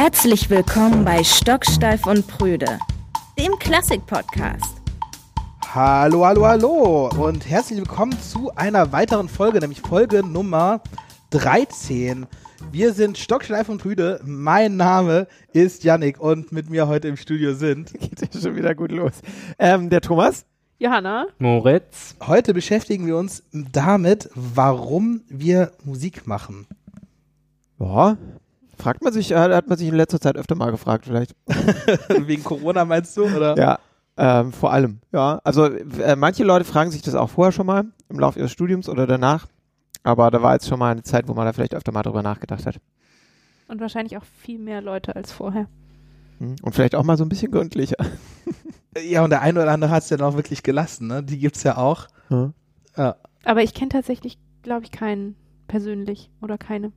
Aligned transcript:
Herzlich 0.00 0.48
willkommen 0.48 1.04
bei 1.04 1.24
Stocksteif 1.24 2.06
und 2.06 2.24
Prüde, 2.28 2.78
dem 3.36 3.58
Klassik-Podcast. 3.58 4.80
Hallo, 5.74 6.24
hallo, 6.24 6.46
hallo 6.46 7.10
und 7.18 7.50
herzlich 7.50 7.80
willkommen 7.80 8.16
zu 8.20 8.54
einer 8.54 8.92
weiteren 8.92 9.28
Folge, 9.28 9.58
nämlich 9.58 9.80
Folge 9.80 10.24
Nummer 10.24 10.82
13. 11.30 12.28
Wir 12.70 12.92
sind 12.92 13.18
Stocksteif 13.18 13.68
und 13.68 13.82
Prüde. 13.82 14.20
Mein 14.24 14.76
Name 14.76 15.26
ist 15.52 15.82
Yannick 15.82 16.20
und 16.20 16.52
mit 16.52 16.70
mir 16.70 16.86
heute 16.86 17.08
im 17.08 17.16
Studio 17.16 17.54
sind. 17.54 17.92
Geht 18.00 18.20
ja 18.20 18.40
schon 18.40 18.54
wieder 18.54 18.76
gut 18.76 18.92
los. 18.92 19.14
Ähm, 19.58 19.90
der 19.90 20.00
Thomas. 20.00 20.46
Johanna. 20.78 21.26
Moritz. 21.40 22.14
Heute 22.24 22.54
beschäftigen 22.54 23.04
wir 23.08 23.16
uns 23.16 23.42
damit, 23.50 24.30
warum 24.36 25.22
wir 25.28 25.72
Musik 25.82 26.28
machen. 26.28 26.68
Ja, 27.80 28.16
fragt 28.78 29.02
man 29.02 29.12
sich, 29.12 29.32
hat 29.32 29.68
man 29.68 29.76
sich 29.76 29.88
in 29.88 29.94
letzter 29.94 30.20
Zeit 30.20 30.36
öfter 30.36 30.54
mal 30.54 30.70
gefragt, 30.70 31.06
vielleicht. 31.06 31.34
Wegen 32.26 32.44
Corona 32.44 32.84
meinst 32.84 33.16
du, 33.16 33.24
oder? 33.24 33.56
Ja, 33.56 33.78
ähm, 34.16 34.52
vor 34.52 34.72
allem. 34.72 35.00
Ja, 35.12 35.40
also 35.44 35.66
äh, 35.66 36.16
manche 36.16 36.44
Leute 36.44 36.64
fragen 36.64 36.90
sich 36.90 37.02
das 37.02 37.14
auch 37.14 37.30
vorher 37.30 37.52
schon 37.52 37.66
mal 37.66 37.84
im 38.08 38.18
Laufe 38.18 38.38
ihres 38.38 38.52
Studiums 38.52 38.88
oder 38.88 39.06
danach. 39.06 39.46
Aber 40.02 40.30
da 40.30 40.42
war 40.42 40.54
jetzt 40.54 40.68
schon 40.68 40.78
mal 40.78 40.92
eine 40.92 41.02
Zeit, 41.02 41.28
wo 41.28 41.34
man 41.34 41.44
da 41.44 41.52
vielleicht 41.52 41.74
öfter 41.74 41.92
mal 41.92 42.02
drüber 42.02 42.22
nachgedacht 42.22 42.66
hat. 42.66 42.80
Und 43.68 43.80
wahrscheinlich 43.80 44.16
auch 44.16 44.24
viel 44.24 44.58
mehr 44.58 44.80
Leute 44.80 45.14
als 45.14 45.32
vorher. 45.32 45.68
Hm. 46.38 46.56
Und 46.62 46.74
vielleicht 46.74 46.94
auch 46.94 47.04
mal 47.04 47.16
so 47.16 47.24
ein 47.24 47.28
bisschen 47.28 47.52
gründlicher. 47.52 47.96
Ja, 48.96 49.22
und 49.22 49.30
der 49.30 49.42
eine 49.42 49.62
oder 49.62 49.70
andere 49.70 49.90
hat 49.90 50.02
es 50.02 50.10
ja 50.10 50.16
noch 50.16 50.34
wirklich 50.34 50.62
gelassen, 50.62 51.06
ne? 51.06 51.22
Die 51.22 51.38
gibt's 51.38 51.62
ja 51.62 51.76
auch. 51.76 52.08
Hm. 52.28 52.52
Ja. 52.96 53.16
Aber 53.44 53.62
ich 53.62 53.74
kenne 53.74 53.90
tatsächlich, 53.90 54.38
glaube 54.62 54.84
ich, 54.84 54.90
keinen 54.90 55.36
persönlich 55.68 56.30
oder 56.40 56.58
keine. 56.58 56.90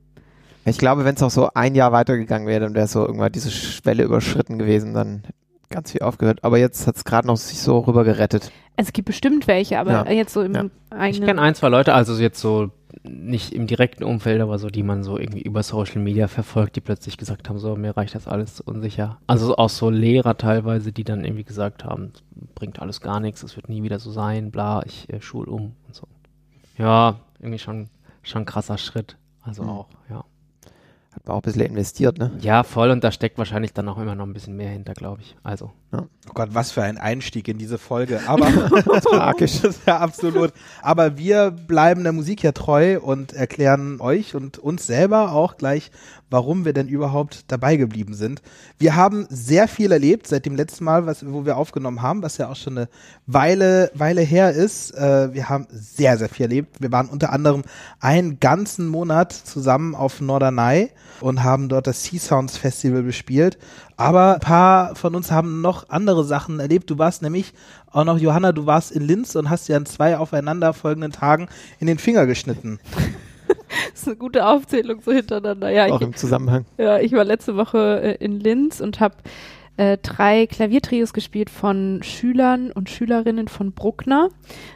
Ich 0.64 0.78
glaube, 0.78 1.04
wenn 1.04 1.14
es 1.16 1.22
auch 1.22 1.30
so 1.30 1.50
ein 1.54 1.74
Jahr 1.74 1.92
weitergegangen 1.92 2.46
wäre, 2.46 2.60
dann 2.60 2.74
wäre 2.74 2.86
so 2.86 3.04
irgendwann 3.06 3.32
diese 3.32 3.50
Schwelle 3.50 4.04
überschritten 4.04 4.58
gewesen, 4.58 4.94
dann 4.94 5.22
hätte 5.24 5.34
ganz 5.70 5.90
viel 5.92 6.02
aufgehört. 6.02 6.44
Aber 6.44 6.58
jetzt 6.58 6.86
hat 6.86 6.96
es 6.96 7.04
gerade 7.04 7.26
noch 7.26 7.36
sich 7.36 7.58
so 7.58 7.78
rüber 7.80 8.04
gerettet. 8.04 8.52
Also 8.76 8.88
es 8.88 8.92
gibt 8.92 9.06
bestimmt 9.06 9.46
welche, 9.48 9.78
aber 9.78 9.90
Ja. 9.90 10.10
jetzt 10.10 10.32
so 10.34 10.42
im 10.42 10.54
Ja. 10.54 10.64
Ich 10.64 10.92
eigenen. 10.96 11.26
kenne 11.26 11.40
ein, 11.42 11.54
zwei 11.54 11.68
Leute, 11.68 11.94
also 11.94 12.14
jetzt 12.20 12.40
so 12.40 12.70
nicht 13.04 13.52
im 13.52 13.66
direkten 13.66 14.04
Umfeld, 14.04 14.40
aber 14.40 14.58
so, 14.58 14.68
die 14.68 14.82
man 14.84 15.02
so 15.02 15.18
irgendwie 15.18 15.42
über 15.42 15.62
Social 15.62 16.00
Media 16.00 16.28
verfolgt, 16.28 16.76
die 16.76 16.80
plötzlich 16.80 17.16
gesagt 17.16 17.48
haben, 17.48 17.58
so, 17.58 17.74
mir 17.74 17.96
reicht 17.96 18.14
das 18.14 18.28
alles 18.28 18.60
unsicher. 18.60 19.18
Also 19.26 19.56
auch 19.56 19.70
so 19.70 19.90
Lehrer 19.90 20.36
teilweise, 20.36 20.92
die 20.92 21.02
dann 21.02 21.24
irgendwie 21.24 21.42
gesagt 21.44 21.84
haben, 21.84 22.12
bringt 22.54 22.80
alles 22.80 23.00
gar 23.00 23.18
nichts, 23.18 23.42
es 23.42 23.56
wird 23.56 23.68
nie 23.68 23.82
wieder 23.82 23.98
so 23.98 24.10
sein, 24.12 24.50
bla, 24.52 24.82
ich 24.86 25.08
äh, 25.12 25.20
schul 25.20 25.48
um 25.48 25.74
und 25.88 25.94
so. 25.94 26.06
Ja, 26.78 27.16
irgendwie 27.40 27.58
schon, 27.58 27.88
schon 28.22 28.42
ein 28.42 28.46
krasser 28.46 28.78
Schritt. 28.78 29.16
Also 29.42 29.64
Mhm. 29.64 29.68
auch, 29.70 29.88
ja. 30.10 30.24
Hat 31.14 31.26
man 31.26 31.36
auch 31.36 31.40
ein 31.40 31.42
bisschen 31.42 31.62
investiert, 31.62 32.18
ne? 32.18 32.32
Ja, 32.40 32.62
voll 32.62 32.90
und 32.90 33.04
da 33.04 33.12
steckt 33.12 33.38
wahrscheinlich 33.38 33.72
dann 33.72 33.88
auch 33.88 33.98
immer 33.98 34.14
noch 34.14 34.26
ein 34.26 34.32
bisschen 34.32 34.56
mehr 34.56 34.70
hinter, 34.70 34.94
glaube 34.94 35.20
ich. 35.22 35.36
Also. 35.42 35.70
Oh 35.94 36.32
Gott, 36.34 36.50
was 36.52 36.70
für 36.70 36.82
ein 36.82 36.96
Einstieg 36.96 37.48
in 37.48 37.58
diese 37.58 37.76
Folge. 37.76 38.20
Aber 38.26 38.46
Tragisch. 39.02 39.60
Das 39.60 39.76
ist 39.76 39.86
ja 39.86 39.98
absolut. 39.98 40.52
Aber 40.80 41.18
wir 41.18 41.50
bleiben 41.50 42.04
der 42.04 42.12
Musik 42.12 42.42
ja 42.42 42.52
treu 42.52 42.98
und 42.98 43.34
erklären 43.34 44.00
euch 44.00 44.34
und 44.34 44.58
uns 44.58 44.86
selber 44.86 45.32
auch 45.32 45.58
gleich, 45.58 45.90
warum 46.30 46.64
wir 46.64 46.72
denn 46.72 46.88
überhaupt 46.88 47.44
dabei 47.48 47.76
geblieben 47.76 48.14
sind. 48.14 48.40
Wir 48.78 48.96
haben 48.96 49.26
sehr 49.28 49.68
viel 49.68 49.92
erlebt 49.92 50.26
seit 50.26 50.46
dem 50.46 50.56
letzten 50.56 50.84
Mal, 50.84 51.04
was, 51.04 51.30
wo 51.30 51.44
wir 51.44 51.58
aufgenommen 51.58 52.00
haben, 52.00 52.22
was 52.22 52.38
ja 52.38 52.48
auch 52.48 52.56
schon 52.56 52.78
eine 52.78 52.88
Weile, 53.26 53.90
Weile 53.94 54.22
her 54.22 54.52
ist. 54.52 54.92
Äh, 54.92 55.34
wir 55.34 55.50
haben 55.50 55.66
sehr, 55.70 56.16
sehr 56.16 56.30
viel 56.30 56.44
erlebt. 56.44 56.80
Wir 56.80 56.90
waren 56.90 57.08
unter 57.08 57.32
anderem 57.32 57.62
einen 58.00 58.40
ganzen 58.40 58.88
Monat 58.88 59.32
zusammen 59.32 59.94
auf 59.94 60.22
Norderney 60.22 60.90
und 61.20 61.42
haben 61.42 61.68
dort 61.68 61.86
das 61.86 62.04
Sea 62.04 62.18
Sounds 62.18 62.56
Festival 62.56 63.02
bespielt. 63.02 63.58
Aber 63.96 64.34
ein 64.34 64.40
paar 64.40 64.94
von 64.94 65.14
uns 65.14 65.30
haben 65.30 65.60
noch 65.60 65.88
andere 65.90 66.24
Sachen 66.24 66.60
erlebt. 66.60 66.90
Du 66.90 66.98
warst 66.98 67.22
nämlich 67.22 67.52
auch 67.90 68.04
noch, 68.04 68.18
Johanna, 68.18 68.52
du 68.52 68.66
warst 68.66 68.92
in 68.92 69.02
Linz 69.02 69.34
und 69.36 69.50
hast 69.50 69.68
dir 69.68 69.76
an 69.76 69.86
zwei 69.86 70.16
aufeinanderfolgenden 70.18 71.12
Tagen 71.12 71.48
in 71.78 71.86
den 71.86 71.98
Finger 71.98 72.26
geschnitten. 72.26 72.80
Das 73.92 74.02
ist 74.02 74.06
eine 74.08 74.16
gute 74.16 74.46
Aufzählung 74.46 75.00
so 75.02 75.12
hintereinander. 75.12 75.70
Ja, 75.70 75.86
Auch 75.86 76.00
ich, 76.00 76.06
im 76.06 76.14
Zusammenhang. 76.14 76.66
ja, 76.76 76.98
ich 76.98 77.12
war 77.12 77.24
letzte 77.24 77.56
Woche 77.56 78.00
äh, 78.02 78.24
in 78.24 78.38
Linz 78.38 78.80
und 78.80 79.00
habe 79.00 79.14
äh, 79.76 79.98
drei 80.02 80.46
Klaviertrios 80.46 81.12
gespielt 81.12 81.50
von 81.50 82.02
Schülern 82.02 82.70
und 82.72 82.90
Schülerinnen 82.90 83.48
von 83.48 83.72
Bruckner. 83.72 84.28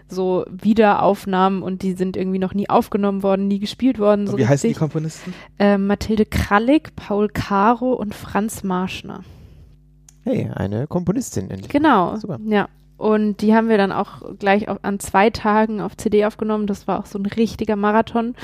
So 0.09 0.45
Wiederaufnahmen 0.51 1.63
und 1.63 1.83
die 1.83 1.93
sind 1.93 2.17
irgendwie 2.17 2.39
noch 2.39 2.55
nie 2.55 2.69
aufgenommen 2.69 3.23
worden, 3.23 3.49
nie 3.49 3.59
gespielt 3.59 3.99
worden. 3.99 4.27
So 4.27 4.39
wie 4.39 4.47
heißen 4.47 4.69
die 4.69 4.69
richtig. 4.69 4.79
Komponisten? 4.79 5.35
äh, 5.59 5.79
Mathilde 5.79 6.25
Krallig, 6.25 6.97
Paul 6.97 7.29
Caro 7.29 7.93
und 7.93 8.15
Franz 8.15 8.63
Marschner. 8.63 9.23
Hey, 10.25 10.51
eine 10.53 10.87
Komponistin 10.87 11.51
endlich. 11.51 11.71
Genau, 11.71 12.17
Super. 12.17 12.41
ja. 12.47 12.69
Und 12.97 13.43
die 13.43 13.55
haben 13.55 13.69
wir 13.69 13.77
dann 13.77 13.93
auch 13.93 14.23
gleich 14.39 14.69
auf, 14.69 14.79
an 14.83 14.99
zwei 14.99 15.29
Tagen 15.29 15.83
auf 15.83 15.97
CD 15.97 16.25
aufgenommen. 16.25 16.67
Das 16.67 16.89
war 16.89 16.99
auch 17.01 17.07
so 17.07 17.19
ein 17.19 17.27
richtiger 17.27 17.77
Marathon. 17.77 18.35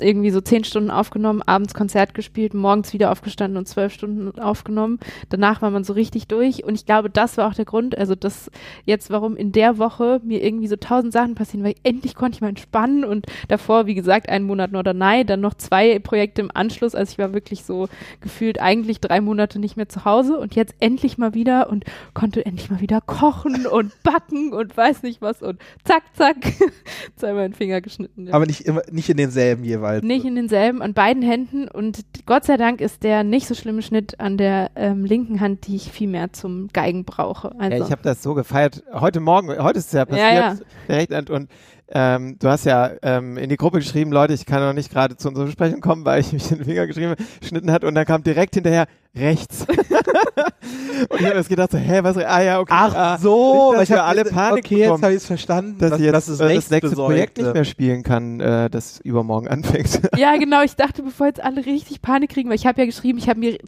Irgendwie 0.00 0.30
so 0.30 0.40
zehn 0.40 0.64
Stunden 0.64 0.90
aufgenommen, 0.90 1.42
abends 1.42 1.74
Konzert 1.74 2.14
gespielt, 2.14 2.54
morgens 2.54 2.92
wieder 2.92 3.10
aufgestanden 3.10 3.56
und 3.56 3.66
zwölf 3.66 3.92
Stunden 3.92 4.38
aufgenommen. 4.38 4.98
Danach 5.28 5.62
war 5.62 5.70
man 5.70 5.84
so 5.84 5.92
richtig 5.92 6.28
durch. 6.28 6.64
Und 6.64 6.74
ich 6.74 6.86
glaube, 6.86 7.10
das 7.10 7.36
war 7.36 7.48
auch 7.48 7.54
der 7.54 7.64
Grund, 7.64 7.96
also 7.96 8.14
das 8.14 8.50
jetzt, 8.84 9.10
warum 9.10 9.36
in 9.36 9.52
der 9.52 9.78
Woche 9.78 10.20
mir 10.24 10.42
irgendwie 10.42 10.68
so 10.68 10.76
tausend 10.76 11.12
Sachen 11.12 11.34
passieren, 11.34 11.64
weil 11.64 11.74
endlich 11.82 12.14
konnte 12.14 12.36
ich 12.36 12.40
mal 12.40 12.48
entspannen 12.48 13.04
und 13.04 13.26
davor, 13.48 13.86
wie 13.86 13.94
gesagt, 13.94 14.28
einen 14.28 14.46
Monat 14.46 14.72
Norderney, 14.72 15.24
dann 15.24 15.40
noch 15.40 15.54
zwei 15.54 15.98
Projekte 15.98 16.42
im 16.42 16.50
Anschluss. 16.52 16.94
Also 16.94 17.12
ich 17.12 17.18
war 17.18 17.34
wirklich 17.34 17.64
so 17.64 17.88
gefühlt 18.20 18.60
eigentlich 18.60 19.00
drei 19.00 19.20
Monate 19.20 19.58
nicht 19.58 19.76
mehr 19.76 19.88
zu 19.88 20.04
Hause 20.04 20.38
und 20.38 20.54
jetzt 20.54 20.74
endlich 20.80 21.18
mal 21.18 21.34
wieder 21.34 21.70
und 21.70 21.84
konnte 22.14 22.44
endlich 22.44 22.70
mal 22.70 22.80
wieder 22.80 23.00
kochen 23.00 23.66
und 23.70 23.92
backen 24.02 24.52
und 24.52 24.76
weiß 24.76 25.02
nicht 25.02 25.20
was 25.20 25.42
und 25.42 25.60
zack, 25.84 26.02
zack, 26.14 26.36
zweimal 27.16 27.48
den 27.48 27.54
Finger 27.54 27.80
geschnitten. 27.80 28.26
Ja. 28.26 28.34
Aber 28.34 28.46
nicht 28.46 28.62
immer, 28.62 28.82
nicht 28.90 29.08
in 29.08 29.16
denselben 29.16 29.64
jeweils. 29.64 29.87
Nicht 30.02 30.24
in 30.24 30.34
denselben, 30.34 30.82
an 30.82 30.94
beiden 30.94 31.22
Händen 31.22 31.68
und 31.68 32.04
Gott 32.26 32.44
sei 32.44 32.56
Dank 32.56 32.80
ist 32.80 33.02
der 33.02 33.24
nicht 33.24 33.46
so 33.46 33.54
schlimme 33.54 33.82
Schnitt 33.82 34.20
an 34.20 34.36
der 34.36 34.70
ähm, 34.76 35.04
linken 35.04 35.40
Hand, 35.40 35.66
die 35.66 35.76
ich 35.76 35.90
viel 35.90 36.08
mehr 36.08 36.32
zum 36.32 36.68
Geigen 36.72 37.04
brauche. 37.04 37.52
Also, 37.58 37.76
Ja, 37.78 37.84
ich 37.84 37.92
habe 37.92 38.02
das 38.02 38.22
so 38.22 38.34
gefeiert. 38.34 38.82
Heute 38.92 39.20
Morgen, 39.20 39.48
heute 39.62 39.78
ist 39.78 39.86
es 39.86 39.92
ja 39.92 40.04
passiert, 40.04 40.62
Ja, 40.88 40.98
ja. 40.98 41.34
Und 41.34 41.48
ähm, 41.90 42.36
du 42.38 42.48
hast 42.48 42.66
ja 42.66 42.90
ähm, 43.02 43.38
in 43.38 43.48
die 43.48 43.56
Gruppe 43.56 43.78
geschrieben, 43.78 44.12
Leute, 44.12 44.34
ich 44.34 44.44
kann 44.44 44.60
noch 44.60 44.74
nicht 44.74 44.90
gerade 44.90 45.16
zu 45.16 45.28
unserer 45.28 45.46
Besprechung 45.46 45.80
kommen, 45.80 46.04
weil 46.04 46.20
ich 46.20 46.32
mich 46.32 46.48
den 46.48 46.64
Finger 46.64 46.86
geschrieben, 46.86 47.14
geschnitten 47.40 47.70
hat. 47.70 47.84
Und 47.84 47.94
dann 47.94 48.04
kam 48.04 48.22
direkt 48.22 48.54
hinterher 48.54 48.86
rechts. 49.16 49.66
und 51.08 51.20
ich 51.20 51.26
habe 51.26 51.36
jetzt 51.36 51.48
gedacht, 51.48 51.70
so, 51.70 51.78
hä, 51.78 52.00
was? 52.02 52.18
Ah 52.18 52.42
ja, 52.42 52.60
okay. 52.60 52.74
Ach 52.74 52.94
ah, 52.94 53.18
so, 53.18 53.70
nicht, 53.70 53.80
dass 53.80 53.82
ich 53.84 53.94
wir 53.94 54.04
alle 54.04 54.24
Panik 54.24 54.64
Okay, 54.64 54.76
jetzt 54.76 54.84
bekommen, 54.86 55.02
habe 55.02 55.12
ich 55.14 55.18
es 55.18 55.26
verstanden, 55.26 55.78
dass 55.78 55.90
dass, 55.90 55.98
ich 55.98 56.04
jetzt 56.04 56.14
dass 56.14 56.28
es 56.28 56.40
äh, 56.40 56.42
das 56.42 56.52
rechts 56.52 56.70
nächste 56.70 56.96
Projekt 56.96 57.18
nicht 57.18 57.34
besorgte. 57.36 57.58
mehr 57.58 57.64
spielen 57.64 58.02
kann, 58.02 58.40
äh, 58.40 58.68
das 58.68 59.00
übermorgen 59.00 59.48
anfängt. 59.48 60.00
ja, 60.16 60.36
genau, 60.36 60.62
ich 60.62 60.76
dachte, 60.76 61.02
bevor 61.02 61.26
jetzt 61.26 61.42
alle 61.42 61.64
richtig 61.64 62.02
Panik 62.02 62.30
kriegen, 62.30 62.50
weil 62.50 62.56
ich 62.56 62.66
habe 62.66 62.80
ja 62.80 62.86
geschrieben, 62.86 63.18
ich 63.18 63.28
habe 63.28 63.40
mir 63.40 63.58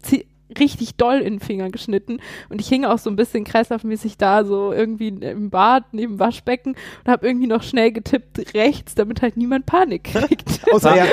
richtig 0.59 0.97
doll 0.97 1.19
in 1.19 1.35
den 1.35 1.41
Finger 1.41 1.71
geschnitten 1.71 2.19
und 2.49 2.61
ich 2.61 2.69
hing 2.69 2.85
auch 2.85 2.99
so 2.99 3.11
ein 3.11 3.17
bisschen 3.17 3.45
kreislaufmäßig 3.45 4.17
da, 4.19 4.45
so 4.45 4.73
irgendwie 4.73 5.09
im 5.09 5.51
Bad 5.51 5.85
neben 5.93 6.15
dem 6.15 6.19
Waschbecken 6.19 6.77
und 7.05 7.11
habe 7.11 7.27
irgendwie 7.27 7.47
noch 7.47 7.63
schnell 7.63 7.93
getippt 7.93 8.55
rechts, 8.55 8.95
damit 8.95 9.23
halt 9.23 9.37
niemand 9.37 9.67
Panik 9.67 10.05
kriegt. 10.05 10.61
Außer, 10.73 10.97
ja, 10.97 11.05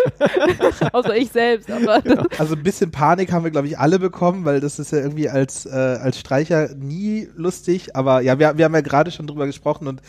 Außer 0.94 1.16
ich 1.16 1.30
selbst, 1.30 1.70
aber 1.72 2.02
also 2.38 2.56
ein 2.56 2.64
bisschen 2.64 2.92
Panik 2.92 3.32
haben 3.32 3.44
wir, 3.44 3.52
glaube 3.52 3.68
ich, 3.68 3.78
alle 3.78 4.00
bekommen, 4.00 4.46
weil 4.46 4.60
das 4.60 4.80
ist 4.80 4.92
ja 4.92 5.00
irgendwie 5.00 5.30
als, 5.30 5.66
äh, 5.66 5.70
als 5.70 6.20
Streicher 6.20 6.70
nie 6.76 7.28
lustig. 7.36 7.96
Aber 7.96 8.22
ja, 8.22 8.40
wir, 8.40 8.58
wir 8.58 8.66
haben 8.66 8.74
ja 8.74 8.82
gerade 8.82 9.12
schon 9.12 9.28
drüber 9.28 9.46
gesprochen 9.46 9.88
und 9.88 10.02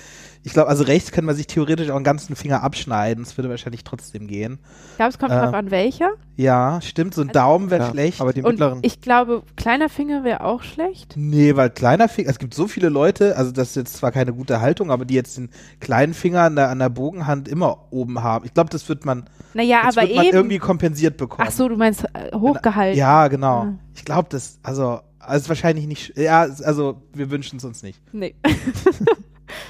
ich 0.45 0.53
glaube, 0.53 0.69
also 0.69 0.85
rechts 0.85 1.11
kann 1.13 1.25
man 1.25 1.35
sich 1.37 1.47
theoretisch 1.47 1.91
auch 1.91 1.97
einen 1.97 2.05
ganzen 2.05 2.37
Finger 2.37 2.63
abschneiden. 2.63 3.25
Das 3.25 3.37
würde 3.37 3.51
wahrscheinlich 3.51 3.85
trotzdem 3.85 4.27
gehen. 4.27 4.59
ich 4.91 4.97
glaube, 4.97 5.11
es 5.11 5.19
kommt 5.19 5.33
Äh, 5.33 5.37
drauf 5.41 5.55
an, 5.55 5.71
welcher. 5.71 6.11
Ja, 6.37 6.81
stimmt, 6.81 7.15
so 7.15 7.23
ein 7.23 7.29
Daumen 7.29 7.71
wäre 7.71 7.85
Ja, 7.85 7.91
schlecht. 7.91 8.21
Aber 8.21 8.33
die 8.33 8.43
Und 8.43 8.53
mittleren. 8.53 8.79
ich 8.83 9.01
glaube, 9.01 9.43
kleiner 9.57 9.89
Finger 9.89 10.23
wäre 10.25 10.45
auch 10.45 10.63
schlecht. 10.63 11.15
Nee, 11.17 11.57
weil 11.57 11.71
kleiner 11.71 12.09
Finger, 12.09 12.31
es 12.31 12.39
gibt 12.39 12.55
so 12.55 12.69
viele 12.69 12.89
Leute, 12.89 13.37
also 13.37 13.51
das 13.51 13.71
ist 13.71 13.77
jetzt 13.77 13.97
zwar 13.97 14.13
keine 14.13 14.33
gute 14.33 14.61
Haltung, 14.61 14.91
aber 14.91 15.05
die 15.05 15.15
jetzt 15.15 15.37
den 15.37 15.51
kleinen 15.81 16.15
Finger 16.15 16.43
an 16.43 16.57
der, 16.57 16.69
an 16.71 16.79
der 16.79 16.89
Bogenhand 16.91 17.49
immer 17.49 17.87
oben 17.91 18.23
haben. 18.23 18.45
Ich 18.45 18.55
glaube, 18.55 18.71
das 18.71 18.89
wird 18.89 19.05
man, 19.05 19.25
Naja, 19.55 19.83
das 19.85 19.97
aber 19.97 20.07
wird 20.07 20.17
man 20.17 20.27
eben. 20.27 20.37
irgendwie 20.37 20.59
kompensiert 20.59 21.17
bekommen. 21.17 21.47
Ach 21.49 21.53
so, 21.53 21.69
du 21.69 21.77
meinst 21.77 22.05
äh, 22.15 22.35
hochgehalten. 22.35 22.99
Ja, 22.99 23.29
genau. 23.29 23.65
Ja. 23.65 23.75
Ich 23.97 24.05
glaube, 24.05 24.29
das, 24.31 24.61
also, 24.63 25.01
also 25.19 25.43
ist 25.43 25.49
wahrscheinlich 25.49 25.87
nicht, 25.87 26.17
ja, 26.17 26.43
also 26.43 27.03
wir 27.13 27.31
wünschen 27.31 27.57
es 27.57 27.65
uns 27.65 27.83
nicht. 27.83 28.01
Nee. 28.13 28.35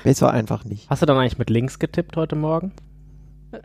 Besser 0.05 0.31
einfach 0.31 0.65
nicht. 0.65 0.89
Hast 0.89 1.03
du 1.03 1.06
dann 1.06 1.17
eigentlich 1.17 1.39
mit 1.39 1.50
links 1.50 1.79
getippt 1.79 2.17
heute 2.17 2.37
Morgen? 2.37 2.73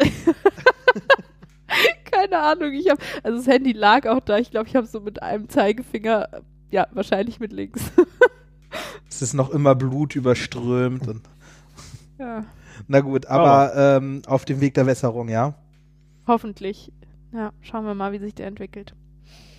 Keine 2.12 2.40
Ahnung. 2.40 2.74
Ich 2.74 2.90
habe, 2.90 3.02
also 3.24 3.38
das 3.38 3.48
Handy 3.48 3.72
lag 3.72 4.08
auch 4.08 4.20
da. 4.20 4.38
Ich 4.38 4.52
glaube, 4.52 4.68
ich 4.68 4.76
habe 4.76 4.88
so 4.88 5.00
mit 5.00 5.22
einem 5.22 5.50
Zeigefinger, 5.50 6.30
ja, 6.72 6.88
wahrscheinlich 6.92 7.40
mit 7.40 7.52
links. 7.54 7.82
Es 9.08 9.22
ist 9.22 9.36
noch 9.36 9.52
immer 9.52 9.76
Blut 9.76 10.16
überströmt 10.16 11.08
und, 11.08 11.22
ja, 12.18 12.44
na 12.88 13.02
gut, 13.02 13.28
aber 13.28 13.74
ähm, 13.76 14.24
auf 14.26 14.46
dem 14.46 14.62
Weg 14.62 14.74
der 14.74 14.88
Wässerung, 14.88 15.30
ja. 15.30 15.54
hoffentlich. 16.26 16.92
Ja, 17.32 17.52
schauen 17.62 17.86
wir 17.86 17.94
mal, 17.94 18.12
wie 18.12 18.20
sich 18.20 18.34
der 18.34 18.48
entwickelt. 18.48 18.96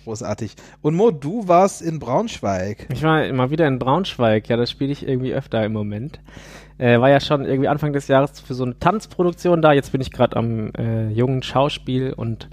Großartig. 0.05 0.55
Und 0.81 0.95
Mo, 0.95 1.11
du 1.11 1.47
warst 1.47 1.81
in 1.81 1.99
Braunschweig. 1.99 2.87
Ich 2.91 3.01
war 3.03 3.25
immer 3.25 3.49
wieder 3.49 3.67
in 3.67 3.79
Braunschweig, 3.79 4.47
ja, 4.47 4.55
das 4.55 4.71
spiele 4.71 4.91
ich 4.91 5.07
irgendwie 5.07 5.33
öfter 5.33 5.65
im 5.65 5.73
Moment. 5.73 6.19
Äh, 6.77 6.99
war 6.99 7.09
ja 7.09 7.19
schon 7.19 7.45
irgendwie 7.45 7.69
Anfang 7.69 7.93
des 7.93 8.07
Jahres 8.07 8.39
für 8.39 8.53
so 8.53 8.65
eine 8.65 8.77
Tanzproduktion 8.79 9.61
da. 9.61 9.71
Jetzt 9.71 9.91
bin 9.91 10.01
ich 10.01 10.11
gerade 10.11 10.35
am 10.35 10.71
äh, 10.77 11.09
jungen 11.09 11.41
Schauspiel 11.41 12.13
und 12.13 12.49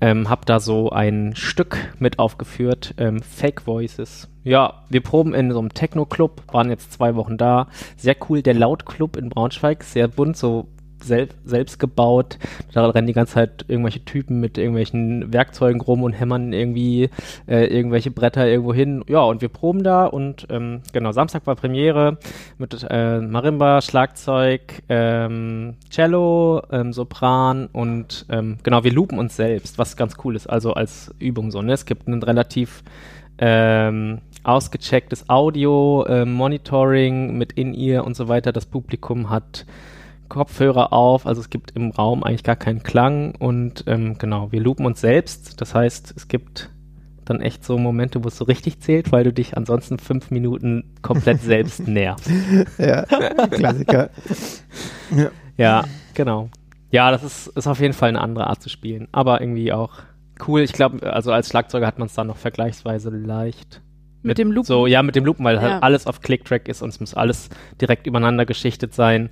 ähm, 0.00 0.30
habe 0.30 0.46
da 0.46 0.60
so 0.60 0.90
ein 0.90 1.34
Stück 1.36 1.76
mit 1.98 2.18
aufgeführt, 2.18 2.94
ähm, 2.96 3.20
Fake 3.20 3.66
Voices. 3.66 4.28
Ja, 4.44 4.84
wir 4.88 5.02
proben 5.02 5.34
in 5.34 5.50
so 5.50 5.58
einem 5.58 5.74
Techno-Club, 5.74 6.42
waren 6.52 6.70
jetzt 6.70 6.92
zwei 6.92 7.16
Wochen 7.16 7.36
da. 7.36 7.66
Sehr 7.96 8.16
cool, 8.28 8.42
der 8.42 8.54
Laut-Club 8.54 9.16
in 9.16 9.28
Braunschweig, 9.28 9.82
sehr 9.82 10.08
bunt, 10.08 10.36
so 10.36 10.68
sel 11.02 11.28
selbst 11.44 11.78
gebaut. 11.78 12.38
Da 12.72 12.88
rennen 12.88 13.06
die 13.06 13.12
ganze 13.12 13.34
Zeit 13.34 13.64
irgendwelche 13.68 14.04
Typen 14.04 14.40
mit 14.40 14.58
irgendwelchen 14.58 15.32
Werkzeugen 15.32 15.80
rum 15.80 16.02
und 16.02 16.12
hämmern 16.12 16.52
irgendwie 16.52 17.10
äh, 17.46 17.66
irgendwelche 17.66 18.10
Bretter 18.10 18.46
irgendwo 18.46 18.74
hin. 18.74 19.04
Ja, 19.08 19.20
und 19.20 19.40
wir 19.40 19.48
proben 19.48 19.82
da 19.82 20.06
und 20.06 20.46
ähm, 20.50 20.82
genau, 20.92 21.12
Samstag 21.12 21.46
war 21.46 21.56
Premiere 21.56 22.18
mit 22.58 22.86
äh, 22.88 23.20
Marimba, 23.20 23.80
Schlagzeug, 23.82 24.82
ähm, 24.88 25.74
Cello, 25.90 26.62
ähm, 26.70 26.92
Sopran 26.92 27.66
und 27.72 28.26
ähm, 28.28 28.58
genau, 28.62 28.84
wir 28.84 28.92
loopen 28.92 29.18
uns 29.18 29.36
selbst, 29.36 29.78
was 29.78 29.96
ganz 29.96 30.14
cool 30.24 30.36
ist, 30.36 30.46
also 30.46 30.74
als 30.74 31.14
Übung 31.18 31.50
so. 31.50 31.62
Ne? 31.62 31.72
Es 31.72 31.86
gibt 31.86 32.06
einen 32.06 32.22
relativ 32.22 32.82
ähm, 33.38 34.20
ausgechecktes 34.44 35.28
Audio, 35.28 36.04
äh, 36.04 36.24
Monitoring 36.24 37.36
mit 37.36 37.52
In-Ear 37.52 38.04
und 38.04 38.16
so 38.16 38.28
weiter. 38.28 38.52
Das 38.52 38.66
Publikum 38.66 39.28
hat 39.30 39.66
Kopfhörer 40.28 40.92
auf, 40.92 41.26
also 41.26 41.40
es 41.40 41.50
gibt 41.50 41.72
im 41.72 41.90
Raum 41.90 42.22
eigentlich 42.24 42.44
gar 42.44 42.56
keinen 42.56 42.82
Klang 42.82 43.34
und 43.34 43.84
ähm, 43.86 44.18
genau, 44.18 44.52
wir 44.52 44.60
loopen 44.60 44.86
uns 44.86 45.00
selbst. 45.00 45.60
Das 45.60 45.74
heißt, 45.74 46.14
es 46.16 46.28
gibt 46.28 46.70
dann 47.24 47.40
echt 47.40 47.64
so 47.64 47.76
Momente, 47.78 48.22
wo 48.22 48.28
es 48.28 48.36
so 48.36 48.44
richtig 48.44 48.80
zählt, 48.80 49.10
weil 49.12 49.24
du 49.24 49.32
dich 49.32 49.56
ansonsten 49.56 49.98
fünf 49.98 50.30
Minuten 50.30 50.84
komplett 51.02 51.40
selbst 51.42 51.86
nervst. 51.88 52.30
Ja, 52.78 53.02
Klassiker. 53.50 54.10
Ja. 55.16 55.30
Ja, 55.56 55.84
genau. 56.14 56.50
Ja, 56.90 57.10
das 57.10 57.22
ist, 57.24 57.46
ist 57.48 57.66
auf 57.66 57.80
jeden 57.80 57.94
Fall 57.94 58.10
eine 58.10 58.20
andere 58.20 58.46
Art 58.46 58.62
zu 58.62 58.68
spielen, 58.68 59.08
aber 59.12 59.40
irgendwie 59.40 59.72
auch 59.72 59.94
cool. 60.46 60.60
Ich 60.60 60.72
glaube, 60.72 61.12
also 61.12 61.32
als 61.32 61.48
Schlagzeuger 61.48 61.86
hat 61.86 61.98
man 61.98 62.06
es 62.06 62.14
dann 62.14 62.26
noch 62.28 62.36
vergleichsweise 62.36 63.10
leicht. 63.10 63.80
Mit 64.22 64.38
dem 64.38 64.50
Loopen? 64.50 64.66
So, 64.66 64.86
ja, 64.86 65.02
mit 65.02 65.14
dem 65.16 65.24
Loopen, 65.24 65.44
weil 65.44 65.56
Ja. 65.56 65.62
halt 65.62 65.82
alles 65.82 66.06
auf 66.06 66.20
Click-Track 66.20 66.68
ist 66.68 66.82
und 66.82 66.88
es 66.90 67.00
muss 67.00 67.14
alles 67.14 67.48
direkt 67.80 68.06
übereinander 68.06 68.44
geschichtet 68.44 68.92
sein. 68.94 69.30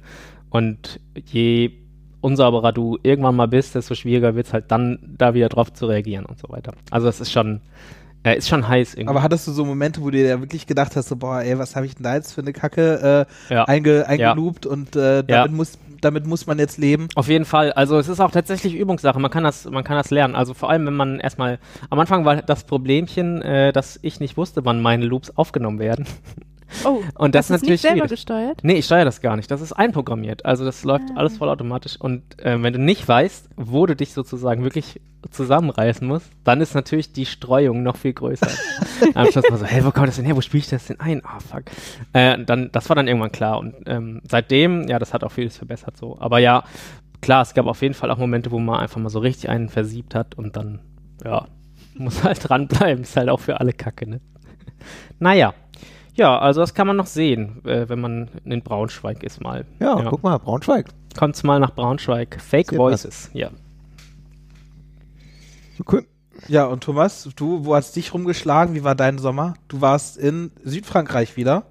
Und 0.55 1.01
je 1.17 1.73
unsauberer 2.21 2.71
du 2.73 2.97
irgendwann 3.03 3.35
mal 3.35 3.49
bist, 3.49 3.75
desto 3.75 3.97
schwieriger 3.97 4.37
wird 4.37 4.47
es 4.47 4.53
halt 4.53 4.71
dann, 4.71 5.01
da 5.19 5.35
wieder 5.35 5.49
drauf 5.49 5.73
zu 5.73 5.87
reagieren 5.87 6.25
und 6.27 6.39
so 6.39 6.49
weiter. 6.49 6.75
Also 6.93 7.09
es 7.09 7.21
ist 7.21 7.33
schon, 7.33 7.61
äh, 8.23 8.37
ist 8.39 8.49
schon 8.49 8.69
heiß 8.69 8.95
irgendwie. 8.95 9.09
Aber 9.11 9.25
hattest 9.25 9.49
du 9.49 9.51
so 9.51 9.65
Momente, 9.65 10.01
wo 10.01 10.11
du 10.11 10.13
dir 10.13 10.29
ja 10.29 10.41
wirklich 10.41 10.69
gedacht 10.69 10.95
hast, 10.95 11.09
so, 11.09 11.17
boah, 11.17 11.41
ey, 11.41 11.59
was 11.59 11.75
habe 11.75 11.87
ich 11.87 11.97
denn 11.97 12.05
da 12.05 12.15
jetzt 12.15 12.33
für 12.35 12.41
eine 12.43 12.53
Kacke 12.53 13.27
äh, 13.51 13.53
ja. 13.53 13.65
einge, 13.65 14.07
eingeloopt 14.07 14.65
und 14.65 14.95
äh, 14.95 15.25
damit, 15.25 15.29
Ja. 15.29 15.49
muss, 15.49 15.77
damit 16.01 16.25
muss 16.25 16.47
man 16.47 16.61
jetzt 16.61 16.79
leben? 16.79 17.09
Auf 17.17 17.27
jeden 17.27 17.47
Fall. 17.47 17.73
Also 17.73 17.99
es 17.99 18.07
ist 18.07 18.21
auch 18.21 18.31
tatsächlich 18.31 18.77
Übungssache. 18.77 19.19
Man 19.19 19.33
kann 19.33 19.43
das, 19.43 19.69
man 19.69 19.83
kann 19.83 19.97
das 19.97 20.13
lernen. 20.13 20.37
Also 20.37 20.55
vor 20.55 20.71
allem, 20.71 20.87
wenn 20.87 20.95
man 20.95 21.19
erstmal 21.19 21.59
am 21.91 21.99
Anfang 21.99 22.25
war 22.25 22.37
das 22.43 22.63
Problemchen, 22.63 23.43
äh, 23.43 23.73
dass 23.73 23.99
ich 24.03 24.21
nicht 24.21 24.37
wusste, 24.37 24.65
wann 24.65 24.81
meine 24.81 25.05
Loops 25.05 25.31
aufgenommen 25.37 25.81
werden. 25.81 26.07
Oh, 26.85 27.01
Und 27.17 27.35
das 27.35 27.47
hast 27.51 27.57
ist 27.57 27.63
natürlich 27.63 27.71
nicht 27.73 27.81
selber 27.83 27.97
schwierig. 27.99 28.11
gesteuert? 28.11 28.61
Nee, 28.63 28.75
ich 28.75 28.87
steuere 28.87 29.05
das 29.05 29.21
gar 29.21 29.37
nicht. 29.37 29.51
Das 29.51 29.61
ist 29.61 29.73
einprogrammiert. 29.73 30.45
Also 30.45 30.65
das 30.65 30.83
läuft 30.85 31.05
Ah. 31.11 31.19
alles 31.19 31.37
vollautomatisch. 31.39 32.01
Und 32.01 32.23
äh, 32.43 32.61
wenn 32.63 32.73
du 32.73 32.79
nicht 32.79 33.07
weißt, 33.07 33.51
wo 33.57 33.87
du 33.87 33.95
dich 33.95 34.13
sozusagen 34.13 34.65
wirklich 34.65 35.01
zusammenreißen 35.31 36.07
musst, 36.07 36.31
dann 36.45 36.61
ist 36.61 36.75
natürlich 36.75 37.13
die 37.13 37.27
Streuung 37.27 37.83
noch 37.83 37.97
viel 37.97 38.13
größer. 38.13 38.49
Am 39.15 39.27
Schluss 39.31 39.45
war 39.51 39.57
so, 39.59 39.65
hey, 39.65 39.85
wo 39.85 39.91
kommt 39.91 40.09
das 40.09 40.17
denn 40.17 40.25
her? 40.25 40.37
Wo 40.37 40.41
spiele 40.41 40.61
ich 40.63 40.69
das 40.69 40.87
denn 40.87 41.01
ein? 41.01 41.23
Ah, 41.25 41.39
fuck. 41.41 41.65
Äh, 42.13 42.45
dann, 42.45 42.71
das 42.73 42.89
war 42.89 42.97
dann 42.97 43.09
irgendwann 43.09 43.33
klar. 43.33 43.59
Und 43.59 43.75
ähm, 43.87 44.21
seitdem, 44.29 44.87
ja, 44.89 44.99
das 44.99 45.15
hat 45.15 45.25
auch 45.25 45.33
vieles 45.33 45.57
verbessert 45.57 45.97
so. 45.97 46.19
Aber 46.21 46.39
ja, 46.39 46.65
klar, 47.23 47.43
es 47.43 47.55
gab 47.55 47.67
auf 47.67 47.81
jeden 47.83 47.95
Fall 47.95 48.11
auch 48.11 48.19
Momente, 48.19 48.51
wo 48.51 48.59
man 48.59 48.81
einfach 48.81 49.01
mal 49.01 49.09
so 49.11 49.19
richtig 49.21 49.49
einen 49.49 49.69
versiebt 49.69 50.15
hat 50.15 50.35
und 50.35 50.57
dann, 50.57 50.81
ja, 51.25 51.47
muss 51.95 52.23
halt 52.25 52.41
dranbleiben. 52.49 53.03
Ist 53.05 53.17
halt 53.17 53.29
auch 53.29 53.41
für 53.41 53.61
alle 53.61 53.73
Kacke, 53.73 54.09
ne? 54.09 54.21
naja. 55.19 55.55
Ja, 56.15 56.39
also 56.39 56.61
das 56.61 56.75
kann 56.75 56.87
man 56.87 56.97
noch 56.97 57.07
sehen, 57.07 57.65
äh, 57.65 57.89
wenn 57.89 58.01
man 58.01 58.29
in 58.45 58.63
Braunschweig 58.63 59.23
ist 59.25 59.41
mal. 59.41 59.65
Ja, 59.81 60.01
guck 60.09 60.23
mal, 60.23 60.39
Braunschweig. 60.39 60.87
Kommt's 61.17 61.43
mal 61.43 61.59
nach 61.59 61.75
Braunschweig. 61.75 62.41
Fake 62.41 62.67
Passiert 62.67 62.79
Voices, 62.81 63.31
ja. 63.33 63.51
Cool. 65.91 66.07
Ja, 66.49 66.67
und 66.67 66.85
Thomas, 66.85 67.29
du, 67.37 67.65
wo 67.65 67.75
hast 67.75 67.97
dich 67.97 68.15
rumgeschlagen? 68.15 68.75
Wie 68.75 68.85
war 68.85 68.95
dein 68.95 69.19
Sommer? 69.19 69.55
Du 69.69 69.81
warst 69.81 70.17
in 70.17 70.53
Südfrankreich 70.63 71.37
wieder. 71.37 71.65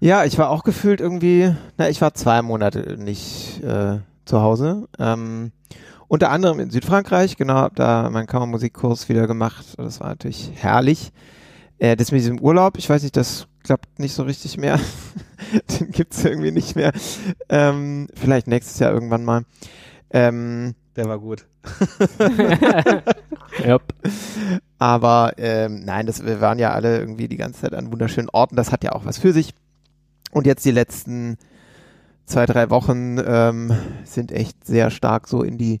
Ja, 0.00 0.24
ich 0.24 0.38
war 0.38 0.50
auch 0.50 0.64
gefühlt 0.64 1.00
irgendwie, 1.00 1.54
na, 1.76 1.88
ich 1.88 2.00
war 2.00 2.14
zwei 2.14 2.42
Monate 2.42 2.96
nicht 2.98 3.62
äh, 3.62 3.98
zu 4.24 4.42
Hause. 4.42 4.88
Ähm, 4.98 5.52
unter 6.08 6.30
anderem 6.30 6.60
in 6.60 6.70
Südfrankreich, 6.70 7.36
genau, 7.36 7.54
hab 7.54 7.76
da 7.76 8.08
meinen 8.10 8.26
Kammermusikkurs 8.26 9.08
wieder 9.08 9.26
gemacht. 9.26 9.74
Das 9.76 10.00
war 10.00 10.08
natürlich 10.08 10.52
herrlich. 10.54 11.12
Äh, 11.78 11.96
das 11.96 12.12
mit 12.12 12.20
diesem 12.20 12.40
Urlaub, 12.40 12.76
ich 12.78 12.88
weiß 12.88 13.02
nicht, 13.02 13.16
das 13.16 13.46
klappt 13.62 13.98
nicht 13.98 14.14
so 14.14 14.22
richtig 14.24 14.56
mehr. 14.56 14.80
Den 15.80 15.90
gibt's 15.90 16.24
irgendwie 16.24 16.50
nicht 16.50 16.76
mehr. 16.76 16.92
Ähm, 17.48 18.08
vielleicht 18.14 18.46
nächstes 18.46 18.78
Jahr 18.78 18.92
irgendwann 18.92 19.24
mal. 19.24 19.44
Ähm, 20.10 20.74
Der 20.96 21.06
war 21.08 21.18
gut. 21.18 21.46
Yep. 23.64 23.82
Aber 24.78 25.32
ähm, 25.36 25.80
nein, 25.84 26.06
das, 26.06 26.24
wir 26.24 26.40
waren 26.40 26.58
ja 26.58 26.72
alle 26.72 26.98
irgendwie 26.98 27.28
die 27.28 27.36
ganze 27.36 27.62
Zeit 27.62 27.74
an 27.74 27.90
wunderschönen 27.90 28.28
Orten. 28.30 28.56
Das 28.56 28.70
hat 28.70 28.84
ja 28.84 28.92
auch 28.92 29.04
was 29.04 29.18
für 29.18 29.32
sich. 29.32 29.52
Und 30.30 30.46
jetzt 30.46 30.64
die 30.64 30.70
letzten 30.70 31.38
zwei, 32.24 32.46
drei 32.46 32.70
Wochen 32.70 33.18
ähm, 33.24 33.72
sind 34.04 34.30
echt 34.32 34.64
sehr 34.64 34.90
stark 34.90 35.26
so 35.26 35.42
in 35.42 35.58
die 35.58 35.80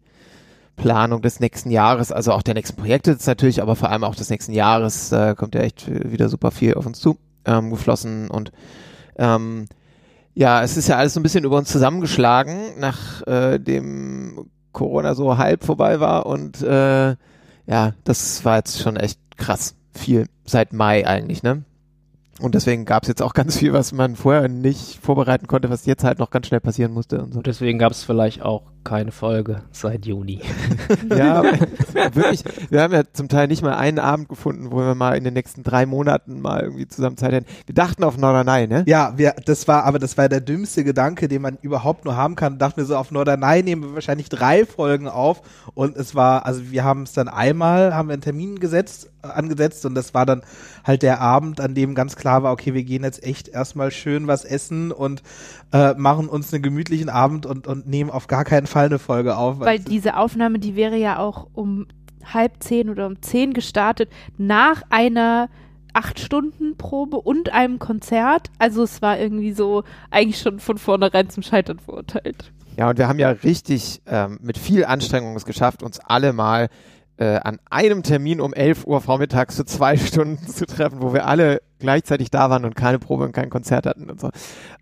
Planung 0.78 1.20
des 1.20 1.40
nächsten 1.40 1.70
Jahres, 1.70 2.12
also 2.12 2.32
auch 2.32 2.42
der 2.42 2.54
nächsten 2.54 2.76
Projekte 2.76 3.10
jetzt 3.10 3.26
natürlich, 3.26 3.60
aber 3.60 3.76
vor 3.76 3.90
allem 3.90 4.04
auch 4.04 4.14
des 4.14 4.30
nächsten 4.30 4.52
Jahres 4.52 5.12
äh, 5.12 5.34
kommt 5.34 5.54
ja 5.54 5.60
echt 5.60 5.90
wieder 6.10 6.28
super 6.28 6.50
viel 6.50 6.74
auf 6.74 6.86
uns 6.86 7.00
zu 7.00 7.18
ähm, 7.44 7.70
geflossen 7.70 8.30
und 8.30 8.52
ähm, 9.18 9.66
ja, 10.34 10.62
es 10.62 10.76
ist 10.76 10.88
ja 10.88 10.96
alles 10.96 11.14
so 11.14 11.20
ein 11.20 11.24
bisschen 11.24 11.44
über 11.44 11.58
uns 11.58 11.70
zusammengeschlagen, 11.70 12.78
nach 12.78 13.22
äh, 13.26 13.58
Corona 14.72 15.14
so 15.14 15.36
halb 15.36 15.64
vorbei 15.64 15.98
war 16.00 16.26
und 16.26 16.62
äh, 16.62 17.16
ja, 17.66 17.92
das 18.04 18.44
war 18.44 18.56
jetzt 18.56 18.80
schon 18.80 18.96
echt 18.96 19.18
krass 19.36 19.74
viel 19.92 20.26
seit 20.44 20.72
Mai 20.72 21.06
eigentlich, 21.06 21.42
ne? 21.42 21.64
Und 22.40 22.54
deswegen 22.54 22.84
gab 22.84 23.02
es 23.02 23.08
jetzt 23.08 23.20
auch 23.20 23.34
ganz 23.34 23.58
viel, 23.58 23.72
was 23.72 23.92
man 23.92 24.14
vorher 24.14 24.48
nicht 24.48 25.00
vorbereiten 25.02 25.48
konnte, 25.48 25.70
was 25.70 25.86
jetzt 25.86 26.04
halt 26.04 26.20
noch 26.20 26.30
ganz 26.30 26.46
schnell 26.46 26.60
passieren 26.60 26.92
musste 26.92 27.20
und 27.20 27.34
so. 27.34 27.42
Deswegen 27.42 27.78
gab 27.80 27.90
es 27.90 28.04
vielleicht 28.04 28.42
auch 28.42 28.62
keine 28.84 29.12
Folge 29.12 29.62
seit 29.70 30.06
Juni. 30.06 30.40
Ja, 31.08 31.42
wirklich. 31.42 32.44
Wir 32.70 32.82
haben 32.82 32.92
ja 32.92 33.02
zum 33.12 33.28
Teil 33.28 33.48
nicht 33.48 33.62
mal 33.62 33.74
einen 33.74 33.98
Abend 33.98 34.28
gefunden, 34.28 34.70
wo 34.70 34.78
wir 34.78 34.94
mal 34.94 35.16
in 35.16 35.24
den 35.24 35.34
nächsten 35.34 35.62
drei 35.62 35.86
Monaten 35.86 36.40
mal 36.40 36.62
irgendwie 36.62 36.86
zusammen 36.86 37.16
Zeit 37.16 37.32
hätten. 37.32 37.46
Wir 37.66 37.74
dachten 37.74 38.04
auf 38.04 38.16
Norderney, 38.16 38.66
ne? 38.66 38.84
Ja, 38.86 39.14
wir, 39.16 39.34
das 39.44 39.68
war, 39.68 39.84
aber 39.84 39.98
das 39.98 40.16
war 40.16 40.28
der 40.28 40.40
dümmste 40.40 40.84
Gedanke, 40.84 41.28
den 41.28 41.42
man 41.42 41.58
überhaupt 41.62 42.04
nur 42.04 42.16
haben 42.16 42.36
kann. 42.36 42.58
Dachten 42.58 42.78
wir 42.78 42.84
so, 42.84 42.96
auf 42.96 43.10
Norderney 43.10 43.62
nehmen 43.62 43.82
wir 43.82 43.94
wahrscheinlich 43.94 44.28
drei 44.28 44.64
Folgen 44.64 45.08
auf. 45.08 45.42
Und 45.74 45.96
es 45.96 46.14
war, 46.14 46.46
also 46.46 46.70
wir 46.70 46.84
haben 46.84 47.02
es 47.02 47.12
dann 47.12 47.28
einmal, 47.28 47.94
haben 47.94 48.08
wir 48.08 48.14
einen 48.14 48.22
Termin 48.22 48.60
gesetzt, 48.60 49.10
äh, 49.22 49.28
angesetzt 49.28 49.84
und 49.84 49.94
das 49.94 50.14
war 50.14 50.26
dann 50.26 50.42
halt 50.84 51.02
der 51.02 51.20
Abend, 51.20 51.60
an 51.60 51.74
dem 51.74 51.94
ganz 51.94 52.14
klar 52.14 52.44
war, 52.44 52.52
okay, 52.52 52.72
wir 52.72 52.84
gehen 52.84 53.02
jetzt 53.02 53.24
echt 53.24 53.48
erstmal 53.48 53.90
schön 53.90 54.26
was 54.26 54.44
essen 54.44 54.92
und 54.92 55.22
äh, 55.72 55.94
machen 55.94 56.28
uns 56.28 56.54
einen 56.54 56.62
gemütlichen 56.62 57.08
Abend 57.08 57.44
und, 57.44 57.66
und 57.66 57.88
nehmen 57.88 58.10
auf 58.10 58.28
gar 58.28 58.44
keinen 58.44 58.67
Fall 58.68 58.86
eine 58.86 58.98
Folge 58.98 59.36
auf. 59.36 59.60
Weil 59.60 59.78
diese 59.80 60.16
Aufnahme, 60.16 60.58
die 60.58 60.76
wäre 60.76 60.96
ja 60.96 61.18
auch 61.18 61.48
um 61.52 61.86
halb 62.24 62.62
zehn 62.62 62.90
oder 62.90 63.06
um 63.06 63.20
zehn 63.22 63.52
gestartet, 63.52 64.10
nach 64.36 64.82
einer 64.90 65.48
acht 65.92 66.20
Stunden 66.20 66.76
Probe 66.76 67.16
und 67.16 67.52
einem 67.52 67.78
Konzert. 67.78 68.50
Also 68.58 68.82
es 68.82 69.02
war 69.02 69.18
irgendwie 69.18 69.52
so 69.52 69.84
eigentlich 70.10 70.38
schon 70.38 70.60
von 70.60 70.78
vornherein 70.78 71.30
zum 71.30 71.42
Scheitern 71.42 71.78
verurteilt. 71.78 72.52
Ja, 72.76 72.90
und 72.90 72.98
wir 72.98 73.08
haben 73.08 73.18
ja 73.18 73.30
richtig 73.30 74.02
ähm, 74.06 74.38
mit 74.40 74.56
viel 74.56 74.84
Anstrengung 74.84 75.34
es 75.34 75.44
geschafft, 75.44 75.82
uns 75.82 75.98
alle 75.98 76.32
mal 76.32 76.68
äh, 77.16 77.38
an 77.40 77.58
einem 77.68 78.04
Termin 78.04 78.40
um 78.40 78.54
11 78.54 78.86
Uhr 78.86 79.00
vormittags 79.00 79.56
für 79.56 79.64
zwei 79.64 79.96
Stunden 79.98 80.46
zu 80.46 80.66
treffen, 80.66 81.02
wo 81.02 81.12
wir 81.12 81.26
alle 81.26 81.60
gleichzeitig 81.80 82.30
da 82.30 82.50
waren 82.50 82.64
und 82.64 82.76
keine 82.76 83.00
Probe 83.00 83.24
und 83.24 83.32
kein 83.32 83.50
Konzert 83.50 83.86
hatten 83.86 84.08
und 84.08 84.20
so. 84.20 84.30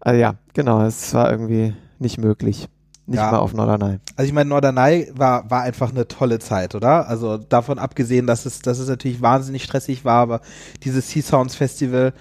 Also 0.00 0.20
ja, 0.20 0.34
genau, 0.52 0.82
es 0.82 1.14
war 1.14 1.30
irgendwie 1.30 1.74
nicht 1.98 2.18
möglich. 2.18 2.68
Nicht 3.06 3.18
Ja. 3.20 3.30
mal 3.30 3.38
auf 3.38 3.54
Norderney. 3.54 3.98
Also 4.16 4.28
ich 4.28 4.32
meine, 4.32 4.48
Norderney 4.50 5.10
war, 5.14 5.48
war 5.50 5.62
einfach 5.62 5.90
eine 5.90 6.08
tolle 6.08 6.38
Zeit, 6.40 6.74
oder? 6.74 7.08
Also 7.08 7.36
davon 7.38 7.78
abgesehen, 7.78 8.26
dass 8.26 8.46
es, 8.46 8.60
dass 8.60 8.78
es 8.78 8.88
natürlich 8.88 9.22
wahnsinnig 9.22 9.62
stressig 9.64 10.04
war, 10.04 10.20
aber 10.22 10.40
dieses 10.82 11.08
Sea 11.10 11.22
Sounds 11.22 11.54
Festival, 11.54 12.12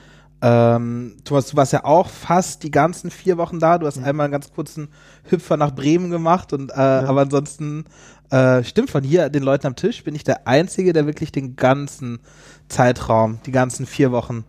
Ähm, 0.42 1.16
Thomas, 1.24 1.48
du 1.48 1.56
warst 1.58 1.74
ja 1.74 1.86
auch 1.86 2.08
fast 2.10 2.62
die 2.64 2.70
ganzen 2.70 3.10
vier 3.10 3.38
Wochen 3.38 3.58
da. 3.60 3.78
Du 3.80 3.88
hast 3.88 3.98
einmal 3.98 4.26
einen 4.26 4.34
ganz 4.34 4.52
kurzen 4.52 4.90
Hüpfer 5.24 5.56
nach 5.58 5.72
Bremen 5.74 6.12
gemacht 6.12 6.52
und 6.54 6.72
äh, 6.72 6.74
aber 6.76 7.22
ansonsten 7.22 7.86
äh, 8.30 8.62
stimmt 8.64 8.92
von 8.92 9.04
hier 9.04 9.30
den 9.30 9.42
Leuten 9.44 9.66
am 9.66 9.76
Tisch 9.78 10.04
bin 10.04 10.14
ich 10.14 10.24
der 10.26 10.46
Einzige, 10.46 10.92
der 10.94 11.08
wirklich 11.08 11.32
den 11.32 11.56
ganzen 11.56 12.20
Zeitraum, 12.68 13.40
die 13.46 13.52
ganzen 13.54 13.86
vier 13.88 14.12
Wochen, 14.12 14.44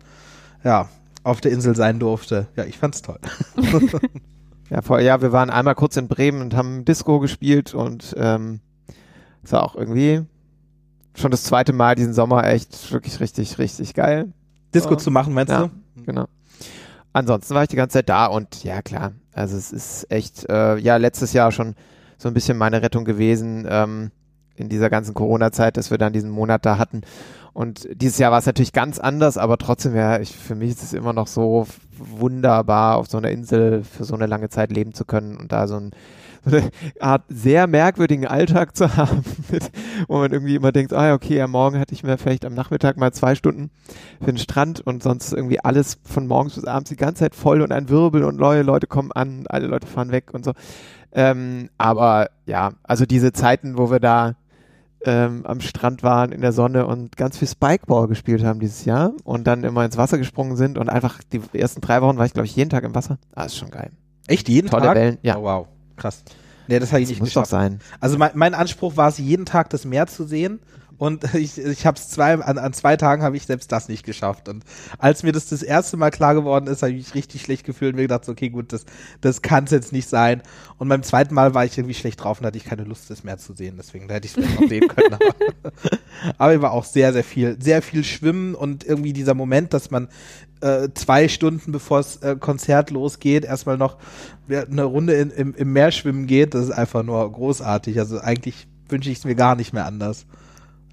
ja, 0.63 0.89
auf 1.23 1.39
der 1.41 1.51
Insel 1.51 1.73
sein 1.75 1.99
durfte. 1.99 2.47
Ja, 2.57 2.65
ich 2.65 2.77
fand's 2.77 3.01
toll. 3.01 3.19
Ja, 4.69 4.81
vor, 4.81 4.99
ja, 4.99 5.21
wir 5.21 5.31
waren 5.31 5.49
einmal 5.49 5.75
kurz 5.75 5.95
in 5.97 6.07
Bremen 6.07 6.41
und 6.41 6.55
haben 6.55 6.83
Disco 6.85 7.19
gespielt 7.19 7.73
und 7.73 8.13
ähm, 8.17 8.59
es 9.43 9.51
war 9.51 9.63
auch 9.63 9.75
irgendwie 9.75 10.23
schon 11.15 11.31
das 11.31 11.43
zweite 11.43 11.73
Mal 11.73 11.95
diesen 11.95 12.13
Sommer 12.13 12.43
echt 12.45 12.91
wirklich 12.91 13.19
richtig, 13.19 13.57
richtig 13.59 13.93
geil. 13.93 14.33
Disco 14.73 14.91
Ja. 14.91 14.97
zu 14.97 15.09
machen, 15.11 15.33
meinst 15.33 15.51
Ja. 15.51 15.67
du? 15.95 16.03
Genau. 16.05 16.25
Ansonsten 17.13 17.55
war 17.55 17.63
ich 17.63 17.69
die 17.69 17.75
ganze 17.77 17.93
Zeit 17.93 18.09
da 18.09 18.25
und 18.27 18.63
ja 18.63 18.81
klar, 18.81 19.13
also 19.33 19.55
es 19.57 19.71
ist 19.71 20.11
echt, 20.11 20.47
äh, 20.49 20.77
ja, 20.77 20.97
letztes 20.97 21.33
Jahr 21.33 21.51
schon 21.51 21.75
so 22.17 22.27
ein 22.27 22.33
bisschen 22.33 22.57
meine 22.57 22.81
Rettung 22.81 23.05
gewesen 23.05 23.65
ähm, 23.69 24.11
in 24.55 24.69
dieser 24.69 24.89
ganzen 24.89 25.13
Corona-Zeit, 25.13 25.77
dass 25.77 25.91
wir 25.91 25.97
dann 25.97 26.13
diesen 26.13 26.29
Monat 26.29 26.65
da 26.65 26.77
hatten. 26.77 27.01
Und 27.57 27.87
dieses 27.91 28.19
Jahr 28.19 28.29
war 28.29 28.37
es 28.37 28.45
natürlich 28.45 28.71
ganz 28.71 28.99
anders, 28.99 29.35
aber 29.35 29.57
trotzdem, 29.57 29.95
ja, 29.95 30.19
ich, 30.19 30.37
für 30.37 30.53
mich 30.53 30.69
ist 30.69 30.83
es 30.83 30.93
immer 30.93 31.11
noch 31.11 31.25
so 31.25 31.65
wunderbar, 31.97 32.97
auf 32.97 33.07
so 33.07 33.17
einer 33.17 33.31
Insel 33.31 33.83
für 33.83 34.03
so 34.03 34.13
eine 34.13 34.27
lange 34.27 34.49
Zeit 34.49 34.71
leben 34.71 34.93
zu 34.93 35.05
können 35.05 35.35
und 35.35 35.51
da 35.51 35.67
so, 35.67 35.77
ein, 35.77 35.91
eine 36.45 36.69
Art 36.99 37.23
sehr 37.29 37.65
merkwürdigen 37.65 38.27
Alltag 38.27 38.75
zu 38.77 38.95
haben, 38.95 39.23
mit, 39.49 39.71
wo 40.07 40.19
man 40.19 40.31
irgendwie 40.31 40.53
immer 40.53 40.71
denkt, 40.71 40.93
ah 40.93 41.07
ja, 41.07 41.13
okay, 41.15 41.35
ja, 41.35 41.47
morgen 41.47 41.79
hatte 41.79 41.95
ich 41.95 42.03
mir 42.03 42.19
vielleicht 42.19 42.45
am 42.45 42.53
Nachmittag 42.53 42.95
mal 42.97 43.11
zwei 43.11 43.33
Stunden 43.33 43.71
für 44.19 44.31
den 44.31 44.37
Strand 44.37 44.81
und 44.81 45.01
sonst 45.01 45.33
irgendwie 45.33 45.59
alles 45.59 45.97
von 46.03 46.27
morgens 46.27 46.53
bis 46.53 46.65
abends 46.65 46.91
die 46.91 46.95
ganze 46.95 47.21
Zeit 47.21 47.33
voll 47.33 47.63
und 47.63 47.71
ein 47.71 47.89
Wirbel 47.89 48.23
und 48.23 48.37
neue 48.37 48.61
Leute 48.61 48.85
kommen 48.85 49.11
an, 49.13 49.45
alle 49.49 49.65
Leute 49.65 49.87
fahren 49.87 50.11
weg 50.11 50.31
und 50.31 50.45
so. 50.45 50.53
Ähm, 51.11 51.71
aber 51.79 52.29
ja, 52.45 52.73
also 52.83 53.07
diese 53.07 53.33
Zeiten, 53.33 53.79
wo 53.79 53.89
wir 53.89 53.99
da 53.99 54.35
ähm, 55.05 55.45
am 55.45 55.61
Strand 55.61 56.03
waren 56.03 56.31
in 56.31 56.41
der 56.41 56.51
Sonne 56.51 56.85
und 56.87 57.17
ganz 57.17 57.37
viel 57.37 57.47
Spikeball 57.47 58.07
gespielt 58.07 58.43
haben 58.43 58.59
dieses 58.59 58.85
Jahr 58.85 59.13
und 59.23 59.45
dann 59.45 59.63
immer 59.63 59.85
ins 59.85 59.97
Wasser 59.97 60.17
gesprungen 60.17 60.55
sind 60.57 60.77
und 60.77 60.89
einfach 60.89 61.19
die 61.31 61.41
ersten 61.53 61.81
drei 61.81 62.01
Wochen 62.01 62.17
war 62.17 62.25
ich 62.25 62.33
glaube 62.33 62.47
ich 62.47 62.55
jeden 62.55 62.69
Tag 62.69 62.83
im 62.83 62.95
Wasser. 62.95 63.17
Ah, 63.35 63.45
ist 63.45 63.55
schon 63.57 63.69
geil. 63.69 63.91
Echt 64.27 64.49
jeden 64.49 64.69
Tolle 64.69 64.83
Tag? 64.87 64.95
Wellen, 64.95 65.17
ja. 65.21 65.37
Oh, 65.37 65.43
wow, 65.43 65.67
krass. 65.95 66.23
Nee, 66.67 66.79
das 66.79 66.91
habe 66.91 67.01
ich 67.01 67.07
Das 67.07 67.11
nicht 67.11 67.19
muss 67.21 67.29
doch 67.33 67.43
geschafft. 67.43 67.51
sein. 67.51 67.79
Also 67.99 68.17
mein, 68.17 68.31
mein 68.33 68.53
Anspruch 68.53 68.97
war 68.97 69.07
es, 69.07 69.17
jeden 69.19 69.45
Tag 69.45 69.69
das 69.69 69.85
Meer 69.85 70.07
zu 70.07 70.25
sehen. 70.25 70.59
Und 70.97 71.23
ich, 71.35 71.57
ich 71.57 71.85
habe 71.85 71.97
es 71.97 72.09
zwei, 72.09 72.33
an, 72.33 72.57
an 72.57 72.73
zwei 72.73 72.97
Tagen 72.97 73.23
habe 73.23 73.37
ich 73.37 73.45
selbst 73.45 73.71
das 73.71 73.87
nicht 73.87 74.05
geschafft. 74.05 74.49
Und 74.49 74.63
als 74.97 75.23
mir 75.23 75.31
das 75.31 75.47
das 75.47 75.63
erste 75.63 75.97
Mal 75.97 76.11
klar 76.11 76.33
geworden 76.33 76.67
ist, 76.67 76.81
habe 76.81 76.91
ich 76.91 76.97
mich 76.97 77.15
richtig 77.15 77.41
schlecht 77.41 77.65
gefühlt 77.65 77.93
und 77.93 77.97
mir 77.97 78.03
gedacht, 78.03 78.27
okay, 78.27 78.49
gut, 78.49 78.73
das, 78.73 78.85
das 79.21 79.41
kann 79.41 79.65
es 79.65 79.71
jetzt 79.71 79.93
nicht 79.93 80.09
sein. 80.09 80.41
Und 80.77 80.89
beim 80.89 81.03
zweiten 81.03 81.33
Mal 81.33 81.53
war 81.53 81.65
ich 81.65 81.77
irgendwie 81.77 81.93
schlecht 81.93 82.23
drauf 82.23 82.39
und 82.39 82.45
hatte 82.45 82.57
ich 82.57 82.65
keine 82.65 82.83
Lust, 82.83 83.09
das 83.09 83.23
Meer 83.23 83.37
zu 83.37 83.53
sehen. 83.53 83.75
Deswegen 83.77 84.07
da 84.07 84.15
hätte 84.15 84.27
ich 84.27 84.35
es 84.37 84.43
vielleicht 84.43 84.61
noch 84.61 84.69
sehen 84.69 84.87
können. 84.95 85.13
Aber, 85.13 85.35
aber 86.37 86.55
ich 86.55 86.61
war 86.61 86.71
auch 86.71 86.85
sehr, 86.85 87.13
sehr 87.13 87.23
viel, 87.23 87.57
sehr 87.61 87.81
viel 87.81 88.03
Schwimmen 88.03 88.55
und 88.55 88.83
irgendwie 88.83 89.13
dieser 89.13 89.33
Moment, 89.33 89.73
dass 89.73 89.91
man 89.91 90.07
äh, 90.61 90.89
zwei 90.95 91.27
Stunden 91.27 91.71
bevor 91.71 91.99
das 91.99 92.17
äh, 92.17 92.35
Konzert 92.35 92.89
losgeht, 92.89 93.45
erstmal 93.45 93.77
noch 93.77 93.97
eine 94.49 94.83
Runde 94.83 95.13
in, 95.13 95.29
im, 95.29 95.53
im 95.53 95.73
Meer 95.73 95.91
schwimmen 95.91 96.25
geht, 96.25 96.55
das 96.55 96.65
ist 96.65 96.71
einfach 96.71 97.03
nur 97.03 97.31
großartig. 97.31 97.99
Also 97.99 98.19
eigentlich 98.19 98.67
wünsche 98.89 99.11
ich 99.11 99.19
es 99.19 99.25
mir 99.25 99.35
gar 99.35 99.55
nicht 99.55 99.73
mehr 99.73 99.85
anders 99.85 100.25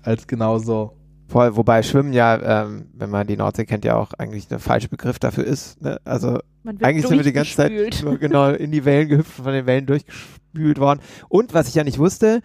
als 0.07 0.27
genau 0.27 0.59
so. 0.59 0.97
Voll, 1.27 1.57
wobei 1.57 1.83
Schwimmen 1.83 2.13
ja, 2.13 2.65
ähm, 2.65 2.87
wenn 2.93 3.09
man 3.09 3.27
die 3.27 3.37
Nordsee 3.37 3.65
kennt, 3.65 3.85
ja 3.85 3.97
auch 3.97 4.13
eigentlich 4.19 4.47
der 4.47 4.59
falsche 4.59 4.89
Begriff 4.89 5.19
dafür 5.19 5.45
ist. 5.45 5.81
Ne? 5.81 5.99
Also 6.05 6.39
Man 6.63 6.79
wird 6.79 6.85
Eigentlich 6.85 7.07
sind 7.07 7.17
wir 7.17 7.25
die 7.25 7.33
ganze 7.33 7.57
Zeit 7.57 7.73
nur 8.03 8.19
genau 8.19 8.51
in 8.51 8.71
die 8.71 8.85
Wellen 8.85 9.09
gehüpft, 9.09 9.33
von 9.33 9.53
den 9.53 9.67
Wellen 9.67 9.87
durchgespült 9.87 10.79
worden. 10.79 11.01
Und 11.29 11.55
was 11.55 11.69
ich 11.69 11.75
ja 11.75 11.85
nicht 11.85 11.99
wusste, 11.99 12.43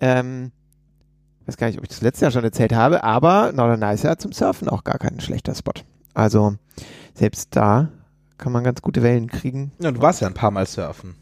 ähm, 0.00 0.52
weiß 1.46 1.56
gar 1.56 1.68
nicht, 1.68 1.78
ob 1.78 1.84
ich 1.84 1.88
das 1.88 2.02
letztes 2.02 2.20
Jahr 2.20 2.30
schon 2.30 2.44
erzählt 2.44 2.74
habe, 2.74 3.02
aber 3.02 3.52
Norderney 3.52 3.94
ist 3.94 4.04
ja 4.04 4.16
zum 4.16 4.32
Surfen 4.32 4.68
auch 4.68 4.84
gar 4.84 4.98
kein 4.98 5.18
schlechter 5.20 5.54
Spot. 5.54 5.72
Also 6.14 6.54
selbst 7.14 7.56
da 7.56 7.88
kann 8.36 8.52
man 8.52 8.64
ganz 8.64 8.82
gute 8.82 9.02
Wellen 9.02 9.28
kriegen. 9.28 9.72
Ja, 9.80 9.90
du 9.90 10.02
warst 10.02 10.20
ja 10.20 10.28
ein 10.28 10.34
paar 10.34 10.50
Mal 10.50 10.66
surfen. 10.66 11.14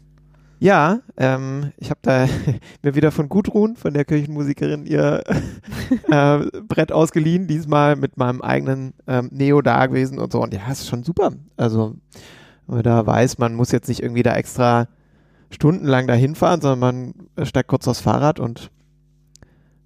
Ja, 0.61 0.99
ähm, 1.17 1.71
ich 1.77 1.89
habe 1.89 2.01
da 2.03 2.27
mir 2.83 2.93
wieder 2.93 3.11
von 3.11 3.29
Gudrun, 3.29 3.75
von 3.75 3.95
der 3.95 4.05
Kirchenmusikerin, 4.05 4.85
ihr 4.85 5.23
äh, 6.07 6.37
Brett 6.67 6.91
ausgeliehen, 6.91 7.47
diesmal 7.47 7.95
mit 7.95 8.17
meinem 8.17 8.43
eigenen 8.43 8.93
ähm, 9.07 9.29
Neo 9.31 9.63
da 9.63 9.87
gewesen 9.87 10.19
und 10.19 10.31
so. 10.31 10.39
Und 10.39 10.53
ja, 10.53 10.71
ist 10.71 10.87
schon 10.87 11.01
super. 11.01 11.31
Also, 11.57 11.95
wenn 12.67 12.75
man 12.75 12.83
da 12.83 13.03
weiß, 13.03 13.39
man 13.39 13.55
muss 13.55 13.71
jetzt 13.71 13.87
nicht 13.87 14.03
irgendwie 14.03 14.21
da 14.21 14.35
extra 14.35 14.87
stundenlang 15.49 16.05
dahin 16.05 16.35
fahren, 16.35 16.61
sondern 16.61 16.79
man 17.35 17.47
steigt 17.47 17.67
kurz 17.67 17.87
aufs 17.87 18.01
Fahrrad 18.01 18.39
und 18.39 18.69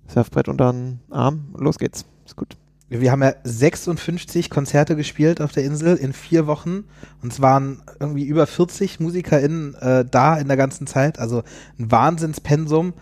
Surfbrett 0.08 0.50
unter 0.50 0.74
den 0.74 1.00
Arm 1.10 1.52
und 1.54 1.64
los 1.64 1.80
geht's. 1.80 2.06
Ist 2.26 2.36
gut. 2.36 2.58
Wir 2.88 3.12
haben 3.12 3.24
ja 3.24 3.34
56 3.44 4.52
Konzerte 4.52 4.96
gespielt 4.96 5.42
auf 5.42 5.52
der 5.52 5.64
Insel 5.64 5.96
in 5.96 6.14
vier 6.14 6.46
Wochen 6.46 6.84
und 7.24 7.34
es 7.34 7.42
waren 7.42 7.82
irgendwie 8.00 8.26
über 8.26 8.46
40 8.46 9.00
MusikerInnen 9.00 9.74
äh, 9.76 10.06
da 10.06 10.38
in 10.38 10.48
der 10.48 10.58
ganzen 10.58 10.86
Zeit, 10.86 11.18
also 11.18 11.42
ein 11.80 11.92
Wahnsinnspensum. 11.92 12.94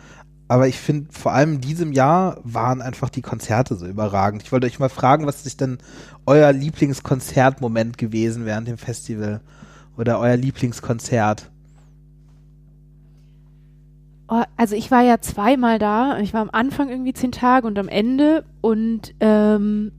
Aber 0.47 0.67
ich 0.67 0.79
finde, 0.79 1.11
vor 1.11 1.33
allem 1.33 1.53
in 1.53 1.61
diesem 1.61 1.91
Jahr 1.91 2.39
waren 2.43 2.81
einfach 2.81 3.09
die 3.09 3.21
Konzerte 3.21 3.75
so 3.75 3.85
überragend. 3.85 4.43
Ich 4.43 4.51
wollte 4.51 4.67
euch 4.67 4.79
mal 4.79 4.89
fragen, 4.89 5.25
was 5.25 5.45
ist 5.45 5.61
denn 5.61 5.79
euer 6.25 6.51
Lieblingskonzertmoment 6.53 7.97
gewesen 7.97 8.45
während 8.45 8.67
dem 8.67 8.77
Festival? 8.77 9.41
Oder 9.97 10.19
euer 10.19 10.37
Lieblingskonzert? 10.37 11.51
Oh, 14.35 14.41
also 14.57 14.75
ich 14.75 14.89
war 14.89 15.03
ja 15.03 15.19
zweimal 15.21 15.77
da. 15.77 16.17
Ich 16.17 16.33
war 16.33 16.41
am 16.41 16.49
Anfang 16.51 16.89
irgendwie 16.89 17.13
zehn 17.13 17.31
Tage 17.31 17.67
und 17.67 17.77
am 17.77 17.87
Ende 17.87 18.43
und 18.61 19.13
ähm, 19.19 19.91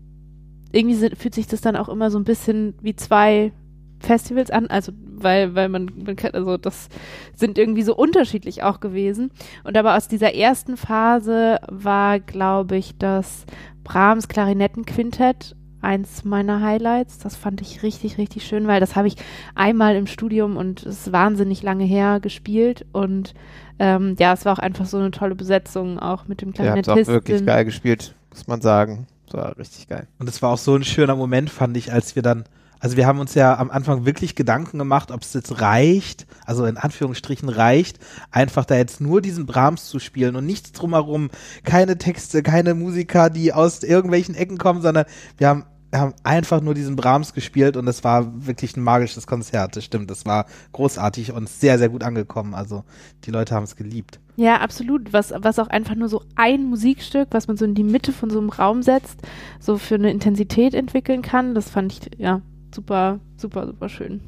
irgendwie 0.72 0.96
sind, 0.96 1.16
fühlt 1.16 1.36
sich 1.36 1.46
das 1.46 1.60
dann 1.60 1.76
auch 1.76 1.88
immer 1.88 2.10
so 2.10 2.18
ein 2.18 2.24
bisschen 2.24 2.74
wie 2.82 2.96
zwei 2.96 3.52
Festivals 4.00 4.50
an, 4.50 4.66
also 4.66 4.90
weil, 4.96 5.54
weil 5.54 5.68
man, 5.68 5.88
man 6.04 6.16
kann, 6.16 6.32
also 6.32 6.56
das 6.56 6.88
sind 7.36 7.58
irgendwie 7.58 7.84
so 7.84 7.94
unterschiedlich 7.94 8.64
auch 8.64 8.80
gewesen. 8.80 9.30
Und 9.62 9.76
aber 9.76 9.96
aus 9.96 10.08
dieser 10.08 10.34
ersten 10.34 10.76
Phase 10.76 11.60
war, 11.68 12.18
glaube 12.18 12.76
ich, 12.76 12.98
das 12.98 13.46
Brahms 13.84 14.26
Klarinettenquintett 14.26 15.54
eins 15.84 16.24
meiner 16.24 16.60
Highlights. 16.60 17.18
Das 17.18 17.36
fand 17.36 17.60
ich 17.60 17.82
richtig, 17.82 18.18
richtig 18.18 18.46
schön, 18.46 18.66
weil 18.66 18.80
das 18.80 18.96
habe 18.96 19.08
ich 19.08 19.16
einmal 19.54 19.94
im 19.94 20.06
Studium 20.06 20.56
und 20.56 20.84
es 20.84 21.06
ist 21.06 21.12
wahnsinnig 21.12 21.62
lange 21.62 21.84
her 21.84 22.18
gespielt 22.20 22.86
und 22.92 23.34
ähm, 23.78 24.16
ja, 24.18 24.32
es 24.32 24.44
war 24.44 24.54
auch 24.54 24.58
einfach 24.58 24.86
so 24.86 24.98
eine 24.98 25.10
tolle 25.10 25.34
Besetzung, 25.34 25.98
auch 25.98 26.28
mit 26.28 26.40
dem 26.40 26.48
Ihr 26.50 26.70
habt 26.70 26.78
auch 26.78 26.82
Klarinettisten. 26.82 27.14
wirklich 27.14 27.46
geil 27.46 27.64
gespielt, 27.64 28.14
muss 28.30 28.46
man 28.46 28.60
sagen. 28.60 29.06
Das 29.26 29.34
war 29.34 29.58
richtig 29.58 29.88
geil. 29.88 30.06
Und 30.18 30.28
es 30.28 30.42
war 30.42 30.50
auch 30.50 30.58
so 30.58 30.76
ein 30.76 30.84
schöner 30.84 31.16
Moment, 31.16 31.50
fand 31.50 31.76
ich, 31.76 31.92
als 31.92 32.14
wir 32.14 32.22
dann, 32.22 32.44
also 32.78 32.96
wir 32.96 33.06
haben 33.06 33.18
uns 33.18 33.34
ja 33.34 33.58
am 33.58 33.70
Anfang 33.70 34.06
wirklich 34.06 34.36
Gedanken 34.36 34.78
gemacht, 34.78 35.10
ob 35.10 35.22
es 35.22 35.32
jetzt 35.32 35.60
reicht, 35.60 36.26
also 36.44 36.66
in 36.66 36.76
Anführungsstrichen 36.76 37.48
reicht, 37.48 37.98
einfach 38.30 38.64
da 38.64 38.76
jetzt 38.76 39.00
nur 39.00 39.20
diesen 39.20 39.46
Brahms 39.46 39.86
zu 39.86 39.98
spielen 39.98 40.36
und 40.36 40.46
nichts 40.46 40.72
drumherum, 40.72 41.30
keine 41.64 41.98
Texte, 41.98 42.42
keine 42.42 42.74
Musiker, 42.74 43.28
die 43.28 43.52
aus 43.52 43.82
irgendwelchen 43.82 44.36
Ecken 44.36 44.58
kommen, 44.58 44.82
sondern 44.82 45.06
wir 45.38 45.48
haben, 45.48 45.64
haben 45.98 46.14
einfach 46.22 46.60
nur 46.60 46.74
diesen 46.74 46.96
Brahms 46.96 47.34
gespielt 47.34 47.76
und 47.76 47.86
es 47.88 48.04
war 48.04 48.46
wirklich 48.46 48.76
ein 48.76 48.82
magisches 48.82 49.26
Konzert, 49.26 49.76
das 49.76 49.84
stimmt, 49.84 50.10
das 50.10 50.26
war 50.26 50.46
großartig 50.72 51.32
und 51.32 51.48
sehr, 51.48 51.78
sehr 51.78 51.88
gut 51.88 52.02
angekommen, 52.02 52.54
also 52.54 52.84
die 53.24 53.30
Leute 53.30 53.54
haben 53.54 53.64
es 53.64 53.76
geliebt. 53.76 54.20
Ja, 54.36 54.56
absolut. 54.56 55.12
Was, 55.12 55.32
was 55.36 55.58
auch 55.58 55.68
einfach 55.68 55.94
nur 55.94 56.08
so 56.08 56.22
ein 56.34 56.64
Musikstück, 56.64 57.28
was 57.30 57.46
man 57.46 57.56
so 57.56 57.64
in 57.64 57.74
die 57.74 57.84
Mitte 57.84 58.12
von 58.12 58.30
so 58.30 58.40
einem 58.40 58.50
Raum 58.50 58.82
setzt, 58.82 59.20
so 59.60 59.78
für 59.78 59.94
eine 59.94 60.10
Intensität 60.10 60.74
entwickeln 60.74 61.22
kann, 61.22 61.54
das 61.54 61.70
fand 61.70 61.92
ich, 61.92 62.18
ja, 62.18 62.40
super, 62.74 63.20
super, 63.36 63.66
super 63.66 63.88
schön. 63.88 64.20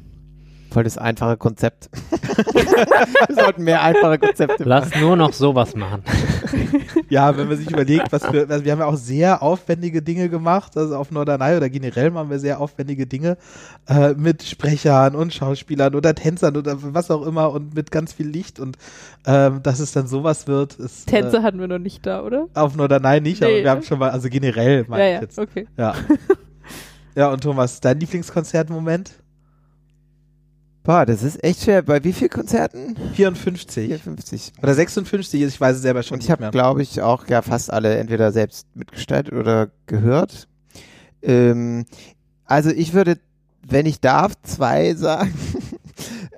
Voll 0.71 0.83
das 0.83 0.97
einfache 0.97 1.37
Konzept. 1.37 1.89
Wir 3.27 3.35
sollten 3.35 3.63
mehr 3.63 3.81
einfache 3.81 4.19
Konzepte 4.19 4.67
machen. 4.67 4.89
Lass 4.91 4.95
nur 5.01 5.15
noch 5.15 5.33
sowas 5.33 5.75
machen. 5.75 6.03
Ja, 7.09 7.37
wenn 7.37 7.47
man 7.47 7.57
sich 7.57 7.71
überlegt, 7.71 8.11
was 8.11 8.31
wir, 8.33 8.49
also 8.49 8.65
wir 8.65 8.71
haben 8.71 8.79
ja 8.79 8.85
auch 8.85 8.97
sehr 8.97 9.41
aufwendige 9.41 10.01
Dinge 10.01 10.27
gemacht, 10.29 10.75
also 10.75 10.95
auf 10.97 11.09
Norderney 11.11 11.55
oder 11.55 11.69
generell 11.69 12.11
machen 12.11 12.29
wir 12.29 12.39
sehr 12.39 12.59
aufwendige 12.59 13.07
Dinge 13.07 13.37
äh, 13.87 14.13
mit 14.13 14.43
Sprechern 14.43 15.15
und 15.15 15.33
Schauspielern 15.33 15.95
oder 15.95 16.13
Tänzern 16.15 16.57
oder 16.57 16.75
was 16.93 17.09
auch 17.09 17.25
immer 17.25 17.51
und 17.51 17.75
mit 17.75 17.91
ganz 17.91 18.11
viel 18.11 18.27
Licht 18.27 18.59
und 18.59 18.77
ähm, 19.25 19.61
dass 19.63 19.79
es 19.79 19.93
dann 19.93 20.07
sowas 20.07 20.47
wird, 20.47 20.75
ist 20.75 21.07
Tänze 21.07 21.37
äh, 21.37 21.41
hatten 21.43 21.59
wir 21.59 21.67
noch 21.69 21.79
nicht 21.79 22.05
da, 22.05 22.23
oder? 22.23 22.47
auf 22.53 22.75
Norderney 22.75 23.21
nicht, 23.21 23.41
aber 23.41 23.53
Nee, 23.53 23.63
wir 23.63 23.69
haben 23.71 23.79
ne? 23.79 23.85
schon 23.85 23.99
mal, 23.99 24.09
also 24.09 24.27
generell 24.29 24.85
meine 24.89 25.03
Ja, 25.03 25.09
ich 25.09 25.15
ja, 25.15 25.21
jetzt. 25.21 25.39
okay. 25.39 25.67
Ja. 25.77 25.93
ja, 27.15 27.31
und 27.31 27.41
Thomas, 27.41 27.79
dein 27.79 27.99
Lieblingskonzertmoment? 28.01 29.11
Boah, 30.87 31.05
das 31.05 31.21
ist 31.21 31.43
echt 31.43 31.63
schwer. 31.63 31.81
Bei 31.81 32.03
wie 32.03 32.13
vielen 32.13 32.29
Konzerten? 32.29 32.95
54 33.13 33.87
54. 33.87 34.53
oder 34.63 34.73
56, 34.73 35.41
ich 35.43 35.61
weiß 35.61 35.75
es 35.75 35.81
selber 35.81 36.01
schon 36.01 36.15
Und 36.15 36.23
ich 36.23 36.31
habe, 36.31 36.49
glaube 36.49 36.81
ich, 36.81 37.01
auch 37.01 37.27
ja 37.27 37.41
fast 37.41 37.71
alle 37.71 37.97
entweder 37.97 38.31
selbst 38.31 38.67
mitgestaltet 38.73 39.33
oder 39.33 39.69
gehört. 39.85 40.47
Ähm, 41.21 41.85
also 42.45 42.69
ich 42.69 42.93
würde 42.93 43.19
wenn 43.69 43.85
ich 43.85 43.99
darf, 43.99 44.33
zwei 44.43 44.93
sagen. 44.95 45.33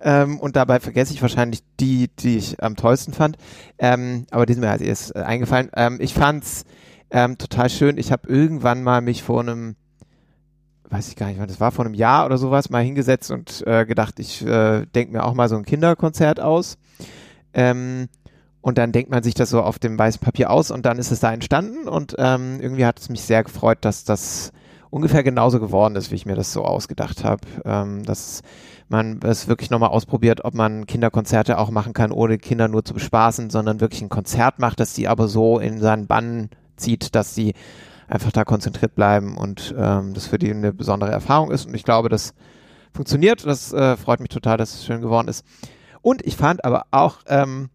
ähm, 0.01 0.39
und 0.39 0.55
dabei 0.55 0.79
vergesse 0.79 1.13
ich 1.13 1.21
wahrscheinlich 1.21 1.61
die, 1.79 2.07
die 2.07 2.37
ich 2.37 2.63
am 2.63 2.75
tollsten 2.75 3.13
fand. 3.13 3.37
Ähm, 3.77 4.25
aber 4.31 4.47
die 4.47 4.53
sind 4.53 4.61
mir 4.61 4.71
als 4.71 4.81
erstes 4.81 5.11
äh, 5.11 5.19
eingefallen. 5.19 5.69
Ähm, 5.75 5.99
ich 6.01 6.15
fand's 6.15 6.65
ähm, 7.11 7.37
total 7.37 7.69
schön. 7.69 7.99
Ich 7.99 8.11
habe 8.11 8.27
irgendwann 8.27 8.83
mal 8.83 9.01
mich 9.01 9.21
vor 9.21 9.41
einem, 9.41 9.75
weiß 10.89 11.07
ich 11.09 11.15
gar 11.15 11.27
nicht, 11.27 11.39
wann 11.39 11.47
das 11.47 11.59
war, 11.59 11.71
vor 11.71 11.85
einem 11.85 11.93
Jahr 11.93 12.25
oder 12.25 12.37
sowas 12.37 12.69
mal 12.69 12.83
hingesetzt 12.83 13.31
und 13.31 13.63
äh, 13.67 13.85
gedacht, 13.85 14.19
ich 14.19 14.45
äh, 14.45 14.85
denke 14.87 15.13
mir 15.13 15.23
auch 15.23 15.33
mal 15.33 15.49
so 15.49 15.55
ein 15.55 15.65
Kinderkonzert 15.65 16.39
aus. 16.39 16.77
Ähm, 17.53 18.07
und 18.61 18.77
dann 18.77 18.91
denkt 18.91 19.09
man 19.09 19.23
sich 19.23 19.33
das 19.33 19.49
so 19.49 19.61
auf 19.61 19.79
dem 19.79 19.97
weißen 19.97 20.19
Papier 20.21 20.49
aus 20.49 20.69
und 20.69 20.85
dann 20.85 20.99
ist 20.99 21.11
es 21.11 21.21
da 21.21 21.31
entstanden 21.31 21.87
und 21.87 22.15
ähm, 22.17 22.59
irgendwie 22.59 22.85
hat 22.85 22.99
es 22.99 23.09
mich 23.09 23.21
sehr 23.21 23.43
gefreut, 23.43 23.79
dass 23.81 24.03
das 24.03 24.51
ungefähr 24.89 25.23
genauso 25.23 25.59
geworden 25.59 25.95
ist, 25.95 26.11
wie 26.11 26.15
ich 26.15 26.25
mir 26.25 26.35
das 26.35 26.51
so 26.51 26.65
ausgedacht 26.65 27.23
habe. 27.23 27.41
Ähm, 27.63 28.03
dass 28.03 28.41
man 28.89 29.19
es 29.23 29.47
wirklich 29.47 29.69
nochmal 29.69 29.89
ausprobiert, 29.89 30.43
ob 30.43 30.55
man 30.55 30.87
Kinderkonzerte 30.87 31.57
auch 31.57 31.69
machen 31.69 31.93
kann, 31.93 32.11
ohne 32.11 32.37
Kinder 32.37 32.67
nur 32.67 32.83
zu 32.83 32.93
bespaßen, 32.93 33.49
sondern 33.49 33.79
wirklich 33.79 34.01
ein 34.01 34.09
Konzert 34.09 34.59
macht, 34.59 34.79
das 34.79 34.95
sie 34.95 35.07
aber 35.07 35.27
so 35.27 35.59
in 35.59 35.79
seinen 35.79 36.07
Bann 36.07 36.49
zieht, 36.75 37.15
dass 37.15 37.35
sie 37.35 37.53
einfach 38.09 38.31
da 38.31 38.43
konzentriert 38.43 38.95
bleiben 38.95 39.37
und 39.37 39.73
ähm, 39.77 40.13
das 40.13 40.27
für 40.27 40.39
die 40.39 40.51
eine 40.51 40.73
besondere 40.73 41.11
Erfahrung 41.11 41.51
ist. 41.51 41.65
Und 41.67 41.75
ich 41.75 41.83
glaube, 41.83 42.09
das 42.09 42.33
funktioniert. 42.93 43.45
Das 43.45 43.71
äh, 43.71 43.97
freut 43.97 44.19
mich 44.19 44.29
total, 44.29 44.57
dass 44.57 44.73
es 44.73 44.85
schön 44.85 45.01
geworden 45.01 45.27
ist. 45.27 45.45
Und 46.01 46.25
ich 46.25 46.35
fand 46.35 46.65
aber 46.65 46.85
auch 46.91 47.19
ähm, 47.27 47.69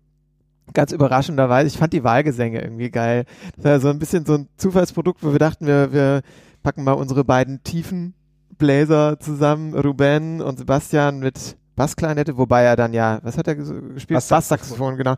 ganz 0.73 0.93
überraschenderweise, 0.93 1.69
ich 1.69 1.79
fand 1.79 1.93
die 1.93 2.05
Wahlgesänge 2.05 2.61
irgendwie 2.61 2.91
geil. 2.91 3.27
Das 3.57 3.65
war 3.65 3.81
so 3.81 3.89
ein 3.89 3.99
bisschen 3.99 4.27
so 4.27 4.35
ein 4.35 4.49
Zufallsprodukt, 4.57 5.23
wo 5.23 5.33
wir 5.33 5.39
dachten, 5.39 5.67
wir, 5.67 5.93
wir 5.93 6.23
packen 6.63 6.85
mal 6.85 6.93
unsere 6.93 7.25
beiden 7.25 7.63
tiefen 7.63 8.15
Bläser 8.57 9.19
zusammen, 9.21 9.75
Ruben 9.75 10.41
und 10.41 10.59
Sebastian 10.59 11.19
mit 11.19 11.57
Bassklarinette, 11.77 12.39
wobei 12.39 12.63
er 12.63 12.77
dann 12.77 12.93
ja, 12.93 13.19
was 13.23 13.37
hat 13.37 13.49
er 13.49 13.57
gespielt? 13.57 14.27
Basssaxophon, 14.29 14.97
genau. 14.97 15.17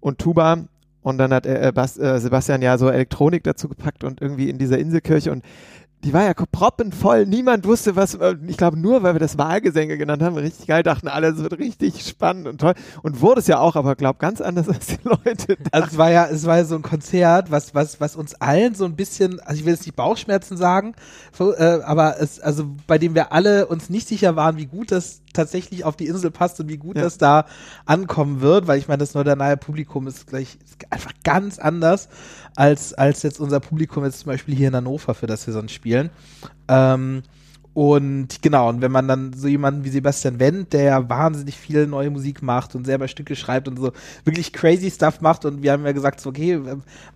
Und 0.00 0.18
Tuba. 0.18 0.64
Und 1.06 1.18
dann 1.18 1.32
hat 1.32 1.46
er, 1.46 1.62
äh, 1.62 1.70
Bas, 1.70 1.96
äh, 1.98 2.18
Sebastian 2.18 2.62
ja 2.62 2.76
so 2.78 2.88
Elektronik 2.88 3.44
dazu 3.44 3.68
gepackt 3.68 4.02
und 4.02 4.20
irgendwie 4.20 4.50
in 4.50 4.58
dieser 4.58 4.76
Inselkirche 4.76 5.30
und 5.30 5.44
die 6.04 6.12
war 6.12 6.24
ja 6.24 6.34
proppenvoll. 6.34 7.26
Niemand 7.26 7.64
wusste, 7.64 7.96
was, 7.96 8.14
äh, 8.14 8.36
ich 8.46 8.56
glaube 8.56 8.78
nur, 8.78 9.02
weil 9.02 9.14
wir 9.14 9.18
das 9.18 9.38
Wahlgesänge 9.38 9.98
genannt 9.98 10.22
haben, 10.22 10.36
richtig 10.36 10.66
geil, 10.66 10.82
dachten 10.82 11.08
alle, 11.08 11.28
es 11.28 11.38
wird 11.38 11.58
richtig 11.58 12.06
spannend 12.06 12.46
und 12.46 12.60
toll. 12.60 12.74
Und 13.02 13.20
wurde 13.20 13.40
es 13.40 13.46
ja 13.46 13.58
auch, 13.58 13.76
aber 13.76 13.96
glaube 13.96 14.18
ganz 14.18 14.40
anders 14.40 14.68
als 14.70 14.86
die 14.86 14.98
Leute. 15.02 15.56
Dachten. 15.56 15.68
Also 15.72 15.88
es 15.88 15.98
war 15.98 16.10
ja, 16.10 16.26
es 16.26 16.44
war 16.46 16.58
ja 16.58 16.64
so 16.64 16.76
ein 16.76 16.82
Konzert, 16.82 17.50
was, 17.50 17.74
was, 17.74 18.00
was 18.00 18.14
uns 18.14 18.34
allen 18.34 18.74
so 18.74 18.84
ein 18.84 18.94
bisschen, 18.94 19.40
also 19.40 19.58
ich 19.58 19.64
will 19.64 19.72
jetzt 19.72 19.86
nicht 19.86 19.96
Bauchschmerzen 19.96 20.56
sagen, 20.56 20.94
äh, 21.38 21.80
aber 21.82 22.20
es, 22.20 22.40
also 22.40 22.66
bei 22.86 22.98
dem 22.98 23.14
wir 23.14 23.32
alle 23.32 23.66
uns 23.66 23.90
nicht 23.90 24.06
sicher 24.06 24.36
waren, 24.36 24.58
wie 24.58 24.66
gut 24.66 24.92
das 24.92 25.22
tatsächlich 25.32 25.84
auf 25.84 25.96
die 25.96 26.06
Insel 26.06 26.30
passt 26.30 26.60
und 26.60 26.68
wie 26.68 26.78
gut 26.78 26.96
ja. 26.96 27.02
das 27.02 27.18
da 27.18 27.46
ankommen 27.84 28.40
wird, 28.40 28.66
weil 28.66 28.78
ich 28.78 28.88
meine, 28.88 28.98
das 28.98 29.14
Norderneier 29.14 29.56
Publikum 29.56 30.06
ist 30.06 30.26
gleich 30.26 30.56
ist 30.64 30.76
einfach 30.90 31.12
ganz 31.24 31.58
anders 31.58 32.08
als, 32.56 32.94
als 32.94 33.22
jetzt 33.22 33.40
unser 33.40 33.60
Publikum 33.60 34.04
jetzt 34.04 34.20
zum 34.20 34.32
Beispiel 34.32 34.54
hier 34.54 34.68
in 34.68 34.76
Hannover, 34.76 35.14
für 35.14 35.26
das 35.26 35.46
wir 35.46 35.54
sonst 35.54 35.72
spielen. 35.72 36.10
Ähm, 36.68 37.22
und 37.76 38.40
genau, 38.40 38.70
und 38.70 38.80
wenn 38.80 38.90
man 38.90 39.06
dann 39.06 39.34
so 39.34 39.48
jemanden 39.48 39.84
wie 39.84 39.90
Sebastian 39.90 40.40
Wendt, 40.40 40.72
der 40.72 40.82
ja 40.84 41.08
wahnsinnig 41.10 41.58
viel 41.58 41.86
neue 41.86 42.08
Musik 42.08 42.40
macht 42.40 42.74
und 42.74 42.86
selber 42.86 43.06
Stücke 43.06 43.36
schreibt 43.36 43.68
und 43.68 43.78
so 43.78 43.92
wirklich 44.24 44.54
crazy 44.54 44.90
Stuff 44.90 45.20
macht 45.20 45.44
und 45.44 45.62
wir 45.62 45.72
haben 45.72 45.84
ja 45.84 45.92
gesagt, 45.92 46.22
so, 46.22 46.30
okay, 46.30 46.58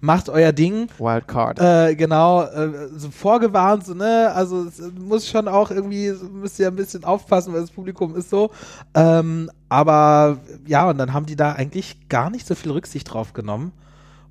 macht 0.02 0.28
euer 0.28 0.52
Ding. 0.52 0.88
Wildcard. 0.98 1.58
Äh, 1.60 1.94
genau, 1.94 2.42
äh, 2.42 2.88
so 2.94 3.10
vorgewarnt, 3.10 3.86
so, 3.86 3.94
ne, 3.94 4.32
also 4.34 4.64
es 4.64 4.82
muss 4.98 5.26
schon 5.26 5.48
auch 5.48 5.70
irgendwie, 5.70 6.12
müsst 6.30 6.60
ihr 6.60 6.68
ein 6.68 6.76
bisschen 6.76 7.04
aufpassen, 7.04 7.54
weil 7.54 7.62
das 7.62 7.70
Publikum 7.70 8.14
ist 8.14 8.28
so. 8.28 8.50
Ähm, 8.92 9.50
aber 9.70 10.40
ja, 10.66 10.90
und 10.90 10.98
dann 10.98 11.14
haben 11.14 11.24
die 11.24 11.36
da 11.36 11.52
eigentlich 11.52 12.06
gar 12.10 12.28
nicht 12.28 12.46
so 12.46 12.54
viel 12.54 12.72
Rücksicht 12.72 13.10
drauf 13.10 13.32
genommen. 13.32 13.72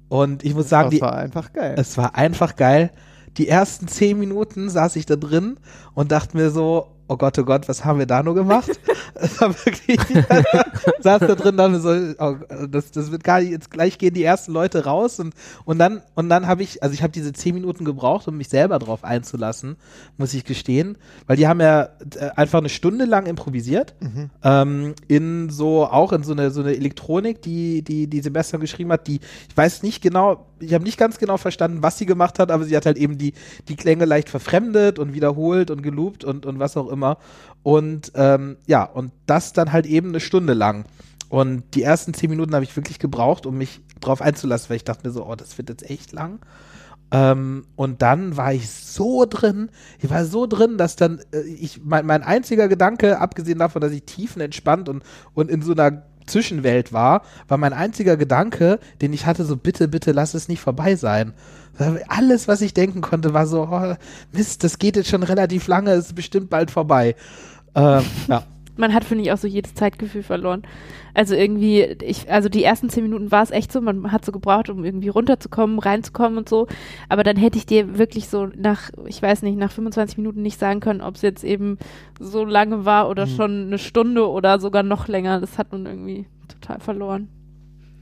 Und 0.09 0.43
ich 0.43 0.53
muss 0.53 0.67
sagen, 0.67 0.91
das 0.91 1.01
war 1.01 1.15
einfach 1.15 1.53
geil. 1.53 1.75
Es 1.77 1.97
war 1.97 2.15
einfach 2.15 2.55
geil 2.55 2.91
die 3.37 3.47
ersten 3.47 3.87
zehn 3.87 4.19
Minuten 4.19 4.69
saß 4.69 4.95
ich 4.95 5.05
da 5.05 5.15
drin 5.15 5.57
und 5.93 6.11
dachte 6.11 6.37
mir 6.37 6.49
so, 6.51 6.87
oh 7.09 7.17
Gott, 7.17 7.37
oh 7.39 7.43
Gott, 7.43 7.67
was 7.67 7.83
haben 7.83 7.99
wir 7.99 8.05
da 8.05 8.23
nur 8.23 8.35
gemacht? 8.35 8.69
Es 9.21 9.41
war 9.41 9.53
wirklich, 9.65 9.99
saß 11.01 11.19
da 11.19 11.35
drin, 11.35 11.57
dann 11.57 11.81
so, 11.81 11.89
oh, 12.19 12.35
das, 12.69 12.91
das 12.91 13.11
wird 13.11 13.23
gar 13.23 13.41
nicht, 13.41 13.51
jetzt 13.51 13.69
gleich 13.69 13.97
gehen 13.97 14.13
die 14.13 14.23
ersten 14.23 14.53
Leute 14.53 14.85
raus 14.85 15.19
und, 15.19 15.33
und 15.65 15.77
dann, 15.77 16.01
und 16.15 16.29
dann 16.29 16.47
habe 16.47 16.63
ich, 16.63 16.81
also 16.83 16.93
ich 16.93 17.03
habe 17.03 17.11
diese 17.11 17.33
zehn 17.33 17.53
Minuten 17.53 17.83
gebraucht, 17.83 18.29
um 18.29 18.37
mich 18.37 18.47
selber 18.47 18.79
drauf 18.79 19.03
einzulassen, 19.03 19.75
muss 20.17 20.33
ich 20.33 20.45
gestehen, 20.45 20.97
weil 21.27 21.35
die 21.35 21.49
haben 21.49 21.59
ja 21.59 21.89
äh, 22.15 22.29
einfach 22.35 22.59
eine 22.59 22.69
Stunde 22.69 23.03
lang 23.03 23.25
improvisiert, 23.25 23.93
mhm. 23.99 24.29
ähm, 24.41 24.93
in 25.09 25.49
so, 25.49 25.85
auch 25.85 26.13
in 26.13 26.23
so 26.23 26.31
eine, 26.31 26.51
so 26.51 26.61
eine 26.61 26.75
Elektronik, 26.75 27.41
die, 27.41 27.81
die, 27.81 28.07
die 28.07 28.21
Sebastian 28.21 28.61
geschrieben 28.61 28.93
hat, 28.93 29.07
die, 29.07 29.19
ich 29.49 29.57
weiß 29.57 29.83
nicht 29.83 30.01
genau, 30.01 30.45
ich 30.59 30.73
habe 30.73 30.83
nicht 30.83 30.97
ganz 30.97 31.17
genau 31.17 31.37
verstanden, 31.37 31.81
was 31.81 31.97
sie 31.97 32.05
gemacht 32.05 32.39
hat, 32.39 32.51
aber 32.51 32.63
sie 32.63 32.75
hat 32.75 32.85
halt 32.85 32.97
eben 32.97 33.17
die, 33.17 33.33
die 33.67 33.75
Klänge 33.75 34.05
leicht 34.05 34.29
verfremdet 34.29 34.99
und 34.99 35.13
wiederholt 35.13 35.71
und 35.71 35.81
geloopt 35.81 36.23
und, 36.23 36.45
und 36.45 36.59
was 36.59 36.77
auch 36.77 36.89
immer. 36.89 36.98
Und 37.63 38.11
ähm, 38.15 38.57
ja, 38.67 38.83
und 38.83 39.11
das 39.25 39.53
dann 39.53 39.71
halt 39.71 39.85
eben 39.85 40.09
eine 40.09 40.19
Stunde 40.19 40.53
lang. 40.53 40.85
Und 41.29 41.75
die 41.75 41.83
ersten 41.83 42.13
zehn 42.13 42.29
Minuten 42.29 42.55
habe 42.55 42.63
ich 42.63 42.75
wirklich 42.75 42.99
gebraucht, 42.99 43.45
um 43.45 43.57
mich 43.57 43.81
drauf 43.99 44.21
einzulassen, 44.21 44.69
weil 44.69 44.77
ich 44.77 44.83
dachte 44.83 45.07
mir 45.07 45.13
so, 45.13 45.25
oh, 45.25 45.35
das 45.35 45.57
wird 45.57 45.69
jetzt 45.69 45.89
echt 45.89 46.11
lang. 46.11 46.39
Ähm, 47.11 47.65
und 47.75 48.01
dann 48.01 48.37
war 48.37 48.53
ich 48.53 48.69
so 48.69 49.25
drin, 49.27 49.69
ich 49.99 50.09
war 50.09 50.25
so 50.25 50.45
drin, 50.45 50.77
dass 50.77 50.95
dann 50.95 51.19
äh, 51.31 51.41
ich 51.41 51.81
mein, 51.83 52.05
mein 52.05 52.21
einziger 52.21 52.67
Gedanke, 52.67 53.19
abgesehen 53.19 53.57
davon, 53.57 53.81
dass 53.81 53.91
ich 53.91 54.03
tiefenentspannt 54.03 54.89
und, 54.89 55.03
und 55.33 55.49
in 55.49 55.63
so 55.63 55.71
einer 55.71 56.03
Zwischenwelt 56.29 56.93
war, 56.93 57.23
war 57.47 57.57
mein 57.57 57.73
einziger 57.73 58.17
Gedanke, 58.17 58.79
den 59.01 59.13
ich 59.13 59.25
hatte, 59.25 59.43
so 59.45 59.57
bitte, 59.57 59.87
bitte 59.87 60.11
lass 60.11 60.33
es 60.33 60.47
nicht 60.47 60.61
vorbei 60.61 60.95
sein. 60.95 61.33
Alles, 62.07 62.47
was 62.47 62.61
ich 62.61 62.73
denken 62.73 63.01
konnte, 63.01 63.33
war 63.33 63.47
so, 63.47 63.67
oh, 63.71 63.95
Mist, 64.33 64.63
das 64.63 64.79
geht 64.79 64.95
jetzt 64.95 65.09
schon 65.09 65.23
relativ 65.23 65.67
lange, 65.67 65.93
ist 65.93 66.15
bestimmt 66.15 66.49
bald 66.49 66.71
vorbei. 66.71 67.15
Ähm, 67.75 68.03
ja. 68.27 68.43
Man 68.79 68.93
hat, 68.93 69.03
finde 69.03 69.23
ich, 69.23 69.31
auch 69.31 69.37
so 69.37 69.47
jedes 69.47 69.73
Zeitgefühl 69.75 70.23
verloren. 70.23 70.63
Also 71.13 71.35
irgendwie, 71.35 71.81
ich, 72.01 72.31
also 72.31 72.49
die 72.49 72.63
ersten 72.63 72.89
zehn 72.89 73.03
Minuten 73.03 73.31
war 73.31 73.43
es 73.43 73.51
echt 73.51 73.71
so, 73.71 73.81
man 73.81 74.11
hat 74.11 74.23
so 74.23 74.31
gebraucht, 74.31 74.69
um 74.69 74.85
irgendwie 74.85 75.09
runterzukommen, 75.09 75.79
reinzukommen 75.79 76.37
und 76.37 76.49
so. 76.49 76.67
Aber 77.09 77.23
dann 77.23 77.37
hätte 77.37 77.57
ich 77.57 77.65
dir 77.65 77.97
wirklich 77.97 78.29
so 78.29 78.47
nach, 78.55 78.89
ich 79.05 79.21
weiß 79.21 79.41
nicht, 79.41 79.57
nach 79.57 79.71
25 79.71 80.17
Minuten 80.17 80.41
nicht 80.41 80.59
sagen 80.59 80.79
können, 80.79 81.01
ob 81.01 81.15
es 81.15 81.21
jetzt 81.21 81.43
eben 81.43 81.77
so 82.19 82.45
lange 82.45 82.85
war 82.85 83.09
oder 83.09 83.25
mhm. 83.25 83.29
schon 83.31 83.67
eine 83.67 83.77
Stunde 83.77 84.29
oder 84.29 84.59
sogar 84.59 84.83
noch 84.83 85.07
länger. 85.07 85.39
Das 85.41 85.57
hat 85.57 85.71
man 85.71 85.85
irgendwie 85.85 86.25
total 86.47 86.79
verloren. 86.79 87.29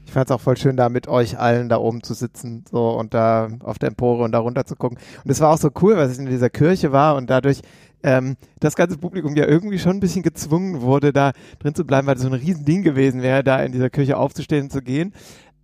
Ich 0.08 0.14
fand 0.14 0.30
es 0.30 0.34
auch 0.34 0.40
voll 0.40 0.56
schön, 0.56 0.78
da 0.78 0.88
mit 0.88 1.06
euch 1.06 1.38
allen 1.38 1.68
da 1.68 1.76
oben 1.76 2.02
zu 2.02 2.14
sitzen 2.14 2.64
so 2.70 2.92
und 2.92 3.12
da 3.12 3.50
auf 3.60 3.78
der 3.78 3.90
Empore 3.90 4.24
und 4.24 4.32
da 4.32 4.38
runter 4.38 4.64
zu 4.64 4.74
gucken. 4.74 4.96
Und 5.22 5.30
es 5.30 5.38
war 5.42 5.52
auch 5.52 5.58
so 5.58 5.68
cool, 5.82 5.98
weil 5.98 6.08
es 6.08 6.16
in 6.16 6.24
dieser 6.24 6.48
Kirche 6.48 6.92
war 6.92 7.14
und 7.16 7.28
dadurch 7.28 7.60
ähm, 8.02 8.36
das 8.60 8.76
ganze 8.76 8.98
Publikum 8.98 9.34
ja 9.36 9.46
irgendwie 9.46 9.78
schon 9.78 9.96
ein 9.96 10.00
bisschen 10.00 10.22
gezwungen 10.22 10.80
wurde, 10.80 11.12
da 11.12 11.32
drin 11.58 11.74
zu 11.74 11.84
bleiben, 11.84 12.06
weil 12.06 12.14
das 12.14 12.22
so 12.22 12.28
ein 12.28 12.34
Riesending 12.34 12.82
gewesen 12.82 13.22
wäre, 13.22 13.42
da 13.44 13.62
in 13.62 13.72
dieser 13.72 13.90
Kirche 13.90 14.16
aufzustehen 14.16 14.64
und 14.64 14.72
zu 14.72 14.82
gehen. 14.82 15.12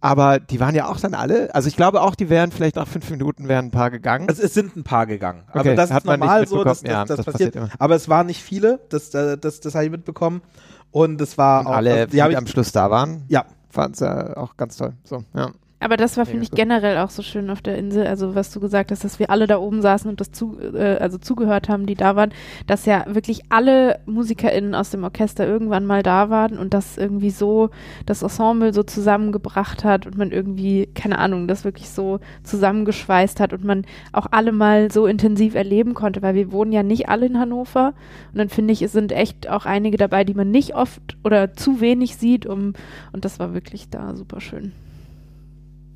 Aber 0.01 0.38
die 0.38 0.61
waren 0.61 0.75
ja 0.75 0.87
auch 0.87 1.01
dann 1.01 1.14
alle, 1.14 1.55
also 1.55 1.66
ich 1.66 1.77
glaube 1.77 2.03
auch, 2.03 2.14
die 2.14 2.29
wären 2.29 2.53
vielleicht 2.53 2.77
nach 2.77 2.87
fünf 2.87 3.09
Minuten 3.09 3.49
wären 3.49 3.66
ein 3.66 3.70
paar 3.70 3.90
gegangen. 3.90 4.29
Also 4.29 4.42
es 4.42 4.53
sind 4.53 4.77
ein 4.77 4.85
paar 4.85 5.07
gegangen. 5.07 5.44
Okay, 5.49 5.61
aber 5.61 5.75
das 5.75 5.90
ist 5.90 6.05
normal 6.05 6.47
so, 6.47 6.62
dass, 6.62 6.83
dass, 6.83 6.90
ja, 6.90 7.05
das, 7.07 7.16
das, 7.16 7.27
passiert. 7.27 7.55
passiert 7.55 7.73
aber 7.79 7.94
es 7.94 8.09
waren 8.09 8.27
nicht 8.27 8.42
viele, 8.42 8.81
das, 8.90 9.14
äh, 9.14 9.38
das, 9.38 9.61
das 9.61 9.75
habe 9.75 9.87
ich 9.87 9.90
mitbekommen. 9.90 10.42
Und 10.90 11.20
es 11.23 11.38
war 11.38 11.61
und 11.61 11.66
auch. 11.68 11.73
Alle, 11.77 11.92
also, 11.92 12.07
die, 12.07 12.16
die 12.16 12.37
am 12.37 12.47
Schluss 12.47 12.70
da 12.70 12.90
waren. 12.90 13.25
Ja. 13.29 13.47
Fand 13.70 13.94
es 13.94 14.01
ja 14.01 14.37
auch 14.37 14.57
ganz 14.57 14.77
toll. 14.77 14.92
So, 15.03 15.25
ja. 15.35 15.51
Aber 15.85 15.99
das 15.99 16.16
war, 16.16 16.25
finde 16.25 16.44
ich, 16.44 16.51
generell 16.51 16.97
auch 16.97 17.11
so 17.11 17.20
schön 17.20 17.51
auf 17.51 17.61
der 17.61 17.77
Insel. 17.77 18.07
Also, 18.07 18.35
was 18.35 18.51
du 18.51 18.59
gesagt 18.59 18.90
hast, 18.90 19.05
dass 19.05 19.18
wir 19.18 19.29
alle 19.29 19.47
da 19.47 19.59
oben 19.59 19.83
saßen 19.83 20.09
und 20.09 20.18
das 20.18 20.33
zu, 20.33 20.57
äh, 20.59 20.97
also 20.97 21.18
zugehört 21.18 21.68
haben, 21.68 21.85
die 21.85 21.94
da 21.94 22.16
waren, 22.16 22.33
dass 22.66 22.87
ja 22.87 23.05
wirklich 23.07 23.42
alle 23.51 24.01
MusikerInnen 24.07 24.75
aus 24.75 24.88
dem 24.88 25.05
Orchester 25.05 25.47
irgendwann 25.47 25.85
mal 25.85 26.03
da 26.03 26.31
waren 26.31 26.57
und 26.57 26.73
das 26.73 26.97
irgendwie 26.97 27.29
so 27.29 27.68
das 28.07 28.23
Ensemble 28.23 28.73
so 28.73 28.83
zusammengebracht 28.83 29.85
hat 29.85 30.07
und 30.07 30.16
man 30.16 30.31
irgendwie, 30.31 30.87
keine 30.94 31.18
Ahnung, 31.18 31.49
das 31.49 31.66
wirklich 31.66 31.90
so 31.90 32.18
zusammengeschweißt 32.44 33.38
hat 33.38 33.53
und 33.53 33.62
man 33.62 33.85
auch 34.12 34.29
alle 34.31 34.53
mal 34.53 34.90
so 34.90 35.05
intensiv 35.05 35.55
erleben 35.55 35.92
konnte, 35.92 36.23
weil 36.23 36.35
wir 36.35 36.51
wohnen 36.51 36.73
ja 36.73 36.83
nicht 36.83 37.11
alle 37.11 37.27
in 37.27 37.38
Hannover. 37.38 37.92
Und 38.33 38.38
dann 38.38 38.49
finde 38.49 38.73
ich, 38.73 38.81
es 38.81 38.92
sind 38.92 39.12
echt 39.12 39.51
auch 39.51 39.66
einige 39.66 39.99
dabei, 39.99 40.25
die 40.25 40.33
man 40.33 40.51
nicht 40.51 40.75
oft 40.75 41.18
oder 41.25 41.53
zu 41.53 41.83
wenig 41.83 42.16
sieht, 42.16 42.47
um, 42.47 42.73
und 43.12 43.27
das 43.27 43.38
war 43.38 43.53
wirklich 43.53 43.90
da 43.90 44.16
super 44.16 44.40
schön. 44.40 44.73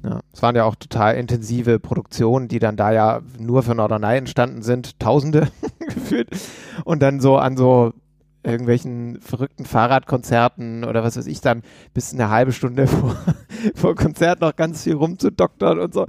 Ja, 0.05 0.21
es 0.33 0.43
waren 0.43 0.55
ja 0.55 0.65
auch 0.65 0.77
total 0.77 1.17
intensive 1.17 1.81
Produktionen, 1.81 2.49
die 2.49 2.61
dann 2.61 2.77
da 2.77 2.93
ja 2.93 3.21
nur 3.39 3.63
für 3.63 3.75
Norderney 3.75 4.17
entstanden 4.17 4.63
sind, 4.63 4.99
Tausende 5.01 5.49
gefühlt. 5.81 6.29
Und 6.85 7.03
dann 7.03 7.21
so 7.21 7.37
an 7.37 7.57
so 7.57 7.93
irgendwelchen 8.45 9.21
verrückten 9.21 9.65
Fahrradkonzerten 9.65 10.85
oder 10.85 11.03
was 11.03 11.17
weiß 11.17 11.27
ich 11.27 11.41
dann 11.41 11.63
bis 11.93 12.13
eine 12.15 12.31
halbe 12.31 12.53
Stunde 12.53 12.87
vor, 12.87 13.17
vor 13.75 13.95
Konzert 13.95 14.41
noch 14.41 14.55
ganz 14.55 14.85
viel 14.85 14.95
rumzudoktern 14.95 15.81
und 15.81 15.93
so. 15.93 16.07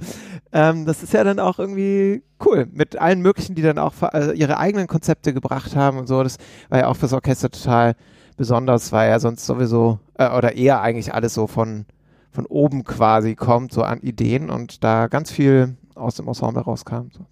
Ähm, 0.52 0.86
das 0.86 1.02
ist 1.02 1.12
ja 1.12 1.24
dann 1.24 1.40
auch 1.40 1.58
irgendwie 1.58 2.22
cool 2.44 2.66
mit 2.72 2.98
allen 2.98 3.20
möglichen, 3.20 3.56
die 3.56 3.62
dann 3.62 3.78
auch 3.78 3.94
also 4.00 4.32
ihre 4.32 4.58
eigenen 4.58 4.86
Konzepte 4.86 5.34
gebracht 5.34 5.74
haben 5.74 5.98
und 5.98 6.06
so. 6.06 6.22
Das 6.22 6.38
war 6.68 6.78
ja 6.78 6.86
auch 6.86 6.96
fürs 6.96 7.12
Orchester 7.12 7.50
total 7.50 7.94
besonders, 8.36 8.92
weil 8.92 9.10
ja 9.10 9.18
sonst 9.18 9.44
sowieso 9.44 9.98
äh, 10.14 10.30
oder 10.30 10.54
eher 10.54 10.80
eigentlich 10.80 11.12
alles 11.12 11.34
so 11.34 11.46
von 11.46 11.84
von 12.30 12.46
oben 12.46 12.84
quasi 12.84 13.34
kommt, 13.34 13.72
so 13.72 13.82
an 13.82 14.00
Ideen 14.00 14.50
und 14.50 14.84
da 14.84 15.08
ganz 15.08 15.30
viel 15.30 15.76
aus 15.94 16.14
dem 16.16 16.28
Ensemble 16.28 16.62
rauskam. 16.62 17.10
So, 17.12 17.26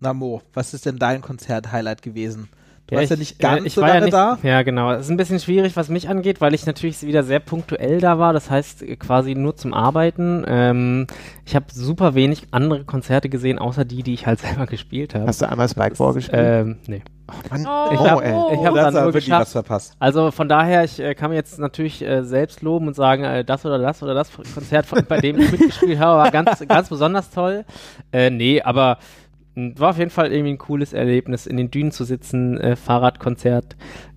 Na 0.00 0.14
Mo, 0.14 0.42
was 0.52 0.74
ist 0.74 0.86
denn 0.86 0.98
dein 0.98 1.20
Konzert-Highlight 1.20 2.02
gewesen? 2.02 2.48
Du 2.88 2.96
Ja, 2.96 3.00
warst 3.00 3.10
ja 3.10 3.14
ich- 3.14 3.20
nicht 3.20 3.38
ganz 3.38 3.62
äh, 3.62 3.66
ich 3.68 3.74
so 3.74 3.80
war 3.80 3.88
ja 3.88 3.94
lange 3.94 4.04
nicht, 4.06 4.14
da. 4.14 4.38
Ja, 4.42 4.62
genau. 4.62 4.90
Es 4.92 5.02
ist 5.06 5.10
ein 5.10 5.16
bisschen 5.16 5.38
schwierig, 5.38 5.76
was 5.76 5.88
mich 5.88 6.08
angeht, 6.08 6.40
weil 6.40 6.52
ich 6.52 6.66
natürlich 6.66 7.00
wieder 7.02 7.22
sehr 7.22 7.38
punktuell 7.40 8.00
da 8.00 8.18
war. 8.18 8.32
Das 8.32 8.50
heißt, 8.50 8.82
äh, 8.82 8.96
quasi 8.96 9.34
nur 9.34 9.56
zum 9.56 9.72
Arbeiten. 9.72 10.44
Ähm, 10.46 11.06
ich 11.46 11.54
habe 11.54 11.66
super 11.72 12.14
wenig 12.14 12.48
andere 12.50 12.84
Konzerte 12.84 13.28
gesehen, 13.28 13.58
außer 13.58 13.84
die, 13.84 14.02
die 14.02 14.14
ich 14.14 14.26
halt 14.26 14.40
selber 14.40 14.66
gespielt 14.66 15.14
habe. 15.14 15.26
Hast 15.26 15.40
du 15.40 15.48
einmal 15.48 15.68
Spikeball 15.68 16.14
gespielt? 16.14 16.42
Ähm, 16.44 16.78
nee. 16.86 17.02
Mann, 17.50 17.66
Oh, 17.66 17.88
Ich 17.94 17.98
hab- 18.00 18.20
ey. 18.20 18.30
ich 18.56 18.66
hab- 18.66 18.74
da 18.74 18.82
dann 18.90 18.94
nur 18.94 19.04
wirklich 19.04 19.24
geschafft. 19.26 19.40
was 19.42 19.52
verpasst. 19.52 19.96
Also 20.00 20.30
von 20.32 20.48
daher, 20.50 20.84
ich 20.84 20.98
äh, 21.00 21.14
kann 21.14 21.30
mir 21.30 21.36
jetzt 21.36 21.58
natürlich 21.58 22.02
äh, 22.02 22.24
selbst 22.24 22.60
loben 22.62 22.88
und 22.88 22.94
sagen, 22.94 23.24
äh, 23.24 23.42
das 23.44 23.64
oder 23.64 23.78
das 23.78 24.02
oder 24.02 24.12
das 24.12 24.28
Konzert, 24.54 24.84
von, 24.84 25.02
bei 25.08 25.18
dem 25.20 25.38
ich 25.38 25.50
mitgespielt 25.52 25.98
habe, 25.98 26.18
war 26.18 26.30
ganz, 26.30 26.62
ganz 26.68 26.88
besonders 26.90 27.30
toll. 27.30 27.64
Äh, 28.12 28.28
nee, 28.28 28.60
aber 28.60 28.98
war 29.54 29.90
auf 29.90 29.98
jeden 29.98 30.10
Fall 30.10 30.32
irgendwie 30.32 30.52
ein 30.52 30.58
cooles 30.58 30.92
Erlebnis, 30.92 31.46
in 31.46 31.56
den 31.56 31.70
Dünen 31.70 31.92
zu 31.92 32.04
sitzen, 32.04 32.58
äh, 32.58 32.76
Fahrradkonzert, 32.76 33.76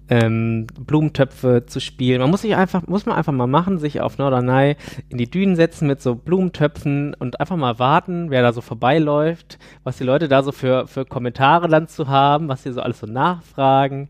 ähm, 0.10 0.68
Blumentöpfe 0.80 1.66
zu 1.66 1.80
spielen. 1.80 2.22
Man 2.22 2.30
muss 2.30 2.44
sich 2.44 2.56
einfach, 2.56 2.86
muss 2.88 3.06
man 3.06 3.16
einfach 3.16 3.34
mal 3.34 3.48
machen, 3.48 3.80
sich 3.80 4.02
auf 4.02 4.18
Norderney 4.18 4.76
in 5.10 5.18
die 5.18 5.30
Dünen 5.30 5.56
setzen 5.56 5.88
mit 5.88 6.02
so 6.02 6.16
Blumentöpfen 6.16 7.16
und 7.16 7.40
einfach 7.40 7.58
mal 7.58 7.80
warten, 7.80 8.30
wer 8.30 8.44
da 8.44 8.54
so 8.54 8.62
vorbeiläuft, 8.62 9.58
was 9.84 9.98
die 9.98 10.04
Leute 10.04 10.28
da 10.28 10.44
so 10.44 10.52
für, 10.52 10.88
für 10.88 11.06
Kommentare 11.06 11.68
dann 11.68 11.88
zu 11.88 12.08
haben, 12.08 12.48
was 12.48 12.64
sie 12.64 12.72
so 12.72 12.82
alles 12.82 13.00
so 13.00 13.08
nachfragen. 13.08 14.10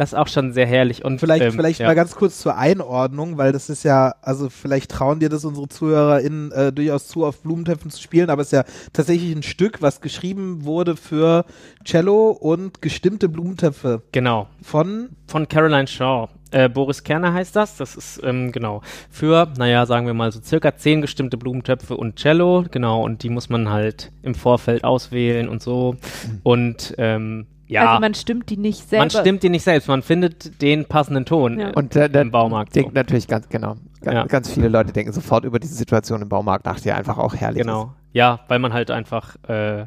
Das 0.00 0.14
ist 0.14 0.18
auch 0.18 0.28
schon 0.28 0.54
sehr 0.54 0.64
herrlich. 0.64 1.04
Und 1.04 1.18
Vielleicht, 1.18 1.44
ähm, 1.44 1.52
vielleicht 1.52 1.80
ja. 1.80 1.86
mal 1.86 1.94
ganz 1.94 2.14
kurz 2.14 2.38
zur 2.38 2.56
Einordnung, 2.56 3.36
weil 3.36 3.52
das 3.52 3.68
ist 3.68 3.82
ja, 3.82 4.14
also 4.22 4.48
vielleicht 4.48 4.90
trauen 4.90 5.20
dir 5.20 5.28
das 5.28 5.44
unsere 5.44 5.68
ZuhörerInnen 5.68 6.52
äh, 6.52 6.72
durchaus 6.72 7.06
zu, 7.06 7.26
auf 7.26 7.42
Blumentöpfen 7.42 7.90
zu 7.90 8.00
spielen, 8.00 8.30
aber 8.30 8.40
es 8.40 8.48
ist 8.48 8.52
ja 8.52 8.64
tatsächlich 8.94 9.30
ein 9.36 9.42
Stück, 9.42 9.82
was 9.82 10.00
geschrieben 10.00 10.64
wurde 10.64 10.96
für 10.96 11.44
Cello 11.84 12.30
und 12.30 12.80
gestimmte 12.80 13.28
Blumentöpfe 13.28 14.00
Genau, 14.10 14.46
von 14.62 15.10
von 15.26 15.46
Caroline 15.46 15.86
Shaw. 15.86 16.30
Äh, 16.50 16.70
Boris 16.70 17.04
Kerner 17.04 17.34
heißt 17.34 17.54
das. 17.54 17.76
Das 17.76 17.94
ist, 17.94 18.22
ähm, 18.24 18.52
genau, 18.52 18.80
für, 19.10 19.52
naja, 19.58 19.84
sagen 19.84 20.06
wir 20.06 20.14
mal 20.14 20.32
so 20.32 20.40
circa 20.40 20.74
zehn 20.76 21.02
gestimmte 21.02 21.36
Blumentöpfe 21.36 21.94
und 21.94 22.16
Cello. 22.16 22.64
Genau, 22.70 23.04
und 23.04 23.22
die 23.22 23.28
muss 23.28 23.50
man 23.50 23.68
halt 23.68 24.12
im 24.22 24.34
Vorfeld 24.34 24.82
auswählen 24.82 25.46
und 25.46 25.60
so. 25.60 25.96
Und, 26.42 26.94
ähm, 26.96 27.46
ja, 27.70 27.80
Also 27.82 27.92
man, 27.94 28.00
man 28.02 28.14
stimmt 28.14 28.50
die 28.50 28.56
nicht 28.56 28.88
selber. 28.88 29.08
stimmt 29.10 29.42
die 29.42 29.48
nicht 29.48 29.62
selbst, 29.62 29.88
man 29.88 30.02
findet 30.02 30.60
den 30.60 30.84
passenden 30.84 31.24
Ton 31.24 31.58
Ja. 31.58 31.70
Und 31.70 31.94
äh, 31.96 32.08
der 32.10 32.22
im 32.22 32.30
Baumarkt. 32.30 32.74
denkt 32.74 32.90
So. 32.90 32.94
natürlich 32.94 33.28
ganz 33.28 33.48
genau. 33.48 33.76
Ganz, 34.02 34.14
Ja. 34.14 34.24
ganz 34.26 34.50
viele 34.50 34.68
Leute 34.68 34.92
denken 34.92 35.12
sofort 35.12 35.44
über 35.44 35.58
diese 35.58 35.74
Situation 35.74 36.22
im 36.22 36.28
Baumarkt 36.28 36.64
nach, 36.64 36.80
die 36.80 36.90
einfach 36.92 37.18
auch 37.18 37.34
herrlich 37.34 37.62
Genau, 37.62 37.92
ja, 38.12 38.40
weil 38.48 38.58
man 38.58 38.72
halt 38.72 38.90
einfach, 38.90 39.36
äh, 39.48 39.84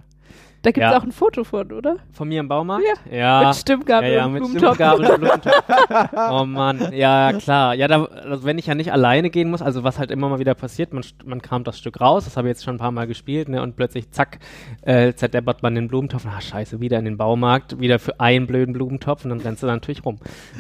da 0.63 0.71
gibt 0.71 0.84
es 0.86 0.91
Ja. 0.91 0.97
auch 0.97 1.04
ein 1.04 1.12
Foto 1.12 1.43
von, 1.43 1.71
oder? 1.71 1.97
von 2.12 2.28
mir 2.28 2.39
im 2.39 2.47
Baumarkt? 2.47 2.84
Ja. 3.12 3.41
Ja. 3.41 3.47
Mit 3.47 3.58
Stimmgabel 3.58 4.10
ja, 4.10 4.15
ja, 4.15 4.26
und 4.26 4.34
mit 4.34 4.43
Blumentopf. 4.43 4.76
Stimmgabel 4.76 5.06
und 5.06 5.19
Blumentopf. 5.21 6.32
oh 6.32 6.45
Mann, 6.45 6.93
ja, 6.93 7.34
klar. 7.34 7.76
Ja, 7.76 7.88
da, 7.88 8.06
also 8.06 8.45
wenn 8.45 8.58
ich 8.58 8.65
ja 8.67 8.73
nicht 8.73 8.91
alleine 8.91 9.30
gehen 9.30 9.52
muss, 9.52 9.62
also 9.62 9.84
was 9.84 9.99
halt 9.99 10.10
immer 10.10 10.30
mal 10.30 10.39
wieder 10.39 10.56
passiert, 10.56 10.93
man, 10.93 11.04
man 11.26 11.41
kramt 11.41 11.67
das 11.67 11.78
Stück 11.78 12.02
raus, 12.02 12.23
das 12.23 12.38
habe 12.38 12.47
ich 12.47 12.54
jetzt 12.54 12.63
schon 12.63 12.76
ein 12.76 12.80
paar 12.80 12.91
Mal 12.91 13.08
gespielt, 13.08 13.49
ne, 13.49 13.62
und 13.62 13.76
plötzlich, 13.76 14.10
zack, 14.12 14.39
äh, 14.82 15.13
zerdeppert 15.13 15.62
man 15.63 15.76
den 15.76 15.88
Blumentopf, 15.89 16.26
ah, 16.26 16.41
scheiße, 16.41 16.80
wieder 16.80 16.97
in 16.97 17.06
den 17.06 17.17
Baumarkt, 17.17 17.80
wieder 17.80 17.99
für 17.99 18.19
einen 18.19 18.47
blöden 18.47 18.73
Blumentopf 18.73 19.23
und 19.26 19.32
dann 19.32 19.41
rennst 19.41 19.62
du 19.63 19.67
da 19.67 19.73
natürlich 19.73 20.06
rum. 20.06 20.19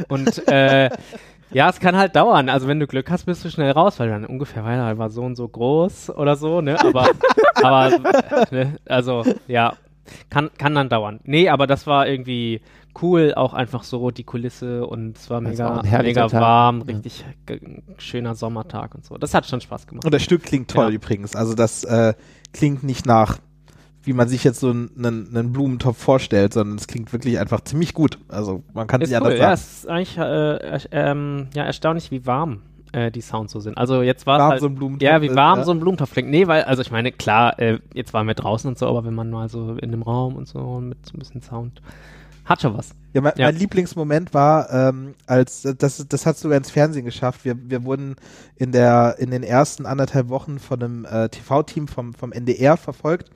Und, 0.09 0.47
äh, 0.49 0.89
ja, 1.51 1.69
es 1.69 1.79
kann 1.79 1.95
halt 1.95 2.15
dauern. 2.15 2.49
Also 2.49 2.67
wenn 2.67 2.79
du 2.79 2.87
Glück 2.87 3.09
hast, 3.09 3.25
bist 3.25 3.45
du 3.45 3.49
schnell 3.49 3.71
raus, 3.71 3.99
weil 3.99 4.09
dann 4.09 4.25
ungefähr, 4.25 4.65
weil 4.65 4.77
er 4.79 4.97
war 4.97 5.09
so 5.09 5.21
und 5.21 5.35
so 5.35 5.47
groß 5.47 6.09
oder 6.09 6.35
so, 6.35 6.61
ne? 6.61 6.77
Aber, 6.83 7.07
aber 7.61 7.91
ne? 8.51 8.75
also 8.87 9.23
ja, 9.47 9.73
kann, 10.29 10.49
kann 10.57 10.75
dann 10.75 10.89
dauern. 10.89 11.19
Nee, 11.23 11.49
aber 11.49 11.67
das 11.67 11.87
war 11.87 12.07
irgendwie 12.07 12.61
cool, 13.01 13.33
auch 13.35 13.53
einfach 13.53 13.83
so 13.83 14.11
die 14.11 14.23
Kulisse 14.23 14.85
und 14.85 15.17
es 15.17 15.29
war 15.29 15.41
Das 15.41 15.57
war 15.59 15.83
mega, 15.83 16.01
mega 16.03 16.27
Tag. 16.27 16.41
warm, 16.41 16.79
Ja. 16.79 16.83
richtig 16.95 17.25
ge- 17.45 17.81
schöner 17.97 18.35
Sommertag 18.35 18.93
und 18.95 19.05
so. 19.05 19.17
Das 19.17 19.33
hat 19.33 19.45
schon 19.47 19.61
Spaß 19.61 19.87
gemacht. 19.87 20.05
Und 20.05 20.13
das 20.13 20.21
Stück 20.23 20.43
klingt 20.43 20.69
toll 20.69 20.89
Ja. 20.89 20.91
übrigens. 20.91 21.35
Also 21.35 21.53
das 21.55 21.83
äh, 21.85 22.13
klingt 22.53 22.83
nicht 22.83 23.05
nach, 23.05 23.39
wie 24.03 24.13
man 24.13 24.27
sich 24.27 24.43
jetzt 24.43 24.59
so 24.59 24.69
einen, 24.69 24.91
einen 25.33 25.53
Blumentopf 25.53 25.97
vorstellt, 25.97 26.53
sondern 26.53 26.77
es 26.77 26.87
klingt 26.87 27.11
wirklich 27.13 27.39
einfach 27.39 27.61
ziemlich 27.61 27.93
gut. 27.93 28.19
Also 28.27 28.61
man 28.73 28.85
kann 28.85 29.01
es 29.01 29.09
nicht 29.09 29.19
cool, 29.21 29.27
anders 29.27 29.39
ja, 29.39 29.45
sagen. 29.45 29.53
es 29.53 29.77
ist 29.77 29.87
eigentlich 29.89 30.17
äh, 30.17 30.75
ersch- 30.75 30.87
ähm, 30.91 31.47
ja, 31.55 31.63
erstaunlich, 31.63 32.11
wie 32.11 32.25
warm 32.25 32.61
äh, 32.93 33.11
die 33.11 33.21
Sounds 33.21 33.51
so 33.51 33.59
sind. 33.59 33.77
Also 33.77 34.01
jetzt 34.01 34.25
war 34.25 34.39
es 34.39 34.43
halt, 34.43 34.61
so 34.61 34.67
ein 34.67 34.75
Blumentopf 34.75 35.03
Ja, 35.03 35.21
wie 35.21 35.27
ist, 35.27 35.35
warm 35.35 35.59
ja. 35.59 35.65
so 35.65 35.71
ein 35.71 35.79
Blumentopf 35.79 36.11
klingt. 36.13 36.29
Nee, 36.29 36.47
weil, 36.47 36.63
also 36.63 36.81
ich 36.81 36.91
meine, 36.91 37.11
klar, 37.11 37.59
äh, 37.59 37.79
jetzt 37.93 38.13
waren 38.13 38.27
wir 38.27 38.35
draußen 38.35 38.67
und 38.67 38.77
so, 38.77 38.87
aber 38.87 39.03
wenn 39.03 39.13
man 39.15 39.29
mal 39.29 39.49
so 39.49 39.75
in 39.75 39.91
dem 39.91 40.01
Raum 40.03 40.35
und 40.35 40.47
so 40.47 40.79
mit 40.79 41.05
so 41.05 41.15
ein 41.15 41.19
bisschen 41.19 41.41
Sound, 41.41 41.81
hat 42.45 42.61
schon 42.61 42.77
was. 42.77 42.89
Ja, 43.13 43.21
mein, 43.21 43.33
Ja. 43.37 43.45
mein 43.47 43.55
Lieblingsmoment 43.55 44.33
war, 44.33 44.69
ähm, 44.71 45.13
als 45.27 45.61
das, 45.61 46.05
das 46.07 46.25
hat 46.25 46.37
sogar 46.37 46.57
ins 46.57 46.71
Fernsehen 46.71 47.05
geschafft. 47.05 47.45
Wir, 47.45 47.55
wir 47.69 47.85
wurden 47.85 48.15
in 48.57 48.71
der 48.73 49.15
in 49.19 49.31
den 49.31 49.43
ersten 49.43 49.85
anderthalb 49.85 50.27
Wochen 50.29 50.59
von 50.59 50.81
einem 50.83 51.05
äh, 51.05 51.29
TV-Team 51.29 51.87
vom 51.87 52.13
vom 52.13 52.33
NDR 52.33 52.75
verfolgt. 52.75 53.29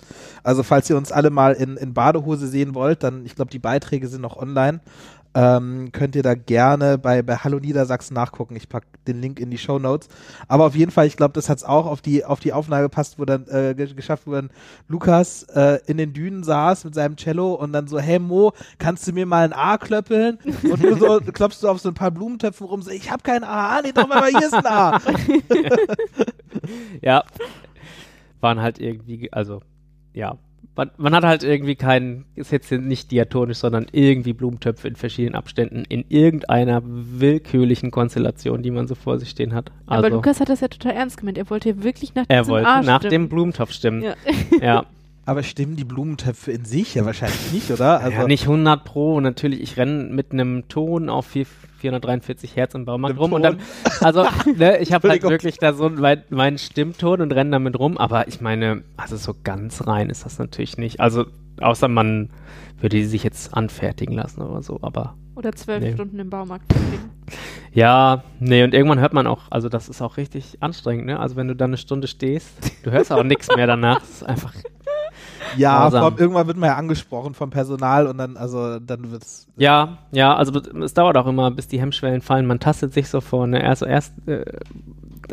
Also 0.43 0.61
falls 0.63 0.89
ihr 0.89 0.97
uns 0.97 1.11
alle 1.13 1.29
mal 1.29 1.53
in, 1.53 1.77
in 1.77 1.93
Badehose 1.93 2.47
sehen 2.47 2.73
wollt, 2.75 3.03
dann 3.03 3.25
ich 3.25 3.35
glaube 3.35 3.51
die 3.51 3.59
Beiträge 3.59 4.07
sind 4.09 4.21
noch 4.21 4.35
online. 4.35 4.81
Ähm, 5.39 5.91
könnt 5.91 6.15
ihr 6.15 6.23
da 6.23 6.33
gerne 6.33 6.97
bei, 6.97 7.21
bei 7.21 7.35
Hallo 7.35 7.59
Niedersachsen 7.59 8.15
nachgucken. 8.15 8.55
Ich 8.55 8.69
pack 8.69 8.85
den 9.05 9.21
Link 9.21 9.39
in 9.39 9.51
die 9.51 9.59
Show 9.59 9.77
Notes. 9.77 10.07
Aber 10.47 10.65
auf 10.65 10.75
jeden 10.75 10.89
Fall, 10.89 11.05
ich 11.05 11.15
glaube, 11.15 11.33
das 11.33 11.47
hat 11.47 11.59
es 11.59 11.63
auch 11.63 11.85
auf 11.85 12.01
die, 12.01 12.25
auf 12.25 12.39
die 12.39 12.53
Aufnahme 12.53 12.81
gepasst, 12.83 13.19
wo 13.19 13.25
dann 13.25 13.45
äh, 13.47 13.75
ge- 13.75 13.93
geschafft, 13.93 14.23
wo 14.25 14.31
dann 14.31 14.49
Lukas 14.87 15.43
äh, 15.53 15.77
in 15.85 15.97
den 15.97 16.13
Dünen 16.13 16.43
saß 16.43 16.85
mit 16.85 16.95
seinem 16.95 17.17
Cello 17.17 17.53
und 17.53 17.71
dann 17.71 17.85
so, 17.87 17.99
hey 17.99 18.17
Mo, 18.17 18.51
kannst 18.79 19.07
du 19.07 19.11
mir 19.13 19.27
mal 19.27 19.43
ein 19.45 19.53
A 19.53 19.77
klöppeln? 19.77 20.39
Und 20.63 20.81
du 20.83 20.95
so 20.95 21.19
klopfst 21.33 21.61
du 21.61 21.67
auf 21.69 21.79
so 21.81 21.89
ein 21.89 21.93
paar 21.95 22.09
Blumentöpfen 22.09 22.65
rum, 22.65 22.81
so, 22.81 22.89
ich 22.89 23.11
habe 23.11 23.21
kein 23.21 23.43
A, 23.43 23.79
nee, 23.83 23.91
doch, 23.91 24.09
aber 24.09 24.25
hier 24.25 24.39
ist 24.39 24.55
ein 24.55 24.65
A. 24.65 24.99
Ja, 27.01 27.23
waren 28.41 28.59
halt 28.59 28.79
irgendwie, 28.79 29.31
also, 29.31 29.61
ja. 30.13 30.37
Man, 30.77 30.91
man 30.97 31.15
hat 31.15 31.23
halt 31.23 31.43
irgendwie 31.43 31.75
keinen, 31.75 32.25
ist 32.35 32.51
jetzt 32.51 32.71
nicht 32.71 33.09
diatonisch, 33.09 33.57
sondern 33.57 33.87
irgendwie 33.91 34.33
Blumentöpfe 34.33 34.87
in 34.87 34.95
verschiedenen 34.95 35.33
Abständen 35.33 35.85
in 35.89 36.05
irgendeiner 36.07 36.83
willkürlichen 36.85 37.89
Konstellation, 37.89 38.61
die 38.61 38.69
man 38.69 38.87
so 38.87 38.93
vor 38.93 39.17
sich 39.17 39.29
stehen 39.29 39.55
hat. 39.55 39.71
Also, 39.87 40.05
Aber 40.05 40.15
Lukas 40.15 40.39
hat 40.39 40.49
das 40.49 40.61
ja 40.61 40.67
total 40.67 40.93
ernst 40.93 41.17
gemeint. 41.17 41.39
Er 41.39 41.49
wollte 41.49 41.83
wirklich 41.83 42.13
nach 42.13 42.25
er 42.27 42.47
wollte 42.47 42.67
nach 42.85 42.99
stimmen. 42.99 43.11
dem 43.11 43.29
Blumentopf 43.29 43.71
stimmen. 43.71 44.03
Ja. 44.03 44.13
ja. 44.61 44.85
Aber 45.27 45.43
stimmen 45.43 45.75
die 45.75 45.83
Blumentöpfe 45.83 46.53
in 46.53 46.63
sich 46.63 46.95
ja 46.95 47.03
wahrscheinlich 47.05 47.51
nicht, 47.51 47.69
oder? 47.69 47.99
Also, 47.99 48.17
ja, 48.17 48.27
nicht 48.27 48.43
100 48.43 48.85
pro. 48.85 49.19
Natürlich, 49.19 49.59
ich 49.59 49.75
renne 49.75 50.05
mit 50.05 50.31
einem 50.31 50.69
Ton 50.69 51.09
auf 51.09 51.25
4, 51.25 51.45
443 51.79 52.55
Hertz 52.55 52.75
im 52.75 52.85
Baumarkt 52.85 53.19
rum 53.19 53.33
und 53.33 53.43
Ton? 53.43 53.57
dann, 53.57 53.61
also, 53.99 54.25
ne, 54.55 54.77
ich 54.77 54.93
habe 54.93 55.09
halt 55.09 55.23
wirklich 55.23 55.57
da 55.57 55.73
so 55.73 55.89
mein, 55.89 56.23
meinen 56.29 56.57
Stimmton 56.57 57.19
und 57.19 57.33
renne 57.33 57.51
damit 57.51 57.77
rum, 57.77 57.97
aber 57.97 58.29
ich 58.29 58.39
meine, 58.39 58.83
also 58.95 59.17
so 59.17 59.35
ganz 59.43 59.85
rein 59.85 60.09
ist 60.09 60.23
das 60.23 60.39
natürlich 60.39 60.77
nicht. 60.77 61.01
Also, 61.01 61.25
außer 61.59 61.89
man 61.89 62.29
würde 62.79 62.95
die 62.95 63.03
sich 63.03 63.25
jetzt 63.25 63.53
anfertigen 63.53 64.13
lassen 64.15 64.41
oder 64.41 64.61
so, 64.61 64.79
aber 64.81 65.15
Oder 65.35 65.51
zwölf 65.51 65.83
Nee. 65.83 65.91
Stunden 65.91 66.19
im 66.19 66.29
Baumarkt 66.29 66.71
verbringen. 66.71 67.09
ja, 67.73 68.23
nee, 68.39 68.63
und 68.63 68.73
irgendwann 68.73 69.01
hört 69.01 69.11
man 69.11 69.27
auch, 69.27 69.51
also 69.51 69.67
das 69.67 69.89
ist 69.89 70.01
auch 70.01 70.15
richtig 70.15 70.59
anstrengend, 70.61 71.05
ne? 71.07 71.19
Also, 71.19 71.35
wenn 71.35 71.49
du 71.49 71.55
dann 71.57 71.71
eine 71.71 71.77
Stunde 71.77 72.07
stehst, 72.07 72.47
du 72.83 72.91
hörst 72.91 73.11
auch 73.11 73.23
nichts 73.23 73.53
mehr 73.53 73.67
danach. 73.67 73.99
Das 73.99 74.09
ist 74.09 74.23
einfach 74.23 74.53
ja, 75.55 75.83
grausam. 75.83 76.03
vom, 76.03 76.19
irgendwann 76.19 76.47
wird 76.47 76.57
man 76.57 76.69
ja 76.69 76.75
angesprochen 76.75 77.33
vom 77.33 77.49
Personal 77.49 78.07
und 78.07 78.17
dann, 78.17 78.37
also 78.37 78.79
dann 78.79 79.11
wird's. 79.11 79.47
Ja, 79.57 79.99
ja, 80.11 80.35
also 80.35 80.59
es 80.83 80.93
dauert 80.93 81.17
auch 81.17 81.27
immer, 81.27 81.51
bis 81.51 81.67
die 81.67 81.79
Hemmschwellen 81.79 82.21
fallen. 82.21 82.45
Man 82.45 82.59
tastet 82.59 82.93
sich 82.93 83.09
so 83.09 83.21
vor, 83.21 83.47
ne? 83.47 83.63
Also 83.63 83.85
erst, 83.85 84.13
äh, 84.27 84.43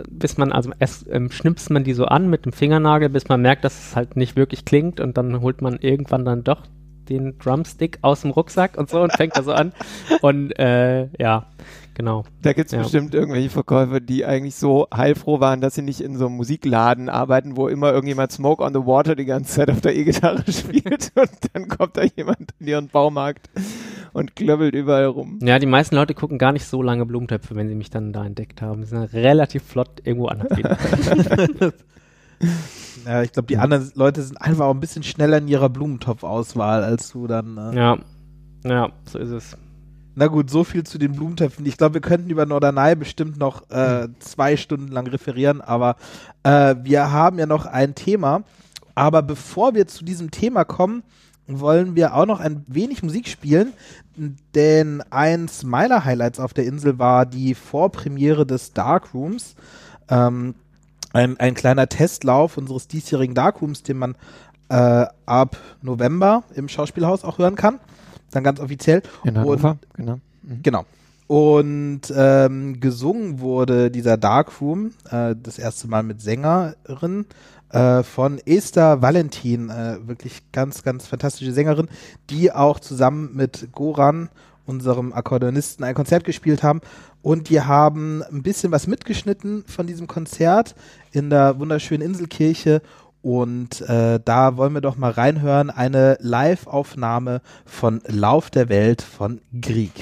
bis 0.08 0.36
man, 0.36 0.52
also 0.52 0.70
erst 0.78 1.06
ähm, 1.10 1.30
schnippst 1.30 1.70
man 1.70 1.84
die 1.84 1.94
so 1.94 2.06
an 2.06 2.28
mit 2.28 2.44
dem 2.44 2.52
Fingernagel, 2.52 3.08
bis 3.08 3.28
man 3.28 3.42
merkt, 3.42 3.64
dass 3.64 3.78
es 3.78 3.96
halt 3.96 4.16
nicht 4.16 4.36
wirklich 4.36 4.64
klingt 4.64 5.00
und 5.00 5.16
dann 5.16 5.40
holt 5.40 5.62
man 5.62 5.78
irgendwann 5.80 6.24
dann 6.24 6.44
doch 6.44 6.62
den 7.08 7.38
Drumstick 7.38 7.98
aus 8.02 8.22
dem 8.22 8.30
Rucksack 8.30 8.76
und 8.78 8.88
so 8.88 9.02
und 9.02 9.12
fängt 9.12 9.36
da 9.36 9.42
so 9.42 9.52
an. 9.52 9.72
Und 10.22 10.58
äh, 10.58 11.08
ja, 11.18 11.46
genau. 11.94 12.24
Da 12.42 12.52
gibt's 12.52 12.72
Ja. 12.72 12.82
bestimmt 12.82 13.14
irgendwelche 13.14 13.50
Verkäufer, 13.50 14.00
die 14.00 14.24
eigentlich 14.24 14.54
so 14.56 14.86
heilfroh 14.94 15.40
waren, 15.40 15.60
dass 15.60 15.74
sie 15.74 15.82
nicht 15.82 16.00
in 16.00 16.16
so 16.16 16.26
einem 16.26 16.36
Musikladen 16.36 17.08
arbeiten, 17.08 17.56
wo 17.56 17.68
immer 17.68 17.92
irgendjemand 17.92 18.32
Smoke 18.32 18.62
on 18.62 18.74
the 18.74 18.80
Water 18.80 19.14
die 19.16 19.24
ganze 19.24 19.54
Zeit 19.54 19.70
auf 19.70 19.80
der 19.80 19.94
E-Gitarre 19.96 20.44
spielt 20.52 21.12
und 21.14 21.30
dann 21.52 21.68
kommt 21.68 21.96
da 21.96 22.02
jemand 22.16 22.50
in 22.58 22.66
ihren 22.66 22.88
Baumarkt 22.88 23.48
und 24.12 24.36
klöppelt 24.36 24.74
überall 24.74 25.06
rum. 25.06 25.38
Ja, 25.42 25.58
die 25.58 25.66
meisten 25.66 25.96
Leute 25.96 26.14
gucken 26.14 26.38
gar 26.38 26.52
nicht 26.52 26.66
so 26.66 26.82
lange 26.82 27.06
Blumentöpfe, 27.06 27.54
wenn 27.56 27.68
sie 27.68 27.74
mich 27.74 27.90
dann 27.90 28.12
da 28.12 28.24
entdeckt 28.24 28.62
haben. 28.62 28.82
Die 28.82 28.86
sind 28.88 28.98
dann 28.98 29.08
relativ 29.08 29.62
flott 29.62 30.00
irgendwo 30.04 30.26
anders. 30.26 30.56
Ja, 33.06 33.22
ich 33.22 33.32
glaube, 33.32 33.46
die 33.46 33.58
anderen 33.58 33.90
Leute 33.94 34.22
sind 34.22 34.40
einfach 34.40 34.64
auch 34.66 34.72
ein 34.74 34.80
bisschen 34.80 35.02
schneller 35.02 35.38
in 35.38 35.48
ihrer 35.48 35.68
Blumentopfauswahl 35.68 36.82
als 36.82 37.12
du 37.12 37.26
dann. 37.26 37.58
Äh. 37.58 37.76
ja. 37.76 37.98
Ja, 38.64 38.92
so 39.04 39.18
ist 39.18 39.28
es. 39.30 39.58
Na 40.16 40.28
gut, 40.28 40.48
so 40.48 40.62
viel 40.62 40.84
zu 40.84 40.98
den 40.98 41.12
Blumentöpfen. 41.12 41.66
Ich 41.66 41.76
glaube, 41.76 41.94
wir 41.94 42.00
könnten 42.00 42.30
über 42.30 42.46
Norderney 42.46 42.94
bestimmt 42.94 43.36
noch 43.36 43.68
äh, 43.70 44.08
zwei 44.20 44.56
Stunden 44.56 44.88
lang 44.88 45.08
referieren, 45.08 45.60
aber 45.60 45.96
äh, 46.44 46.76
wir 46.82 47.10
haben 47.10 47.38
ja 47.38 47.46
noch 47.46 47.66
ein 47.66 47.94
Thema. 47.94 48.44
Aber 48.94 49.22
bevor 49.22 49.74
wir 49.74 49.88
zu 49.88 50.04
diesem 50.04 50.30
Thema 50.30 50.64
kommen, 50.64 51.02
wollen 51.48 51.96
wir 51.96 52.14
auch 52.14 52.26
noch 52.26 52.40
ein 52.40 52.64
wenig 52.68 53.02
Musik 53.02 53.26
spielen, 53.26 53.72
denn 54.54 55.02
eins 55.10 55.64
meiner 55.64 56.04
Highlights 56.04 56.40
auf 56.40 56.54
der 56.54 56.64
Insel 56.64 56.98
war 56.98 57.26
die 57.26 57.54
Vorpremiere 57.54 58.46
des 58.46 58.72
Darkrooms. 58.72 59.56
Ähm, 60.08 60.54
ein, 61.12 61.38
ein 61.38 61.54
kleiner 61.54 61.88
Testlauf 61.88 62.56
unseres 62.56 62.88
diesjährigen 62.88 63.34
Darkrooms, 63.34 63.82
den 63.82 63.98
man 63.98 64.14
äh, 64.68 65.06
ab 65.26 65.56
November 65.82 66.44
im 66.54 66.68
Schauspielhaus 66.68 67.24
auch 67.24 67.38
hören 67.38 67.56
kann. 67.56 67.80
Dann 68.34 68.42
ganz 68.42 68.58
offiziell. 68.58 69.02
In 69.22 69.38
Hannover, 69.38 69.78
genau. 69.94 70.18
Mhm. 70.42 70.62
Genau. 70.62 70.84
Und 71.26 72.02
ähm, 72.14 72.80
gesungen 72.80 73.40
wurde 73.40 73.90
dieser 73.90 74.16
Darkroom 74.16 74.92
äh, 75.10 75.34
das 75.40 75.58
erste 75.58 75.88
Mal 75.88 76.02
mit 76.02 76.20
Sängerin 76.20 77.26
äh, 77.70 78.02
von 78.02 78.38
Esther 78.44 79.00
Valentin, 79.00 79.70
äh, 79.70 79.98
wirklich 80.06 80.42
ganz, 80.52 80.82
ganz 80.82 81.06
fantastische 81.06 81.52
Sängerin, 81.52 81.88
die 82.28 82.52
auch 82.52 82.80
zusammen 82.80 83.30
mit 83.34 83.68
Goran, 83.72 84.28
unserem 84.66 85.12
Akkordeonisten, 85.12 85.84
ein 85.84 85.94
Konzert 85.94 86.24
gespielt 86.24 86.62
haben. 86.62 86.80
Und 87.22 87.48
die 87.48 87.60
haben 87.60 88.22
ein 88.22 88.42
bisschen 88.42 88.72
was 88.72 88.86
mitgeschnitten 88.86 89.64
von 89.66 89.86
diesem 89.86 90.06
Konzert 90.06 90.74
in 91.12 91.30
der 91.30 91.58
wunderschönen 91.58 92.02
Inselkirche. 92.02 92.82
Und 93.24 93.80
äh, 93.88 94.20
da 94.22 94.58
wollen 94.58 94.74
wir 94.74 94.82
doch 94.82 94.98
mal 94.98 95.10
reinhören. 95.10 95.70
Eine 95.70 96.18
Live-Aufnahme 96.20 97.40
von 97.64 98.02
Lauf 98.06 98.50
der 98.50 98.68
Welt 98.68 99.00
von 99.00 99.40
Grieg. 99.62 99.94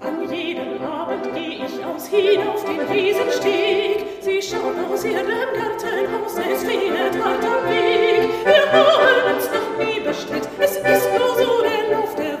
An 0.00 0.30
jedem 0.30 0.82
Abend 0.82 1.30
geh 1.32 1.64
ich 1.64 1.82
aus 1.82 2.08
hinauf 2.08 2.62
den 2.66 2.94
Wiesensteg. 2.94 4.04
Sie 4.20 4.42
schaut 4.42 4.76
aus 4.92 5.02
ihrem 5.02 5.26
Gartenhaus, 5.26 6.36
es 6.36 6.62
fehlt 6.62 6.92
weit 6.92 7.42
am 7.42 7.70
Weg. 7.70 8.28
Wir 8.44 8.70
haben 8.70 9.34
uns 9.34 9.46
noch 9.46 9.78
nie 9.78 10.00
bestellt, 10.06 10.46
es 10.60 10.72
ist 10.76 11.08
nur 11.08 11.34
so 11.38 11.62
der 11.62 11.96
Lauf 11.96 12.14
der 12.16 12.31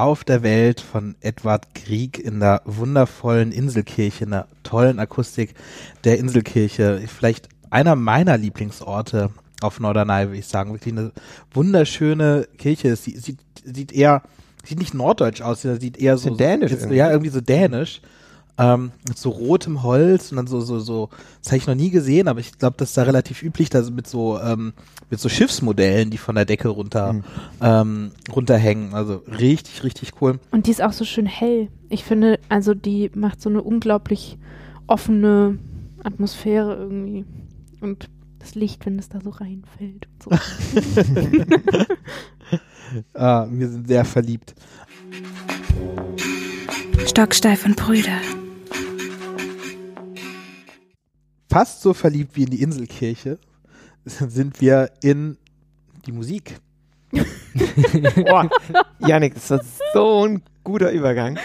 Lauf 0.00 0.24
der 0.24 0.42
Welt 0.42 0.80
von 0.80 1.14
Edward 1.20 1.74
Grieg 1.74 2.18
in 2.18 2.40
der 2.40 2.62
wundervollen 2.64 3.52
Inselkirche, 3.52 4.24
in 4.24 4.30
der 4.30 4.46
tollen 4.62 4.98
Akustik 4.98 5.52
der 6.04 6.16
Inselkirche. 6.16 7.02
Vielleicht 7.06 7.50
einer 7.68 7.96
meiner 7.96 8.38
Lieblingsorte 8.38 9.28
auf 9.60 9.78
Norderney, 9.78 10.28
würde 10.28 10.38
ich 10.38 10.46
sagen. 10.46 10.72
Wirklich 10.72 10.94
eine 10.94 11.12
wunderschöne 11.52 12.48
Kirche. 12.56 12.88
Es 12.88 13.04
sieht, 13.04 13.40
sieht, 13.62 13.92
eher, 13.92 14.22
sieht 14.64 14.78
nicht 14.78 14.94
norddeutsch 14.94 15.42
aus, 15.42 15.60
sie 15.60 15.76
sieht 15.76 15.98
eher 15.98 16.16
so, 16.16 16.30
Bisschen 16.30 16.38
dänisch 16.38 16.72
ist, 16.72 16.90
ja, 16.90 17.10
irgendwie 17.10 17.30
so 17.30 17.42
dänisch. 17.42 18.00
Ähm, 18.58 18.92
mit 19.08 19.16
so 19.18 19.30
rotem 19.30 19.82
Holz 19.82 20.30
und 20.32 20.36
dann 20.36 20.46
so, 20.46 20.60
so, 20.60 20.78
so, 20.80 21.08
das 21.42 21.48
habe 21.52 21.56
ich 21.58 21.66
noch 21.66 21.74
nie 21.74 21.90
gesehen, 21.90 22.28
aber 22.28 22.40
ich 22.40 22.58
glaube, 22.58 22.76
das 22.78 22.90
ist 22.90 22.96
da 22.98 23.04
relativ 23.04 23.42
üblich, 23.42 23.70
da 23.70 23.82
so 23.82 23.90
mit 23.90 24.06
so, 24.06 24.38
ähm, 24.38 24.74
mit 25.08 25.18
so 25.18 25.28
Schiffsmodellen, 25.30 26.10
die 26.10 26.18
von 26.18 26.34
der 26.34 26.44
Decke 26.44 26.68
runter, 26.68 27.14
Mhm. 27.14 27.22
ähm, 27.62 28.10
runterhängen. 28.34 28.92
Also 28.94 29.22
richtig, 29.38 29.82
richtig 29.82 30.12
cool. 30.20 30.38
Und 30.50 30.66
die 30.66 30.70
ist 30.72 30.82
auch 30.82 30.92
so 30.92 31.04
schön 31.04 31.26
hell. 31.26 31.68
Ich 31.88 32.04
finde, 32.04 32.38
also 32.50 32.74
die 32.74 33.10
macht 33.14 33.40
so 33.40 33.48
eine 33.48 33.62
unglaublich 33.62 34.36
offene 34.86 35.58
Atmosphäre 36.04 36.74
irgendwie. 36.76 37.24
Und 37.80 38.10
das 38.40 38.54
Licht, 38.54 38.84
wenn 38.86 38.98
es 38.98 39.08
da 39.08 39.20
so 39.20 39.30
reinfällt 39.30 40.06
und 40.14 40.22
so. 40.22 40.30
Ah, 43.14 43.46
wir 43.48 43.68
sind 43.68 43.86
sehr 43.86 44.04
verliebt. 44.04 44.52
Stocksteif 47.10 47.64
und 47.64 47.74
Brüder. 47.74 48.20
Fast 51.50 51.82
so 51.82 51.92
verliebt 51.92 52.36
wie 52.36 52.44
in 52.44 52.50
die 52.50 52.62
Inselkirche 52.62 53.40
sind 54.04 54.60
wir 54.60 54.92
in 55.02 55.36
die 56.06 56.12
Musik. 56.12 56.60
Boah, 57.10 58.48
Janik, 59.00 59.34
das 59.34 59.50
ist 59.50 59.80
so 59.92 60.24
ein 60.24 60.44
guter 60.62 60.92
Übergang. 60.92 61.36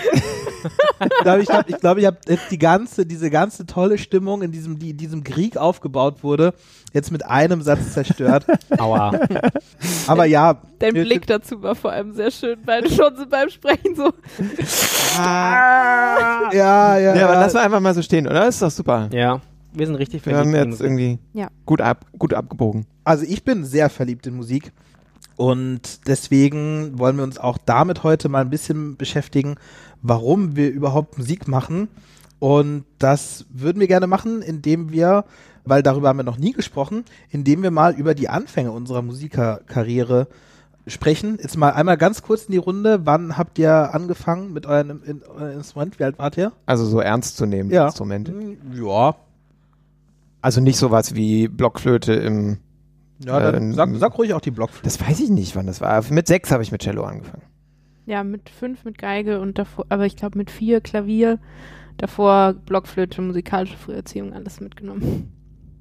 Ich 1.00 1.10
glaube, 1.24 1.42
ich 1.44 1.50
habe 1.50 1.74
glaub, 1.74 1.98
hab 2.02 2.30
jetzt 2.30 2.52
die 2.52 2.58
ganze, 2.60 3.06
diese 3.06 3.30
ganze 3.30 3.66
tolle 3.66 3.98
Stimmung, 3.98 4.42
in 4.42 4.52
diesem, 4.52 4.80
die 4.80 4.92
in 4.92 4.98
diesem 4.98 5.24
Krieg 5.24 5.58
aufgebaut 5.58 6.24
wurde, 6.24 6.54
jetzt 6.94 7.12
mit 7.12 7.26
einem 7.26 7.62
Satz 7.62 7.94
zerstört. 7.94 8.46
Aua. 8.78 9.12
Aber 10.08 10.26
ja. 10.26 10.62
Dein 10.80 10.94
wir- 10.94 11.04
Blick 11.04 11.28
dazu 11.28 11.62
war 11.62 11.76
vor 11.76 11.92
allem 11.92 12.14
sehr 12.14 12.32
schön, 12.32 12.58
weil 12.66 12.90
schon 12.90 13.16
so 13.16 13.26
beim 13.28 13.50
Sprechen 13.50 13.96
so. 13.96 14.12
Ja, 15.18 16.50
ja, 16.54 16.98
ja. 16.98 17.16
Ja, 17.16 17.28
aber 17.28 17.36
lass 17.40 17.54
mal 17.54 17.64
einfach 17.64 17.80
mal 17.80 17.94
so 17.94 18.02
stehen, 18.02 18.28
oder? 18.28 18.42
Das 18.46 18.56
ist 18.56 18.62
doch 18.62 18.72
super. 18.72 19.10
Ja, 19.12 19.42
wir 19.74 19.86
sind 19.86 19.96
richtig 19.96 20.26
Wir 20.26 20.38
haben 20.38 20.50
verliebt 20.52 20.66
in 20.66 20.72
jetzt 20.72 20.82
irgendwie 20.82 21.20
Ja. 21.34 21.48
gut, 21.66 21.82
ab, 21.82 22.06
gut 22.18 22.34
abgebogen. 22.34 22.86
Also 23.04 23.26
ich 23.28 23.44
bin 23.44 23.64
sehr 23.66 23.90
verliebt 23.90 24.26
in 24.28 24.36
Musik 24.36 24.72
und 25.38 26.08
deswegen 26.08 26.98
wollen 26.98 27.18
wir 27.18 27.24
uns 27.24 27.38
auch 27.38 27.58
damit 27.66 28.04
heute 28.04 28.30
mal 28.30 28.42
ein 28.42 28.50
bisschen 28.50 28.96
beschäftigen, 28.98 29.56
warum 30.02 30.56
wir 30.56 30.70
überhaupt 30.72 31.18
Musik 31.18 31.48
machen. 31.48 31.88
Und 32.40 32.84
das 33.00 33.46
würden 33.50 33.80
wir 33.80 33.88
gerne 33.88 34.08
machen, 34.08 34.42
indem 34.42 34.92
wir, 34.92 35.26
weil 35.64 35.82
darüber 35.84 36.10
haben 36.10 36.18
wir 36.20 36.24
noch 36.24 36.38
nie 36.38 36.52
gesprochen, 36.52 37.06
indem 37.30 37.64
wir 37.64 37.72
mal 37.72 37.94
über 37.96 38.14
die 38.14 38.30
Anfänge 38.30 38.72
unserer 38.72 39.02
Musikerkarriere 39.02 40.28
sprechen. 40.88 41.38
Jetzt 41.42 41.58
mal 41.58 41.72
einmal 41.72 41.98
ganz 41.98 42.22
kurz 42.22 42.46
in 42.46 42.52
die 42.52 42.58
Runde. 42.58 43.06
Wann 43.06 43.38
habt 43.38 43.58
ihr 43.58 43.94
angefangen 43.94 44.54
mit 44.54 44.66
eurem 44.66 45.02
in, 45.06 45.24
eurem 45.24 45.58
Instrument? 45.58 46.00
Wie 46.00 46.04
alt 46.04 46.20
wart 46.20 46.38
ihr? 46.38 46.52
Also 46.66 46.86
so 46.86 47.00
ernst 47.00 47.38
zu 47.38 47.46
nehmen, 47.46 47.72
Ja. 47.72 47.88
Instrumente. 47.88 48.32
Hm, 48.32 48.58
Ja. 48.74 49.16
Also 50.42 50.62
nicht 50.62 50.78
sowas 50.78 51.16
wie 51.16 51.48
Blockflöte 51.48 52.14
im. 52.14 52.58
Ja, 53.20 53.52
dann 53.52 53.72
Äh, 53.72 53.74
sag, 53.74 53.90
sag 53.96 54.18
ruhig 54.18 54.34
auch 54.34 54.42
die 54.42 54.52
Blockflöte. 54.52 54.84
Das 54.84 55.00
weiß 55.00 55.20
ich 55.22 55.30
nicht, 55.30 55.56
wann 55.56 55.68
das 55.68 55.82
war. 55.82 56.04
Mit 56.12 56.28
sechs 56.28 56.52
habe 56.52 56.64
ich 56.64 56.72
mit 56.72 56.82
Cello 56.82 57.04
angefangen. 57.04 57.44
Ja, 58.06 58.24
mit 58.24 58.50
fünf 58.50 58.84
mit 58.86 58.98
Geige 58.98 59.40
und 59.40 59.58
davor, 59.58 59.86
aber 59.90 60.06
ich 60.06 60.16
glaube 60.16 60.38
mit 60.38 60.52
vier 60.52 60.80
Klavier, 60.82 61.40
davor 61.98 62.54
Blockflöte, 62.54 63.22
musikalische 63.22 63.78
Früherziehung, 63.78 64.34
alles 64.34 64.60
mitgenommen. 64.60 65.32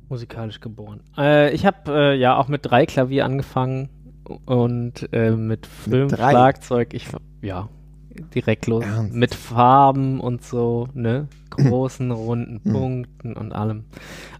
Musikalisch 0.08 0.60
geboren. 0.60 1.00
Äh, 1.18 1.52
ich 1.54 1.66
habe 1.66 1.90
äh, 1.92 2.16
ja 2.16 2.36
auch 2.36 2.48
mit 2.48 2.64
drei 2.64 2.86
Klavier 2.86 3.24
angefangen 3.24 3.88
und 4.46 5.08
äh, 5.12 5.32
mit 5.32 5.66
fünf 5.66 6.12
drei? 6.12 6.30
Schlagzeug. 6.30 6.94
Ich 6.94 7.08
ja, 7.42 7.68
direkt 8.34 8.66
los. 8.68 8.84
Ernst? 8.84 9.14
Mit 9.14 9.34
Farben 9.34 10.20
und 10.20 10.42
so, 10.44 10.88
ne? 10.94 11.28
Großen, 11.50 12.10
runden 12.10 12.60
Mhm. 12.64 12.72
Punkten 12.72 13.32
und 13.34 13.52
allem. 13.52 13.84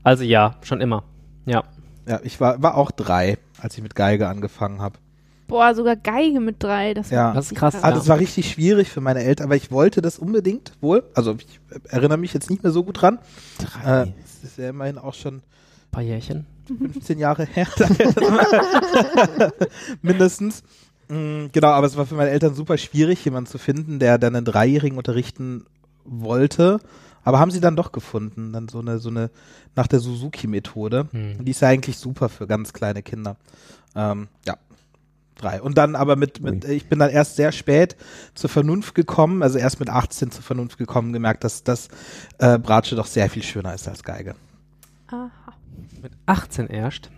Also 0.02 0.24
ja, 0.24 0.56
schon 0.62 0.80
immer. 0.80 1.04
Ja. 1.44 1.64
Ja, 2.06 2.20
ich 2.22 2.40
war, 2.40 2.62
war 2.62 2.76
auch 2.76 2.90
drei, 2.90 3.38
als 3.58 3.76
ich 3.76 3.82
mit 3.82 3.94
Geige 3.94 4.28
angefangen 4.28 4.80
habe. 4.82 4.98
Boah, 5.46 5.74
sogar 5.74 5.96
Geige 5.96 6.40
mit 6.40 6.62
drei. 6.62 6.94
Das 6.94 7.10
Ja. 7.10 7.26
war 7.28 7.34
Das 7.34 7.46
ist 7.46 7.50
richtig 7.52 7.58
krass. 7.60 7.74
Ah, 7.82 7.88
Ja. 7.90 7.94
das 7.94 8.08
war 8.08 8.18
richtig 8.18 8.50
schwierig 8.50 8.90
für 8.90 9.00
meine 9.00 9.22
Eltern, 9.22 9.44
aber 9.46 9.56
ich 9.56 9.70
wollte 9.70 10.00
das 10.02 10.18
unbedingt 10.18 10.72
wohl. 10.80 11.04
Also 11.14 11.36
ich 11.38 11.60
erinnere 11.90 12.18
mich 12.18 12.32
jetzt 12.32 12.48
nicht 12.50 12.62
mehr 12.62 12.72
so 12.72 12.82
gut 12.84 13.00
dran. 13.02 13.18
Drei. 13.58 14.02
Äh, 14.02 14.06
das 14.22 14.50
ist 14.50 14.58
ja 14.58 14.70
immerhin 14.70 14.96
auch 14.98 15.14
schon 15.14 15.42
paar 15.90 16.02
Jährchen. 16.02 16.46
15 16.66 17.18
Jahre 17.18 17.44
her. 17.44 17.66
Mindestens. 20.02 20.62
Mm, 21.08 21.46
Genau, 21.52 21.68
aber 21.68 21.86
es 21.86 21.96
war 21.96 22.06
für 22.06 22.14
meine 22.14 22.30
Eltern 22.30 22.54
super 22.54 22.78
schwierig, 22.78 23.24
jemanden 23.24 23.48
zu 23.50 23.58
finden, 23.58 23.98
der 23.98 24.18
dann 24.18 24.34
einen 24.34 24.44
Dreijährigen 24.46 24.96
unterrichten 24.98 25.66
wollte. 26.04 26.80
Aber 27.24 27.38
haben 27.40 27.50
sie 27.50 27.60
dann 27.60 27.76
doch 27.76 27.90
gefunden. 27.92 28.52
Dann 28.52 28.68
so 28.68 28.80
eine, 28.80 28.98
so 28.98 29.08
eine, 29.08 29.30
nach 29.74 29.86
der 29.86 30.00
Suzuki-Methode. 30.00 31.08
Hm. 31.10 31.44
Die 31.44 31.50
ist 31.50 31.60
ja 31.60 31.68
eigentlich 31.68 31.98
super 31.98 32.28
für 32.28 32.46
ganz 32.46 32.72
kleine 32.72 33.02
Kinder. 33.02 33.36
Ähm, 33.96 34.28
ja. 34.46 34.56
Drei. 35.36 35.60
Und 35.60 35.76
dann 35.76 35.96
aber 35.96 36.14
mit, 36.14 36.40
mit, 36.42 36.64
ich 36.64 36.86
bin 36.88 37.00
dann 37.00 37.10
erst 37.10 37.34
sehr 37.34 37.50
spät 37.50 37.96
zur 38.34 38.48
Vernunft 38.48 38.94
gekommen, 38.94 39.42
also 39.42 39.58
erst 39.58 39.80
mit 39.80 39.90
18 39.90 40.30
zur 40.30 40.44
Vernunft 40.44 40.78
gekommen, 40.78 41.12
gemerkt, 41.12 41.42
dass 41.42 41.64
das 41.64 41.88
äh, 42.38 42.56
Bratsche 42.56 42.94
doch 42.94 43.06
sehr 43.06 43.28
viel 43.28 43.42
schöner 43.42 43.74
ist 43.74 43.88
als 43.88 44.04
Geige. 44.04 44.36
Aha. 45.08 45.30
Mit 46.02 46.12
18 46.26 46.68
erst. 46.68 47.10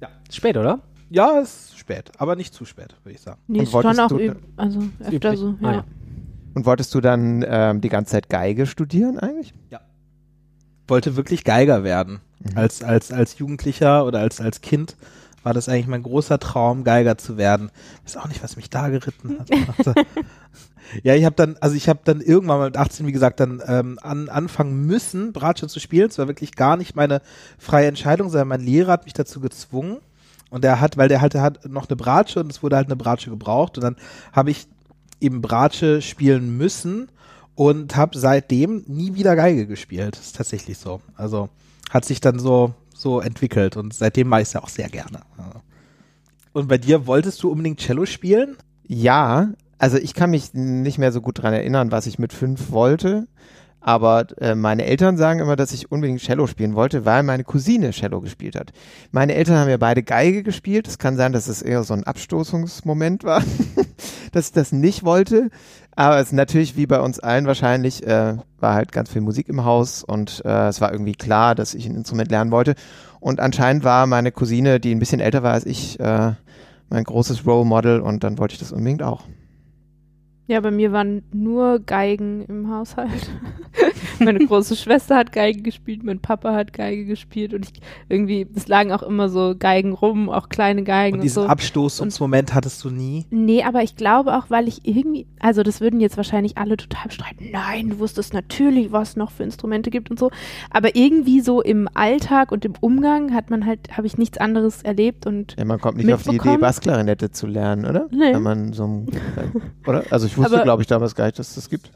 Ja. 0.00 0.08
Spät, 0.30 0.56
oder? 0.56 0.80
Ja, 1.10 1.40
ist 1.40 1.76
spät, 1.76 2.12
aber 2.18 2.36
nicht 2.36 2.54
zu 2.54 2.64
spät, 2.64 2.94
würde 3.02 3.16
ich 3.16 3.20
sagen. 3.20 3.40
Nee, 3.48 3.58
Und 3.60 3.64
ist 3.64 3.72
schon 3.72 3.98
auch 4.00 4.12
üb 4.12 4.36
also 4.56 4.80
öfter 5.00 5.12
üblich. 5.12 5.40
so, 5.40 5.54
Ah, 5.62 5.72
ja. 5.72 5.84
Ja. 6.54 6.58
Und 6.58 6.66
wolltest 6.66 6.94
du 6.94 7.00
dann 7.00 7.44
ähm, 7.46 7.80
die 7.80 7.88
ganze 7.88 8.12
Zeit 8.12 8.28
Geige 8.28 8.66
studieren 8.66 9.18
eigentlich? 9.18 9.54
wollte 10.88 11.16
wirklich 11.16 11.44
Geiger 11.44 11.84
werden. 11.84 12.20
Mhm. 12.40 12.58
Als, 12.58 12.82
als, 12.82 13.12
als 13.12 13.38
Jugendlicher 13.38 14.04
oder 14.06 14.20
als, 14.20 14.40
als 14.40 14.60
Kind 14.60 14.96
war 15.42 15.52
das 15.52 15.68
eigentlich 15.68 15.86
mein 15.86 16.02
großer 16.02 16.38
Traum, 16.38 16.84
Geiger 16.84 17.18
zu 17.18 17.36
werden. 17.36 17.70
Ich 17.98 18.14
weiß 18.14 18.22
auch 18.22 18.28
nicht, 18.28 18.42
was 18.42 18.56
mich 18.56 18.70
da 18.70 18.88
geritten 18.88 19.38
hat. 19.38 19.50
Also, 19.78 19.94
ja, 21.02 21.14
ich 21.14 21.24
habe 21.24 21.34
dann, 21.34 21.56
also 21.60 21.74
ich 21.74 21.88
habe 21.88 22.00
dann 22.04 22.20
irgendwann 22.20 22.58
mal 22.58 22.66
mit 22.66 22.76
18, 22.76 23.06
wie 23.06 23.12
gesagt, 23.12 23.40
dann 23.40 23.62
ähm, 23.66 23.98
an, 24.02 24.28
anfangen 24.28 24.86
müssen, 24.86 25.32
Bratsche 25.32 25.66
zu 25.66 25.80
spielen. 25.80 26.10
Es 26.10 26.18
war 26.18 26.28
wirklich 26.28 26.56
gar 26.56 26.76
nicht 26.76 26.94
meine 26.94 27.22
freie 27.58 27.88
Entscheidung, 27.88 28.28
sondern 28.28 28.48
mein 28.48 28.60
Lehrer 28.60 28.92
hat 28.92 29.04
mich 29.04 29.14
dazu 29.14 29.40
gezwungen. 29.40 29.98
Und 30.50 30.62
der 30.62 30.80
hat, 30.80 30.96
weil 30.96 31.08
der 31.08 31.20
halt, 31.20 31.34
der 31.34 31.42
hat 31.42 31.68
noch 31.68 31.88
eine 31.88 31.96
Bratsche 31.96 32.40
und 32.40 32.50
es 32.50 32.62
wurde 32.62 32.76
halt 32.76 32.86
eine 32.86 32.96
Bratsche 32.96 33.30
gebraucht. 33.30 33.78
Und 33.78 33.82
dann 33.82 33.96
habe 34.32 34.50
ich 34.50 34.68
eben 35.20 35.40
Bratsche 35.40 36.02
spielen 36.02 36.56
müssen 36.56 37.08
und 37.54 37.96
habe 37.96 38.18
seitdem 38.18 38.84
nie 38.86 39.14
wieder 39.14 39.36
Geige 39.36 39.66
gespielt. 39.66 40.16
Das 40.16 40.26
ist 40.26 40.36
tatsächlich 40.36 40.78
so. 40.78 41.00
Also 41.16 41.48
hat 41.90 42.04
sich 42.04 42.20
dann 42.20 42.38
so 42.38 42.74
so 42.94 43.20
entwickelt 43.20 43.76
und 43.76 43.92
seitdem 43.92 44.28
mache 44.28 44.42
ich 44.42 44.48
es 44.48 44.54
ja 44.54 44.62
auch 44.62 44.68
sehr 44.68 44.88
gerne. 44.88 45.20
Und 46.52 46.68
bei 46.68 46.78
dir 46.78 47.06
wolltest 47.06 47.42
du 47.42 47.50
unbedingt 47.50 47.80
Cello 47.80 48.06
spielen? 48.06 48.56
Ja, 48.86 49.52
also 49.78 49.98
ich 49.98 50.14
kann 50.14 50.30
mich 50.30 50.54
nicht 50.54 50.98
mehr 50.98 51.12
so 51.12 51.20
gut 51.20 51.42
dran 51.42 51.52
erinnern, 51.52 51.90
was 51.90 52.06
ich 52.06 52.18
mit 52.18 52.32
fünf 52.32 52.70
wollte. 52.70 53.26
Aber 53.86 54.26
äh, 54.40 54.54
meine 54.54 54.86
Eltern 54.86 55.18
sagen 55.18 55.40
immer, 55.40 55.56
dass 55.56 55.74
ich 55.74 55.92
unbedingt 55.92 56.22
Cello 56.22 56.46
spielen 56.46 56.74
wollte, 56.74 57.04
weil 57.04 57.22
meine 57.22 57.44
Cousine 57.44 57.90
Cello 57.90 58.22
gespielt 58.22 58.56
hat. 58.56 58.72
Meine 59.12 59.34
Eltern 59.34 59.58
haben 59.58 59.68
ja 59.68 59.76
beide 59.76 60.02
Geige 60.02 60.42
gespielt. 60.42 60.88
Es 60.88 60.96
kann 60.96 61.18
sein, 61.18 61.34
dass 61.34 61.48
es 61.48 61.60
eher 61.60 61.84
so 61.84 61.92
ein 61.92 62.04
Abstoßungsmoment 62.04 63.24
war, 63.24 63.42
dass 64.32 64.46
ich 64.46 64.52
das 64.52 64.72
nicht 64.72 65.04
wollte. 65.04 65.50
Aber 65.94 66.18
es 66.18 66.28
ist 66.28 66.32
natürlich 66.32 66.78
wie 66.78 66.86
bei 66.86 66.98
uns 66.98 67.20
allen 67.20 67.46
wahrscheinlich, 67.46 68.06
äh, 68.06 68.38
war 68.58 68.74
halt 68.74 68.90
ganz 68.90 69.10
viel 69.10 69.20
Musik 69.20 69.50
im 69.50 69.66
Haus 69.66 70.02
und 70.02 70.42
äh, 70.46 70.68
es 70.68 70.80
war 70.80 70.90
irgendwie 70.90 71.14
klar, 71.14 71.54
dass 71.54 71.74
ich 71.74 71.84
ein 71.84 71.94
Instrument 71.94 72.30
lernen 72.30 72.52
wollte. 72.52 72.76
Und 73.20 73.38
anscheinend 73.38 73.84
war 73.84 74.06
meine 74.06 74.32
Cousine, 74.32 74.80
die 74.80 74.94
ein 74.94 74.98
bisschen 74.98 75.20
älter 75.20 75.42
war 75.42 75.52
als 75.52 75.66
ich, 75.66 76.00
äh, 76.00 76.32
mein 76.88 77.04
großes 77.04 77.46
Role 77.46 77.66
Model 77.66 78.00
und 78.00 78.24
dann 78.24 78.38
wollte 78.38 78.54
ich 78.54 78.60
das 78.60 78.72
unbedingt 78.72 79.02
auch. 79.02 79.24
Ja, 80.46 80.60
bei 80.60 80.70
mir 80.70 80.92
waren 80.92 81.22
nur 81.32 81.78
Geigen 81.80 82.44
im 82.48 82.70
Haushalt. 82.70 83.30
Meine 84.20 84.40
große 84.46 84.76
Schwester 84.76 85.16
hat 85.16 85.32
Geige 85.32 85.62
gespielt, 85.62 86.04
mein 86.04 86.20
Papa 86.20 86.52
hat 86.54 86.72
Geige 86.72 87.04
gespielt 87.04 87.52
und 87.54 87.64
ich 87.64 87.80
irgendwie, 88.08 88.46
es 88.54 88.68
lagen 88.68 88.92
auch 88.92 89.02
immer 89.02 89.28
so 89.28 89.54
Geigen 89.58 89.92
rum, 89.92 90.28
auch 90.28 90.48
kleine 90.50 90.84
Geigen 90.84 91.14
Und 91.14 91.20
und, 91.20 91.24
diesen 91.24 91.42
so. 91.42 91.48
Abstoßungsmoment 91.48 92.54
hattest 92.54 92.84
du 92.84 92.90
nie? 92.90 93.24
Nee, 93.30 93.64
aber 93.64 93.82
ich 93.82 93.96
glaube 93.96 94.36
auch, 94.36 94.50
weil 94.50 94.68
ich 94.68 94.86
irgendwie, 94.86 95.26
also 95.40 95.62
das 95.62 95.80
würden 95.80 95.98
jetzt 96.00 96.16
wahrscheinlich 96.16 96.56
alle 96.58 96.76
total 96.76 97.08
bestreiten. 97.08 97.48
Nein, 97.50 97.90
du 97.90 97.98
wusstest 97.98 98.34
natürlich, 98.34 98.92
was 98.92 99.10
es 99.10 99.16
noch 99.16 99.30
für 99.30 99.42
Instrumente 99.42 99.90
gibt 99.90 100.10
und 100.10 100.18
so. 100.18 100.30
Aber 100.70 100.94
irgendwie 100.94 101.40
so 101.40 101.60
im 101.60 101.88
Alltag 101.94 102.52
und 102.52 102.64
im 102.64 102.74
Umgang 102.80 103.34
hat 103.34 103.50
man 103.50 103.66
halt, 103.66 103.96
habe 103.96 104.06
ich 104.06 104.16
nichts 104.18 104.38
anderes 104.38 104.82
erlebt 104.82 105.26
und 105.26 105.56
Ja, 105.58 105.64
man 105.64 105.80
kommt 105.80 105.96
nicht 105.96 106.12
auf 106.12 106.22
die 106.22 106.36
Idee? 106.36 106.56
Bassklarinette 106.58 107.30
zu 107.32 107.46
lernen, 107.46 107.84
oder? 107.84 108.06
Nee. 108.12 108.32
Wenn 108.34 108.42
man 108.42 108.72
so 108.72 108.84
ein, 108.84 109.08
oder? 109.86 110.04
Also 110.10 110.26
ich 110.26 110.33
wusste, 110.38 110.54
Aber- 110.54 110.62
glaube 110.64 110.82
ich, 110.82 110.88
damals 110.88 111.14
gar 111.14 111.26
nicht, 111.26 111.38
dass 111.38 111.48
es 111.50 111.54
das 111.54 111.70
gibt. 111.70 111.90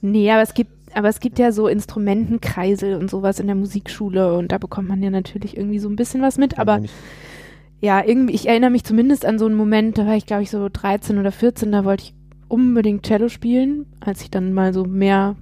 Nee, 0.00 0.30
aber 0.30 0.42
es 0.42 0.54
gibt, 0.54 0.70
aber 0.94 1.08
es 1.08 1.18
gibt 1.20 1.38
ja 1.38 1.50
so 1.52 1.66
Instrumentenkreisel 1.68 2.94
und 2.94 3.10
sowas 3.10 3.40
in 3.40 3.46
der 3.46 3.56
Musikschule 3.56 4.34
und 4.34 4.52
da 4.52 4.58
bekommt 4.58 4.88
man 4.88 5.02
ja 5.02 5.10
natürlich 5.10 5.56
irgendwie 5.56 5.78
so 5.80 5.88
ein 5.88 5.96
bisschen 5.96 6.22
was 6.22 6.38
mit. 6.38 6.58
Aber 6.58 6.80
ich- 6.82 6.90
ja, 7.80 8.04
irgendwie, 8.04 8.34
ich 8.34 8.48
erinnere 8.48 8.70
mich 8.70 8.84
zumindest 8.84 9.24
an 9.26 9.38
so 9.38 9.46
einen 9.46 9.56
Moment, 9.56 9.98
da 9.98 10.06
war 10.06 10.16
ich, 10.16 10.26
glaube 10.26 10.42
ich, 10.42 10.50
so 10.50 10.68
13 10.72 11.18
oder 11.18 11.32
14, 11.32 11.72
da 11.72 11.84
wollte 11.84 12.04
ich 12.04 12.14
unbedingt 12.48 13.04
Cello 13.06 13.28
spielen, 13.28 13.86
als 14.00 14.22
ich 14.22 14.30
dann 14.30 14.52
mal 14.52 14.72
so 14.72 14.84
mehr 14.84 15.36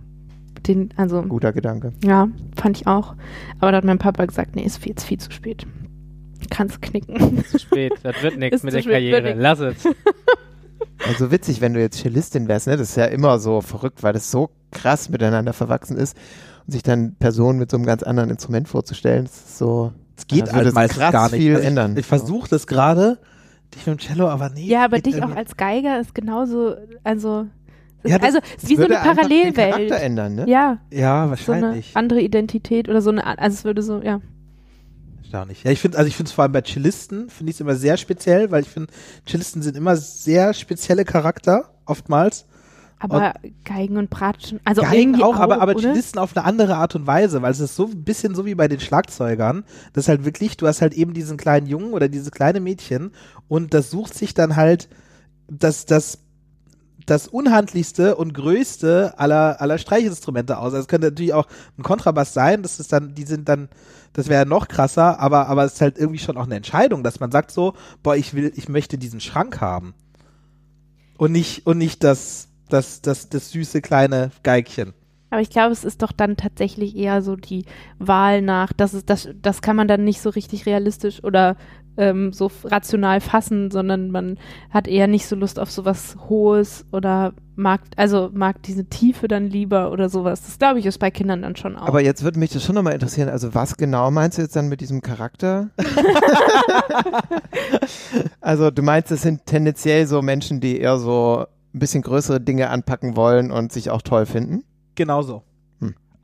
den, 0.67 0.89
also 0.97 1.23
guter 1.23 1.53
Gedanke. 1.53 1.93
ja, 2.05 2.29
fand 2.57 2.79
ich 2.81 2.87
auch. 2.87 3.15
Aber 3.61 3.71
da 3.73 3.77
hat 3.79 3.85
mein 3.85 3.99
Papa 3.99 4.25
gesagt, 4.27 4.57
nee, 4.57 4.63
ist 4.65 4.85
ist 4.87 5.05
viel 5.05 5.19
zu 5.21 5.31
spät. 5.31 5.67
Kannst 6.51 6.83
knicken. 6.83 7.45
Zu 7.45 7.59
spät, 7.59 7.93
das 8.03 8.23
wird 8.23 8.37
nichts 8.39 8.57
Ist 8.57 8.65
mit 8.65 8.75
der 8.75 8.83
spät, 8.83 8.93
Karriere. 8.93 9.35
Lass 9.39 9.61
es. 9.61 9.77
Also 11.09 11.31
witzig, 11.31 11.61
wenn 11.61 11.75
du 11.75 11.81
jetzt 11.81 11.99
Cellistin 11.99 12.49
wärst, 12.49 12.67
ne? 12.67 12.77
Das 12.77 12.91
ist 12.91 12.97
ja 12.97 13.05
immer 13.07 13.39
so 13.39 13.61
verrückt, 13.61 14.03
weil 14.03 14.13
das 14.13 14.31
so 14.31 14.51
krass 14.71 15.09
miteinander 15.09 15.53
verwachsen 15.53 15.97
ist 15.97 16.17
und 16.67 16.73
sich 16.73 16.83
dann 16.83 17.15
Personen 17.19 17.59
mit 17.59 17.71
so 17.71 17.77
einem 17.77 17.87
ganz 17.87 18.03
anderen 18.03 18.31
Instrument 18.31 18.69
vorzustellen, 18.69 19.25
das 19.25 19.37
ist 19.37 19.59
so. 19.59 19.93
Es 20.17 20.27
geht 20.27 20.53
Also 20.53 20.75
halt 20.75 20.91
krass 20.93 21.13
gar 21.13 21.31
nicht. 21.31 21.41
viel 21.41 21.51
Also 21.53 21.63
ich, 21.63 21.67
ändern. 21.69 21.97
Ich 21.99 22.07
versuche 22.07 22.49
das 22.49 22.67
gerade, 22.67 23.19
dich 23.75 23.87
mit 23.87 23.99
dem 24.01 24.01
Cello, 24.01 24.29
aber 24.29 24.49
nee. 24.49 24.65
ja, 24.67 24.85
aber 24.85 24.99
dich 25.01 25.23
auch 25.23 25.35
als 25.37 25.57
Geiger 25.59 26.01
ist 26.01 26.15
genauso, 26.15 26.75
also, 27.05 27.47
Ja, 28.03 28.19
das- 28.19 28.29
also, 28.29 28.39
es 28.57 28.63
ist 28.65 28.71
wie 28.71 28.77
so 28.77 28.85
eine 28.85 29.01
einfach 29.01 29.29
den 29.29 29.53
Parallelwelt. 29.53 29.91
ändern, 29.93 30.35
ne? 30.37 30.45
Ja, 30.49 30.79
Ja, 30.91 31.27
so 31.37 31.53
eine 31.53 31.63
wahrscheinlich. 31.63 31.91
andere 31.95 32.21
Identität 32.23 32.89
oder 32.89 33.03
so 33.03 33.11
eine, 33.11 33.27
also 33.27 33.55
es 33.55 33.65
würde 33.65 33.83
so, 33.83 34.01
ja. 34.01 34.21
Erstaunlich. 35.27 35.65
Ja, 35.65 35.73
ich 35.73 35.81
finde, 35.81 35.99
also 35.99 36.07
ich 36.07 36.17
finde 36.17 36.29
es 36.29 36.35
vor 36.35 36.45
allem 36.45 36.53
bei 36.53 36.63
Cellisten, 36.63 37.29
finde 37.31 37.51
ich 37.51 37.57
es 37.57 37.61
immer 37.61 37.75
sehr 37.75 37.97
speziell, 37.97 38.51
weil 38.53 38.63
ich 38.63 38.69
finde, 38.69 38.93
Cellisten 39.29 39.61
sind 39.61 39.77
immer 39.77 39.97
sehr 39.97 40.55
spezielle 40.55 41.05
Charakter, 41.05 41.71
oftmals. 41.85 42.47
Aber 42.99 43.35
Geigen 43.65 43.99
und 43.99 44.09
Bratschen, 44.09 44.61
also 44.65 44.83
Geigen 44.83 45.15
irgendwie 45.15 45.23
auch, 45.25 45.37
aber, 45.37 45.61
aber 45.61 45.73
oder? 45.73 45.81
Cellisten 45.81 46.19
auf 46.19 46.35
eine 46.37 46.47
andere 46.47 46.77
Art 46.77 46.95
und 46.95 47.07
Weise, 47.07 47.43
weil 47.43 47.51
es 47.51 47.61
ist 47.61 47.77
so 47.77 47.87
ein 47.87 48.05
bisschen 48.05 48.35
so 48.35 48.47
wie 48.47 48.55
bei 48.55 48.69
den 48.69 48.81
Schlagzeugern. 48.81 49.65
Das 49.93 50.05
ist 50.05 50.09
halt 50.09 50.25
wirklich, 50.25 50.57
du 50.57 50.67
hast 50.67 50.81
halt 50.81 50.95
eben 50.95 51.13
diesen 51.13 51.37
kleinen 51.37 51.67
Jungen 51.67 51.93
oder 51.93 52.09
dieses 52.09 52.31
kleine 52.31 52.61
Mädchen 52.61 53.11
und 53.49 53.75
das 53.75 53.91
sucht 53.91 54.15
sich 54.15 54.33
dann 54.33 54.57
halt 54.57 54.89
das, 55.49 55.87
das, 55.87 56.21
das 57.05 57.29
unhandlichste 57.29 58.17
und 58.17 58.33
größte 58.33 59.15
aller, 59.19 59.61
aller 59.61 59.79
Streichinstrumente 59.79 60.57
aus. 60.59 60.73
Also 60.73 60.79
es 60.79 60.89
könnte 60.89 61.09
natürlich 61.09 61.35
auch 61.35 61.47
ein 61.79 61.83
Kontrabass 61.83 62.33
sein, 62.33 62.63
das 62.63 62.81
ist 62.81 62.93
dann, 62.93 63.15
die 63.15 63.25
sind 63.25 63.49
dann, 63.49 63.69
das 64.17 64.29
wäre 64.29 64.47
noch 64.47 64.67
krasser, 64.67 65.21
aber, 65.21 65.47
aber 65.49 65.65
es 65.65 65.75
ist 65.75 65.81
halt 65.83 65.99
irgendwie 65.99 66.19
schon 66.19 66.39
auch 66.39 66.47
eine 66.47 66.55
Entscheidung, 66.55 67.05
dass 67.05 67.21
man 67.21 67.31
sagt 67.31 67.51
so, 67.51 67.75
boah, 68.03 68.17
ich 68.17 68.33
will, 68.33 68.51
ich 68.57 68.67
möchte 68.67 68.97
diesen 68.97 69.21
Schrank 69.21 69.61
haben. 69.61 69.93
Und 71.19 71.33
nicht, 71.33 71.67
und 71.67 71.77
nicht 71.77 72.03
das, 72.03 72.49
das, 72.71 73.03
das, 73.03 73.29
das 73.29 73.51
süße 73.51 73.83
kleine 73.83 74.31
Geigchen. 74.43 74.95
Aber 75.29 75.43
ich 75.43 75.51
glaube, 75.51 75.73
es 75.73 75.85
ist 75.85 76.01
doch 76.01 76.13
dann 76.13 76.39
tatsächlich 76.39 76.97
eher 76.97 77.21
so 77.21 77.37
die 77.37 77.67
Wahl 77.99 78.41
nach, 78.41 78.73
das 78.73 78.95
ist, 78.95 79.11
das, 79.11 79.29
das 79.43 79.61
kann 79.61 79.77
man 79.77 79.87
dann 79.87 80.05
nicht 80.05 80.23
so 80.23 80.31
richtig 80.31 80.65
realistisch 80.65 81.23
oder 81.23 81.57
ähm, 81.97 82.33
so 82.33 82.51
rational 82.65 83.21
fassen, 83.21 83.71
sondern 83.71 84.11
man 84.11 84.39
hat 84.71 84.89
eher 84.89 85.07
nicht 85.07 85.27
so 85.27 85.37
Lust 85.37 85.59
auf 85.59 85.71
sowas 85.71 86.17
Hohes 86.29 86.85
oder 86.93 87.35
mag, 87.57 87.81
also 87.97 88.31
mag 88.33 88.63
diese 88.63 88.85
Tiefe 88.85 89.29
dann 89.29 89.49
lieber 89.49 89.91
oder 89.91 90.09
sowas. 90.09 90.43
Das 90.43 90.59
glaube 90.59 90.79
ich 90.79 90.87
ist 90.87 90.99
bei 90.99 91.11
Kindern 91.11 91.43
dann 91.43 91.57
schon 91.57 91.77
auch. 91.77 91.87
Aber 91.87 92.03
jetzt 92.03 92.23
würde 92.23 92.39
mich 92.39 92.51
das 92.51 92.63
schon 92.65 92.75
nochmal 92.75 92.93
interessieren, 92.93 93.29
also 93.29 93.55
was 93.55 93.77
genau 93.77 94.11
meinst 94.11 94.39
du 94.39 94.43
jetzt 94.43 94.57
dann 94.57 94.69
mit 94.69 94.81
diesem 94.81 95.01
Charakter? 95.01 95.71
also 98.41 98.71
du 98.71 98.83
meinst, 98.83 99.11
es 99.11 99.23
sind 99.23 99.47
tendenziell 99.47 100.07
so 100.07 100.23
Menschen, 100.23 100.61
die 100.61 100.79
eher 100.79 100.99
so 100.99 101.47
ein 101.75 101.79
bisschen 101.79 102.03
größere 102.03 102.41
Dinge 102.41 102.71
anpacken 102.71 103.17
wollen 103.17 103.51
und 103.51 103.73
sich 103.73 103.91
auch 103.91 104.03
toll 104.03 104.27
finden? 104.27 104.65
Genauso. 104.95 105.37
Hm. 105.37 105.46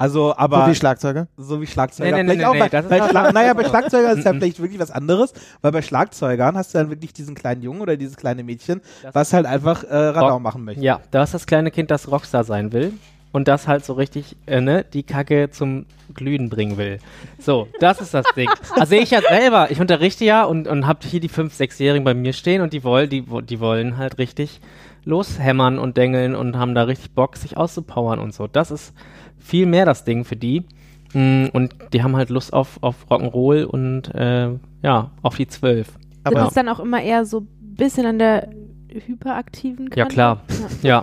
Also, 0.03 0.35
aber 0.37 0.65
so 0.65 0.71
wie 0.71 0.75
Schlagzeuger? 0.75 1.29
so 1.37 1.61
wie 1.61 1.67
Schlagzeuger. 1.67 2.11
Nee, 2.17 2.23
nee, 2.25 2.35
nee, 2.37 2.45
nee, 2.53 2.59
bei, 2.59 2.69
bei 2.83 3.09
Schlag, 3.09 3.33
naja, 3.33 3.55
bei 3.55 3.65
Schlagzeuger 3.65 4.13
ist 4.13 4.25
ja 4.25 4.33
Mhm. 4.33 4.39
vielleicht 4.39 4.61
wirklich 4.61 4.81
was 4.81 4.91
anderes, 4.91 5.33
weil 5.61 5.71
bei 5.71 5.81
Schlagzeugern 5.83 6.57
hast 6.57 6.75
du 6.75 6.79
dann 6.79 6.91
wirklich 6.91 7.13
diesen 7.13 7.35
kleinen 7.37 7.63
Jungen 7.63 7.81
oder 7.81 7.97
dieses 7.97 8.17
kleine 8.17 8.43
Mädchen, 8.43 8.81
Das- 9.03 9.15
was 9.15 9.33
halt 9.33 9.47
einfach 9.47 9.85
äh, 9.85 9.95
Radau 9.97 10.41
machen 10.41 10.65
möchte. 10.65 10.83
Ja, 10.83 11.01
da 11.13 11.23
ist 11.23 11.35
das 11.35 11.47
kleine 11.47 11.71
Kind, 11.71 11.91
das 11.93 12.11
Rockstar 12.11 12.43
sein 12.43 12.73
will 12.73 12.95
und 13.31 13.47
das 13.47 13.69
halt 13.69 13.85
so 13.85 13.93
richtig, 13.93 14.37
äh, 14.47 14.61
ne, 14.61 14.85
die 14.93 15.05
Kacke 15.05 15.51
zum 15.53 15.87
Glühen 16.15 16.51
bringen 16.51 16.77
will. 16.79 16.99
So, 17.39 17.69
das 17.79 18.01
ist 18.01 18.13
das 18.13 18.27
Ding. 18.37 18.51
Also 18.75 18.87
sehe 18.91 19.03
ich 19.03 19.13
ja 19.13 19.21
selber, 19.21 19.71
ich 19.71 19.81
unterrichte 19.81 20.25
ja 20.25 20.43
und, 20.45 20.67
und 20.67 20.87
hab 20.89 21.05
hier 21.05 21.21
die 21.21 21.31
5-, 21.31 21.57
6-Jährigen 21.57 22.03
bei 22.05 22.15
mir 22.15 22.33
stehen 22.33 22.61
und 22.61 22.73
die 22.73 22.83
wollen, 22.83 23.09
die, 23.09 23.23
die 23.49 23.61
wollen 23.61 23.99
halt 23.99 24.19
richtig 24.19 24.61
loshämmern 25.05 25.79
und 25.79 25.97
dengeln 25.97 26.35
und 26.35 26.57
haben 26.57 26.75
da 26.75 26.85
richtig 26.85 27.13
Bock, 27.13 27.37
sich 27.37 27.57
auszupowern 27.57 28.19
und 28.19 28.35
so. 28.35 28.47
Das 28.47 28.71
ist 28.71 28.95
viel 29.43 29.67
mehr 29.67 29.85
das 29.85 30.05
Ding 30.05 30.25
für 30.25 30.37
die. 30.37 30.65
Mm, 31.13 31.47
Und 31.53 31.75
die 31.93 32.03
haben 32.03 32.17
halt 32.17 32.31
Lust 32.31 32.53
auf, 32.53 32.79
auf 32.83 33.07
Rock'n'Roll 33.11 33.65
und 33.65 34.15
äh, 34.15 34.51
ja, 34.83 35.11
auf 35.23 35.37
die 35.37 35.47
12. 35.47 35.87
Sind 35.89 35.99
Ja. 36.37 36.45
das 36.45 36.55
dann 36.55 36.69
auch 36.69 36.81
immer 36.81 37.03
eher 37.03 37.25
so 37.27 37.41
ein 37.41 37.49
bisschen 37.77 38.07
an 38.07 38.19
der 38.19 38.49
hyperaktiven 38.89 39.91
Kante? 39.91 39.99
Ja, 39.99 40.07
klar. 40.07 40.43
Ja. 40.83 41.03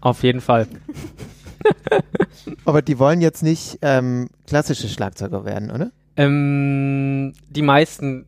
auf 0.00 0.22
jeden 0.22 0.40
Fall. 0.40 0.66
Aber 2.64 2.82
die 2.82 2.98
wollen 2.98 3.20
jetzt 3.20 3.42
nicht 3.42 3.78
ähm, 3.82 4.28
klassische 4.46 4.88
Schlagzeuger 4.88 5.44
werden, 5.44 5.70
oder? 5.70 5.90
Ähm, 6.16 7.32
die 7.50 7.62
meisten 7.62 8.26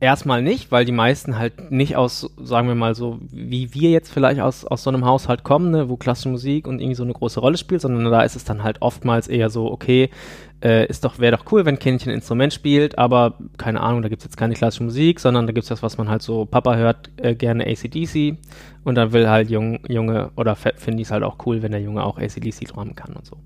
erstmal 0.00 0.42
nicht, 0.42 0.72
weil 0.72 0.84
die 0.84 0.92
meisten 0.92 1.38
halt 1.38 1.70
nicht 1.70 1.96
aus, 1.96 2.30
sagen 2.42 2.68
wir 2.68 2.74
mal 2.74 2.94
so, 2.94 3.18
wie 3.30 3.74
wir 3.74 3.90
jetzt 3.90 4.12
vielleicht 4.12 4.40
aus, 4.40 4.64
aus 4.64 4.82
so 4.82 4.90
einem 4.90 5.04
Haushalt 5.04 5.44
kommen, 5.44 5.70
ne, 5.70 5.88
wo 5.88 5.96
klassische 5.96 6.30
Musik 6.30 6.66
und 6.66 6.80
irgendwie 6.80 6.96
so 6.96 7.04
eine 7.04 7.12
große 7.12 7.38
Rolle 7.38 7.58
spielt, 7.58 7.82
sondern 7.82 8.10
da 8.10 8.22
ist 8.22 8.34
es 8.34 8.44
dann 8.44 8.62
halt 8.62 8.80
oftmals 8.80 9.28
eher 9.28 9.50
so, 9.50 9.70
okay, 9.70 10.08
äh, 10.62 10.86
ist 10.86 11.04
doch, 11.04 11.18
wäre 11.18 11.36
doch 11.36 11.52
cool, 11.52 11.64
wenn 11.64 11.78
Kindchen 11.78 12.10
ein 12.10 12.16
Instrument 12.16 12.52
spielt, 12.52 12.98
aber 12.98 13.34
keine 13.58 13.80
Ahnung, 13.80 14.02
da 14.02 14.08
gibt's 14.08 14.24
jetzt 14.24 14.36
keine 14.36 14.54
klassische 14.54 14.84
Musik, 14.84 15.20
sondern 15.20 15.46
da 15.46 15.52
gibt's 15.52 15.68
das, 15.68 15.82
was 15.82 15.98
man 15.98 16.08
halt 16.08 16.22
so, 16.22 16.44
Papa 16.46 16.76
hört 16.76 17.10
äh, 17.16 17.34
gerne 17.34 17.66
ACDC 17.66 18.36
und 18.84 18.94
dann 18.94 19.12
will 19.12 19.28
halt 19.28 19.50
Jung, 19.50 19.80
Junge, 19.88 20.30
oder 20.36 20.56
finde 20.56 21.02
ich 21.02 21.08
es 21.08 21.12
halt 21.12 21.22
auch 21.22 21.36
cool, 21.46 21.62
wenn 21.62 21.72
der 21.72 21.80
Junge 21.80 22.04
auch 22.04 22.18
ACDC 22.18 22.68
drummen 22.68 22.94
kann 22.94 23.14
und 23.14 23.26
so. 23.26 23.36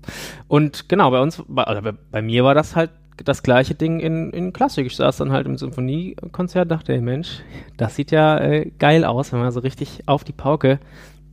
Und 0.47 0.89
genau, 0.89 1.11
bei 1.11 1.21
uns, 1.21 1.43
bei, 1.47 1.63
oder 1.63 1.81
bei 1.81 2.21
mir 2.21 2.43
war 2.43 2.55
das 2.55 2.75
halt 2.75 2.91
das 3.23 3.43
gleiche 3.43 3.75
Ding 3.75 3.99
in, 3.99 4.31
in 4.31 4.53
Klassik. 4.53 4.85
Ich 4.85 4.95
saß 4.95 5.17
dann 5.17 5.31
halt 5.31 5.45
im 5.45 5.57
Symphoniekonzert, 5.57 6.69
dachte, 6.69 6.93
ey 6.93 7.01
Mensch, 7.01 7.41
das 7.77 7.95
sieht 7.95 8.11
ja 8.11 8.37
äh, 8.39 8.71
geil 8.77 9.05
aus, 9.05 9.31
wenn 9.31 9.39
man 9.39 9.51
so 9.51 9.61
richtig 9.61 10.03
auf 10.05 10.23
die 10.23 10.33
Pauke 10.33 10.79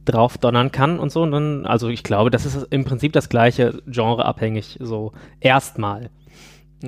drauf 0.05 0.39
donnern 0.39 0.72
kann 0.72 0.99
und 0.99 1.11
so. 1.11 1.22
Und 1.22 1.33
dann, 1.33 1.66
also 1.66 1.89
ich 1.89 2.03
glaube, 2.03 2.30
das 2.30 2.47
ist 2.47 2.68
im 2.70 2.85
Prinzip 2.85 3.12
das 3.12 3.28
gleiche, 3.28 3.83
genreabhängig, 3.87 4.78
so 4.80 5.12
erstmal. 5.41 6.11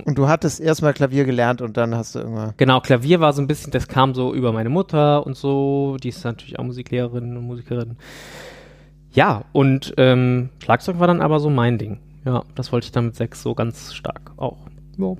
Und 0.05 0.19
du 0.19 0.27
hattest 0.27 0.61
erstmal 0.61 0.93
Klavier 0.93 1.25
gelernt 1.25 1.63
und 1.63 1.77
dann 1.77 1.95
hast 1.95 2.15
du 2.15 2.21
irgendwann. 2.21 2.55
Genau, 2.57 2.81
Klavier 2.81 3.21
war 3.21 3.33
so 3.33 3.41
ein 3.41 3.47
bisschen, 3.47 3.71
das 3.71 3.87
kam 3.87 4.15
so 4.15 4.35
über 4.35 4.53
meine 4.53 4.69
Mutter 4.69 5.25
und 5.25 5.37
so, 5.37 5.97
die 6.03 6.09
ist 6.09 6.25
natürlich 6.25 6.59
auch 6.59 6.65
Musiklehrerin 6.65 7.37
und 7.37 7.47
Musikerin. 7.47 7.97
Ja, 9.13 9.45
und 9.53 9.95
ähm, 9.97 10.49
Schlagzeug 10.63 10.99
war 10.99 11.07
dann 11.07 11.21
aber 11.21 11.39
so 11.39 11.49
mein 11.49 11.79
Ding. 11.79 12.01
Ja, 12.25 12.43
das 12.57 12.73
wollte 12.73 12.87
ich 12.87 12.93
dann 12.93 13.07
mit 13.07 13.17
sechs 13.17 13.43
so 13.43 13.55
ganz 13.55 13.95
stark 13.95 14.33
auch. 14.37 14.59
Ja. 14.99 15.15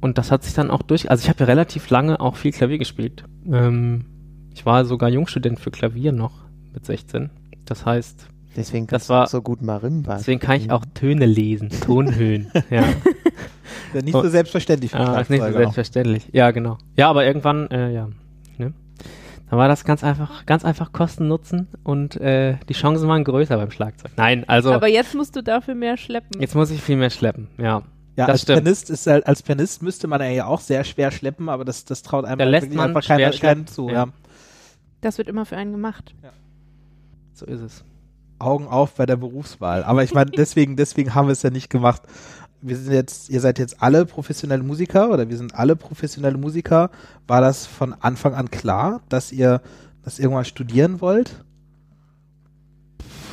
Und 0.00 0.16
das 0.18 0.30
hat 0.30 0.42
sich 0.44 0.54
dann 0.54 0.70
auch 0.70 0.82
durch, 0.82 1.10
also 1.10 1.22
ich 1.22 1.28
habe 1.28 1.40
ja 1.40 1.46
relativ 1.46 1.90
lange 1.90 2.20
auch 2.20 2.36
viel 2.36 2.52
Klavier 2.52 2.78
gespielt. 2.78 3.24
Ähm, 3.50 4.06
ich 4.54 4.64
war 4.64 4.84
sogar 4.84 5.08
Jungstudent 5.10 5.60
für 5.60 5.70
Klavier 5.70 6.12
noch 6.12 6.32
mit 6.72 6.84
16. 6.86 7.30
Das 7.64 7.84
heißt, 7.86 8.26
Deswegen 8.56 8.88
Das 8.88 9.08
war- 9.08 9.24
auch 9.24 9.28
so 9.28 9.42
gut 9.42 9.62
Marimba. 9.62 10.16
deswegen 10.16 10.40
kann 10.40 10.56
ich 10.56 10.72
auch 10.72 10.84
Töne 10.94 11.24
lesen, 11.24 11.68
Tonhöhen. 11.68 12.50
ja. 12.70 12.80
Ist 12.80 13.94
ja 13.94 14.02
nicht 14.02 14.12
so 14.12 14.28
selbstverständlich 14.28 14.90
für 14.90 14.98
Ah, 14.98 15.20
ist 15.20 15.30
nicht 15.30 15.38
so 15.38 15.44
Schlagzeuger. 15.44 15.58
selbstverständlich. 15.72 16.28
Ja, 16.32 16.50
genau. 16.50 16.76
Ja, 16.96 17.08
aber 17.10 17.24
irgendwann, 17.24 17.70
äh, 17.70 17.92
ja. 17.92 18.08
Ne? 18.58 18.72
Dann 19.48 19.58
war 19.58 19.68
das 19.68 19.84
ganz 19.84 20.02
einfach, 20.02 20.46
ganz 20.46 20.64
einfach 20.64 20.90
Kosten 20.92 21.28
nutzen 21.28 21.68
und 21.84 22.16
äh, 22.16 22.56
die 22.68 22.72
Chancen 22.72 23.06
waren 23.08 23.22
größer 23.22 23.56
beim 23.56 23.70
Schlagzeug. 23.70 24.10
Nein, 24.16 24.42
also 24.48 24.72
Aber 24.72 24.88
jetzt 24.88 25.14
musst 25.14 25.36
du 25.36 25.42
dafür 25.44 25.76
mehr 25.76 25.96
schleppen. 25.96 26.40
jetzt 26.40 26.56
muss 26.56 26.72
ich 26.72 26.82
viel 26.82 26.96
mehr 26.96 27.10
schleppen. 27.10 27.46
Ja, 27.56 27.82
Ja, 28.20 28.26
Das 28.26 28.32
als 28.34 28.42
stimmt. 28.42 28.62
Pianist, 28.64 28.90
ist, 28.90 29.06
halt- 29.06 29.26
als 29.26 29.42
Pianist 29.42 29.82
müsste 29.82 30.06
man 30.06 30.20
ja 30.32 30.46
auch 30.46 30.60
sehr 30.60 30.84
schwer 30.84 31.10
schleppen, 31.10 31.48
aber 31.48 31.64
das, 31.64 31.84
das 31.84 32.02
traut 32.02 32.24
einem 32.24 32.38
Da 32.38 32.44
halt 32.44 32.52
lässt 32.52 32.62
wirklich 32.64 32.76
man 32.76 32.88
einfach 32.88 33.06
keiner, 33.06 33.32
schleppen. 33.32 33.64
keinen 33.64 33.66
zu. 33.66 33.88
Ja. 33.88 33.94
Ja. 33.94 34.08
Das 35.00 35.18
wird 35.18 35.28
immer 35.28 35.46
für 35.46 35.56
einen 35.56 35.72
gemacht. 35.72 36.14
so 37.32 37.46
ist 37.46 37.60
es. 37.60 37.84
Augen 38.38 38.66
auf 38.68 38.94
bei 38.94 39.06
der 39.06 39.16
Berufswahl. 39.16 39.82
Aber 39.84 40.02
ich 40.04 40.14
meine, 40.14 40.30
deswegen, 40.30 40.76
deswegen 40.76 41.14
haben 41.14 41.28
wir 41.28 41.32
es 41.32 41.42
ja 41.42 41.50
nicht 41.50 41.68
gemacht. 41.70 42.02
Wir 42.62 42.76
sind 42.76 42.92
jetzt, 42.92 43.30
ihr 43.30 43.40
seid 43.40 43.58
jetzt 43.58 43.82
alle 43.82 44.04
professionelle 44.04 44.62
Musiker 44.62 45.10
oder 45.10 45.28
wir 45.28 45.36
sind 45.38 45.54
alle 45.54 45.76
professionelle 45.76 46.36
Musiker. 46.36 46.90
War 47.26 47.40
das 47.40 47.66
von 47.66 47.94
Anfang 48.00 48.34
an 48.34 48.50
klar, 48.50 49.00
dass 49.08 49.32
ihr 49.32 49.62
das 50.02 50.18
irgendwann 50.18 50.44
studieren 50.44 51.00
wollt? 51.00 51.42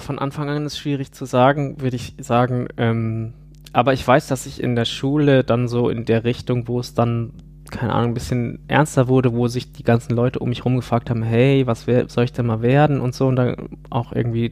Von 0.05 0.19
Anfang 0.19 0.47
an 0.49 0.65
ist 0.65 0.77
schwierig 0.77 1.11
zu 1.11 1.25
sagen, 1.25 1.81
würde 1.81 1.97
ich 1.97 2.15
sagen. 2.19 2.67
Ähm, 2.77 3.33
aber 3.77 3.93
ich 3.93 4.07
weiß, 4.07 4.25
dass 4.25 4.47
ich 4.47 4.63
in 4.63 4.75
der 4.75 4.85
Schule 4.85 5.43
dann 5.43 5.67
so 5.67 5.89
in 5.89 6.03
der 6.03 6.23
Richtung, 6.23 6.67
wo 6.67 6.79
es 6.79 6.95
dann, 6.95 7.33
keine 7.69 7.93
Ahnung, 7.93 8.09
ein 8.09 8.13
bisschen 8.15 8.57
ernster 8.67 9.07
wurde, 9.07 9.33
wo 9.33 9.47
sich 9.47 9.71
die 9.71 9.83
ganzen 9.83 10.15
Leute 10.15 10.39
um 10.39 10.49
mich 10.49 10.65
rum 10.65 10.77
gefragt 10.77 11.11
haben, 11.11 11.21
hey, 11.21 11.67
was 11.67 11.85
wär, 11.85 12.09
soll 12.09 12.23
ich 12.23 12.33
denn 12.33 12.47
mal 12.47 12.63
werden 12.63 12.99
und 12.99 13.13
so 13.13 13.27
und 13.27 13.35
dann 13.35 13.69
auch 13.91 14.13
irgendwie 14.13 14.51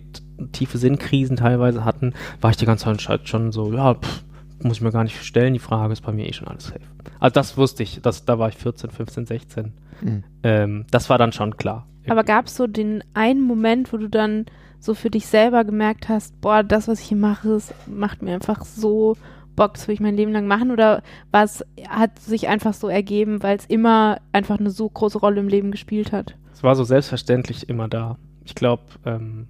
tiefe 0.52 0.78
Sinnkrisen 0.78 1.38
teilweise 1.38 1.84
hatten, 1.84 2.14
war 2.40 2.52
ich 2.52 2.58
die 2.58 2.68
ganze 2.68 2.86
Zeit 2.98 3.28
schon 3.28 3.52
so, 3.52 3.74
ja, 3.74 3.96
pff, 3.96 4.24
muss 4.62 4.78
ich 4.78 4.84
mir 4.84 4.92
gar 4.92 5.04
nicht 5.04 5.20
stellen, 5.24 5.54
die 5.54 5.60
Frage 5.60 5.94
ist 5.94 6.02
bei 6.02 6.12
mir 6.12 6.28
eh 6.28 6.34
schon 6.34 6.48
alles 6.48 6.68
safe. 6.68 6.82
Also 7.20 7.34
das 7.34 7.58
wusste 7.58 7.82
ich, 7.82 8.02
das, 8.04 8.26
da 8.26 8.38
war 8.38 8.50
ich 8.50 8.58
14, 8.58 8.92
15, 8.92 9.26
16. 9.26 9.74
Mhm. 10.02 10.24
Ähm, 10.44 10.86
das 10.92 11.10
war 11.10 11.18
dann 11.18 11.32
schon 11.32 11.58
klar. 11.58 11.88
Aber 12.08 12.24
gab 12.24 12.46
es 12.46 12.56
so 12.56 12.68
den 12.68 13.04
einen 13.16 13.42
Moment, 13.42 13.92
wo 13.92 13.98
du 13.98 14.08
dann 14.08 14.46
so 14.86 14.94
für 14.94 15.10
dich 15.10 15.28
selber 15.28 15.64
gemerkt 15.64 16.10
hast, 16.10 16.40
boah, 16.42 16.64
das, 16.64 16.88
was 16.88 17.00
ich 17.00 17.08
hier 17.08 17.18
mache, 17.18 17.50
es 17.50 17.74
macht 17.88 18.22
mir 18.22 18.34
einfach 18.34 18.64
so 18.64 19.16
Bock, 19.56 19.74
das 19.76 19.88
will 19.88 19.94
ich 19.94 20.02
mein 20.02 20.16
Leben 20.16 20.32
lang 20.32 20.48
machen? 20.48 20.72
Oder 20.72 21.02
war 21.32 21.44
es, 21.44 21.66
hat 21.88 22.20
sich 22.20 22.48
einfach 22.48 22.74
so 22.74 22.88
ergeben, 22.88 23.42
weil 23.42 23.58
es 23.58 23.66
immer 23.66 24.18
einfach 24.32 24.60
eine 24.60 24.70
so 24.70 24.90
große 24.90 25.18
Rolle 25.18 25.40
im 25.40 25.48
Leben 25.48 25.72
gespielt 25.72 26.12
hat? 26.12 26.36
Es 26.54 26.64
war 26.64 26.76
so 26.76 26.84
selbstverständlich 26.84 27.70
immer 27.70 27.88
da. 27.88 28.18
Ich 28.44 28.56
glaube, 28.56 28.84
ähm, 29.06 29.48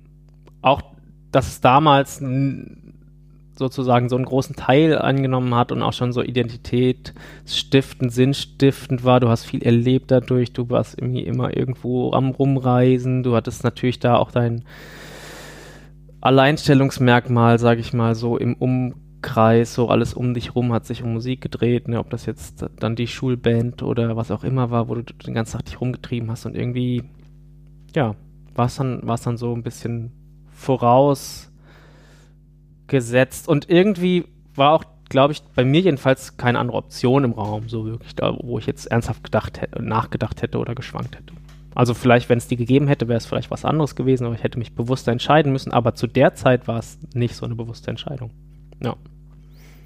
auch, 0.62 0.82
dass 1.32 1.48
es 1.48 1.62
damals 1.62 2.22
sozusagen 3.58 4.10
so 4.10 4.16
einen 4.16 4.26
großen 4.26 4.56
Teil 4.56 4.98
angenommen 4.98 5.56
hat 5.56 5.72
und 5.72 5.82
auch 5.82 5.94
schon 5.94 6.12
so 6.12 6.22
Identität 6.22 7.14
stiftend, 7.46 8.12
sinnstiftend 8.12 9.04
war. 9.04 9.20
Du 9.20 9.30
hast 9.30 9.46
viel 9.46 9.64
erlebt 9.64 10.12
dadurch, 10.12 10.54
du 10.54 10.70
warst 10.70 11.00
irgendwie 11.00 11.24
immer 11.24 11.56
irgendwo 11.56 12.12
am 12.12 12.32
Rumreisen, 12.32 13.24
du 13.24 13.36
hattest 13.36 13.64
natürlich 13.64 14.00
da 14.00 14.18
auch 14.18 14.32
dein 14.32 14.64
Alleinstellungsmerkmal, 16.26 17.60
sage 17.60 17.82
ich 17.82 17.94
mal, 17.94 18.16
so 18.16 18.36
im 18.36 18.56
Umkreis, 18.56 19.76
so 19.76 19.90
alles 19.90 20.16
um 20.16 20.34
dich 20.34 20.56
rum 20.56 20.74
hat 20.74 20.88
sich 20.88 21.04
um 21.04 21.14
Musik 21.14 21.40
gedreht, 21.40 21.88
ne? 21.88 22.00
ob 22.00 22.10
das 22.10 22.26
jetzt 22.26 22.66
dann 22.80 22.96
die 22.96 23.06
Schulband 23.06 23.84
oder 23.84 24.16
was 24.16 24.32
auch 24.32 24.44
immer 24.44 24.72
war, 24.72 24.90
wo 24.90 24.96
du 24.96 25.04
den 25.04 25.36
ganzen 25.36 25.58
Tag 25.58 25.66
dich 25.66 25.80
rumgetrieben 25.80 26.32
hast 26.32 26.48
und 26.48 26.56
irgendwie, 26.56 27.04
ja, 27.94 28.16
war 28.56 28.66
es 28.66 28.76
dann, 28.76 29.06
war's 29.06 29.22
dann 29.22 29.38
so 29.38 29.54
ein 29.54 29.62
bisschen 29.62 30.14
vorausgesetzt 30.50 31.52
und 33.48 33.70
irgendwie 33.70 34.26
war 34.56 34.74
auch, 34.74 34.84
glaube 35.10 35.34
ich, 35.34 35.44
bei 35.54 35.64
mir 35.64 35.82
jedenfalls 35.82 36.38
keine 36.38 36.58
andere 36.58 36.78
Option 36.78 37.24
im 37.24 37.34
Raum, 37.34 37.70
so 37.70 37.86
wirklich 37.86 38.16
da, 38.16 38.36
wo 38.42 38.58
ich 38.58 38.66
jetzt 38.66 38.88
ernsthaft 38.88 39.24
gedacht 39.24 39.62
hätte, 39.62 39.80
nachgedacht 39.84 40.42
hätte 40.42 40.58
oder 40.58 40.74
geschwankt 40.74 41.18
hätte. 41.18 41.36
Also 41.76 41.94
vielleicht, 41.94 42.30
wenn 42.30 42.38
es 42.38 42.48
die 42.48 42.56
gegeben 42.56 42.88
hätte, 42.88 43.08
wäre 43.08 43.18
es 43.18 43.26
vielleicht 43.26 43.52
was 43.52 43.66
anderes 43.66 43.96
gewesen, 43.96 44.26
aber 44.26 44.36
ich 44.36 44.44
hätte 44.44 44.58
mich 44.58 44.74
bewusster 44.74 45.12
entscheiden 45.12 45.52
müssen, 45.52 45.72
aber 45.72 45.94
zu 45.94 46.08
der 46.08 46.34
Zeit 46.34 46.68
war 46.68 46.80
es 46.80 46.98
nicht 47.14 47.36
so 47.36 47.46
eine 47.46 47.56
bewusste 47.56 47.92
Entscheidung. 47.92 48.32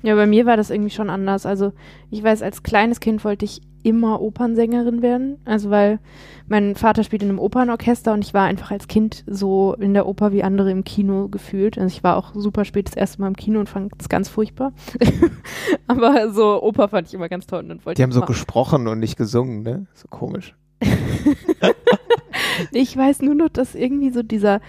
Ja, 0.01 0.15
bei 0.15 0.27
mir 0.27 0.45
war 0.45 0.55
das 0.55 0.69
irgendwie 0.69 0.91
schon 0.91 1.09
anders. 1.09 1.45
Also 1.45 1.73
ich 2.09 2.23
weiß, 2.23 2.41
als 2.41 2.63
kleines 2.63 2.99
Kind 2.99 3.25
wollte 3.25 3.43
ich 3.43 3.61
immer 3.83 4.21
Opernsängerin 4.21 5.01
werden. 5.01 5.37
Also 5.45 5.69
weil 5.69 5.99
mein 6.47 6.75
Vater 6.75 7.03
spielt 7.03 7.21
in 7.21 7.29
einem 7.29 7.39
Opernorchester 7.39 8.13
und 8.13 8.23
ich 8.23 8.33
war 8.33 8.45
einfach 8.45 8.71
als 8.71 8.87
Kind 8.87 9.23
so 9.27 9.73
in 9.73 9.93
der 9.93 10.05
Oper 10.05 10.31
wie 10.31 10.43
andere 10.43 10.71
im 10.71 10.83
Kino 10.83 11.27
gefühlt. 11.27 11.77
Also 11.77 11.93
ich 11.93 12.03
war 12.03 12.17
auch 12.17 12.33
super 12.33 12.65
spät 12.65 12.87
das 12.87 12.95
erste 12.95 13.21
Mal 13.21 13.27
im 13.27 13.35
Kino 13.35 13.59
und 13.59 13.67
fand 13.67 13.91
es 13.99 14.09
ganz 14.09 14.29
furchtbar. 14.29 14.73
Aber 15.87 16.31
so 16.31 16.61
Oper 16.61 16.87
fand 16.87 17.07
ich 17.07 17.13
immer 17.13 17.29
ganz 17.29 17.45
toll. 17.45 17.59
Und 17.59 17.69
dann 17.69 17.85
wollte 17.85 17.97
Die 17.97 18.03
haben 18.03 18.11
so 18.11 18.21
gesprochen 18.21 18.87
und 18.87 18.99
nicht 18.99 19.17
gesungen, 19.17 19.63
ne? 19.63 19.85
So 19.93 20.07
komisch. 20.09 20.55
Ich 22.71 22.95
weiß 22.95 23.21
nur 23.21 23.35
noch, 23.35 23.49
dass 23.49 23.75
irgendwie 23.75 24.11
so 24.11 24.23
dieser, 24.23 24.61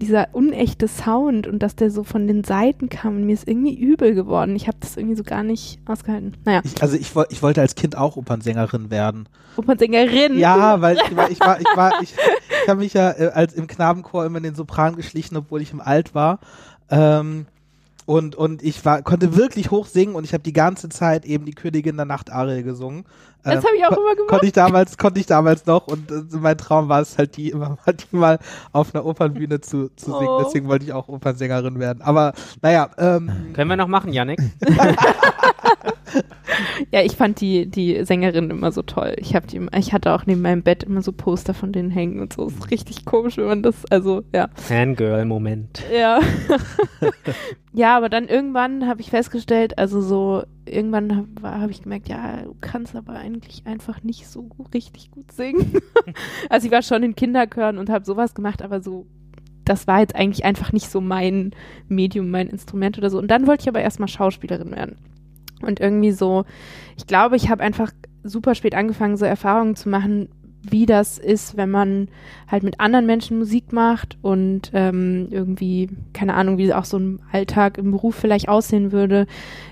dieser 0.00 0.28
unechte 0.32 0.88
Sound 0.88 1.46
und 1.46 1.60
dass 1.60 1.76
der 1.76 1.90
so 1.90 2.04
von 2.04 2.26
den 2.26 2.44
Seiten 2.44 2.88
kam 2.88 3.16
und 3.16 3.24
mir 3.24 3.34
ist 3.34 3.48
irgendwie 3.48 3.78
übel 3.78 4.14
geworden. 4.14 4.54
Ich 4.56 4.66
habe 4.68 4.78
das 4.80 4.96
irgendwie 4.96 5.16
so 5.16 5.24
gar 5.24 5.42
nicht 5.42 5.80
ausgehalten. 5.86 6.36
Naja, 6.44 6.60
Ich, 6.64 6.80
also 6.82 6.96
ich, 6.96 7.12
ich 7.30 7.42
wollte 7.42 7.60
als 7.60 7.74
Kind 7.74 7.96
auch 7.96 8.16
Opernsängerin 8.16 8.90
werden. 8.90 9.28
Opernsängerin. 9.56 10.38
Ja, 10.38 10.80
weil 10.80 10.96
ich 10.96 11.16
war, 11.16 11.30
ich 11.30 11.40
war, 11.40 11.60
ich 11.60 11.76
war, 11.76 12.02
ich, 12.02 12.14
ich 12.62 12.68
habe 12.68 12.80
mich 12.80 12.94
ja 12.94 13.10
äh, 13.10 13.30
als 13.34 13.54
im 13.54 13.66
Knabenchor 13.66 14.24
immer 14.24 14.38
in 14.38 14.44
den 14.44 14.54
Sopran 14.54 14.96
geschlichen, 14.96 15.36
obwohl 15.36 15.62
ich 15.62 15.72
im 15.72 15.80
Alt 15.80 16.14
war. 16.14 16.38
Ähm, 16.90 17.46
Und, 18.08 18.36
und 18.36 18.62
ich 18.62 18.86
war, 18.86 19.02
konnte 19.02 19.36
wirklich 19.36 19.70
hoch 19.70 19.84
singen 19.84 20.14
und 20.14 20.24
ich 20.24 20.32
habe 20.32 20.42
die 20.42 20.54
ganze 20.54 20.88
Zeit 20.88 21.26
eben 21.26 21.44
die 21.44 21.52
Königin 21.52 21.98
der 21.98 22.06
Nachtarie 22.06 22.62
gesungen. 22.62 23.04
Das 23.42 23.56
Ähm, 23.56 23.64
habe 23.64 23.76
ich 23.76 23.84
auch 23.84 23.90
immer 23.98 24.14
gemacht. 24.14 24.28
Konnte 24.30 24.46
ich 24.46 24.52
damals, 24.54 24.96
konnte 24.96 25.20
ich 25.20 25.26
damals 25.26 25.66
noch 25.66 25.88
und 25.88 26.10
äh, 26.10 26.22
mein 26.30 26.56
Traum 26.56 26.88
war 26.88 27.02
es 27.02 27.18
halt, 27.18 27.36
die 27.36 27.50
immer 27.50 27.76
mal, 27.84 27.92
die 27.92 28.16
mal 28.16 28.38
auf 28.72 28.94
einer 28.94 29.04
Opernbühne 29.04 29.60
zu, 29.60 29.90
zu 29.94 30.12
singen. 30.12 30.26
Oh. 30.26 30.42
Deswegen 30.42 30.68
wollte 30.68 30.86
ich 30.86 30.94
auch 30.94 31.08
Opernsängerin 31.08 31.78
werden. 31.80 32.00
Aber 32.00 32.32
naja, 32.62 32.88
ähm, 32.96 33.30
Können 33.52 33.68
wir 33.68 33.76
noch 33.76 33.88
machen, 33.88 34.14
Yannick? 34.14 34.40
Ja, 36.92 37.02
ich 37.02 37.16
fand 37.16 37.40
die, 37.40 37.66
die 37.66 38.04
Sängerin 38.04 38.50
immer 38.50 38.72
so 38.72 38.82
toll. 38.82 39.14
Ich, 39.18 39.34
hab 39.34 39.46
die, 39.46 39.66
ich 39.76 39.92
hatte 39.92 40.12
auch 40.12 40.26
neben 40.26 40.42
meinem 40.42 40.62
Bett 40.62 40.84
immer 40.84 41.02
so 41.02 41.12
Poster 41.12 41.54
von 41.54 41.72
denen 41.72 41.90
hängen 41.90 42.20
und 42.20 42.32
so. 42.32 42.46
Ist 42.46 42.70
richtig 42.70 43.04
komisch, 43.04 43.36
wenn 43.36 43.46
man 43.46 43.62
das, 43.62 43.84
also, 43.86 44.22
ja. 44.32 44.48
Fangirl-Moment. 44.54 45.84
Ja. 45.92 46.20
ja, 47.72 47.96
aber 47.96 48.08
dann 48.08 48.28
irgendwann 48.28 48.86
habe 48.86 49.00
ich 49.00 49.10
festgestellt, 49.10 49.78
also 49.78 50.00
so, 50.00 50.42
irgendwann 50.64 51.16
habe 51.42 51.60
hab 51.60 51.70
ich 51.70 51.82
gemerkt, 51.82 52.08
ja, 52.08 52.42
du 52.42 52.56
kannst 52.60 52.96
aber 52.96 53.14
eigentlich 53.14 53.66
einfach 53.66 54.02
nicht 54.02 54.26
so 54.28 54.48
richtig 54.72 55.10
gut 55.10 55.32
singen. 55.32 55.72
also 56.48 56.66
ich 56.66 56.72
war 56.72 56.82
schon 56.82 57.02
in 57.02 57.14
Kinderchören 57.14 57.78
und 57.78 57.90
habe 57.90 58.04
sowas 58.04 58.34
gemacht, 58.34 58.62
aber 58.62 58.80
so, 58.80 59.06
das 59.64 59.86
war 59.86 60.00
jetzt 60.00 60.16
eigentlich 60.16 60.44
einfach 60.44 60.72
nicht 60.72 60.90
so 60.90 61.00
mein 61.00 61.52
Medium, 61.88 62.30
mein 62.30 62.48
Instrument 62.48 62.96
oder 62.98 63.10
so. 63.10 63.18
Und 63.18 63.30
dann 63.30 63.46
wollte 63.46 63.62
ich 63.62 63.68
aber 63.68 63.80
erstmal 63.80 64.08
Schauspielerin 64.08 64.70
werden. 64.70 64.96
Und 65.62 65.80
irgendwie 65.80 66.12
so, 66.12 66.44
ich 66.96 67.06
glaube, 67.06 67.36
ich 67.36 67.50
habe 67.50 67.62
einfach 67.62 67.90
super 68.22 68.54
spät 68.54 68.74
angefangen, 68.74 69.16
so 69.16 69.24
Erfahrungen 69.24 69.76
zu 69.76 69.88
machen, 69.88 70.28
wie 70.62 70.86
das 70.86 71.18
ist, 71.18 71.56
wenn 71.56 71.70
man 71.70 72.08
halt 72.50 72.62
mit 72.62 72.80
anderen 72.80 73.06
Menschen 73.06 73.38
Musik 73.38 73.72
macht 73.72 74.18
und 74.22 74.70
ähm, 74.74 75.28
irgendwie, 75.30 75.88
keine 76.12 76.34
Ahnung, 76.34 76.58
wie 76.58 76.72
auch 76.74 76.84
so 76.84 76.98
ein 76.98 77.20
Alltag 77.32 77.78
im 77.78 77.92
Beruf 77.92 78.16
vielleicht 78.16 78.48
aussehen 78.48 78.92
würde. 78.92 79.26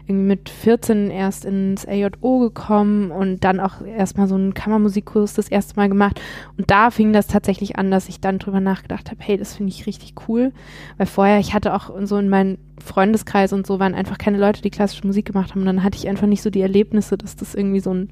Irgendwie 0.07 0.27
mit 0.27 0.49
14 0.49 1.11
erst 1.11 1.45
ins 1.45 1.87
AJO 1.87 2.39
gekommen 2.39 3.11
und 3.11 3.43
dann 3.45 3.61
auch 3.61 3.85
erstmal 3.85 4.29
so 4.29 4.37
einen 4.37 4.55
Kammermusikkurs 4.55 5.35
das 5.35 5.49
erste 5.49 5.77
Mal 5.77 5.89
gemacht. 5.89 6.21
Und 6.57 6.71
da 6.71 6.91
fing 6.91 7.13
das 7.13 7.27
tatsächlich 7.27 7.77
an, 7.77 7.91
dass 7.91 8.09
ich 8.09 8.21
dann 8.21 8.39
drüber 8.39 8.61
nachgedacht 8.61 9.11
habe, 9.11 9.21
hey, 9.23 9.37
das 9.37 9.57
finde 9.57 9.73
ich 9.73 9.87
richtig 9.87 10.15
cool. 10.29 10.53
Weil 10.99 11.07
vorher, 11.07 11.41
ich 11.41 11.53
hatte 11.53 11.75
auch 11.75 11.91
so 12.05 12.17
in 12.17 12.29
meinem 12.29 12.59
Freundeskreis 12.85 13.53
und 13.53 13.67
so 13.67 13.79
waren 13.79 13.95
einfach 13.95 14.19
keine 14.19 14.39
Leute, 14.39 14.63
die 14.63 14.71
klassische 14.71 15.07
Musik 15.07 15.27
gemacht 15.27 15.51
haben. 15.51 15.61
Und 15.61 15.67
dann 15.67 15.83
hatte 15.83 15.97
ich 15.99 16.09
einfach 16.09 16.27
nicht 16.27 16.43
so 16.43 16.51
die 16.51 16.61
Erlebnisse, 16.61 17.17
dass 17.17 17.37
das 17.37 17.55
irgendwie 17.55 17.81
so 17.81 17.93
ein 17.93 18.11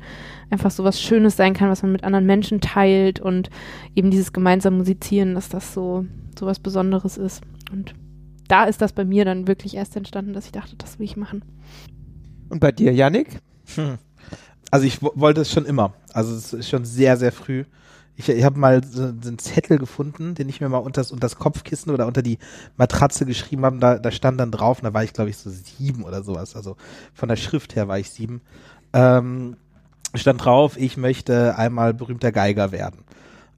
einfach 0.51 0.71
so 0.71 0.85
was 0.85 1.01
Schönes 1.01 1.37
sein 1.37 1.55
kann, 1.55 1.69
was 1.69 1.83
man 1.83 1.93
mit 1.93 2.05
anderen 2.05 2.27
Menschen 2.27 2.61
teilt 2.61 3.21
und 3.21 3.51
eben 3.95 4.11
dieses 4.11 4.33
gemeinsame 4.33 4.77
Musizieren, 4.77 5.35
dass 5.35 5.49
das 5.49 5.75
so, 5.75 6.07
so 6.39 6.47
was 6.47 6.59
Besonderes 6.59 7.17
ist. 7.17 7.43
Und 7.73 7.95
da 8.49 8.65
ist 8.65 8.81
das 8.81 8.93
bei 8.93 9.05
mir 9.05 9.25
dann 9.25 9.47
wirklich 9.47 9.75
erst 9.77 9.97
entstanden, 9.97 10.33
dass 10.33 10.47
ich 10.47 10.53
dachte, 10.53 10.77
das 10.77 10.99
will 10.99 11.05
ich 11.05 11.17
machen. 11.17 11.43
Und 12.49 12.61
bei 12.61 12.73
dir, 12.73 12.93
Yannick? 12.93 13.41
Hm. 13.75 13.99
Also 14.71 14.87
ich 14.87 15.03
wo- 15.03 15.13
wollte 15.15 15.41
es 15.43 15.51
schon 15.53 15.67
immer. 15.67 15.95
Also 16.13 16.35
es 16.35 16.53
ist 16.53 16.69
schon 16.69 16.85
sehr, 16.85 17.17
sehr 17.17 17.33
früh. 17.33 17.65
Ich, 18.17 18.29
ich 18.29 18.45
habe 18.45 18.59
mal 18.59 18.83
so, 18.85 19.03
einen 19.03 19.39
Zettel 19.39 19.79
gefunden, 19.79 20.35
den 20.35 20.49
ich 20.49 20.61
mir 20.61 20.69
mal 20.69 20.79
unter 20.79 21.05
das, 21.05 21.37
Kopfkissen 21.37 21.93
oder 21.93 22.07
unter 22.07 22.23
die 22.23 22.39
Matratze 22.77 23.27
geschrieben 23.27 23.65
habe. 23.65 23.79
Da, 23.79 23.99
da 23.99 24.11
stand 24.11 24.39
dann 24.39 24.51
drauf, 24.51 24.81
da 24.81 24.95
war 24.95 25.03
ich 25.03 25.13
glaube 25.13 25.31
ich 25.31 25.37
so 25.37 25.51
sieben 25.51 26.05
oder 26.05 26.23
sowas. 26.23 26.55
Also 26.55 26.77
von 27.13 27.29
der 27.29 27.37
Schrift 27.37 27.75
her 27.77 27.89
war 27.89 27.99
ich 27.99 28.11
sieben. 28.11 28.41
Ähm, 28.93 29.57
stand 30.15 30.45
drauf, 30.45 30.77
ich 30.77 30.97
möchte 30.97 31.59
einmal 31.59 31.95
berühmter 31.95 32.31
Geiger 32.31 32.71
werden. 32.73 33.05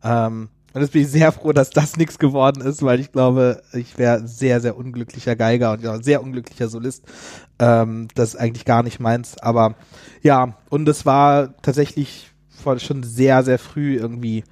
Ähm, 0.02 0.48
und 0.76 0.82
jetzt 0.82 0.92
bin 0.92 1.00
ich 1.00 1.08
sehr 1.08 1.32
froh, 1.32 1.52
dass 1.52 1.70
das 1.70 1.96
nichts 1.96 2.18
geworden 2.18 2.60
ist, 2.60 2.82
weil 2.82 3.00
ich 3.00 3.10
glaube, 3.10 3.62
ich 3.72 3.96
wäre 3.96 4.28
sehr, 4.28 4.60
sehr 4.60 4.76
unglücklicher 4.76 5.34
Geiger 5.34 5.72
und 5.72 5.82
ja, 5.82 6.02
sehr 6.02 6.22
unglücklicher 6.22 6.68
Solist. 6.68 7.02
Ähm, 7.58 8.08
das 8.14 8.34
ist 8.34 8.36
eigentlich 8.36 8.66
gar 8.66 8.82
nicht 8.82 9.00
meins. 9.00 9.38
Aber 9.38 9.74
ja, 10.22 10.54
und 10.68 10.86
es 10.86 11.06
war 11.06 11.56
tatsächlich 11.62 12.30
schon 12.78 13.02
sehr, 13.02 13.42
sehr 13.42 13.58
früh 13.58 13.96
irgendwie 13.96 14.44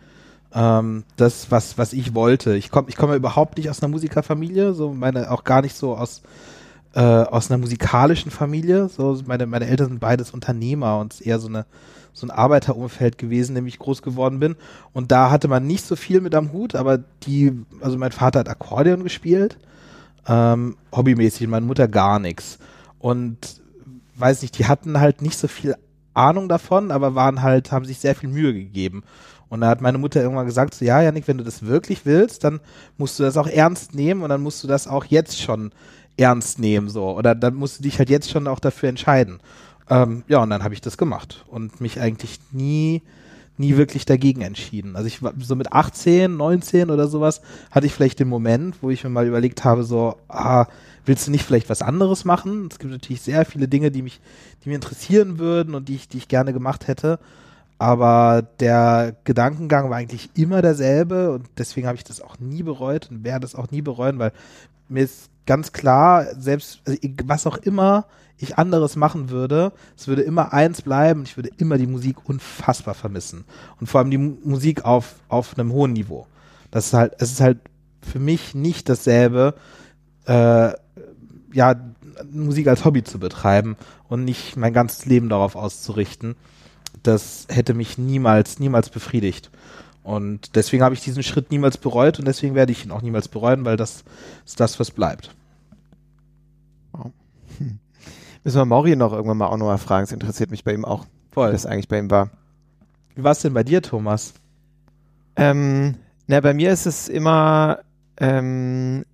ähm, 0.55 1.05
das, 1.17 1.51
was, 1.51 1.79
was 1.79 1.93
ich 1.93 2.15
wollte. 2.15 2.57
Ich 2.57 2.71
komme 2.71 2.89
ich 2.89 2.97
komme 2.97 3.17
überhaupt 3.17 3.57
nicht 3.57 3.71
aus 3.71 3.83
einer 3.83 3.91
Musikerfamilie, 3.91 4.75
so 4.75 4.93
meine 4.93 5.31
auch 5.31 5.45
gar 5.45 5.63
nicht 5.63 5.77
so 5.77 5.97
aus 5.97 6.23
äh, 6.95 7.01
aus 7.01 7.51
einer 7.51 7.59
musikalischen 7.59 8.31
Familie. 8.31 8.89
So 8.89 9.21
meine 9.27 9.47
meine 9.47 9.67
Eltern 9.67 9.89
sind 9.89 10.01
beides 10.01 10.31
Unternehmer 10.31 10.99
und 11.01 11.13
es 11.13 11.21
ist 11.21 11.27
eher 11.27 11.39
so 11.39 11.49
eine 11.49 11.67
so 12.15 12.27
ein 12.27 12.31
Arbeiterumfeld 12.31 13.19
gewesen, 13.19 13.51
in 13.51 13.57
dem 13.57 13.67
ich 13.67 13.81
groß 13.81 14.01
geworden 14.01 14.39
bin. 14.39 14.55
Und 14.93 15.11
da 15.11 15.31
hatte 15.31 15.49
man 15.49 15.67
nicht 15.67 15.85
so 15.85 15.97
viel 15.97 16.21
mit 16.21 16.35
am 16.35 16.53
Hut, 16.53 16.77
aber 16.77 16.99
die, 17.25 17.53
also 17.81 17.99
mein 17.99 18.13
Vater 18.13 18.39
hat 18.39 18.49
Akkordeon 18.49 19.03
gespielt, 19.03 19.59
ähm, 20.29 20.77
hobbymäßig, 20.95 21.49
meine 21.49 21.67
Mutter 21.67 21.89
gar 21.89 22.21
nichts. 22.21 22.59
Und 23.01 23.61
weiß 24.15 24.43
nicht, 24.43 24.57
die 24.59 24.67
hatten 24.67 25.01
halt 25.01 25.23
nicht 25.23 25.37
so 25.37 25.49
viel 25.49 25.75
Ahnung 26.15 26.49
davon, 26.49 26.91
aber 26.91 27.15
waren 27.15 27.43
halt, 27.43 27.73
haben 27.73 27.85
sich 27.85 27.99
sehr 27.99 28.15
viel 28.15 28.29
Mühe 28.29 28.55
gegeben. 28.55 29.03
Und 29.49 29.61
da 29.61 29.69
hat 29.69 29.81
meine 29.81 29.99
Mutter 29.99 30.23
irgendwann 30.23 30.47
gesagt, 30.47 30.75
so, 30.75 30.85
ja, 30.85 31.01
Janik, 31.01 31.29
wenn 31.29 31.39
du 31.39 31.45
das 31.45 31.65
wirklich 31.65 32.07
willst, 32.07 32.45
dann 32.45 32.61
musst 32.97 33.19
du 33.19 33.23
das 33.23 33.37
auch 33.37 33.47
ernst 33.47 33.95
nehmen 33.95 34.23
und 34.23 34.31
dann 34.31 34.43
musst 34.43 34.65
du 34.65 34.69
das 34.69 34.89
auch 34.89 35.05
jetzt 35.05 35.41
schon 35.41 35.71
ernst 36.17 36.59
nehmen, 36.59 36.89
so. 36.89 37.17
Oder 37.17 37.35
dann 37.35 37.55
musst 37.55 37.79
du 37.79 37.83
dich 37.83 37.99
halt 37.99 38.11
jetzt 38.11 38.31
schon 38.31 38.49
auch 38.49 38.61
dafür 38.61 38.89
entscheiden. 38.89 39.41
Ähm, 39.91 40.25
ja, 40.29 40.43
und 40.43 40.51
dann 40.51 40.65
habe 40.65 40.75
ich 40.75 40.81
das 40.81 40.97
gemacht 40.97 41.45
und 41.49 41.81
mich 41.81 42.01
eigentlich 42.01 42.39
nie, 42.53 43.03
nie 43.59 43.77
wirklich 43.77 44.07
dagegen 44.07 44.41
entschieden. 44.41 44.97
Also 44.97 45.07
ich 45.07 45.23
war 45.23 45.35
so 45.39 45.57
mit 45.57 45.73
18, 45.73 46.37
19 46.37 46.91
oder 46.91 47.07
sowas, 47.09 47.43
hatte 47.71 47.87
ich 47.87 47.93
vielleicht 47.93 48.21
den 48.21 48.29
Moment, 48.29 48.83
wo 48.83 48.91
ich 48.91 49.05
mir 49.05 49.11
mal 49.11 49.27
überlegt 49.27 49.65
habe, 49.65 49.85
so, 49.85 50.17
ah, 50.29 50.67
willst 51.07 51.27
du 51.27 51.31
nicht 51.31 51.45
vielleicht 51.45 51.69
was 51.71 51.83
anderes 51.83 52.25
machen? 52.25 52.69
Es 52.71 52.79
gibt 52.79 52.93
natürlich 52.93 53.23
sehr 53.23 53.45
viele 53.45 53.69
Dinge, 53.69 53.91
die 53.91 54.03
mich, 54.03 54.21
die 54.65 54.69
mir 54.69 54.75
interessieren 54.77 55.39
würden 55.39 55.75
und 55.75 55.89
die 55.89 55.97
ich, 55.97 56.09
die 56.09 56.19
ich 56.19 56.29
gerne 56.29 56.53
gemacht 56.53 56.89
hätte. 56.89 57.19
Aber 57.79 58.43
der 58.61 59.17
Gedankengang 59.25 59.91
war 59.91 59.97
eigentlich 59.97 60.31
immer 60.35 60.63
derselbe 60.63 61.33
und 61.33 61.49
deswegen 61.59 61.87
habe 61.87 61.97
ich 61.97 62.05
das 62.05 62.21
auch 62.21 62.39
nie 62.39 62.63
bereut 62.63 63.11
und 63.11 63.25
werde 63.25 63.45
es 63.47 63.55
auch 63.55 63.71
nie 63.71 63.83
bereuen, 63.83 64.19
weil 64.19 64.33
mir 64.89 65.03
ist 65.03 65.29
ganz 65.47 65.73
klar, 65.73 66.27
selbst 66.39 66.81
also 66.87 66.99
ich- 67.03 67.15
was 67.25 67.47
auch 67.47 67.57
immer 67.59 68.07
ich 68.37 68.59
anderes 68.59 68.97
machen 68.97 69.31
würde, 69.31 69.73
es 69.97 70.09
würde 70.09 70.23
immer 70.23 70.53
eins 70.53 70.83
bleiben, 70.83 71.23
ich 71.25 71.37
würde 71.37 71.51
immer 71.59 71.79
die 71.79 71.87
Musik 71.87 72.17
unfassbar 72.29 72.95
vermissen. 72.95 73.45
Und 73.81 73.87
vor 73.89 74.01
allem 74.01 74.11
die 74.11 74.19
Mu- 74.19 74.37
Musik 74.45 74.85
auf, 74.85 75.15
auf 75.29 75.57
einem 75.57 75.73
hohen 75.73 75.93
Niveau. 75.93 76.27
Das 76.71 76.87
ist 76.87 76.95
halt, 76.95 77.15
es 77.19 77.31
ist 77.33 77.41
halt 77.41 77.59
für 78.03 78.19
mich 78.19 78.55
nicht 78.55 78.89
dasselbe, 78.89 79.55
äh, 80.27 80.73
ja, 81.55 81.75
Musik 82.31 82.69
als 82.69 82.85
Hobby 82.85 83.03
zu 83.03 83.19
betreiben 83.19 83.77
und 84.09 84.25
nicht 84.25 84.57
mein 84.57 84.73
ganzes 84.73 85.07
Leben 85.07 85.29
darauf 85.29 85.57
auszurichten. 85.57 86.37
Das 87.03 87.47
hätte 87.49 87.75
mich 87.75 87.99
niemals, 87.99 88.59
niemals 88.59 88.91
befriedigt. 88.91 89.51
Und 90.03 90.55
deswegen 90.55 90.83
habe 90.83 90.95
ich 90.95 91.01
diesen 91.01 91.23
Schritt 91.23 91.51
niemals 91.51 91.79
bereut 91.79 92.19
und 92.19 92.27
deswegen 92.27 92.55
werde 92.55 92.73
ich 92.73 92.85
ihn 92.85 92.91
auch 92.91 93.03
niemals 93.03 93.29
bereuen, 93.29 93.65
weil 93.65 93.77
das 93.77 94.05
ist 94.45 94.61
das, 94.61 94.79
was 94.79 94.91
bleibt. 94.91 95.35
Müssen 98.45 98.59
wir 98.59 98.65
Mauri 98.67 98.95
noch 98.95 99.13
irgendwann 99.13 99.39
mal 99.39 99.47
auch 99.47 99.57
noch 99.57 99.67
mal 99.67 99.79
fragen. 99.79 100.05
Es 100.05 100.13
interessiert 100.13 100.51
mich 100.51 100.65
bei 100.65 100.75
ihm 100.75 100.85
auch, 100.85 101.05
wie 101.05 101.35
Voll. 101.35 101.53
das 101.53 101.65
eigentlich 101.65 101.89
bei 101.89 101.99
ihm 101.99 102.11
war. 102.11 102.31
Wie 103.15 103.25
war 103.25 103.33
es 103.33 103.41
denn 103.41 103.55
bei 103.55 103.65
dir, 103.65 103.81
Thomas? 103.81 104.35
Ähm, 105.37 105.95
na, 106.27 106.41
bei 106.41 106.53
mir 106.53 106.71
ist 106.71 106.85
es 106.85 107.09
immer 107.09 107.79
ähm, 108.19 109.05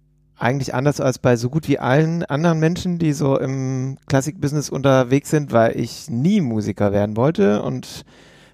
eigentlich 0.41 0.75
anders 0.75 1.01
als 1.01 1.19
bei 1.19 1.37
so 1.37 1.51
gut 1.51 1.69
wie 1.69 1.79
allen 1.79 2.25
anderen 2.25 2.59
Menschen, 2.59 2.99
die 2.99 3.13
so 3.13 3.39
im 3.39 3.99
Klassikbusiness 4.07 4.71
unterwegs 4.71 5.31
sind, 5.31 5.53
weil 5.53 5.79
ich 5.79 6.09
nie 6.09 6.41
Musiker 6.41 6.93
werden 6.93 7.17
wollte 7.17 7.63
und 7.63 8.05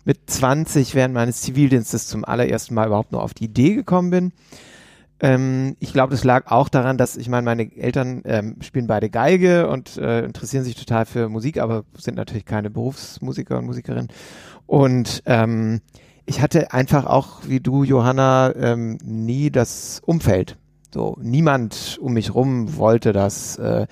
mit 0.04 0.18
20 0.28 0.94
während 0.94 1.14
meines 1.14 1.40
Zivildienstes 1.40 2.08
zum 2.08 2.24
allerersten 2.24 2.74
Mal 2.74 2.88
überhaupt 2.88 3.12
nur 3.12 3.22
auf 3.22 3.34
die 3.34 3.44
Idee 3.44 3.74
gekommen 3.74 4.10
bin. 4.10 4.32
Ähm, 5.20 5.76
ich 5.80 5.92
glaube, 5.92 6.10
das 6.10 6.24
lag 6.24 6.50
auch 6.50 6.68
daran, 6.68 6.98
dass 6.98 7.16
ich 7.16 7.28
meine, 7.28 7.44
meine 7.44 7.74
Eltern 7.76 8.22
ähm, 8.24 8.56
spielen 8.60 8.86
beide 8.86 9.08
Geige 9.08 9.68
und 9.68 9.96
äh, 9.96 10.24
interessieren 10.24 10.64
sich 10.64 10.76
total 10.76 11.06
für 11.06 11.28
Musik, 11.28 11.58
aber 11.58 11.84
sind 11.96 12.16
natürlich 12.16 12.44
keine 12.44 12.68
Berufsmusiker 12.68 13.58
und 13.58 13.66
Musikerinnen. 13.66 14.08
Und 14.66 15.22
ähm, 15.26 15.80
ich 16.26 16.42
hatte 16.42 16.72
einfach 16.72 17.06
auch, 17.06 17.42
wie 17.46 17.60
du, 17.60 17.84
Johanna, 17.84 18.54
ähm, 18.56 18.98
nie 19.04 19.50
das 19.50 20.02
Umfeld. 20.04 20.58
So, 20.96 21.14
niemand 21.20 21.98
um 22.00 22.14
mich 22.14 22.34
rum 22.34 22.78
wollte 22.78 23.12
das. 23.12 23.58
Äh, 23.58 23.86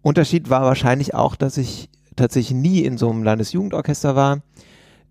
Unterschied 0.00 0.48
war 0.48 0.62
wahrscheinlich 0.62 1.12
auch, 1.12 1.34
dass 1.34 1.56
ich 1.56 1.90
tatsächlich 2.14 2.56
nie 2.56 2.84
in 2.84 2.98
so 2.98 3.10
einem 3.10 3.24
Landesjugendorchester 3.24 4.14
war. 4.14 4.38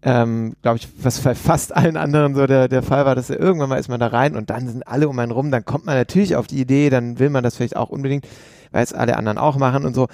Ähm, 0.01 0.53
glaube 0.61 0.77
ich, 0.77 0.87
was 1.03 1.19
bei 1.19 1.35
fast 1.35 1.75
allen 1.75 1.97
anderen 1.97 2.35
so 2.35 2.47
der, 2.47 2.69
der 2.69 2.83
Fall 2.83 3.05
war, 3.05 3.15
dass 3.15 3.29
irgendwann 3.29 3.67
mal 3.67 3.79
ist 3.79 3.89
man 3.89 3.99
da 3.99 4.07
rein 4.07 4.37
und 4.37 4.49
dann 4.49 4.69
sind 4.69 4.87
alle 4.87 5.09
um 5.09 5.19
einen 5.19 5.33
rum, 5.33 5.51
dann 5.51 5.65
kommt 5.65 5.85
man 5.85 5.97
natürlich 5.97 6.37
auf 6.37 6.47
die 6.47 6.61
Idee, 6.61 6.89
dann 6.89 7.19
will 7.19 7.29
man 7.29 7.43
das 7.43 7.57
vielleicht 7.57 7.75
auch 7.75 7.89
unbedingt, 7.89 8.25
weil 8.71 8.85
es 8.85 8.93
alle 8.93 9.17
anderen 9.17 9.37
auch 9.37 9.57
machen 9.57 9.83
und 9.83 9.93
so. 9.93 10.07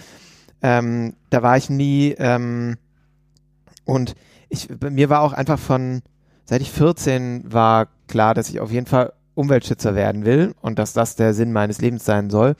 Ähm, 0.64 1.14
da 1.30 1.44
war 1.44 1.56
ich 1.56 1.70
nie 1.70 2.16
ähm, 2.18 2.78
und 3.84 4.16
ich, 4.50 4.70
mir 4.90 5.12
war 5.12 5.22
auch 5.22 5.34
einfach 5.34 5.60
von, 5.60 6.02
seit 6.46 6.62
ich 6.62 6.72
14 6.72 7.54
war 7.54 7.90
klar, 8.08 8.34
dass 8.34 8.50
ich 8.50 8.60
auf 8.60 8.72
jeden 8.72 8.88
Fall 8.88 9.14
Umweltschützer 9.36 9.94
werden 9.96 10.26
will 10.26 10.56
und 10.62 10.80
dass 10.80 10.94
das 10.94 11.16
der 11.16 11.34
Sinn 11.34 11.54
meines 11.54 11.80
Lebens 11.80 12.06
sein 12.06 12.30
soll. 12.30 12.56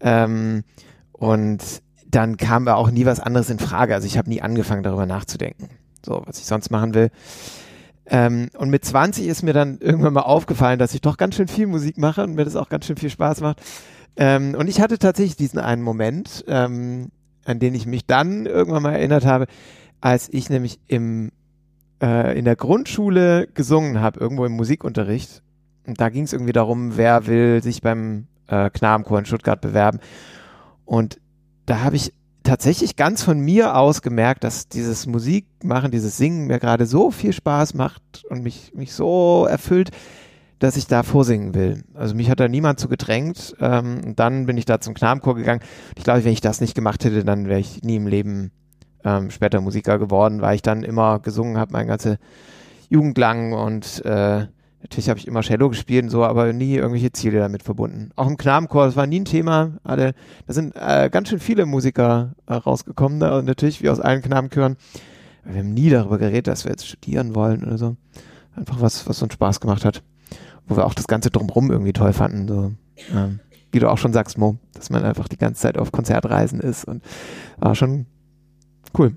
Ähm, 0.00 0.64
Und 1.12 1.82
dann 2.06 2.36
kam 2.36 2.68
auch 2.68 2.90
nie 2.90 3.06
was 3.06 3.20
anderes 3.20 3.50
in 3.50 3.58
Frage. 3.58 3.94
Also 3.94 4.06
ich 4.06 4.18
habe 4.18 4.28
nie 4.28 4.42
angefangen, 4.42 4.82
darüber 4.82 5.06
nachzudenken, 5.06 5.68
so 6.04 6.22
was 6.26 6.38
ich 6.38 6.44
sonst 6.46 6.70
machen 6.70 6.94
will. 6.94 7.10
Ähm, 8.06 8.50
und 8.58 8.68
mit 8.68 8.84
20 8.84 9.26
ist 9.26 9.42
mir 9.42 9.54
dann 9.54 9.78
irgendwann 9.78 10.12
mal 10.12 10.22
aufgefallen, 10.22 10.78
dass 10.78 10.94
ich 10.94 11.00
doch 11.00 11.16
ganz 11.16 11.36
schön 11.36 11.48
viel 11.48 11.66
Musik 11.66 11.96
mache 11.96 12.22
und 12.22 12.34
mir 12.34 12.44
das 12.44 12.56
auch 12.56 12.68
ganz 12.68 12.84
schön 12.86 12.96
viel 12.96 13.10
Spaß 13.10 13.40
macht. 13.40 13.62
Ähm, 14.16 14.54
und 14.54 14.68
ich 14.68 14.80
hatte 14.80 14.98
tatsächlich 14.98 15.36
diesen 15.36 15.58
einen 15.58 15.82
Moment, 15.82 16.44
ähm, 16.46 17.10
an 17.44 17.58
den 17.58 17.74
ich 17.74 17.86
mich 17.86 18.06
dann 18.06 18.46
irgendwann 18.46 18.82
mal 18.82 18.92
erinnert 18.92 19.24
habe, 19.24 19.46
als 20.00 20.28
ich 20.30 20.50
nämlich 20.50 20.78
im 20.86 21.30
äh, 22.02 22.38
in 22.38 22.44
der 22.44 22.56
Grundschule 22.56 23.48
gesungen 23.54 24.00
habe, 24.00 24.20
irgendwo 24.20 24.44
im 24.44 24.52
Musikunterricht. 24.52 25.42
Da 25.86 26.08
ging 26.08 26.24
es 26.24 26.32
irgendwie 26.32 26.52
darum, 26.52 26.96
wer 26.96 27.26
will 27.26 27.62
sich 27.62 27.82
beim 27.82 28.26
äh, 28.48 28.70
Knabenchor 28.70 29.18
in 29.18 29.26
Stuttgart 29.26 29.60
bewerben. 29.60 30.00
Und 30.84 31.20
da 31.66 31.80
habe 31.80 31.96
ich 31.96 32.12
tatsächlich 32.42 32.96
ganz 32.96 33.22
von 33.22 33.40
mir 33.40 33.76
aus 33.76 34.02
gemerkt, 34.02 34.44
dass 34.44 34.68
dieses 34.68 35.06
Musikmachen, 35.06 35.90
dieses 35.90 36.16
Singen 36.16 36.46
mir 36.46 36.58
gerade 36.58 36.86
so 36.86 37.10
viel 37.10 37.32
Spaß 37.32 37.74
macht 37.74 38.24
und 38.28 38.42
mich, 38.42 38.72
mich 38.74 38.92
so 38.92 39.46
erfüllt, 39.48 39.90
dass 40.58 40.76
ich 40.76 40.86
da 40.86 41.02
vorsingen 41.02 41.54
will. 41.54 41.84
Also 41.94 42.14
mich 42.14 42.30
hat 42.30 42.40
da 42.40 42.48
niemand 42.48 42.78
zu 42.78 42.88
gedrängt. 42.88 43.54
Ähm, 43.60 44.00
und 44.04 44.20
dann 44.20 44.46
bin 44.46 44.56
ich 44.56 44.66
da 44.66 44.80
zum 44.80 44.94
Knabenchor 44.94 45.34
gegangen. 45.34 45.60
Ich 45.96 46.04
glaube, 46.04 46.24
wenn 46.24 46.32
ich 46.32 46.40
das 46.40 46.60
nicht 46.60 46.74
gemacht 46.74 47.04
hätte, 47.04 47.24
dann 47.24 47.48
wäre 47.48 47.60
ich 47.60 47.82
nie 47.82 47.96
im 47.96 48.06
Leben 48.06 48.52
ähm, 49.04 49.30
später 49.30 49.60
Musiker 49.60 49.98
geworden, 49.98 50.40
weil 50.40 50.54
ich 50.54 50.62
dann 50.62 50.82
immer 50.82 51.18
gesungen 51.18 51.58
habe, 51.58 51.72
meine 51.72 51.86
ganze 51.86 52.18
Jugend 52.88 53.18
lang 53.18 53.52
und 53.52 54.04
äh, 54.04 54.46
natürlich 54.84 55.08
habe 55.08 55.18
ich 55.18 55.26
immer 55.26 55.40
Cello 55.40 55.70
gespielt 55.70 56.04
und 56.04 56.10
so, 56.10 56.24
aber 56.24 56.52
nie 56.52 56.74
irgendwelche 56.74 57.10
Ziele 57.10 57.38
damit 57.38 57.62
verbunden. 57.62 58.10
Auch 58.16 58.28
im 58.28 58.36
Knabenchor, 58.36 58.84
das 58.84 58.96
war 58.96 59.06
nie 59.06 59.20
ein 59.20 59.24
Thema. 59.24 59.78
Alle, 59.82 60.12
da 60.46 60.52
sind 60.52 60.76
äh, 60.76 61.08
ganz 61.10 61.30
schön 61.30 61.40
viele 61.40 61.64
Musiker 61.64 62.34
äh, 62.46 62.52
rausgekommen, 62.52 63.18
da, 63.18 63.38
und 63.38 63.46
natürlich 63.46 63.82
wie 63.82 63.88
aus 63.88 63.98
allen 63.98 64.20
Knabenchören. 64.22 64.76
Wir 65.44 65.60
haben 65.60 65.72
nie 65.72 65.90
darüber 65.90 66.18
geredet, 66.18 66.48
dass 66.48 66.64
wir 66.64 66.70
jetzt 66.70 66.86
studieren 66.86 67.34
wollen 67.34 67.64
oder 67.64 67.78
so. 67.78 67.96
Einfach 68.56 68.80
was, 68.80 69.08
was 69.08 69.22
uns 69.22 69.32
Spaß 69.32 69.60
gemacht 69.60 69.84
hat. 69.84 70.02
Wo 70.66 70.76
wir 70.76 70.86
auch 70.86 70.94
das 70.94 71.06
Ganze 71.06 71.30
drumherum 71.30 71.70
irgendwie 71.70 71.92
toll 71.92 72.12
fanden. 72.12 72.48
So, 72.48 72.72
ähm, 73.14 73.40
wie 73.72 73.78
du 73.78 73.90
auch 73.90 73.98
schon 73.98 74.12
sagst, 74.12 74.38
Mo, 74.38 74.58
dass 74.74 74.90
man 74.90 75.02
einfach 75.04 75.28
die 75.28 75.38
ganze 75.38 75.62
Zeit 75.62 75.78
auf 75.78 75.92
Konzertreisen 75.92 76.60
ist 76.60 76.84
und 76.84 77.02
war 77.58 77.74
schon 77.74 78.06
cool. 78.98 79.16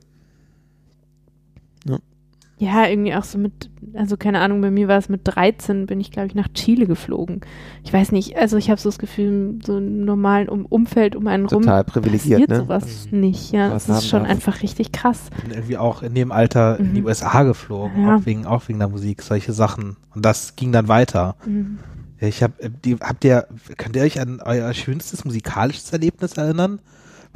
Ja, 2.60 2.88
irgendwie 2.88 3.14
auch 3.14 3.24
so 3.24 3.38
mit, 3.38 3.70
also 3.93 4.18
keine 4.18 4.39
Ahnung, 4.39 4.62
bei 4.62 4.72
mir 4.72 4.88
war 4.88 4.97
es 4.97 5.10
mit 5.10 5.22
13, 5.26 5.86
bin 5.86 5.99
ich, 5.99 6.10
glaube 6.10 6.28
ich, 6.28 6.34
nach 6.34 6.47
Chile 6.55 6.88
geflogen. 6.88 7.41
Ich 7.84 7.93
weiß 7.93 8.12
nicht, 8.12 8.36
also 8.36 8.58
ich 8.58 8.72
habe 8.72 8.82
so 8.82 8.89
das 8.89 8.97
Gefühl, 8.97 9.60
so 9.64 9.78
im 9.78 10.05
normalen 10.05 10.49
um 10.49 10.66
Umfeld 10.66 11.16
um 11.16 11.28
einen 11.28 11.45
rum 11.45 11.62
Total 11.62 11.84
privilegiert, 11.84 12.47
passiert 12.47 12.49
ne? 12.49 12.58
sowas 12.58 13.08
nicht. 13.12 13.51
Ja, 13.51 13.72
Was 13.72 13.86
das 13.86 13.99
ist 13.99 14.10
schon 14.10 14.22
darf. 14.24 14.32
einfach 14.32 14.64
richtig 14.64 14.91
krass. 14.91 15.30
bin 15.43 15.51
irgendwie 15.53 15.78
auch 15.78 16.01
in 16.01 16.16
dem 16.16 16.32
Alter 16.32 16.80
in 16.80 16.95
die 16.95 17.01
Mhm. 17.01 17.05
USA 17.08 17.43
geflogen, 17.43 18.01
Ja. 18.08 18.16
auch 18.16 18.26
wegen 18.26 18.47
auch 18.47 18.68
wegen 18.68 18.80
der 18.80 18.89
Musik, 18.89 19.22
solche 19.22 19.53
Sachen. 19.53 19.95
Und 20.16 20.26
das 20.26 20.55
ging 20.55 20.72
dann 20.72 20.88
weiter. 20.88 21.36
Mhm. 21.45 21.78
Ich 22.20 22.41
habe 22.41 22.53
die 22.84 22.95
habt 22.95 23.24
ihr 23.24 23.45
könnt 23.78 23.95
ihr 23.95 24.01
euch 24.01 24.20
an 24.20 24.41
euer 24.43 24.74
schönstes 24.74 25.24
musikalisches 25.26 25.93
Erlebnis 25.93 26.34
erinnern? 26.38 26.80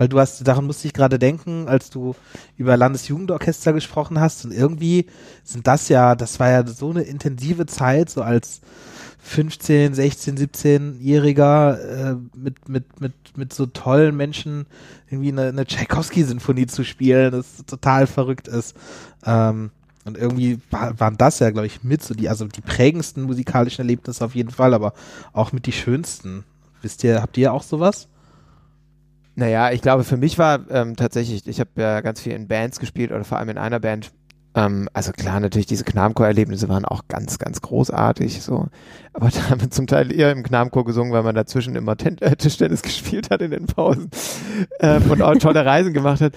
Weil 0.01 0.09
du 0.09 0.19
hast 0.19 0.47
daran 0.47 0.65
musste 0.65 0.87
ich 0.87 0.95
gerade 0.95 1.19
denken, 1.19 1.67
als 1.67 1.91
du 1.91 2.15
über 2.57 2.75
Landesjugendorchester 2.75 3.71
gesprochen 3.71 4.19
hast 4.19 4.43
und 4.45 4.51
irgendwie 4.51 5.05
sind 5.43 5.67
das 5.67 5.89
ja, 5.89 6.15
das 6.15 6.39
war 6.39 6.49
ja 6.49 6.65
so 6.65 6.89
eine 6.89 7.03
intensive 7.03 7.67
Zeit 7.67 8.09
so 8.09 8.23
als 8.23 8.61
15, 9.19 9.93
16, 9.93 10.37
17-Jähriger 10.39 11.77
äh, 11.77 12.15
mit 12.35 12.67
mit 12.67 12.99
mit 12.99 13.13
mit 13.35 13.53
so 13.53 13.67
tollen 13.67 14.17
Menschen 14.17 14.65
irgendwie 15.11 15.33
eine, 15.33 15.49
eine 15.49 15.65
Tchaikovsky-Sinfonie 15.67 16.65
zu 16.65 16.83
spielen, 16.83 17.31
das 17.31 17.63
total 17.67 18.07
verrückt 18.07 18.47
ist. 18.47 18.75
Ähm, 19.23 19.69
und 20.05 20.17
irgendwie 20.17 20.57
war, 20.71 20.99
waren 20.99 21.17
das 21.17 21.37
ja, 21.37 21.51
glaube 21.51 21.67
ich, 21.67 21.83
mit 21.83 22.01
so 22.01 22.15
die, 22.15 22.27
also 22.27 22.47
die 22.47 22.61
prägendsten 22.61 23.25
musikalischen 23.25 23.81
Erlebnisse 23.81 24.25
auf 24.25 24.33
jeden 24.33 24.49
Fall, 24.49 24.73
aber 24.73 24.93
auch 25.31 25.51
mit 25.51 25.67
die 25.67 25.73
schönsten. 25.73 26.43
Wisst 26.81 27.03
ihr, 27.03 27.21
habt 27.21 27.37
ihr 27.37 27.53
auch 27.53 27.61
sowas? 27.61 28.07
Naja, 29.41 29.71
ich 29.71 29.81
glaube, 29.81 30.03
für 30.03 30.17
mich 30.17 30.37
war 30.37 30.69
ähm, 30.69 30.95
tatsächlich, 30.95 31.47
ich 31.47 31.59
habe 31.59 31.71
ja 31.75 32.01
ganz 32.01 32.21
viel 32.21 32.33
in 32.33 32.47
Bands 32.47 32.79
gespielt 32.79 33.11
oder 33.11 33.23
vor 33.23 33.39
allem 33.39 33.49
in 33.49 33.57
einer 33.57 33.79
Band. 33.79 34.11
Ähm, 34.53 34.87
also 34.93 35.11
klar, 35.13 35.39
natürlich 35.39 35.65
diese 35.65 35.83
Knabenchor-Erlebnisse 35.83 36.69
waren 36.69 36.85
auch 36.85 37.07
ganz, 37.07 37.39
ganz 37.39 37.59
großartig. 37.59 38.43
So, 38.43 38.67
aber 39.13 39.29
da 39.33 39.49
haben 39.49 39.61
wir 39.61 39.71
zum 39.71 39.87
Teil 39.87 40.13
eher 40.13 40.31
im 40.31 40.43
Knabenchor 40.43 40.85
gesungen, 40.85 41.11
weil 41.11 41.23
man 41.23 41.33
dazwischen 41.33 41.75
immer 41.75 41.97
Ten 41.97 42.19
äh, 42.19 42.35
Tischtennis 42.35 42.81
gespielt 42.83 43.31
hat 43.31 43.41
in 43.41 43.49
den 43.49 43.65
Pausen 43.65 44.11
ähm, 44.79 45.09
und 45.09 45.23
auch 45.23 45.35
tolle 45.37 45.65
Reisen 45.65 45.95
gemacht 45.95 46.21
hat. 46.21 46.33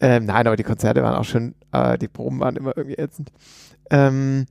Ähm, 0.00 0.24
nein, 0.24 0.46
aber 0.46 0.56
die 0.56 0.62
Konzerte 0.62 1.02
waren 1.02 1.16
auch 1.16 1.24
schön, 1.24 1.54
äh, 1.72 1.98
die 1.98 2.08
Proben 2.08 2.40
waren 2.40 2.56
immer 2.56 2.74
irgendwie 2.74 2.96
ätzend. 2.96 3.32
Ähm, 3.90 4.46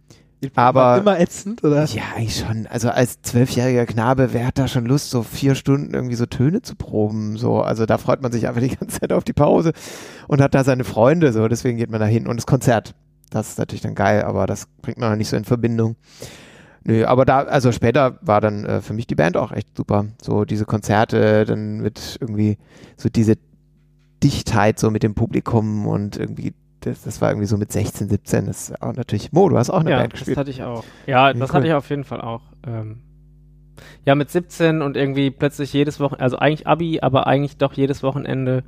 Aber- 0.55 0.97
immer 0.97 1.19
ätzend, 1.19 1.63
oder? 1.63 1.85
ja, 1.85 2.03
eigentlich 2.15 2.39
schon. 2.45 2.67
Also 2.67 2.89
als 2.89 3.21
zwölfjähriger 3.21 3.85
Knabe, 3.85 4.33
wer 4.33 4.47
hat 4.47 4.57
da 4.57 4.67
schon 4.67 4.85
Lust, 4.85 5.09
so 5.09 5.23
vier 5.23 5.55
Stunden 5.55 5.93
irgendwie 5.93 6.15
so 6.15 6.25
Töne 6.25 6.61
zu 6.61 6.75
proben? 6.75 7.37
So, 7.37 7.61
also 7.61 7.85
da 7.85 7.97
freut 7.97 8.21
man 8.21 8.31
sich 8.31 8.47
einfach 8.47 8.61
die 8.61 8.75
ganze 8.75 8.99
Zeit 8.99 9.11
auf 9.13 9.23
die 9.23 9.33
Pause 9.33 9.73
und 10.27 10.41
hat 10.41 10.55
da 10.55 10.63
seine 10.63 10.83
Freunde, 10.83 11.31
so, 11.33 11.47
deswegen 11.47 11.77
geht 11.77 11.89
man 11.89 11.99
da 11.99 12.05
hin. 12.05 12.27
Und 12.27 12.37
das 12.37 12.45
Konzert, 12.45 12.95
das 13.29 13.49
ist 13.49 13.57
natürlich 13.59 13.81
dann 13.81 13.95
geil, 13.95 14.23
aber 14.23 14.45
das 14.45 14.67
bringt 14.81 14.97
man 14.97 15.17
nicht 15.17 15.29
so 15.29 15.37
in 15.37 15.45
Verbindung. 15.45 15.95
Nö, 16.87 17.03
aber 17.05 17.25
da, 17.25 17.39
also 17.39 17.71
später 17.71 18.19
war 18.21 18.41
dann 18.41 18.63
äh, 18.63 18.81
für 18.81 18.93
mich 18.93 19.07
die 19.07 19.15
Band 19.15 19.37
auch 19.37 19.51
echt 19.51 19.75
super. 19.75 20.05
So 20.21 20.45
diese 20.45 20.65
Konzerte, 20.65 21.43
dann 21.45 21.79
mit 21.79 22.17
irgendwie 22.21 22.57
so 22.95 23.09
diese 23.09 23.37
Dichtheit 24.23 24.79
so 24.79 24.91
mit 24.91 25.01
dem 25.03 25.15
Publikum 25.15 25.87
und 25.87 26.17
irgendwie, 26.17 26.53
das, 26.85 27.03
das 27.03 27.21
war 27.21 27.29
irgendwie 27.29 27.47
so 27.47 27.57
mit 27.57 27.71
16, 27.71 28.09
17, 28.09 28.45
das 28.45 28.69
ist 28.69 28.81
auch 28.81 28.93
natürlich, 28.93 29.31
Mo, 29.31 29.49
du 29.49 29.57
hast 29.57 29.69
auch 29.69 29.79
eine 29.79 29.91
ja, 29.91 29.97
Band 29.97 30.13
das 30.13 30.19
gespielt. 30.19 30.37
hatte 30.37 30.49
ich 30.51 30.63
auch. 30.63 30.83
Ja, 31.07 31.33
das 31.33 31.49
cool. 31.49 31.55
hatte 31.55 31.67
ich 31.67 31.73
auf 31.73 31.89
jeden 31.89 32.03
Fall 32.03 32.21
auch. 32.21 32.41
Ähm, 32.65 33.01
ja, 34.05 34.15
mit 34.15 34.29
17 34.29 34.81
und 34.81 34.95
irgendwie 34.95 35.31
plötzlich 35.31 35.73
jedes 35.73 35.99
Wochenende, 35.99 36.23
also 36.23 36.37
eigentlich 36.37 36.67
Abi, 36.67 36.99
aber 37.01 37.27
eigentlich 37.27 37.57
doch 37.57 37.73
jedes 37.73 38.03
Wochenende 38.03 38.63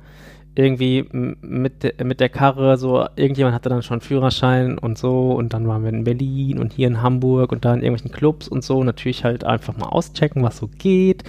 irgendwie 0.54 1.06
mit, 1.12 1.84
de, 1.84 2.02
mit 2.02 2.18
der 2.18 2.28
Karre, 2.28 2.76
so 2.76 3.06
irgendjemand 3.14 3.54
hatte 3.54 3.68
dann 3.68 3.82
schon 3.82 4.00
Führerschein 4.00 4.76
und 4.76 4.98
so 4.98 5.32
und 5.32 5.52
dann 5.52 5.68
waren 5.68 5.84
wir 5.84 5.90
in 5.90 6.02
Berlin 6.02 6.58
und 6.58 6.72
hier 6.72 6.88
in 6.88 7.00
Hamburg 7.00 7.52
und 7.52 7.64
da 7.64 7.72
in 7.72 7.82
irgendwelchen 7.82 8.10
Clubs 8.10 8.48
und 8.48 8.64
so. 8.64 8.82
Natürlich 8.82 9.24
halt 9.24 9.44
einfach 9.44 9.76
mal 9.76 9.86
auschecken, 9.86 10.42
was 10.42 10.56
so 10.56 10.66
geht. 10.66 11.22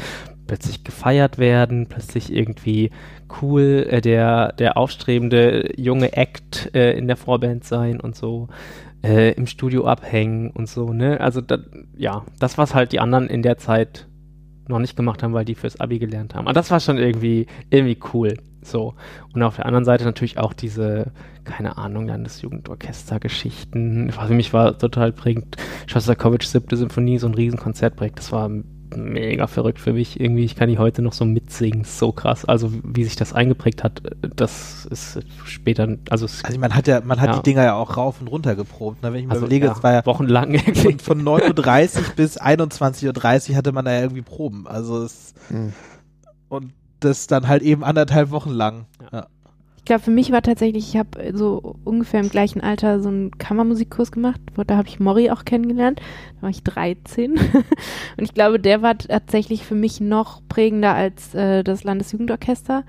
Plötzlich 0.50 0.84
gefeiert 0.84 1.38
werden, 1.38 1.86
plötzlich 1.86 2.34
irgendwie 2.34 2.89
cool 3.39 3.86
äh, 3.88 4.02
der, 4.02 4.52
der 4.54 4.78
aufstrebende 4.78 5.72
junge 5.78 6.14
Act 6.14 6.74
äh, 6.74 6.97
in 6.97 7.06
der 7.06 7.18
Vorband 7.18 7.66
sein 7.66 8.00
und 8.00 8.16
so 8.16 8.47
äh, 9.04 9.34
im 9.34 9.45
Studio 9.45 9.86
abhängen 9.86 10.50
und 10.50 10.68
so, 10.68 10.91
ne? 10.91 11.22
Also 11.22 11.41
da, 11.41 11.60
ja, 11.95 12.26
das, 12.39 12.58
was 12.58 12.74
halt 12.74 12.93
die 12.93 13.00
anderen 13.00 13.28
in 13.28 13.43
der 13.43 13.60
Zeit 13.60 14.08
noch 14.68 14.80
nicht 14.80 14.95
gemacht 14.95 15.22
haben, 15.22 15.34
weil 15.34 15.45
die 15.45 15.54
fürs 15.54 15.80
Abi 15.80 16.00
gelernt 16.00 16.34
haben. 16.34 16.47
Aber 16.47 16.54
das 16.54 16.72
war 16.72 16.80
schon 16.80 16.97
irgendwie, 16.97 17.45
irgendwie 17.70 18.00
cool. 18.12 18.34
So. 18.64 18.95
Und 19.34 19.43
auf 19.43 19.58
der 19.58 19.68
anderen 19.68 19.86
Seite 19.86 20.04
natürlich 20.04 20.39
auch 20.39 20.54
diese, 20.54 21.12
keine 21.43 21.78
Ahnung, 21.78 22.08
Landesjugendorchester-Geschichten. 22.08 24.12
Für 24.12 24.34
mich 24.34 24.52
war 24.52 24.80
total 24.80 25.12
prägend. 25.12 25.58
Schostakowitsch 25.86 26.47
siebte 26.47 26.76
Symphonie, 26.76 27.20
so 27.20 27.28
ein 27.28 27.36
riesen 27.36 27.60
Konzertprojekt. 27.60 28.18
Das 28.18 28.32
war 28.32 28.50
mega 28.96 29.48
verrückt 29.48 29.80
für 29.80 29.94
mich. 29.94 30.20
Irgendwie, 30.20 30.44
ich 30.44 30.56
kann 30.56 30.70
die 30.70 30.78
heute 30.78 31.02
noch 31.02 31.14
so 31.14 31.26
mitsingen. 31.26 31.84
So 31.84 32.12
krass. 32.12 32.46
Also, 32.46 32.72
wie 32.84 33.04
sich 33.04 33.16
das 33.16 33.34
eingeprägt 33.34 33.84
hat, 33.84 34.02
das 34.36 34.86
ist 34.86 35.20
später, 35.46 35.98
also, 36.10 36.26
es, 36.26 36.44
Also 36.44 36.60
man 36.60 36.76
hat 36.76 36.88
ja, 36.88 37.02
man 37.02 37.20
hat 37.22 37.30
Ja. 37.30 37.36
die 37.38 37.44
Dinger 37.44 37.64
ja 37.64 37.76
auch 37.76 37.98
rauf 37.98 38.22
und 38.22 38.28
runter 38.28 38.56
geprobt. 38.56 39.04
Ne? 39.04 39.14
Wenn 39.14 39.20
ich 39.22 39.26
mir 39.26 39.32
also 39.32 39.46
überlege, 39.46 39.68
ja, 39.68 39.74
es 39.74 39.84
war 39.84 39.94
ja 39.94 40.06
wochenlang 40.06 40.52
irgendwie. 40.54 40.98
von, 40.98 41.00
von 41.00 41.40
9.30 41.42 41.98
Uhr 41.98 42.04
bis 42.16 42.40
21.30 42.42 43.50
Uhr 43.52 43.56
hatte 43.58 43.72
man 43.72 43.86
da 43.86 43.92
ja 43.94 44.02
irgendwie 44.02 44.22
Proben. 44.24 44.68
Also 44.68 45.04
es, 45.04 45.34
Hm. 45.50 45.74
und 46.50 46.74
das 47.00 47.28
dann 47.28 47.48
halt 47.48 47.62
eben 47.64 47.84
anderthalb 47.84 48.30
Wochen 48.32 48.50
lang. 48.52 48.86
Ja. 49.12 49.28
Ich 49.80 49.86
glaube, 49.86 50.03
für 50.03 50.11
mich 50.11 50.32
war 50.32 50.41
tatsächlich, 50.41 50.89
ich 50.89 50.97
habe 50.97 51.32
so 51.34 51.77
ungefähr 51.86 52.19
im 52.19 52.30
gleichen 52.30 52.61
Alter 52.61 52.99
so 52.99 53.07
einen 53.07 53.32
Kammermusikkurs 53.38 54.11
gemacht. 54.11 54.39
Da 54.67 54.75
habe 54.75 54.89
ich 54.89 54.99
Mori 54.99 55.32
auch 55.32 55.45
kennengelernt. 55.45 56.01
Da 56.36 56.41
war 56.43 56.49
ich 56.49 56.63
13. 56.63 57.32
Und 58.17 58.23
ich 58.23 58.34
glaube, 58.34 58.59
der 58.59 58.82
war 58.82 58.97
tatsächlich 58.97 59.63
für 59.63 59.75
mich 59.75 60.01
noch 60.01 60.41
prägender 60.49 60.93
als 60.93 61.34
äh, 61.34 61.63
das 61.63 61.86
Landesjugendorchester. 61.86 62.84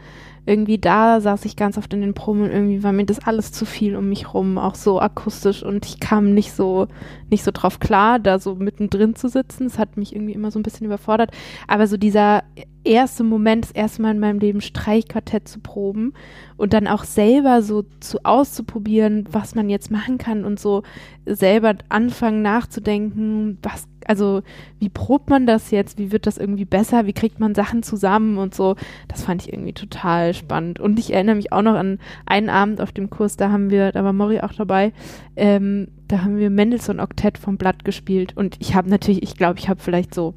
Irgendwie 0.44 0.78
da 0.78 1.20
saß 1.20 1.44
ich 1.44 1.54
ganz 1.54 1.78
oft 1.78 1.94
in 1.94 2.00
den 2.00 2.14
Proben 2.14 2.42
und 2.42 2.50
irgendwie 2.50 2.82
war 2.82 2.92
mir 2.92 3.04
das 3.04 3.20
alles 3.20 3.52
zu 3.52 3.66
viel 3.66 3.94
um 3.94 4.08
mich 4.08 4.32
rum, 4.32 4.56
auch 4.56 4.74
so 4.74 4.98
akustisch 4.98 5.62
und 5.62 5.84
ich 5.84 6.00
kam 6.00 6.32
nicht 6.32 6.52
so, 6.52 6.88
nicht 7.28 7.44
so 7.44 7.50
drauf 7.52 7.78
klar, 7.78 8.18
da 8.18 8.38
so 8.38 8.54
mittendrin 8.54 9.14
zu 9.14 9.28
sitzen. 9.28 9.64
Das 9.64 9.78
hat 9.78 9.96
mich 9.96 10.14
irgendwie 10.14 10.32
immer 10.32 10.50
so 10.50 10.58
ein 10.58 10.62
bisschen 10.62 10.86
überfordert. 10.86 11.30
Aber 11.68 11.86
so 11.86 11.96
dieser 11.96 12.42
erste 12.84 13.24
Moment, 13.24 13.64
das 13.64 13.72
erste 13.72 14.02
Mal 14.02 14.12
in 14.12 14.20
meinem 14.20 14.38
Leben 14.38 14.60
Streichquartett 14.60 15.48
zu 15.48 15.60
proben 15.60 16.14
und 16.56 16.72
dann 16.72 16.86
auch 16.86 17.04
selber 17.04 17.62
so 17.62 17.84
zu 18.00 18.24
auszuprobieren, 18.24 19.26
was 19.30 19.54
man 19.54 19.68
jetzt 19.68 19.90
machen 19.90 20.18
kann 20.18 20.44
und 20.44 20.58
so 20.58 20.82
selber 21.26 21.74
anfangen 21.88 22.42
nachzudenken, 22.42 23.58
was, 23.62 23.86
also 24.06 24.42
wie 24.78 24.88
probt 24.88 25.30
man 25.30 25.46
das 25.46 25.70
jetzt, 25.70 25.98
wie 25.98 26.12
wird 26.12 26.26
das 26.26 26.38
irgendwie 26.38 26.64
besser, 26.64 27.06
wie 27.06 27.12
kriegt 27.12 27.38
man 27.40 27.54
Sachen 27.54 27.82
zusammen 27.82 28.38
und 28.38 28.54
so. 28.54 28.76
Das 29.08 29.24
fand 29.24 29.42
ich 29.42 29.52
irgendwie 29.52 29.72
total 29.72 30.34
spannend. 30.34 30.80
Und 30.80 30.98
ich 30.98 31.12
erinnere 31.12 31.36
mich 31.36 31.52
auch 31.52 31.62
noch 31.62 31.74
an 31.74 31.98
einen 32.26 32.48
Abend 32.48 32.80
auf 32.80 32.92
dem 32.92 33.10
Kurs, 33.10 33.36
da 33.36 33.50
haben 33.50 33.70
wir, 33.70 33.92
da 33.92 34.04
war 34.04 34.12
Mori 34.12 34.40
auch 34.40 34.52
dabei, 34.52 34.92
ähm, 35.36 35.88
da 36.08 36.22
haben 36.22 36.38
wir 36.38 36.50
Mendelssohn 36.50 37.00
Oktett 37.00 37.38
vom 37.38 37.56
Blatt 37.56 37.84
gespielt 37.84 38.36
und 38.36 38.56
ich 38.58 38.74
habe 38.74 38.90
natürlich, 38.90 39.22
ich 39.22 39.36
glaube, 39.36 39.58
ich 39.58 39.68
habe 39.68 39.80
vielleicht 39.80 40.14
so 40.14 40.34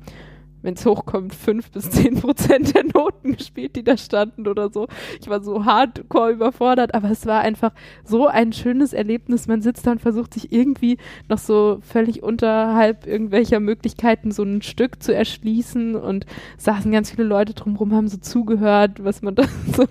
wenn 0.63 0.73
es 0.73 0.85
hochkommt, 0.85 1.35
fünf 1.35 1.69
bis 1.71 1.91
zehn 1.91 2.15
Prozent 2.15 2.73
der 2.73 2.85
Noten 2.85 3.33
gespielt, 3.33 3.75
die 3.75 3.83
da 3.83 3.97
standen 3.97 4.47
oder 4.47 4.69
so. 4.71 4.87
Ich 5.21 5.29
war 5.29 5.43
so 5.43 5.65
hardcore 5.65 6.31
überfordert, 6.31 6.95
aber 6.95 7.11
es 7.11 7.25
war 7.25 7.41
einfach 7.41 7.73
so 8.03 8.27
ein 8.27 8.53
schönes 8.53 8.93
Erlebnis. 8.93 9.47
Man 9.47 9.61
sitzt 9.61 9.85
da 9.85 9.91
und 9.91 10.01
versucht 10.01 10.33
sich 10.33 10.51
irgendwie 10.51 10.97
noch 11.29 11.37
so 11.37 11.79
völlig 11.81 12.23
unterhalb 12.23 13.05
irgendwelcher 13.05 13.59
Möglichkeiten 13.59 14.31
so 14.31 14.43
ein 14.43 14.61
Stück 14.61 15.03
zu 15.03 15.13
erschließen 15.13 15.95
und 15.95 16.25
saßen 16.57 16.91
ganz 16.91 17.11
viele 17.11 17.25
Leute 17.25 17.53
drumherum, 17.53 17.93
haben 17.93 18.07
so 18.07 18.17
zugehört, 18.17 19.03
was 19.03 19.21
man 19.21 19.35
da 19.35 19.43
so. 19.75 19.85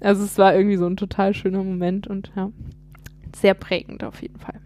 Also 0.00 0.24
es 0.24 0.38
war 0.38 0.54
irgendwie 0.54 0.76
so 0.76 0.86
ein 0.86 0.96
total 0.96 1.34
schöner 1.34 1.64
Moment 1.64 2.06
und 2.06 2.30
ja, 2.36 2.52
sehr 3.34 3.54
prägend 3.54 4.04
auf 4.04 4.22
jeden 4.22 4.38
Fall. 4.38 4.60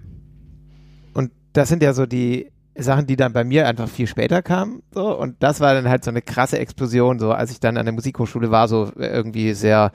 Und 1.15 1.31
das 1.53 1.69
sind 1.69 1.83
ja 1.83 1.93
so 1.93 2.07
die 2.07 2.52
Sachen, 2.77 3.07
die 3.07 3.17
dann 3.17 3.33
bei 3.33 3.45
mir 3.45 3.67
einfach 3.67 3.89
viel 3.89 4.07
später 4.07 4.43
kamen. 4.43 4.83
So, 4.93 5.17
und 5.17 5.43
das 5.43 5.61
war 5.61 5.75
dann 5.75 5.89
halt 5.89 6.05
so 6.05 6.11
eine 6.11 6.23
krasse 6.23 6.59
Explosion, 6.59 7.19
so 7.19 7.33
als 7.33 7.51
ich 7.51 7.61
dann 7.61 7.77
an 7.77 7.85
der 7.85 7.93
Musikhochschule 7.93 8.51
war, 8.51 8.69
so 8.69 8.91
irgendwie 8.97 9.53
sehr, 9.53 9.93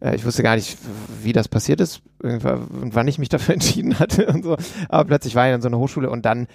äh, 0.00 0.14
ich 0.14 0.24
wusste 0.24 0.42
gar 0.42 0.56
nicht, 0.56 0.76
wie 1.22 1.32
das 1.32 1.48
passiert 1.48 1.80
ist 1.80 2.02
und 2.22 2.94
wann 2.94 3.08
ich 3.08 3.18
mich 3.18 3.30
dafür 3.30 3.54
entschieden 3.54 3.98
hatte 3.98 4.26
und 4.26 4.44
so. 4.44 4.56
Aber 4.88 5.04
plötzlich 5.04 5.34
war 5.34 5.48
ich 5.48 5.54
an 5.54 5.62
so 5.62 5.68
einer 5.68 5.78
Hochschule 5.78 6.10
und 6.10 6.26
dann 6.26 6.46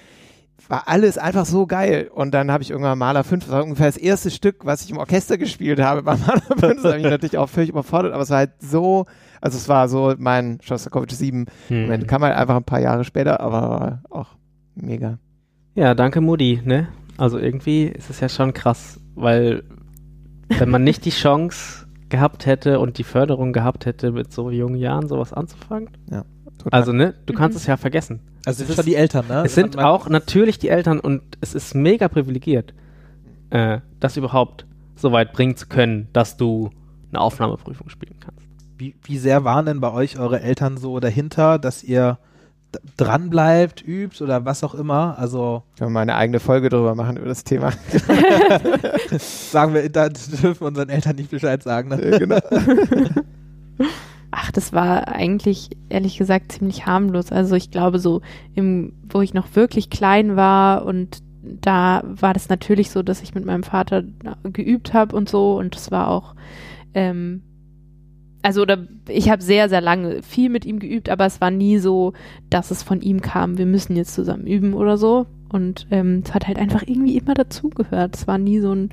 war 0.68 0.88
alles 0.88 1.18
einfach 1.18 1.45
so 1.45 1.68
geil. 1.68 2.09
Und 2.13 2.34
dann 2.34 2.51
habe 2.51 2.63
ich 2.63 2.72
irgendwann 2.72 2.97
Maler 2.97 3.24
5, 3.24 3.45
das 3.45 3.51
war 3.51 3.63
ungefähr 3.63 3.88
das 3.88 3.97
erste 3.97 4.32
Stück, 4.32 4.66
was 4.66 4.84
ich 4.84 4.91
im 4.91 4.97
Orchester 4.97 5.38
gespielt 5.38 5.80
habe 5.80 6.03
bei 6.03 6.16
Maler 6.16 6.41
5. 6.41 6.61
Das 6.61 6.93
hat 6.93 7.01
mich 7.01 7.09
natürlich 7.09 7.38
auch 7.38 7.49
völlig 7.49 7.70
überfordert, 7.70 8.13
aber 8.13 8.24
es 8.24 8.30
war 8.30 8.38
halt 8.38 8.51
so, 8.59 9.05
also 9.41 9.57
es 9.57 9.68
war 9.68 9.89
so 9.89 10.13
mein 10.18 10.59
Shostakovich 10.61 11.16
7. 11.16 11.47
Hm. 11.68 11.82
Moment, 11.82 12.07
kam 12.07 12.24
halt 12.24 12.36
einfach 12.36 12.55
ein 12.55 12.63
paar 12.63 12.80
Jahre 12.80 13.03
später, 13.03 13.39
aber 13.39 14.03
auch 14.09 14.30
mega. 14.76 15.20
Ja, 15.76 15.93
danke 15.93 16.21
Mutti, 16.21 16.61
ne? 16.63 16.88
Also 17.17 17.38
irgendwie 17.38 17.84
ist 17.86 18.09
es 18.09 18.19
ja 18.19 18.30
schon 18.30 18.53
krass, 18.53 18.99
weil 19.15 19.63
wenn 20.49 20.69
man 20.69 20.84
nicht 20.84 21.05
die 21.05 21.09
Chance 21.11 21.86
gehabt 22.09 22.45
hätte 22.45 22.80
und 22.80 22.97
die 22.97 23.03
Förderung 23.03 23.51
gehabt 23.53 23.86
hätte, 23.86 24.11
mit 24.11 24.32
so 24.32 24.51
jungen 24.51 24.76
Jahren 24.78 25.07
sowas 25.07 25.34
anzufangen. 25.34 25.89
Total. 26.57 26.80
Also, 26.80 26.93
ne, 26.93 27.13
du 27.26 27.34
kannst 27.34 27.55
Mhm. 27.55 27.61
es 27.61 27.67
ja 27.67 27.78
vergessen. 27.78 28.21
Also 28.45 28.61
Es 28.61 28.67
sind 28.67 28.76
schon 28.76 28.86
die 28.86 28.95
Eltern, 28.95 29.28
ne? 29.28 29.43
Es 29.45 29.55
sind 29.55 29.78
auch 29.78 30.07
natürlich 30.07 30.59
die 30.59 30.69
Eltern 30.69 30.99
und 30.99 31.21
es 31.41 31.53
ist 31.53 31.76
mega 31.76 32.07
privilegiert, 32.07 32.73
äh, 33.49 33.80
das 33.99 34.17
überhaupt 34.17 34.65
so 34.95 35.11
weit 35.11 35.34
bringen 35.34 35.57
zu 35.57 35.67
können, 35.67 36.07
dass 36.13 36.38
du 36.38 36.69
eine 37.11 37.19
Aufnahmeprüfung 37.21 37.89
spielen 37.89 38.15
kannst. 38.19 38.47
Wie, 38.78 38.95
wie 39.03 39.17
sehr 39.17 39.43
waren 39.43 39.65
denn 39.65 39.82
bei 39.82 39.91
euch 39.91 40.17
eure 40.19 40.41
Eltern 40.41 40.78
so 40.78 40.99
dahinter, 40.99 41.59
dass 41.59 41.84
ihr 41.84 42.17
dran 42.97 43.30
bleibt, 43.30 43.86
übt 43.86 44.23
oder 44.23 44.45
was 44.45 44.63
auch 44.63 44.73
immer? 44.76 45.17
Also 45.17 45.63
Können 45.78 45.91
wir 45.91 45.93
mal 45.93 46.01
eine 46.01 46.15
eigene 46.15 46.39
Folge 46.39 46.69
drüber 46.69 46.95
machen 46.95 47.17
über 47.17 47.28
das 47.28 47.43
Thema. 47.43 47.71
sagen 49.17 49.73
wir, 49.73 49.89
da 49.89 50.09
dürfen 50.09 50.59
wir 50.59 50.67
unseren 50.67 50.89
Eltern 50.89 51.15
nicht 51.15 51.32
Bescheid 51.32 51.61
sagen. 51.63 51.89
Ne? 51.89 52.19
genau. 52.19 52.39
Ach, 54.32 54.51
das 54.51 54.73
war 54.73 55.07
eigentlich 55.07 55.69
ehrlich 55.89 56.17
gesagt 56.17 56.51
ziemlich 56.51 56.86
harmlos. 56.86 57.32
Also 57.32 57.55
ich 57.55 57.71
glaube 57.71 57.99
so, 57.99 58.21
im, 58.53 58.93
wo 59.07 59.21
ich 59.21 59.34
noch 59.34 59.55
wirklich 59.55 59.89
klein 59.89 60.36
war 60.36 60.86
und 60.86 61.19
da 61.41 62.03
war 62.05 62.34
das 62.34 62.49
natürlich 62.49 62.91
so, 62.91 63.03
dass 63.03 63.21
ich 63.21 63.36
mit 63.36 63.45
meinem 63.45 63.63
Vater 63.63 64.03
geübt 64.43 64.93
habe 64.93 65.15
und 65.15 65.30
so 65.30 65.57
und 65.57 65.76
das 65.76 65.91
war 65.91 66.09
auch, 66.09 66.36
ähm, 66.93 67.43
also 68.45 68.61
oder 68.61 68.77
ich 69.09 69.31
habe 69.31 69.41
sehr, 69.41 69.69
sehr 69.69 69.81
lange 69.81 70.21
viel 70.21 70.49
mit 70.51 70.65
ihm 70.65 70.77
geübt, 70.77 71.09
aber 71.09 71.25
es 71.25 71.41
war 71.41 71.49
nie 71.49 71.79
so, 71.79 72.13
dass 72.51 72.69
es 72.69 72.83
von 72.83 73.01
ihm 73.01 73.21
kam, 73.21 73.57
wir 73.57 73.65
müssen 73.65 73.95
jetzt 73.95 74.13
zusammen 74.13 74.45
üben 74.45 74.75
oder 74.75 74.97
so. 74.99 75.25
Und 75.49 75.87
ähm, 75.89 76.21
es 76.23 76.31
hat 76.31 76.45
halt 76.45 76.59
einfach 76.59 76.83
irgendwie 76.85 77.17
immer 77.17 77.33
dazugehört. 77.33 78.15
Es 78.15 78.27
war 78.27 78.37
nie 78.37 78.59
so 78.59 78.71
ein 78.71 78.89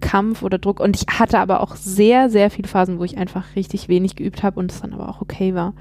Kampf 0.00 0.42
oder 0.42 0.56
Druck. 0.56 0.80
Und 0.80 0.96
ich 0.96 1.18
hatte 1.18 1.40
aber 1.40 1.60
auch 1.60 1.76
sehr, 1.76 2.30
sehr 2.30 2.48
viele 2.48 2.68
Phasen, 2.68 2.98
wo 2.98 3.04
ich 3.04 3.18
einfach 3.18 3.54
richtig 3.54 3.90
wenig 3.90 4.16
geübt 4.16 4.42
habe 4.42 4.58
und 4.58 4.72
es 4.72 4.80
dann 4.80 4.94
aber 4.94 5.10
auch 5.10 5.20
okay 5.20 5.54
war. 5.54 5.74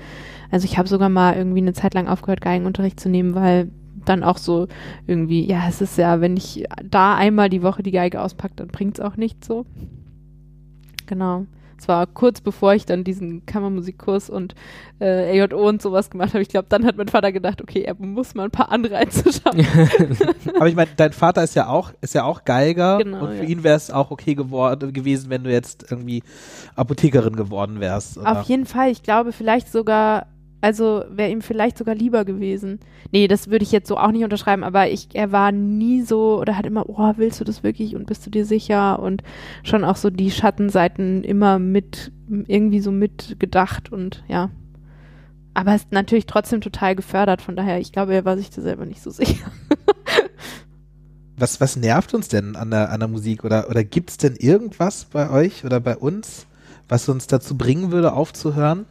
Also 0.52 0.66
ich 0.66 0.78
habe 0.78 0.90
sogar 0.90 1.08
mal 1.08 1.38
irgendwie 1.38 1.62
eine 1.62 1.74
Zeit 1.74 1.94
lang 1.94 2.10
aufgehört, 2.10 2.42
Geigenunterricht 2.42 3.00
zu 3.00 3.08
nehmen, 3.08 3.34
weil 3.34 3.70
dann 4.04 4.24
auch 4.24 4.38
so 4.38 4.68
irgendwie, 5.08 5.50
ja, 5.50 5.70
es 5.70 5.80
ist 5.80 5.98
ja, 5.98 6.20
wenn 6.20 6.36
ich 6.36 6.66
da 6.84 7.16
einmal 7.16 7.50
die 7.50 7.64
Woche 7.64 7.82
die 7.82 7.92
Geige 7.92 8.20
auspacke, 8.20 8.56
dann 8.58 8.68
bringt 8.68 9.00
es 9.00 9.06
auch 9.06 9.16
nichts 9.16 9.48
so. 9.48 9.66
Genau. 11.06 11.46
Es 11.78 11.88
war 11.88 12.08
kurz 12.08 12.42
bevor 12.42 12.74
ich 12.74 12.86
dann 12.86 13.04
diesen 13.04 13.46
Kammermusikkurs 13.46 14.30
und 14.30 14.56
äh, 15.00 15.42
AJO 15.42 15.68
und 15.68 15.82
sowas 15.82 16.10
gemacht 16.10 16.34
habe. 16.34 16.42
Ich 16.42 16.50
glaube, 16.50 16.68
dann 16.70 16.86
hat 16.86 16.98
mein 16.98 17.08
Vater 17.08 17.32
gedacht, 17.32 17.62
okay, 17.62 17.82
er 17.82 17.96
muss 17.96 18.34
mal 18.36 18.46
ein 18.46 18.52
paar 18.52 18.72
Anreize 18.72 19.32
schaffen. 19.34 19.66
Aber 20.56 20.68
ich 20.68 20.76
meine, 20.76 20.90
dein 20.96 21.14
Vater 21.14 21.44
ist 21.44 21.56
ja 21.56 21.68
auch, 21.68 21.92
ist 22.02 22.14
ja 22.14 22.24
auch 22.24 22.44
Geiger 22.46 23.00
Genau, 23.00 23.26
und 23.26 23.36
für 23.36 23.44
ja. 23.44 23.50
ihn 23.50 23.64
wäre 23.64 23.76
es 23.76 23.92
auch 23.92 24.12
okay 24.12 24.36
geworden 24.36 24.94
gewesen, 24.94 25.30
wenn 25.30 25.44
du 25.44 25.52
jetzt 25.52 25.86
irgendwie 25.90 26.24
Apothekerin 26.76 27.36
geworden 27.36 27.80
wärst. 27.80 28.18
Oder? 28.18 28.40
Auf 28.40 28.44
jeden 28.44 28.66
Fall. 28.66 28.92
Ich 28.92 29.04
glaube, 29.04 29.32
vielleicht 29.32 29.72
sogar, 29.72 30.28
also 30.62 31.04
wäre 31.10 31.30
ihm 31.30 31.42
vielleicht 31.42 31.78
sogar 31.78 31.96
lieber 31.96 32.26
gewesen. 32.26 32.80
Nee, 33.12 33.28
das 33.28 33.50
würde 33.50 33.64
ich 33.64 33.72
jetzt 33.72 33.88
so 33.88 33.98
auch 33.98 34.12
nicht 34.12 34.24
unterschreiben, 34.24 34.64
aber 34.64 34.90
ich, 34.90 35.10
er 35.14 35.32
war 35.32 35.52
nie 35.52 36.02
so 36.02 36.40
oder 36.40 36.58
hat 36.58 36.66
immer, 36.66 36.90
oh, 36.90 37.14
willst 37.18 37.40
du 37.40 37.44
das 37.44 37.64
wirklich 37.64 37.96
und 37.96 38.08
bist 38.08 38.26
du 38.26 38.30
dir 38.30 38.46
sicher? 38.46 39.00
Und 39.00 39.22
schon 39.64 39.84
auch 39.84 39.96
so 39.96 40.10
die 40.10 40.32
Schattenseiten 40.32 41.24
immer 41.24 41.60
mit, 41.60 42.12
irgendwie 42.28 42.80
so 42.80 42.92
mitgedacht 42.92 43.92
und 43.92 44.24
ja. 44.28 44.50
Aber 45.54 45.76
ist 45.76 45.92
natürlich 45.92 46.26
trotzdem 46.26 46.62
total 46.62 46.96
gefördert, 46.96 47.42
von 47.42 47.56
daher, 47.56 47.80
ich 47.80 47.92
glaube, 47.92 48.14
er 48.14 48.26
war 48.26 48.36
sich 48.36 48.50
da 48.50 48.62
selber 48.62 48.86
nicht 48.86 49.02
so 49.02 49.12
sicher. 49.12 49.46
Was, 51.38 51.60
was 51.60 51.76
nervt 51.76 52.14
uns 52.14 52.30
denn 52.30 52.56
an 52.56 52.72
der, 52.72 52.92
an 52.92 53.02
der 53.02 53.10
Musik? 53.10 53.44
Oder, 53.44 53.70
oder 53.70 53.84
gibt 53.84 54.10
es 54.10 54.18
denn 54.18 54.38
irgendwas 54.38 55.04
bei 55.04 55.30
euch 55.30 55.66
oder 55.66 55.82
bei 55.82 55.98
uns, 55.98 56.46
was 56.88 57.10
uns 57.10 57.28
dazu 57.28 57.58
bringen 57.58 57.92
würde, 57.92 58.14
aufzuhören? 58.14 58.86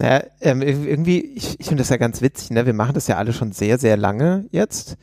Naja, 0.00 0.22
ähm, 0.40 0.62
ir- 0.62 0.86
irgendwie, 0.86 1.20
ich, 1.20 1.60
ich 1.60 1.66
finde 1.66 1.82
das 1.82 1.90
ja 1.90 1.98
ganz 1.98 2.22
witzig, 2.22 2.50
ne? 2.50 2.64
Wir 2.64 2.72
machen 2.72 2.94
das 2.94 3.06
ja 3.06 3.16
alle 3.18 3.34
schon 3.34 3.52
sehr, 3.52 3.76
sehr 3.78 3.98
lange 3.98 4.46
jetzt. 4.50 4.96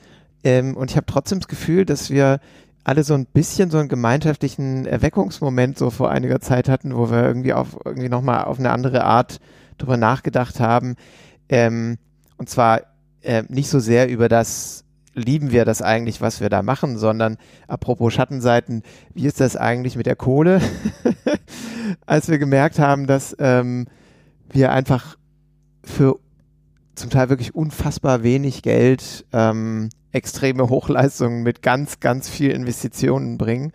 Ähm, 0.43 0.75
und 0.75 0.89
ich 0.89 0.97
habe 0.97 1.05
trotzdem 1.05 1.39
das 1.39 1.47
Gefühl, 1.47 1.85
dass 1.85 2.09
wir 2.09 2.39
alle 2.83 3.03
so 3.03 3.13
ein 3.13 3.27
bisschen 3.27 3.69
so 3.69 3.77
einen 3.77 3.89
gemeinschaftlichen 3.89 4.85
Erweckungsmoment 4.87 5.77
so 5.77 5.91
vor 5.91 6.09
einiger 6.09 6.39
Zeit 6.39 6.67
hatten, 6.67 6.95
wo 6.95 7.11
wir 7.11 7.23
irgendwie 7.23 7.53
auf 7.53 7.77
irgendwie 7.85 8.09
nochmal 8.09 8.45
auf 8.45 8.57
eine 8.57 8.71
andere 8.71 9.03
Art 9.03 9.39
drüber 9.77 9.97
nachgedacht 9.97 10.59
haben. 10.59 10.95
Ähm, 11.47 11.97
und 12.37 12.49
zwar 12.49 12.81
äh, 13.21 13.43
nicht 13.49 13.69
so 13.69 13.79
sehr 13.79 14.09
über 14.09 14.29
das, 14.29 14.83
lieben 15.13 15.51
wir 15.51 15.63
das 15.65 15.83
eigentlich, 15.83 16.21
was 16.21 16.41
wir 16.41 16.49
da 16.49 16.63
machen, 16.63 16.97
sondern 16.97 17.37
apropos 17.67 18.13
Schattenseiten, 18.13 18.81
wie 19.13 19.27
ist 19.27 19.41
das 19.41 19.55
eigentlich 19.57 19.95
mit 19.95 20.07
der 20.07 20.15
Kohle? 20.15 20.59
Als 22.07 22.29
wir 22.29 22.39
gemerkt 22.39 22.79
haben, 22.79 23.05
dass 23.05 23.35
ähm, 23.39 23.85
wir 24.51 24.71
einfach 24.71 25.17
für 25.83 26.19
zum 26.95 27.09
Teil 27.09 27.29
wirklich 27.29 27.55
unfassbar 27.55 28.23
wenig 28.23 28.63
Geld 28.63 29.25
ähm, 29.31 29.89
extreme 30.11 30.69
Hochleistungen 30.69 31.43
mit 31.43 31.61
ganz, 31.61 31.99
ganz 31.99 32.27
viel 32.27 32.51
Investitionen 32.51 33.37
bringen. 33.37 33.71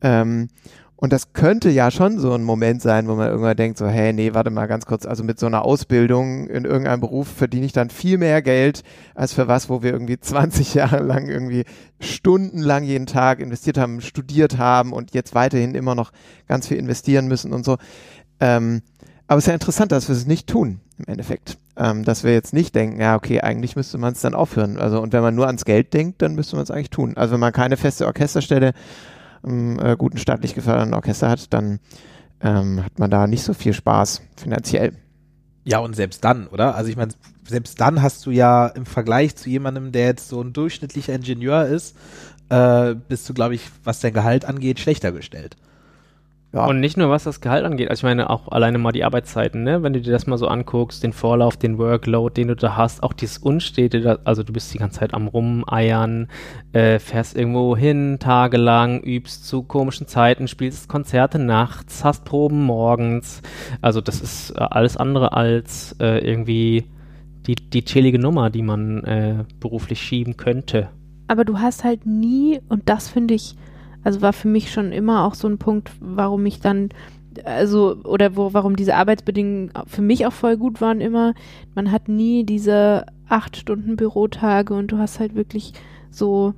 Ähm, 0.00 0.48
und 0.96 1.12
das 1.12 1.32
könnte 1.32 1.68
ja 1.70 1.90
schon 1.90 2.18
so 2.18 2.32
ein 2.32 2.44
Moment 2.44 2.80
sein, 2.80 3.08
wo 3.08 3.14
man 3.14 3.28
irgendwann 3.28 3.56
denkt, 3.56 3.76
so, 3.76 3.86
hey, 3.86 4.12
nee, 4.12 4.32
warte 4.32 4.50
mal 4.50 4.66
ganz 4.66 4.86
kurz, 4.86 5.04
also 5.04 5.24
mit 5.24 5.38
so 5.38 5.46
einer 5.46 5.64
Ausbildung 5.64 6.46
in 6.46 6.64
irgendeinem 6.64 7.00
Beruf 7.00 7.28
verdiene 7.28 7.66
ich 7.66 7.72
dann 7.72 7.90
viel 7.90 8.16
mehr 8.16 8.40
Geld 8.40 8.84
als 9.14 9.34
für 9.34 9.48
was, 9.48 9.68
wo 9.68 9.82
wir 9.82 9.92
irgendwie 9.92 10.18
20 10.20 10.74
Jahre 10.74 11.02
lang 11.02 11.28
irgendwie 11.28 11.64
stundenlang 12.00 12.84
jeden 12.84 13.06
Tag 13.06 13.40
investiert 13.40 13.76
haben, 13.76 14.00
studiert 14.00 14.56
haben 14.56 14.92
und 14.92 15.12
jetzt 15.12 15.34
weiterhin 15.34 15.74
immer 15.74 15.94
noch 15.94 16.12
ganz 16.46 16.68
viel 16.68 16.78
investieren 16.78 17.26
müssen 17.26 17.52
und 17.52 17.64
so. 17.64 17.76
Ähm, 18.40 18.82
aber 19.26 19.38
es 19.38 19.44
ist 19.44 19.48
ja 19.48 19.54
interessant, 19.54 19.92
dass 19.92 20.08
wir 20.08 20.16
es 20.16 20.26
nicht 20.26 20.48
tun, 20.48 20.80
im 20.98 21.06
Endeffekt. 21.06 21.58
Ähm, 21.76 22.04
dass 22.04 22.22
wir 22.22 22.32
jetzt 22.32 22.52
nicht 22.52 22.74
denken, 22.74 23.00
ja, 23.00 23.16
okay, 23.16 23.40
eigentlich 23.40 23.74
müsste 23.74 23.98
man 23.98 24.12
es 24.12 24.20
dann 24.20 24.34
aufhören. 24.34 24.78
Also, 24.78 25.00
und 25.00 25.12
wenn 25.12 25.22
man 25.22 25.34
nur 25.34 25.46
ans 25.46 25.64
Geld 25.64 25.92
denkt, 25.92 26.22
dann 26.22 26.34
müsste 26.34 26.54
man 26.54 26.62
es 26.62 26.70
eigentlich 26.70 26.90
tun. 26.90 27.16
Also, 27.16 27.32
wenn 27.32 27.40
man 27.40 27.52
keine 27.52 27.76
feste 27.76 28.06
Orchesterstelle 28.06 28.74
im 29.42 29.78
äh, 29.80 29.96
guten 29.96 30.18
staatlich 30.18 30.54
geförderten 30.54 30.94
Orchester 30.94 31.28
hat, 31.28 31.52
dann 31.52 31.80
ähm, 32.40 32.84
hat 32.84 32.98
man 32.98 33.10
da 33.10 33.26
nicht 33.26 33.42
so 33.42 33.54
viel 33.54 33.72
Spaß 33.72 34.22
finanziell. 34.36 34.92
Ja, 35.64 35.78
und 35.78 35.96
selbst 35.96 36.22
dann, 36.24 36.46
oder? 36.46 36.74
Also 36.74 36.90
ich 36.90 36.96
meine, 36.96 37.12
selbst 37.48 37.80
dann 37.80 38.02
hast 38.02 38.24
du 38.26 38.30
ja 38.30 38.66
im 38.68 38.86
Vergleich 38.86 39.34
zu 39.34 39.48
jemandem, 39.48 39.92
der 39.92 40.06
jetzt 40.06 40.28
so 40.28 40.42
ein 40.42 40.52
durchschnittlicher 40.52 41.14
Ingenieur 41.14 41.66
ist, 41.66 41.96
äh, 42.50 42.94
bist 42.94 43.28
du, 43.28 43.34
glaube 43.34 43.54
ich, 43.54 43.70
was 43.82 44.00
dein 44.00 44.12
Gehalt 44.12 44.44
angeht, 44.44 44.78
schlechter 44.78 45.12
gestellt. 45.12 45.56
Ja. 46.54 46.66
Und 46.66 46.78
nicht 46.78 46.96
nur 46.96 47.10
was 47.10 47.24
das 47.24 47.40
Gehalt 47.40 47.64
angeht, 47.64 47.90
also 47.90 47.98
ich 47.98 48.04
meine 48.04 48.30
auch 48.30 48.46
alleine 48.46 48.78
mal 48.78 48.92
die 48.92 49.02
Arbeitszeiten, 49.02 49.64
ne? 49.64 49.82
Wenn 49.82 49.92
du 49.92 50.00
dir 50.00 50.12
das 50.12 50.28
mal 50.28 50.38
so 50.38 50.46
anguckst, 50.46 51.02
den 51.02 51.12
Vorlauf, 51.12 51.56
den 51.56 51.78
Workload, 51.78 52.40
den 52.40 52.46
du 52.46 52.54
da 52.54 52.76
hast, 52.76 53.02
auch 53.02 53.12
dieses 53.12 53.38
Unstete, 53.38 54.20
also 54.22 54.44
du 54.44 54.52
bist 54.52 54.72
die 54.72 54.78
ganze 54.78 55.00
Zeit 55.00 55.14
am 55.14 55.26
Rumeiern, 55.26 56.28
äh, 56.72 57.00
fährst 57.00 57.36
irgendwo 57.36 57.76
hin, 57.76 58.18
tagelang, 58.20 59.00
übst 59.00 59.48
zu 59.48 59.64
komischen 59.64 60.06
Zeiten, 60.06 60.46
spielst 60.46 60.88
Konzerte 60.88 61.40
nachts, 61.40 62.04
hast 62.04 62.24
Proben 62.24 62.62
morgens. 62.62 63.42
Also 63.80 64.00
das 64.00 64.20
ist 64.20 64.52
äh, 64.52 64.60
alles 64.60 64.96
andere 64.96 65.32
als 65.32 65.96
äh, 65.98 66.18
irgendwie 66.18 66.84
die, 67.48 67.56
die 67.56 67.84
chillige 67.84 68.20
Nummer, 68.20 68.50
die 68.50 68.62
man 68.62 69.02
äh, 69.02 69.44
beruflich 69.58 70.00
schieben 70.00 70.36
könnte. 70.36 70.88
aber 71.26 71.44
du 71.44 71.58
hast 71.58 71.82
halt 71.82 72.06
nie, 72.06 72.60
und 72.68 72.88
das 72.88 73.08
finde 73.08 73.34
ich, 73.34 73.56
also 74.04 74.22
war 74.22 74.32
für 74.32 74.48
mich 74.48 74.70
schon 74.70 74.92
immer 74.92 75.24
auch 75.24 75.34
so 75.34 75.48
ein 75.48 75.58
Punkt, 75.58 75.90
warum 76.00 76.44
ich 76.46 76.60
dann, 76.60 76.90
also, 77.44 77.96
oder 78.04 78.36
wo, 78.36 78.52
warum 78.52 78.76
diese 78.76 78.94
Arbeitsbedingungen 78.94 79.72
für 79.86 80.02
mich 80.02 80.26
auch 80.26 80.32
voll 80.32 80.56
gut 80.56 80.80
waren 80.80 81.00
immer, 81.00 81.34
man 81.74 81.90
hat 81.90 82.08
nie 82.08 82.44
diese 82.44 83.06
acht 83.28 83.56
Stunden 83.56 83.96
Bürotage 83.96 84.74
und 84.74 84.92
du 84.92 84.98
hast 84.98 85.18
halt 85.18 85.34
wirklich 85.34 85.72
so, 86.10 86.54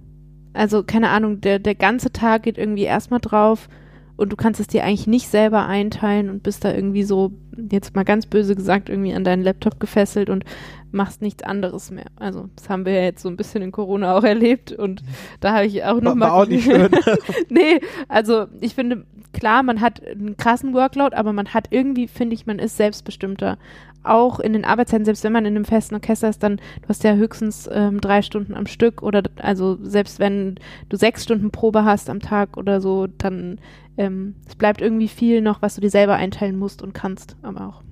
also 0.53 0.82
keine 0.82 1.11
Ahnung, 1.11 1.40
der, 1.40 1.61
der 1.61 1.76
ganze 1.76 2.12
Tag 2.12 2.42
geht 2.42 2.59
irgendwie 2.59 2.82
erstmal 2.82 3.20
drauf 3.20 3.68
und 4.17 4.33
du 4.33 4.37
kannst 4.37 4.61
es 4.61 4.67
dir 4.67 4.85
eigentlich 4.85 5.07
nicht 5.07 5.29
selber 5.29 5.67
einteilen 5.67 6.31
und 6.31 6.43
bist 6.43 6.64
da 6.64 6.73
irgendwie 6.73 7.03
so, 7.03 7.33
jetzt 7.71 7.95
mal 7.95 8.05
ganz 8.05 8.27
böse 8.27 8.55
gesagt, 8.55 8.89
irgendwie 8.89 9.14
an 9.14 9.25
deinen 9.25 9.43
Laptop 9.43 9.79
gefesselt 9.79 10.31
und 10.31 10.45
machst 10.91 11.23
nichts 11.23 11.43
anderes 11.43 11.91
mehr. 11.91 12.07
Also 12.17 12.49
das 12.57 12.69
haben 12.69 12.87
wir 12.87 12.93
ja 12.95 13.03
jetzt 13.03 13.23
so 13.23 13.29
ein 13.29 13.37
bisschen 13.37 13.62
in 13.62 13.73
Corona 13.73 14.17
auch 14.17 14.25
erlebt 14.25 14.73
und 14.73 15.03
da 15.41 15.55
habe 15.55 15.67
ich 15.67 15.85
auch 15.85 16.01
noch 16.01 16.12
War, 16.12 16.14
mal 16.17 16.27
war 16.31 16.35
auch 16.35 16.47
nicht 16.47 16.64
schön. 16.64 16.91
nee, 17.49 17.81
also 18.09 18.47
ich 18.61 18.75
finde, 18.75 19.05
klar, 19.33 19.62
man 19.62 19.81
hat 19.81 20.03
einen 20.07 20.37
krassen 20.37 20.73
Workload, 20.73 21.14
aber 21.14 21.33
man 21.33 21.53
hat 21.53 21.69
irgendwie, 21.71 22.09
finde 22.09 22.35
ich, 22.35 22.47
man 22.47 22.59
ist 22.59 22.77
selbstbestimmter. 22.77 23.59
Auch 24.07 24.40
in 24.40 24.52
den 24.52 24.64
Arbeitszeiten, 24.64 25.04
selbst 25.04 25.24
wenn 25.24 25.32
man 25.32 25.46
in 25.46 25.57
einem 25.57 25.64
festen 25.64 25.94
Orchester 25.94 26.28
ist, 26.28 26.42
dann, 26.42 26.57
du 26.57 26.88
hast 26.88 27.04
ja 27.04 27.14
höchstens 27.14 27.68
ähm, 27.72 28.00
drei 28.00 28.22
Stunden 28.22 28.54
am 28.54 28.66
Stück 28.66 29.02
oder 29.02 29.22
also 29.36 29.78
selbst 29.82 30.18
wenn 30.18 30.57
du 30.88 30.96
sechs 30.96 31.24
Stunden 31.24 31.50
Probe 31.50 31.84
hast 31.84 32.09
am 32.09 32.20
Tag 32.20 32.57
oder 32.57 32.80
so, 32.80 33.07
dann 33.07 33.59
ähm, 33.96 34.36
es 34.46 34.54
bleibt 34.54 34.80
irgendwie 34.80 35.09
viel 35.09 35.40
noch, 35.40 35.62
was 35.62 35.74
du 35.74 35.80
dir 35.80 35.90
selber 35.90 36.14
einteilen 36.14 36.59
musst 36.59 36.82
und 36.82 36.92
kannst, 36.92 37.36
aber 37.42 37.68
auch. 37.68 37.82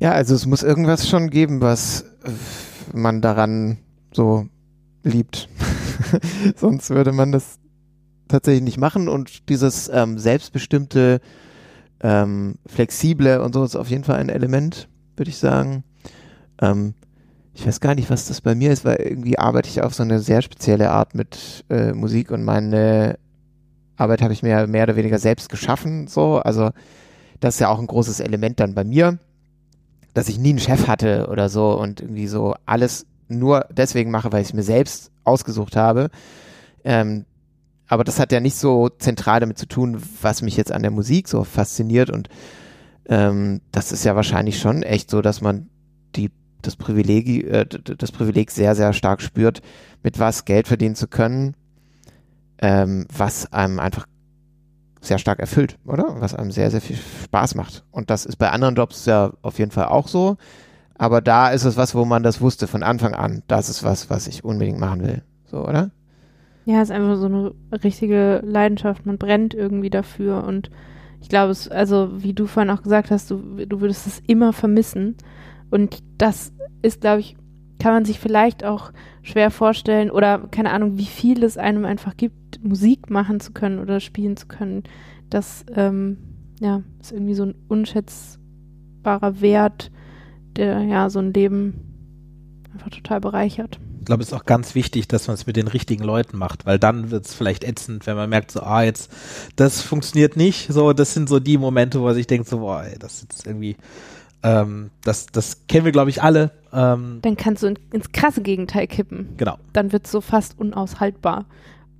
Ja, 0.00 0.12
also 0.12 0.34
es 0.34 0.46
muss 0.46 0.62
irgendwas 0.62 1.08
schon 1.08 1.28
geben, 1.30 1.60
was 1.60 2.02
äh, 2.24 2.96
man 2.96 3.20
daran 3.20 3.78
so 4.12 4.46
liebt. 5.02 5.48
Sonst 6.56 6.90
würde 6.90 7.12
man 7.12 7.32
das 7.32 7.58
tatsächlich 8.28 8.62
nicht 8.62 8.78
machen 8.78 9.08
und 9.08 9.48
dieses 9.48 9.90
ähm, 9.92 10.18
selbstbestimmte, 10.18 11.20
ähm, 12.02 12.56
flexible 12.66 13.40
und 13.40 13.54
so 13.54 13.64
ist 13.64 13.76
auf 13.76 13.88
jeden 13.88 14.04
Fall 14.04 14.16
ein 14.16 14.28
Element, 14.28 14.88
würde 15.16 15.30
ich 15.30 15.38
sagen. 15.38 15.84
Ähm, 16.60 16.94
ich 17.54 17.66
weiß 17.66 17.80
gar 17.80 17.94
nicht, 17.94 18.10
was 18.10 18.26
das 18.26 18.40
bei 18.40 18.54
mir 18.54 18.72
ist, 18.72 18.84
weil 18.84 18.96
irgendwie 18.96 19.38
arbeite 19.38 19.68
ich 19.68 19.82
auf 19.82 19.94
so 19.94 20.02
eine 20.02 20.20
sehr 20.20 20.40
spezielle 20.40 20.90
Art 20.90 21.14
mit 21.14 21.64
äh, 21.68 21.92
Musik 21.92 22.30
und 22.30 22.44
meine 22.44 23.18
Arbeit 23.96 24.22
habe 24.22 24.32
ich 24.32 24.42
mir 24.42 24.66
mehr 24.66 24.84
oder 24.84 24.96
weniger 24.96 25.18
selbst 25.18 25.50
geschaffen, 25.50 26.06
so. 26.06 26.36
Also 26.38 26.70
das 27.40 27.54
ist 27.54 27.60
ja 27.60 27.68
auch 27.68 27.78
ein 27.78 27.86
großes 27.86 28.20
Element 28.20 28.60
dann 28.60 28.74
bei 28.74 28.84
mir, 28.84 29.18
dass 30.14 30.28
ich 30.28 30.38
nie 30.38 30.50
einen 30.50 30.58
Chef 30.58 30.86
hatte 30.86 31.28
oder 31.30 31.48
so 31.48 31.78
und 31.78 32.00
irgendwie 32.00 32.26
so 32.26 32.54
alles 32.66 33.06
nur 33.28 33.66
deswegen 33.70 34.10
mache, 34.10 34.32
weil 34.32 34.42
ich 34.42 34.48
es 34.48 34.54
mir 34.54 34.62
selbst 34.62 35.10
ausgesucht 35.24 35.76
habe. 35.76 36.10
Ähm, 36.84 37.26
aber 37.90 38.04
das 38.04 38.20
hat 38.20 38.32
ja 38.32 38.40
nicht 38.40 38.56
so 38.56 38.88
zentral 38.88 39.40
damit 39.40 39.58
zu 39.58 39.66
tun, 39.66 40.00
was 40.22 40.42
mich 40.42 40.56
jetzt 40.56 40.72
an 40.72 40.82
der 40.82 40.92
Musik 40.92 41.28
so 41.28 41.42
fasziniert 41.44 42.08
und 42.08 42.28
ähm, 43.06 43.60
das 43.72 43.90
ist 43.90 44.04
ja 44.04 44.14
wahrscheinlich 44.14 44.60
schon 44.60 44.84
echt 44.84 45.10
so, 45.10 45.20
dass 45.20 45.40
man 45.40 45.68
die 46.14 46.30
das 46.62 46.76
Privileg, 46.76 47.26
äh, 47.44 47.66
das 47.66 48.12
Privileg 48.12 48.52
sehr, 48.52 48.76
sehr 48.76 48.92
stark 48.92 49.20
spürt, 49.20 49.60
mit 50.02 50.18
was 50.20 50.44
Geld 50.44 50.68
verdienen 50.68 50.94
zu 50.94 51.08
können, 51.08 51.56
ähm, 52.58 53.06
was 53.14 53.52
einem 53.52 53.80
einfach 53.80 54.06
sehr 55.00 55.18
stark 55.18 55.40
erfüllt, 55.40 55.78
oder? 55.84 56.20
Was 56.20 56.34
einem 56.34 56.52
sehr, 56.52 56.70
sehr 56.70 56.82
viel 56.82 56.98
Spaß 57.24 57.56
macht. 57.56 57.84
Und 57.90 58.10
das 58.10 58.24
ist 58.24 58.36
bei 58.36 58.50
anderen 58.50 58.76
Jobs 58.76 59.06
ja 59.06 59.32
auf 59.42 59.58
jeden 59.58 59.70
Fall 59.70 59.86
auch 59.86 60.06
so. 60.06 60.36
Aber 60.94 61.22
da 61.22 61.48
ist 61.48 61.64
es 61.64 61.78
was, 61.78 61.94
wo 61.94 62.04
man 62.04 62.22
das 62.22 62.40
wusste 62.42 62.66
von 62.66 62.82
Anfang 62.82 63.14
an. 63.14 63.42
Das 63.48 63.70
ist 63.70 63.82
was, 63.82 64.10
was 64.10 64.26
ich 64.26 64.44
unbedingt 64.44 64.78
machen 64.78 65.02
will. 65.02 65.22
So, 65.46 65.66
oder? 65.66 65.90
Ja, 66.64 66.82
es 66.82 66.90
ist 66.90 66.94
einfach 66.94 67.16
so 67.16 67.26
eine 67.26 67.54
richtige 67.82 68.42
Leidenschaft. 68.44 69.06
Man 69.06 69.18
brennt 69.18 69.54
irgendwie 69.54 69.90
dafür 69.90 70.44
und 70.44 70.70
ich 71.20 71.28
glaube, 71.28 71.50
es, 71.50 71.68
also 71.68 72.10
wie 72.22 72.32
du 72.32 72.46
vorhin 72.46 72.70
auch 72.70 72.82
gesagt 72.82 73.10
hast, 73.10 73.30
du, 73.30 73.64
du 73.66 73.80
würdest 73.80 74.06
es 74.06 74.22
immer 74.26 74.52
vermissen. 74.52 75.16
Und 75.70 76.02
das 76.18 76.52
ist, 76.82 77.02
glaube 77.02 77.20
ich, 77.20 77.36
kann 77.78 77.92
man 77.92 78.04
sich 78.04 78.20
vielleicht 78.20 78.64
auch 78.64 78.92
schwer 79.22 79.50
vorstellen 79.50 80.10
oder 80.10 80.38
keine 80.50 80.70
Ahnung, 80.70 80.98
wie 80.98 81.06
viel 81.06 81.42
es 81.44 81.58
einem 81.58 81.84
einfach 81.84 82.16
gibt, 82.16 82.62
Musik 82.62 83.10
machen 83.10 83.40
zu 83.40 83.52
können 83.52 83.78
oder 83.78 84.00
spielen 84.00 84.36
zu 84.36 84.46
können. 84.46 84.84
Das 85.30 85.64
ähm, 85.74 86.18
ja, 86.60 86.82
ist 87.00 87.12
irgendwie 87.12 87.34
so 87.34 87.44
ein 87.44 87.54
unschätzbarer 87.68 89.40
Wert, 89.40 89.90
der 90.56 90.82
ja 90.82 91.08
so 91.10 91.20
ein 91.20 91.32
Leben 91.32 91.74
einfach 92.72 92.90
total 92.90 93.20
bereichert. 93.20 93.78
Ich 94.10 94.12
glaube, 94.12 94.24
es 94.24 94.32
ist 94.32 94.34
auch 94.34 94.44
ganz 94.44 94.74
wichtig, 94.74 95.06
dass 95.06 95.28
man 95.28 95.34
es 95.34 95.46
mit 95.46 95.54
den 95.54 95.68
richtigen 95.68 96.02
Leuten 96.02 96.36
macht, 96.36 96.66
weil 96.66 96.80
dann 96.80 97.12
wird 97.12 97.26
es 97.26 97.32
vielleicht 97.32 97.62
ätzend, 97.62 98.08
wenn 98.08 98.16
man 98.16 98.28
merkt, 98.28 98.50
so, 98.50 98.58
ah, 98.58 98.82
jetzt, 98.82 99.08
das 99.54 99.82
funktioniert 99.82 100.36
nicht. 100.36 100.72
So, 100.72 100.92
das 100.92 101.14
sind 101.14 101.28
so 101.28 101.38
die 101.38 101.56
Momente, 101.56 102.00
wo 102.00 102.06
man 102.06 102.16
sich 102.16 102.26
denkt, 102.26 102.48
so, 102.48 102.58
boah, 102.58 102.82
ey, 102.82 102.98
das 102.98 103.12
ist 103.12 103.22
jetzt 103.22 103.46
irgendwie, 103.46 103.76
ähm, 104.42 104.90
das, 105.04 105.26
das 105.26 105.64
kennen 105.68 105.84
wir, 105.84 105.92
glaube 105.92 106.10
ich, 106.10 106.24
alle. 106.24 106.50
Ähm, 106.72 107.20
Dann 107.22 107.36
kannst 107.36 107.62
du 107.62 107.68
in, 107.68 107.78
ins 107.92 108.10
krasse 108.10 108.42
Gegenteil 108.42 108.88
kippen. 108.88 109.28
genau. 109.36 109.58
dann 109.72 109.92
wird 109.92 110.06
es 110.06 110.10
so 110.10 110.20
fast 110.20 110.58
unaushaltbar. 110.58 111.46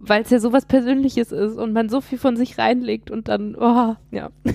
Weil 0.00 0.22
es 0.22 0.30
ja 0.30 0.40
sowas 0.40 0.66
Persönliches 0.66 1.30
ist 1.30 1.58
und 1.58 1.72
man 1.72 1.88
so 1.88 2.00
viel 2.00 2.18
von 2.18 2.36
sich 2.36 2.58
reinlegt 2.58 3.12
und 3.12 3.28
dann, 3.28 3.54
oh, 3.54 3.94
ja. 4.10 4.30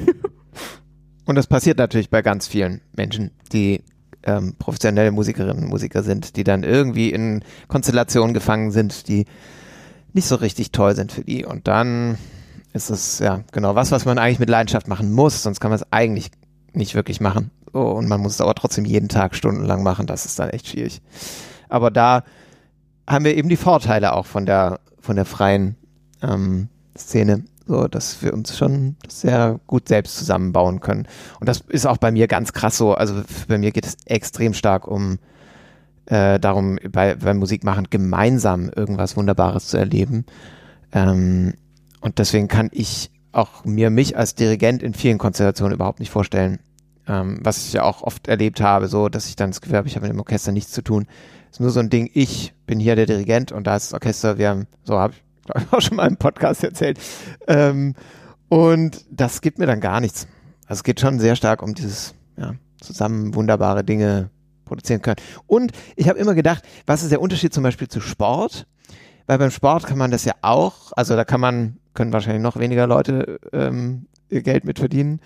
Und 1.28 1.36
das 1.36 1.48
passiert 1.48 1.80
natürlich 1.80 2.12
bei 2.12 2.22
ganz 2.22 2.48
vielen 2.48 2.82
Menschen, 2.94 3.32
die 3.52 3.82
ähm, 4.26 4.56
professionelle 4.58 5.12
Musikerinnen 5.12 5.64
und 5.64 5.70
Musiker 5.70 6.04
sind, 6.04 6.36
die 6.36 6.44
dann 6.44 6.64
irgendwie 6.64 7.10
in 7.10 7.44
Konstellationen 7.68 8.34
gefangen 8.34 8.72
sind, 8.72 9.08
die 9.08 9.26
nicht 10.14 10.28
so 10.28 10.36
richtig 10.36 10.72
toll 10.72 10.96
sind 10.96 11.12
für 11.12 11.24
die. 11.24 11.46
Und 11.46 11.68
dann 11.68 12.18
ist 12.74 12.90
es 12.90 13.20
ja 13.20 13.44
genau 13.52 13.76
was, 13.76 13.92
was 13.92 14.06
man 14.06 14.18
eigentlich 14.18 14.40
mit 14.40 14.50
Leidenschaft 14.50 14.88
machen 14.88 15.12
muss, 15.12 15.44
sonst 15.44 15.60
kann 15.60 15.72
man 15.72 15.80
es 15.80 15.92
eigentlich 15.92 16.32
nicht 16.74 16.96
wirklich 16.96 17.22
machen. 17.22 17.52
Oh, 17.74 17.92
und 17.92 18.08
man 18.08 18.22
muss 18.22 18.34
es 18.34 18.42
aber 18.42 18.56
trotzdem 18.56 18.86
jeden 18.86 19.10
Tag 19.10 19.36
stundenlang 19.36 19.84
machen, 19.84 20.08
das 20.08 20.26
ist 20.26 20.40
dann 20.40 20.50
echt 20.50 20.68
schwierig. 20.68 21.02
Aber 21.70 21.92
da 21.92 22.24
haben 23.08 23.26
wir 23.26 23.36
eben 23.36 23.50
die 23.50 23.58
Vorteile 23.58 24.14
auch 24.14 24.26
von 24.26 24.46
der 24.46 24.80
von 25.00 25.16
der 25.16 25.26
freien 25.26 25.76
ähm, 26.24 26.70
Szene, 26.98 27.44
so 27.68 27.88
dass 27.88 28.22
wir 28.22 28.34
uns 28.34 28.58
schon 28.58 28.96
sehr 29.08 29.60
gut 29.68 29.88
selbst 29.88 30.18
zusammenbauen 30.18 30.80
können. 30.80 31.08
Und 31.40 31.50
das 31.50 31.62
ist 31.68 31.86
auch 31.86 31.98
bei 31.98 32.12
mir 32.12 32.28
ganz 32.28 32.54
krass 32.54 32.78
so. 32.78 32.94
Also 32.94 33.24
bei 33.48 33.58
mir 33.58 33.72
geht 33.72 33.86
es 33.86 33.98
extrem 34.06 34.54
stark 34.54 34.88
um 34.88 35.20
äh, 36.06 36.40
darum, 36.40 36.78
bei, 36.92 37.16
beim 37.16 37.38
Musikmachen 37.38 37.88
gemeinsam 37.90 38.70
irgendwas 38.70 39.18
Wunderbares 39.18 39.68
zu 39.68 39.78
erleben. 39.78 40.26
Ähm, 40.92 41.56
und 42.02 42.20
deswegen 42.20 42.48
kann 42.48 42.70
ich 42.72 43.12
auch 43.32 43.66
mir 43.66 43.90
mich 43.90 44.18
als 44.18 44.36
Dirigent 44.36 44.84
in 44.84 44.94
vielen 44.94 45.18
Konstellationen 45.18 45.74
überhaupt 45.74 46.00
nicht 46.00 46.12
vorstellen. 46.12 46.60
Ähm, 47.08 47.40
was 47.42 47.66
ich 47.68 47.74
ja 47.74 47.84
auch 47.84 48.02
oft 48.02 48.28
erlebt 48.28 48.62
habe, 48.62 48.88
so 48.88 49.10
dass 49.10 49.28
ich 49.28 49.36
dann 49.36 49.52
das 49.52 49.62
Gefühl 49.62 49.78
habe, 49.78 49.88
ich 49.88 49.96
habe 49.96 50.08
mit 50.08 50.14
dem 50.14 50.20
Orchester 50.20 50.52
nichts 50.52 50.72
zu 50.72 50.82
tun. 50.82 51.08
ist 51.52 51.60
nur 51.60 51.70
so 51.70 51.80
ein 51.80 51.90
Ding, 51.90 52.10
ich 52.14 52.54
bin 52.66 52.80
hier 52.80 52.96
der 52.96 53.06
Dirigent 53.06 53.52
und 53.52 53.68
da 53.68 53.76
ist 53.76 53.88
das 53.88 53.94
Orchester, 53.94 54.38
wir 54.38 54.50
haben, 54.50 54.68
so 54.84 54.98
habe 54.98 55.14
ich 55.14 55.25
glaub 55.46 55.64
ich, 55.64 55.74
auch 55.74 55.82
schon 55.82 55.98
mal 55.98 56.08
im 56.08 56.18
Podcast 56.18 56.64
erzählt. 56.64 57.00
Ähm, 57.48 57.94
und 58.50 59.06
das 59.10 59.42
gibt 59.42 59.60
mir 59.60 59.66
dann 59.66 59.80
gar 59.80 60.02
nichts. 60.02 60.28
Also 60.68 60.80
es 60.80 60.84
geht 60.84 61.00
schon 61.00 61.20
sehr 61.20 61.36
stark 61.36 61.62
um 61.62 61.74
dieses, 61.74 62.14
ja, 62.38 62.54
zusammen 62.82 63.34
wunderbare 63.36 63.84
Dinge 63.84 64.30
produzieren 64.66 65.02
können. 65.02 65.18
Und 65.48 65.72
ich 65.96 66.10
habe 66.10 66.20
immer 66.20 66.36
gedacht, 66.36 66.64
was 66.86 67.04
ist 67.04 67.12
der 67.12 67.22
Unterschied 67.22 67.54
zum 67.54 67.64
Beispiel 67.64 67.88
zu 67.88 68.02
Sport? 68.02 68.68
Weil 69.28 69.38
beim 69.38 69.52
Sport 69.52 69.86
kann 69.86 69.98
man 69.98 70.12
das 70.12 70.26
ja 70.26 70.34
auch, 70.42 70.92
also 70.96 71.16
da 71.16 71.26
kann 71.26 71.42
man, 71.42 71.78
können 71.94 72.14
wahrscheinlich 72.14 72.44
noch 72.44 72.58
weniger 72.58 72.86
Leute 72.86 73.40
ähm, 73.54 74.08
ihr 74.30 74.42
Geld 74.42 74.66
mit 74.66 74.80
verdienen. 74.80 75.20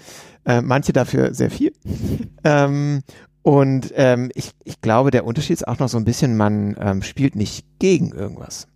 Äh, 0.45 0.61
manche 0.61 0.93
dafür 0.93 1.33
sehr 1.33 1.51
viel. 1.51 1.73
ähm, 2.43 3.01
und 3.41 3.91
ähm, 3.95 4.31
ich, 4.35 4.51
ich 4.63 4.81
glaube, 4.81 5.11
der 5.11 5.25
Unterschied 5.25 5.55
ist 5.55 5.67
auch 5.67 5.79
noch 5.79 5.89
so 5.89 5.97
ein 5.97 6.05
bisschen, 6.05 6.37
man 6.37 6.75
ähm, 6.79 7.01
spielt 7.01 7.35
nicht 7.35 7.65
gegen 7.79 8.11
irgendwas, 8.11 8.67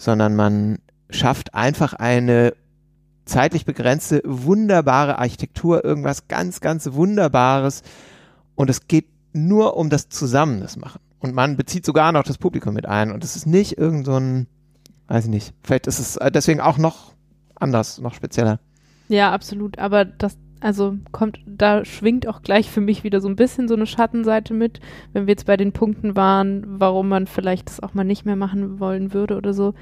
sondern 0.00 0.34
man 0.34 0.78
schafft 1.10 1.54
einfach 1.54 1.92
eine 1.94 2.54
zeitlich 3.24 3.64
begrenzte, 3.64 4.22
wunderbare 4.24 5.18
Architektur, 5.18 5.84
irgendwas 5.84 6.26
ganz, 6.26 6.60
ganz 6.60 6.92
Wunderbares. 6.92 7.82
Und 8.54 8.70
es 8.70 8.88
geht 8.88 9.06
nur 9.32 9.76
um 9.76 9.90
das 9.90 10.08
Zusammen 10.08 10.60
das 10.60 10.76
machen. 10.76 11.00
Und 11.20 11.34
man 11.34 11.56
bezieht 11.56 11.84
sogar 11.84 12.12
noch 12.12 12.24
das 12.24 12.38
Publikum 12.38 12.74
mit 12.74 12.86
ein. 12.86 13.12
Und 13.12 13.22
es 13.22 13.36
ist 13.36 13.46
nicht 13.46 13.78
irgend 13.78 14.06
so 14.06 14.18
ein 14.18 14.48
weiß 15.10 15.24
ich 15.24 15.30
nicht. 15.30 15.54
Vielleicht 15.62 15.88
ist 15.88 15.98
es 15.98 16.16
äh, 16.16 16.30
deswegen 16.30 16.60
auch 16.60 16.78
noch 16.78 17.12
anders, 17.56 17.98
noch 17.98 18.14
spezieller. 18.14 18.60
Ja, 19.08 19.32
absolut. 19.32 19.78
Aber 19.78 20.04
das, 20.04 20.38
also 20.60 20.96
kommt, 21.10 21.40
da 21.46 21.84
schwingt 21.84 22.26
auch 22.28 22.42
gleich 22.42 22.70
für 22.70 22.80
mich 22.80 23.02
wieder 23.02 23.20
so 23.20 23.28
ein 23.28 23.36
bisschen 23.36 23.66
so 23.66 23.74
eine 23.74 23.86
Schattenseite 23.86 24.54
mit, 24.54 24.80
wenn 25.12 25.26
wir 25.26 25.32
jetzt 25.32 25.46
bei 25.46 25.56
den 25.56 25.72
Punkten 25.72 26.16
waren, 26.16 26.64
warum 26.66 27.08
man 27.08 27.26
vielleicht 27.26 27.68
das 27.68 27.80
auch 27.80 27.94
mal 27.94 28.04
nicht 28.04 28.26
mehr 28.26 28.36
machen 28.36 28.78
wollen 28.78 29.12
würde 29.14 29.36
oder 29.36 29.54
so. 29.54 29.74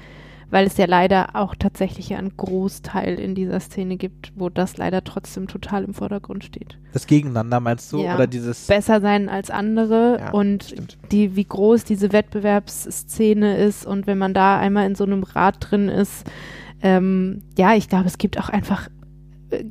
Weil 0.51 0.65
es 0.65 0.77
ja 0.77 0.85
leider 0.87 1.35
auch 1.35 1.53
tatsächlich 1.53 2.15
einen 2.15 2.35
Großteil 2.35 3.19
in 3.19 3.35
dieser 3.35 3.59
Szene 3.59 3.97
gibt, 3.97 4.31
wo 4.35 4.49
das 4.49 4.77
leider 4.77 5.03
trotzdem 5.03 5.47
total 5.47 5.83
im 5.83 5.93
Vordergrund 5.93 6.43
steht. 6.43 6.79
Das 6.91 7.05
Gegeneinander 7.05 7.59
meinst 7.59 7.93
du? 7.93 8.01
Ja. 8.01 8.15
Oder 8.15 8.25
dieses. 8.25 8.65
Besser 8.65 8.99
sein 8.99 9.29
als 9.29 9.51
andere 9.51 10.17
Ja, 10.19 10.31
und 10.31 10.63
stimmt. 10.63 10.97
die, 11.11 11.35
wie 11.35 11.45
groß 11.45 11.83
diese 11.83 12.11
Wettbewerbsszene 12.11 13.57
ist 13.57 13.85
und 13.85 14.07
wenn 14.07 14.17
man 14.17 14.33
da 14.33 14.57
einmal 14.57 14.87
in 14.87 14.95
so 14.95 15.03
einem 15.03 15.21
Rad 15.21 15.57
drin 15.59 15.87
ist, 15.87 16.25
ähm, 16.81 17.43
ja, 17.55 17.75
ich 17.75 17.87
glaube, 17.87 18.07
es 18.07 18.17
gibt 18.17 18.39
auch 18.39 18.49
einfach 18.49 18.89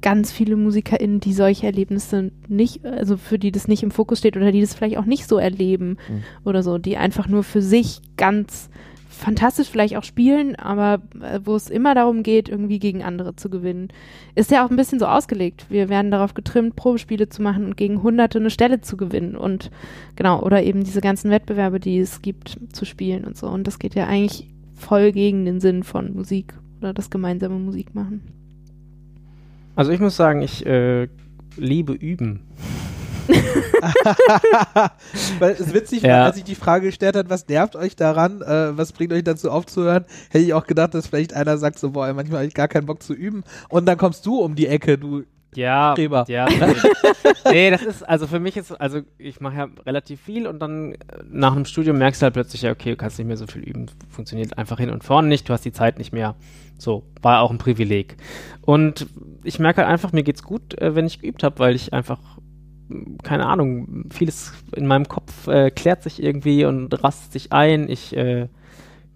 ganz 0.00 0.32
viele 0.32 0.56
MusikerInnen, 0.56 1.20
die 1.20 1.32
solche 1.32 1.66
Erlebnisse 1.66 2.32
nicht, 2.48 2.84
also 2.84 3.16
für 3.16 3.38
die 3.38 3.52
das 3.52 3.68
nicht 3.68 3.82
im 3.82 3.90
Fokus 3.90 4.18
steht 4.18 4.36
oder 4.36 4.52
die 4.52 4.60
das 4.60 4.74
vielleicht 4.74 4.98
auch 4.98 5.04
nicht 5.04 5.28
so 5.28 5.38
erleben 5.38 5.98
Mhm. 6.08 6.22
oder 6.44 6.62
so, 6.62 6.78
die 6.78 6.96
einfach 6.96 7.28
nur 7.28 7.44
für 7.44 7.62
sich 7.62 8.00
ganz 8.16 8.70
fantastisch 9.08 9.68
vielleicht 9.68 9.96
auch 9.96 10.04
spielen, 10.04 10.54
aber 10.54 11.02
äh, 11.20 11.40
wo 11.44 11.56
es 11.56 11.70
immer 11.70 11.94
darum 11.94 12.22
geht, 12.22 12.48
irgendwie 12.48 12.78
gegen 12.78 13.02
andere 13.02 13.34
zu 13.34 13.50
gewinnen. 13.50 13.88
Ist 14.36 14.50
ja 14.52 14.64
auch 14.64 14.70
ein 14.70 14.76
bisschen 14.76 15.00
so 15.00 15.06
ausgelegt. 15.06 15.66
Wir 15.70 15.88
werden 15.88 16.12
darauf 16.12 16.34
getrimmt, 16.34 16.76
Probespiele 16.76 17.28
zu 17.28 17.42
machen 17.42 17.64
und 17.64 17.76
gegen 17.76 18.02
Hunderte 18.02 18.38
eine 18.38 18.50
Stelle 18.50 18.80
zu 18.80 18.96
gewinnen 18.96 19.34
und 19.36 19.70
genau, 20.14 20.40
oder 20.42 20.62
eben 20.62 20.84
diese 20.84 21.00
ganzen 21.00 21.30
Wettbewerbe, 21.32 21.80
die 21.80 21.98
es 21.98 22.22
gibt, 22.22 22.58
zu 22.72 22.84
spielen 22.84 23.24
und 23.24 23.36
so. 23.36 23.48
Und 23.48 23.66
das 23.66 23.80
geht 23.80 23.96
ja 23.96 24.06
eigentlich 24.06 24.46
voll 24.74 25.10
gegen 25.10 25.44
den 25.44 25.60
Sinn 25.60 25.82
von 25.82 26.14
Musik 26.14 26.54
oder 26.80 26.94
das 26.94 27.10
gemeinsame 27.10 27.58
Musik 27.58 27.96
machen. 27.96 28.22
Also 29.78 29.92
ich 29.92 30.00
muss 30.00 30.16
sagen, 30.16 30.42
ich 30.42 30.66
äh, 30.66 31.06
liebe 31.56 31.92
Üben. 31.92 32.40
Weil 35.38 35.52
es 35.52 35.72
witzig, 35.72 36.02
Ja. 36.02 36.08
weil 36.08 36.22
als 36.22 36.36
ich 36.36 36.42
die 36.42 36.56
Frage 36.56 36.86
gestellt 36.86 37.14
hat, 37.14 37.30
was 37.30 37.46
nervt 37.46 37.76
euch 37.76 37.94
daran, 37.94 38.42
äh, 38.42 38.76
was 38.76 38.92
bringt 38.92 39.12
euch 39.12 39.22
dazu 39.22 39.52
aufzuhören, 39.52 40.04
hätte 40.30 40.44
ich 40.44 40.52
auch 40.52 40.66
gedacht, 40.66 40.94
dass 40.94 41.06
vielleicht 41.06 41.32
einer 41.32 41.58
sagt 41.58 41.78
so, 41.78 41.92
boah, 41.92 42.12
manchmal 42.12 42.38
habe 42.38 42.48
ich 42.48 42.54
gar 42.54 42.66
keinen 42.66 42.86
Bock 42.86 43.04
zu 43.04 43.14
üben. 43.14 43.44
Und 43.68 43.86
dann 43.86 43.96
kommst 43.98 44.26
du 44.26 44.40
um 44.40 44.56
die 44.56 44.66
Ecke, 44.66 44.98
du. 44.98 45.22
Ja, 45.54 45.92
Streber. 45.92 46.24
ja. 46.26 46.48
nee, 47.48 47.70
das 47.70 47.82
ist, 47.82 48.02
also 48.02 48.26
für 48.26 48.40
mich 48.40 48.56
ist, 48.56 48.72
also 48.72 49.02
ich 49.16 49.40
mache 49.40 49.56
ja 49.56 49.68
relativ 49.86 50.20
viel 50.20 50.48
und 50.48 50.58
dann 50.58 50.94
äh, 50.94 50.96
nach 51.30 51.54
einem 51.54 51.66
Studium 51.66 51.98
merkst 51.98 52.20
du 52.20 52.24
halt 52.24 52.34
plötzlich, 52.34 52.62
ja, 52.62 52.72
okay, 52.72 52.90
du 52.90 52.96
kannst 52.96 53.16
nicht 53.18 53.28
mehr 53.28 53.36
so 53.36 53.46
viel 53.46 53.62
üben, 53.62 53.86
funktioniert 54.10 54.58
einfach 54.58 54.78
hin 54.80 54.90
und 54.90 55.04
vorne 55.04 55.28
nicht, 55.28 55.48
du 55.48 55.52
hast 55.52 55.64
die 55.64 55.72
Zeit 55.72 55.98
nicht 55.98 56.12
mehr. 56.12 56.34
So, 56.78 57.04
war 57.22 57.42
auch 57.42 57.50
ein 57.50 57.58
Privileg. 57.58 58.16
Und 58.62 59.06
ich 59.44 59.58
merke 59.58 59.82
halt 59.82 59.90
einfach, 59.90 60.12
mir 60.12 60.22
geht's 60.22 60.42
gut, 60.42 60.78
äh, 60.80 60.94
wenn 60.94 61.06
ich 61.06 61.20
geübt 61.20 61.42
habe, 61.42 61.58
weil 61.58 61.74
ich 61.74 61.92
einfach, 61.92 62.20
mh, 62.88 63.18
keine 63.22 63.46
Ahnung, 63.46 64.06
vieles 64.10 64.52
in 64.74 64.86
meinem 64.86 65.08
Kopf 65.08 65.48
äh, 65.48 65.70
klärt 65.70 66.02
sich 66.04 66.22
irgendwie 66.22 66.64
und 66.64 66.92
rastet 67.02 67.32
sich 67.32 67.52
ein. 67.52 67.88
Ich, 67.88 68.16
äh, 68.16 68.48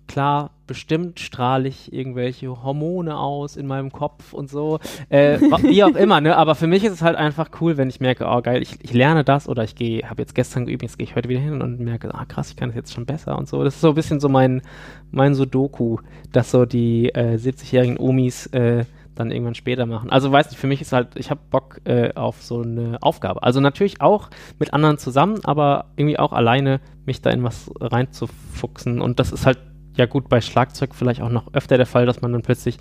klar, 0.08 0.50
bestimmt 0.72 1.20
strahle 1.20 1.68
ich 1.68 1.92
irgendwelche 1.92 2.48
Hormone 2.62 3.18
aus 3.18 3.58
in 3.58 3.66
meinem 3.66 3.92
Kopf 3.92 4.32
und 4.32 4.48
so. 4.48 4.78
Äh, 5.10 5.38
wie 5.62 5.84
auch 5.84 5.94
immer, 5.96 6.22
ne? 6.22 6.34
Aber 6.34 6.54
für 6.54 6.66
mich 6.66 6.82
ist 6.82 6.92
es 6.92 7.02
halt 7.02 7.14
einfach 7.14 7.50
cool, 7.60 7.76
wenn 7.76 7.90
ich 7.90 8.00
merke, 8.00 8.24
oh 8.26 8.40
geil, 8.40 8.62
ich, 8.62 8.78
ich 8.80 8.94
lerne 8.94 9.22
das 9.22 9.50
oder 9.50 9.64
ich 9.64 9.74
gehe, 9.74 10.08
habe 10.08 10.22
jetzt 10.22 10.34
gestern 10.34 10.64
geübt, 10.64 10.82
jetzt 10.82 10.96
gehe 10.96 11.06
ich 11.06 11.14
heute 11.14 11.28
wieder 11.28 11.40
hin 11.40 11.60
und 11.60 11.78
merke, 11.78 12.14
ah 12.14 12.24
krass, 12.24 12.48
ich 12.48 12.56
kann 12.56 12.70
das 12.70 12.76
jetzt 12.76 12.94
schon 12.94 13.04
besser 13.04 13.36
und 13.36 13.50
so. 13.50 13.62
Das 13.62 13.74
ist 13.74 13.82
so 13.82 13.90
ein 13.90 13.94
bisschen 13.94 14.18
so 14.18 14.30
mein, 14.30 14.62
mein 15.10 15.34
Sudoku, 15.34 15.98
dass 16.32 16.50
so 16.50 16.64
die 16.64 17.10
äh, 17.10 17.36
70-jährigen 17.36 17.98
Omis 17.98 18.46
äh, 18.46 18.86
dann 19.14 19.30
irgendwann 19.30 19.54
später 19.54 19.84
machen. 19.84 20.08
Also 20.08 20.32
weiß 20.32 20.48
nicht, 20.52 20.58
für 20.58 20.68
mich 20.68 20.80
ist 20.80 20.94
halt, 20.94 21.16
ich 21.16 21.28
habe 21.28 21.40
Bock 21.50 21.82
äh, 21.84 22.14
auf 22.14 22.42
so 22.42 22.62
eine 22.62 22.96
Aufgabe. 23.02 23.42
Also 23.42 23.60
natürlich 23.60 24.00
auch 24.00 24.30
mit 24.58 24.72
anderen 24.72 24.96
zusammen, 24.96 25.40
aber 25.44 25.84
irgendwie 25.96 26.18
auch 26.18 26.32
alleine 26.32 26.80
mich 27.04 27.20
da 27.20 27.28
in 27.28 27.42
was 27.42 27.70
reinzufuchsen. 27.78 29.02
Und 29.02 29.20
das 29.20 29.32
ist 29.32 29.44
halt 29.44 29.58
ja 29.96 30.06
gut 30.06 30.28
bei 30.28 30.40
Schlagzeug 30.40 30.94
vielleicht 30.94 31.20
auch 31.20 31.30
noch 31.30 31.52
öfter 31.54 31.76
der 31.76 31.86
Fall, 31.86 32.06
dass 32.06 32.22
man 32.22 32.32
dann 32.32 32.42
plötzlich 32.42 32.78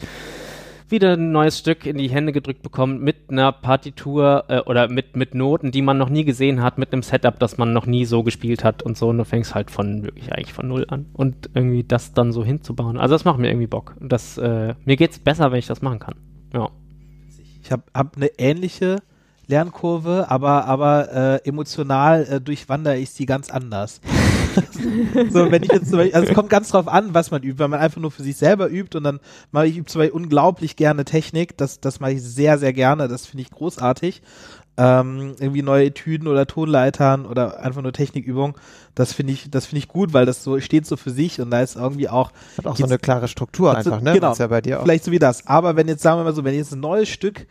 wieder 0.92 1.14
ein 1.14 1.32
neues 1.32 1.58
Stück 1.58 1.86
in 1.86 1.98
die 1.98 2.10
Hände 2.10 2.32
gedrückt 2.32 2.62
bekommt 2.62 3.02
mit 3.02 3.30
einer 3.30 3.52
Partitur 3.52 4.46
äh, 4.50 4.60
oder 4.60 4.90
mit, 4.90 5.16
mit 5.16 5.34
Noten, 5.34 5.72
die 5.72 5.82
man 5.82 5.98
noch 5.98 6.10
nie 6.10 6.26
gesehen 6.26 6.62
hat, 6.62 6.78
mit 6.78 6.94
einem 6.94 7.02
Setup, 7.02 7.40
das 7.40 7.58
man 7.58 7.74
noch 7.74 7.86
nie 7.86 8.06
so 8.06 8.24
gespielt 8.24 8.64
hat 8.64 8.84
und 8.84 8.98
so. 8.98 9.10
Und 9.10 9.18
du 9.18 9.26
fängst 9.26 9.56
halt 9.56 9.72
von 9.72 10.04
wirklich 10.04 10.32
eigentlich 10.34 10.54
von 10.54 10.68
null 10.68 10.86
an. 10.90 11.08
Und 11.14 11.50
irgendwie 11.54 11.84
das 11.84 12.14
dann 12.14 12.32
so 12.32 12.44
hinzubauen. 12.44 12.98
Also 12.98 13.16
das 13.16 13.26
macht 13.26 13.40
mir 13.40 13.48
irgendwie 13.48 13.68
Bock. 13.68 13.96
Das, 14.00 14.38
äh, 14.38 14.76
mir 14.86 14.98
geht's 14.98 15.18
besser, 15.18 15.52
wenn 15.52 15.60
ich 15.60 15.68
das 15.68 15.82
machen 15.82 16.00
kann. 16.00 16.16
Ja. 16.54 16.70
Ich 17.64 17.72
habe 17.72 17.84
hab 17.94 18.18
eine 18.18 18.28
ähnliche 18.38 18.98
Lernkurve, 19.48 20.26
aber, 20.30 20.66
aber 20.66 21.42
äh, 21.44 21.48
emotional 21.48 22.26
äh, 22.26 22.42
durchwandere 22.42 22.98
ich 22.98 23.12
sie 23.12 23.26
ganz 23.26 23.50
anders. 23.50 24.02
so, 25.30 25.52
wenn 25.52 25.64
ich 25.64 25.72
jetzt 25.72 25.90
zum 25.90 25.98
Beispiel, 25.98 26.16
also 26.16 26.30
es 26.30 26.36
kommt 26.36 26.50
ganz 26.50 26.70
drauf 26.70 26.88
an, 26.88 27.14
was 27.14 27.32
man 27.32 27.44
übt, 27.44 27.60
wenn 27.60 27.70
man 27.70 27.80
einfach 27.80 28.02
nur 28.02 28.12
für 28.12 28.24
sich 28.24 28.38
selber 28.38 28.70
übt 28.70 28.98
und 28.98 29.04
dann 29.04 29.20
mache 29.52 29.68
ich 29.68 29.78
übe 29.78 29.88
zum 29.88 30.00
Beispiel 30.00 30.16
unglaublich 30.16 30.76
gerne 30.76 31.06
Technik, 31.06 31.58
das, 31.58 31.80
das 31.80 32.00
mache 32.00 32.14
ich 32.14 32.24
sehr, 32.24 32.58
sehr 32.58 32.74
gerne, 32.74 33.08
das 33.08 33.26
finde 33.26 33.44
ich 33.44 33.52
großartig. 33.52 34.22
Ähm, 34.78 35.36
irgendwie 35.40 35.62
neue 35.62 35.88
Etüden 35.88 36.28
oder 36.28 36.48
Tonleitern 36.48 37.26
oder 37.26 37.60
einfach 37.60 37.82
nur 37.82 37.92
Technikübung, 37.92 38.58
das 38.96 39.12
finde 39.12 39.34
ich, 39.34 39.52
das 39.52 39.66
finde 39.66 39.80
ich 39.80 39.90
gut, 39.90 40.14
weil 40.14 40.26
das 40.26 40.44
so 40.44 40.60
steht 40.62 40.86
so 40.88 40.96
für 40.96 41.12
sich 41.12 41.42
und 41.42 41.52
da 41.52 41.62
ist 41.62 41.76
irgendwie 41.76 42.08
auch 42.08 42.32
Hat 42.58 42.68
auch 42.68 42.78
so 42.78 42.86
eine 42.86 42.98
klare 42.98 43.28
Struktur 43.28 43.76
einfach, 43.76 44.02
ne? 44.02 44.14
genau. 44.14 44.34
Ja 44.34 44.48
bei 44.48 44.62
dir 44.62 44.80
auch. 44.80 44.84
Vielleicht 44.84 45.04
so 45.04 45.12
wie 45.12 45.20
das. 45.20 45.46
Aber 45.46 45.76
wenn 45.76 45.90
jetzt, 45.90 46.02
sagen 46.02 46.20
wir 46.20 46.24
mal 46.24 46.34
so, 46.34 46.46
wenn 46.46 46.56
jetzt 46.56 46.72
ein 46.74 46.80
neues 46.80 47.10
Stück 47.10 47.48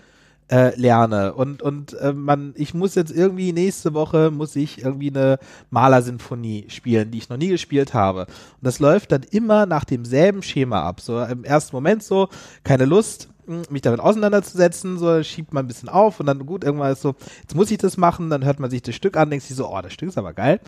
äh, 0.50 0.74
lerne 0.78 1.34
und, 1.34 1.62
und 1.62 1.94
äh, 1.94 2.12
man, 2.12 2.52
ich 2.56 2.74
muss 2.74 2.96
jetzt 2.96 3.12
irgendwie 3.12 3.52
nächste 3.52 3.94
Woche 3.94 4.30
muss 4.30 4.56
ich 4.56 4.82
irgendwie 4.82 5.10
eine 5.10 5.38
Malersinfonie 5.70 6.66
spielen, 6.68 7.10
die 7.10 7.18
ich 7.18 7.28
noch 7.28 7.36
nie 7.36 7.48
gespielt 7.48 7.94
habe. 7.94 8.22
Und 8.22 8.62
das 8.62 8.80
läuft 8.80 9.12
dann 9.12 9.22
immer 9.30 9.66
nach 9.66 9.84
demselben 9.84 10.42
Schema 10.42 10.82
ab. 10.82 11.00
So 11.00 11.22
im 11.22 11.44
ersten 11.44 11.76
Moment 11.76 12.02
so, 12.02 12.28
keine 12.64 12.84
Lust, 12.84 13.28
mh, 13.46 13.62
mich 13.70 13.82
damit 13.82 14.00
auseinanderzusetzen, 14.00 14.98
so 14.98 15.22
schiebt 15.22 15.52
man 15.52 15.64
ein 15.64 15.68
bisschen 15.68 15.88
auf 15.88 16.18
und 16.18 16.26
dann 16.26 16.44
gut, 16.44 16.64
irgendwann 16.64 16.92
ist 16.92 17.02
so, 17.02 17.14
jetzt 17.42 17.54
muss 17.54 17.70
ich 17.70 17.78
das 17.78 17.96
machen, 17.96 18.28
dann 18.28 18.44
hört 18.44 18.58
man 18.58 18.70
sich 18.70 18.82
das 18.82 18.96
Stück 18.96 19.16
an, 19.16 19.30
denkt 19.30 19.46
sich 19.46 19.56
so, 19.56 19.68
oh, 19.68 19.80
das 19.80 19.92
Stück 19.92 20.08
ist 20.08 20.18
aber 20.18 20.32
geil. 20.32 20.58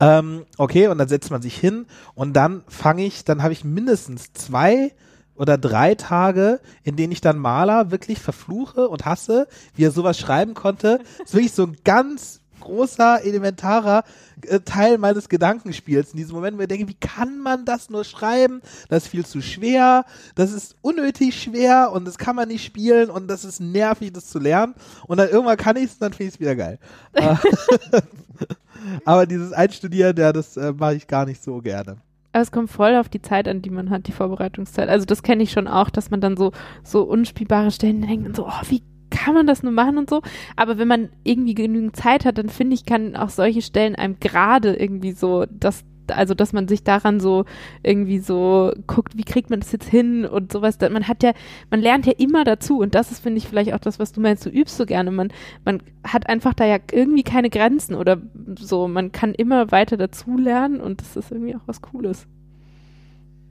Ähm, 0.00 0.46
okay, 0.56 0.88
und 0.88 0.96
dann 0.96 1.08
setzt 1.08 1.30
man 1.30 1.42
sich 1.42 1.56
hin 1.58 1.84
und 2.14 2.32
dann 2.32 2.62
fange 2.68 3.04
ich, 3.04 3.24
dann 3.24 3.42
habe 3.42 3.52
ich 3.52 3.64
mindestens 3.64 4.32
zwei 4.32 4.92
oder 5.36 5.58
drei 5.58 5.94
Tage, 5.94 6.60
in 6.82 6.96
denen 6.96 7.12
ich 7.12 7.20
dann 7.20 7.38
Maler 7.38 7.90
wirklich 7.90 8.18
verfluche 8.18 8.88
und 8.88 9.04
hasse, 9.04 9.48
wie 9.74 9.84
er 9.84 9.90
sowas 9.90 10.18
schreiben 10.18 10.54
konnte. 10.54 11.00
Das 11.18 11.28
ist 11.28 11.34
wirklich 11.34 11.52
so 11.52 11.64
ein 11.64 11.76
ganz 11.84 12.40
großer, 12.60 13.24
elementarer 13.24 14.02
äh, 14.42 14.60
Teil 14.60 14.98
meines 14.98 15.28
Gedankenspiels 15.28 16.12
in 16.12 16.16
diesem 16.16 16.34
Moment, 16.34 16.58
wo 16.58 16.62
ich 16.62 16.68
denke, 16.68 16.88
wie 16.88 16.94
kann 16.94 17.38
man 17.38 17.64
das 17.64 17.90
nur 17.90 18.04
schreiben? 18.04 18.60
Das 18.88 19.04
ist 19.04 19.10
viel 19.10 19.24
zu 19.24 19.40
schwer, 19.40 20.04
das 20.34 20.52
ist 20.52 20.74
unnötig 20.82 21.40
schwer 21.40 21.92
und 21.92 22.04
das 22.06 22.18
kann 22.18 22.34
man 22.34 22.48
nicht 22.48 22.64
spielen 22.64 23.08
und 23.08 23.28
das 23.28 23.44
ist 23.44 23.60
nervig, 23.60 24.12
das 24.12 24.26
zu 24.26 24.38
lernen. 24.38 24.74
Und 25.06 25.18
dann 25.18 25.28
irgendwann 25.28 25.56
kann 25.56 25.76
ich 25.76 25.84
es 25.84 25.92
und 25.92 26.02
dann 26.02 26.12
finde 26.12 26.28
ich 26.28 26.34
es 26.34 26.40
wieder 26.40 26.56
geil. 26.56 26.78
Äh, 27.12 27.36
Aber 29.04 29.26
dieses 29.26 29.52
Einstudieren, 29.52 30.16
ja, 30.16 30.32
das 30.32 30.56
äh, 30.56 30.72
mache 30.72 30.96
ich 30.96 31.06
gar 31.06 31.24
nicht 31.24 31.42
so 31.42 31.60
gerne. 31.60 31.96
Aber 32.36 32.42
es 32.42 32.52
kommt 32.52 32.70
voll 32.70 32.96
auf 32.96 33.08
die 33.08 33.22
Zeit 33.22 33.48
an, 33.48 33.62
die 33.62 33.70
man 33.70 33.88
hat, 33.88 34.08
die 34.08 34.12
Vorbereitungszeit. 34.12 34.90
Also 34.90 35.06
das 35.06 35.22
kenne 35.22 35.42
ich 35.42 35.52
schon 35.52 35.66
auch, 35.66 35.88
dass 35.88 36.10
man 36.10 36.20
dann 36.20 36.36
so, 36.36 36.52
so 36.84 37.02
unspielbare 37.02 37.70
Stellen 37.70 38.02
denkt 38.02 38.26
und 38.26 38.36
so, 38.36 38.46
oh, 38.46 38.60
wie 38.68 38.82
kann 39.08 39.32
man 39.32 39.46
das 39.46 39.62
nur 39.62 39.72
machen 39.72 39.96
und 39.96 40.10
so. 40.10 40.20
Aber 40.54 40.76
wenn 40.76 40.86
man 40.86 41.08
irgendwie 41.24 41.54
genügend 41.54 41.96
Zeit 41.96 42.26
hat, 42.26 42.36
dann 42.36 42.50
finde 42.50 42.74
ich, 42.74 42.84
kann 42.84 43.16
auch 43.16 43.30
solche 43.30 43.62
Stellen 43.62 43.94
einem 43.94 44.20
gerade 44.20 44.74
irgendwie 44.74 45.12
so, 45.12 45.46
das, 45.48 45.82
also 46.12 46.34
dass 46.34 46.52
man 46.52 46.68
sich 46.68 46.84
daran 46.84 47.20
so 47.20 47.44
irgendwie 47.82 48.18
so 48.18 48.72
guckt, 48.86 49.16
wie 49.16 49.24
kriegt 49.24 49.50
man 49.50 49.60
das 49.60 49.72
jetzt 49.72 49.88
hin 49.88 50.24
und 50.24 50.52
sowas. 50.52 50.78
Man 50.80 51.08
hat 51.08 51.22
ja, 51.22 51.32
man 51.70 51.80
lernt 51.80 52.06
ja 52.06 52.12
immer 52.16 52.44
dazu 52.44 52.78
und 52.78 52.94
das 52.94 53.10
ist, 53.10 53.20
finde 53.20 53.38
ich, 53.38 53.48
vielleicht 53.48 53.72
auch 53.74 53.80
das, 53.80 53.98
was 53.98 54.12
du 54.12 54.20
meinst, 54.20 54.44
du 54.46 54.50
übst 54.50 54.76
so 54.76 54.86
gerne. 54.86 55.10
Man, 55.10 55.32
man 55.64 55.82
hat 56.04 56.28
einfach 56.28 56.54
da 56.54 56.64
ja 56.64 56.78
irgendwie 56.92 57.22
keine 57.22 57.50
Grenzen 57.50 57.94
oder 57.94 58.20
so. 58.58 58.88
Man 58.88 59.12
kann 59.12 59.34
immer 59.34 59.70
weiter 59.70 59.96
dazu 59.96 60.36
lernen 60.36 60.80
und 60.80 61.00
das 61.00 61.16
ist 61.16 61.30
irgendwie 61.30 61.56
auch 61.56 61.62
was 61.66 61.82
Cooles. 61.82 62.26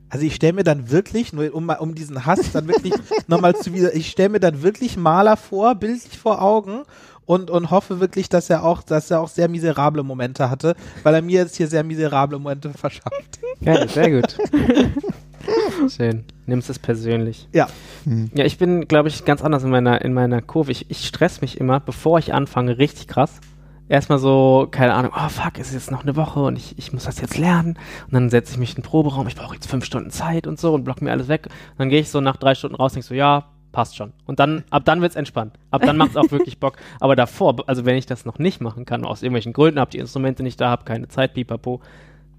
Also 0.10 0.26
ich 0.26 0.36
stelle 0.36 0.54
mir 0.54 0.64
dann 0.64 0.92
wirklich, 0.92 1.34
nur 1.34 1.54
um, 1.54 1.70
um 1.70 1.96
diesen 1.96 2.26
Hass 2.26 2.52
dann 2.52 2.68
wirklich 2.68 2.94
nochmal 3.28 3.56
zu 3.56 3.74
wieder, 3.74 3.94
ich 3.96 4.10
stelle 4.10 4.30
mir 4.30 4.40
dann 4.40 4.62
wirklich 4.62 4.98
Maler 4.98 5.36
vor, 5.36 5.76
bildlich 5.76 6.18
vor 6.18 6.42
Augen 6.42 6.84
und, 7.26 7.50
und 7.50 7.72
hoffe 7.72 8.00
wirklich, 8.00 8.30
dass 8.30 8.50
er 8.50 8.64
auch, 8.64 8.84
dass 8.84 9.12
er 9.12 9.22
auch 9.22 9.30
sehr 9.30 9.48
miserable 9.48 10.04
Momente 10.04 10.50
hatte, 10.50 10.76
weil 11.04 11.16
er 11.16 11.22
mir 11.22 11.42
jetzt 11.42 11.56
hier 11.56 11.68
sehr 11.68 11.84
miserable 11.84 12.38
Momente 12.40 12.70
verschafft. 12.78 13.40
Geil, 13.64 13.88
sehr 13.90 14.12
gut. 14.12 14.38
Schön. 15.96 16.24
Nimmst 16.48 16.70
es 16.70 16.80
persönlich. 16.80 17.48
Ja. 17.54 17.68
Hm. 18.04 18.32
Ja, 18.34 18.46
ich 18.46 18.58
bin, 18.58 18.88
glaube 18.88 19.10
ich, 19.10 19.26
ganz 19.26 19.44
anders 19.44 19.64
in 19.64 19.70
meiner, 19.70 20.02
in 20.02 20.14
meiner 20.14 20.42
Kurve. 20.42 20.72
Ich, 20.72 20.90
ich 20.90 21.06
stress 21.06 21.42
mich 21.42 21.60
immer, 21.60 21.80
bevor 21.80 22.20
ich 22.20 22.34
anfange, 22.34 22.78
richtig 22.78 23.08
krass. 23.08 23.40
erstmal 23.88 24.20
so, 24.20 24.68
keine 24.72 24.94
Ahnung, 24.94 25.12
oh 25.16 25.30
fuck, 25.30 25.60
es 25.60 25.68
ist 25.68 25.74
jetzt 25.74 25.92
noch 25.92 26.04
eine 26.04 26.16
Woche 26.16 26.40
und 26.42 26.56
ich, 26.56 26.78
ich 26.78 26.94
muss 26.94 27.04
das 27.06 27.22
jetzt 27.22 27.38
lernen. 27.38 27.78
Und 28.08 28.14
dann 28.14 28.30
setze 28.30 28.54
ich 28.54 28.58
mich 28.58 28.72
in 28.72 28.76
den 28.78 28.84
Proberaum, 28.84 29.28
ich 29.28 29.36
brauche 29.36 29.56
jetzt 29.56 29.70
fünf 29.70 29.86
Stunden 29.86 30.10
Zeit 30.12 30.48
und 30.48 30.60
so 30.60 30.74
und 30.74 30.84
block 30.84 31.02
mir 31.02 31.12
alles 31.12 31.28
weg. 31.28 31.48
Und 31.48 31.80
dann 31.80 31.90
gehe 31.90 32.00
ich 32.00 32.10
so 32.10 32.22
nach 32.22 32.38
drei 32.38 32.56
Stunden 32.56 32.76
raus 32.76 32.92
und 32.92 32.96
denke 32.96 33.08
so, 33.08 33.14
ja, 33.16 33.46
passt 33.76 33.98
schon. 33.98 34.14
Und 34.26 34.40
dann, 34.40 34.64
ab 34.70 34.86
dann 34.86 35.02
wird's 35.02 35.18
entspannt. 35.18 35.60
Ab 35.70 35.82
dann 35.86 35.98
macht's 35.98 36.16
auch 36.16 36.32
wirklich 36.32 36.60
Bock. 36.60 36.78
Aber 37.02 37.18
davor, 37.18 37.58
also 37.68 37.84
wenn 37.84 37.98
ich 37.98 38.06
das 38.06 38.24
noch 38.24 38.40
nicht 38.40 38.62
machen 38.62 38.86
kann, 38.86 39.04
aus 39.04 39.22
irgendwelchen 39.22 39.52
Gründen, 39.52 39.82
hab 39.82 39.90
die 39.90 39.98
Instrumente 39.98 40.44
nicht 40.44 40.62
da, 40.62 40.70
hab 40.70 40.86
keine 40.86 41.10
Zeit, 41.10 41.34
pipapo, 41.34 41.82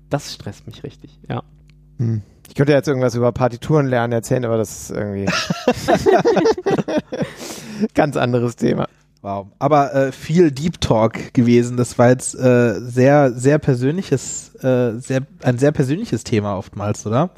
das 0.09 0.33
stresst 0.33 0.67
mich 0.67 0.83
richtig, 0.83 1.21
ja. 1.29 1.43
Hm. 1.99 2.23
Ich 2.49 2.55
könnte 2.55 2.73
jetzt 2.73 2.89
irgendwas 2.89 3.15
über 3.15 3.33
Partituren 3.33 3.87
lernen 3.87 4.15
erzählen, 4.15 4.47
aber 4.47 4.57
das 4.57 4.91
ist 4.91 4.97
irgendwie 4.97 5.27
ganz 7.95 8.17
anderes 8.17 8.57
Thema. 8.57 8.87
Wow. 9.21 9.49
Aber 9.59 9.95
äh, 9.95 10.13
viel 10.13 10.51
Deep 10.53 10.81
Talk 10.81 11.35
gewesen. 11.35 11.77
Das 11.77 11.99
war 11.99 12.09
jetzt 12.09 12.35
äh, 12.35 12.81
sehr, 12.81 13.33
sehr 13.33 13.59
persönliches, 13.59 14.55
äh, 14.63 14.99
sehr, 15.01 15.21
ein 15.43 15.59
sehr 15.59 15.73
persönliches 15.73 16.25
Thema 16.25 16.57
oftmals, 16.57 17.07
oder? 17.07 17.31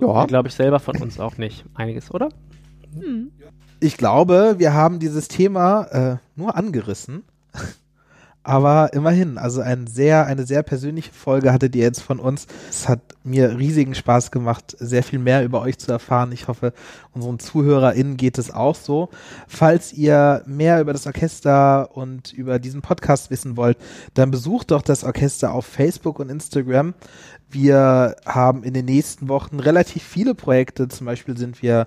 Ja. 0.00 0.26
Glaube 0.26 0.48
ich 0.48 0.54
selber 0.54 0.78
von 0.78 0.96
uns 0.98 1.18
auch 1.18 1.38
nicht. 1.38 1.64
Einiges, 1.74 2.12
oder? 2.12 2.28
Ich 3.80 3.96
glaube, 3.96 4.54
wir 4.58 4.72
haben 4.72 4.98
dieses 4.98 5.28
Thema 5.28 5.82
äh, 5.84 6.16
nur 6.36 6.56
angerissen. 6.56 7.24
Aber 8.46 8.92
immerhin, 8.92 9.38
also 9.38 9.62
ein 9.62 9.86
sehr, 9.86 10.26
eine 10.26 10.44
sehr 10.44 10.62
persönliche 10.62 11.14
Folge 11.14 11.50
hattet 11.50 11.74
ihr 11.74 11.82
jetzt 11.82 12.02
von 12.02 12.20
uns. 12.20 12.46
Es 12.68 12.90
hat 12.90 13.00
mir 13.24 13.58
riesigen 13.58 13.94
Spaß 13.94 14.30
gemacht, 14.30 14.76
sehr 14.78 15.02
viel 15.02 15.18
mehr 15.18 15.44
über 15.44 15.62
euch 15.62 15.78
zu 15.78 15.90
erfahren. 15.90 16.30
Ich 16.30 16.46
hoffe, 16.46 16.74
unseren 17.12 17.38
ZuhörerInnen 17.38 18.18
geht 18.18 18.36
es 18.36 18.50
auch 18.50 18.74
so. 18.74 19.08
Falls 19.48 19.94
ihr 19.94 20.42
mehr 20.44 20.82
über 20.82 20.92
das 20.92 21.06
Orchester 21.06 21.96
und 21.96 22.34
über 22.34 22.58
diesen 22.58 22.82
Podcast 22.82 23.30
wissen 23.30 23.56
wollt, 23.56 23.78
dann 24.12 24.30
besucht 24.30 24.72
doch 24.72 24.82
das 24.82 25.04
Orchester 25.04 25.54
auf 25.54 25.64
Facebook 25.64 26.20
und 26.20 26.28
Instagram. 26.28 26.92
Wir 27.48 28.16
haben 28.26 28.62
in 28.62 28.74
den 28.74 28.84
nächsten 28.84 29.28
Wochen 29.28 29.58
relativ 29.58 30.02
viele 30.02 30.34
Projekte. 30.34 30.88
Zum 30.88 31.06
Beispiel 31.06 31.38
sind 31.38 31.62
wir 31.62 31.86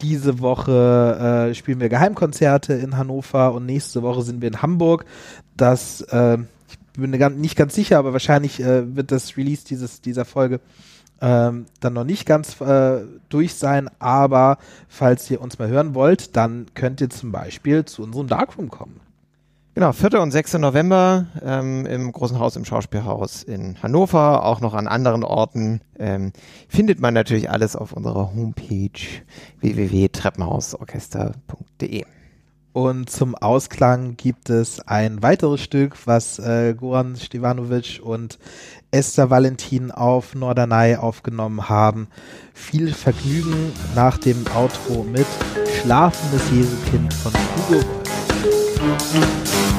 diese 0.00 0.40
Woche 0.40 1.48
äh, 1.50 1.54
spielen 1.54 1.80
wir 1.80 1.88
Geheimkonzerte 1.88 2.74
in 2.74 2.96
Hannover 2.96 3.52
und 3.52 3.66
nächste 3.66 4.02
Woche 4.02 4.22
sind 4.22 4.40
wir 4.40 4.48
in 4.48 4.62
Hamburg. 4.62 5.04
Das 5.56 6.02
äh, 6.02 6.38
ich 6.68 7.00
bin 7.00 7.10
nicht 7.40 7.56
ganz 7.56 7.74
sicher, 7.74 7.98
aber 7.98 8.12
wahrscheinlich 8.12 8.60
äh, 8.60 8.96
wird 8.96 9.12
das 9.12 9.36
Release 9.36 9.64
dieses 9.64 10.00
dieser 10.00 10.24
Folge 10.24 10.60
ähm, 11.20 11.66
dann 11.80 11.92
noch 11.92 12.04
nicht 12.04 12.26
ganz 12.26 12.60
äh, 12.60 13.00
durch 13.28 13.54
sein. 13.54 13.90
Aber 13.98 14.58
falls 14.88 15.30
ihr 15.30 15.40
uns 15.40 15.58
mal 15.58 15.68
hören 15.68 15.94
wollt, 15.94 16.36
dann 16.36 16.66
könnt 16.74 17.00
ihr 17.00 17.10
zum 17.10 17.32
Beispiel 17.32 17.84
zu 17.84 18.02
unserem 18.02 18.28
Darkroom 18.28 18.70
kommen. 18.70 19.00
Genau, 19.78 19.92
4. 19.92 20.20
und 20.20 20.32
6. 20.32 20.54
November 20.54 21.26
ähm, 21.40 21.86
im 21.86 22.10
Großen 22.10 22.40
Haus 22.40 22.56
im 22.56 22.64
Schauspielhaus 22.64 23.44
in 23.44 23.80
Hannover, 23.80 24.44
auch 24.44 24.60
noch 24.60 24.74
an 24.74 24.88
anderen 24.88 25.22
Orten. 25.22 25.82
Ähm, 26.00 26.32
findet 26.68 26.98
man 26.98 27.14
natürlich 27.14 27.48
alles 27.48 27.76
auf 27.76 27.92
unserer 27.92 28.34
Homepage 28.34 28.90
www.treppenhausorchester.de. 29.60 32.04
Und 32.72 33.08
zum 33.08 33.36
Ausklang 33.36 34.16
gibt 34.16 34.50
es 34.50 34.80
ein 34.80 35.22
weiteres 35.22 35.60
Stück, 35.60 36.08
was 36.08 36.40
äh, 36.40 36.74
Goran 36.74 37.14
Stevanovic 37.14 38.00
und 38.02 38.40
Esther 38.90 39.30
Valentin 39.30 39.92
auf 39.92 40.34
Norderney 40.34 40.96
aufgenommen 40.96 41.68
haben. 41.68 42.08
Viel 42.52 42.92
Vergnügen 42.92 43.72
nach 43.94 44.18
dem 44.18 44.44
Outro 44.56 45.04
mit 45.04 45.26
Schlafendes 45.80 46.50
Jesukind 46.50 47.14
von 47.14 47.32
Hugo 47.32 47.74
Wolf. 47.74 47.86
Música 48.80 49.77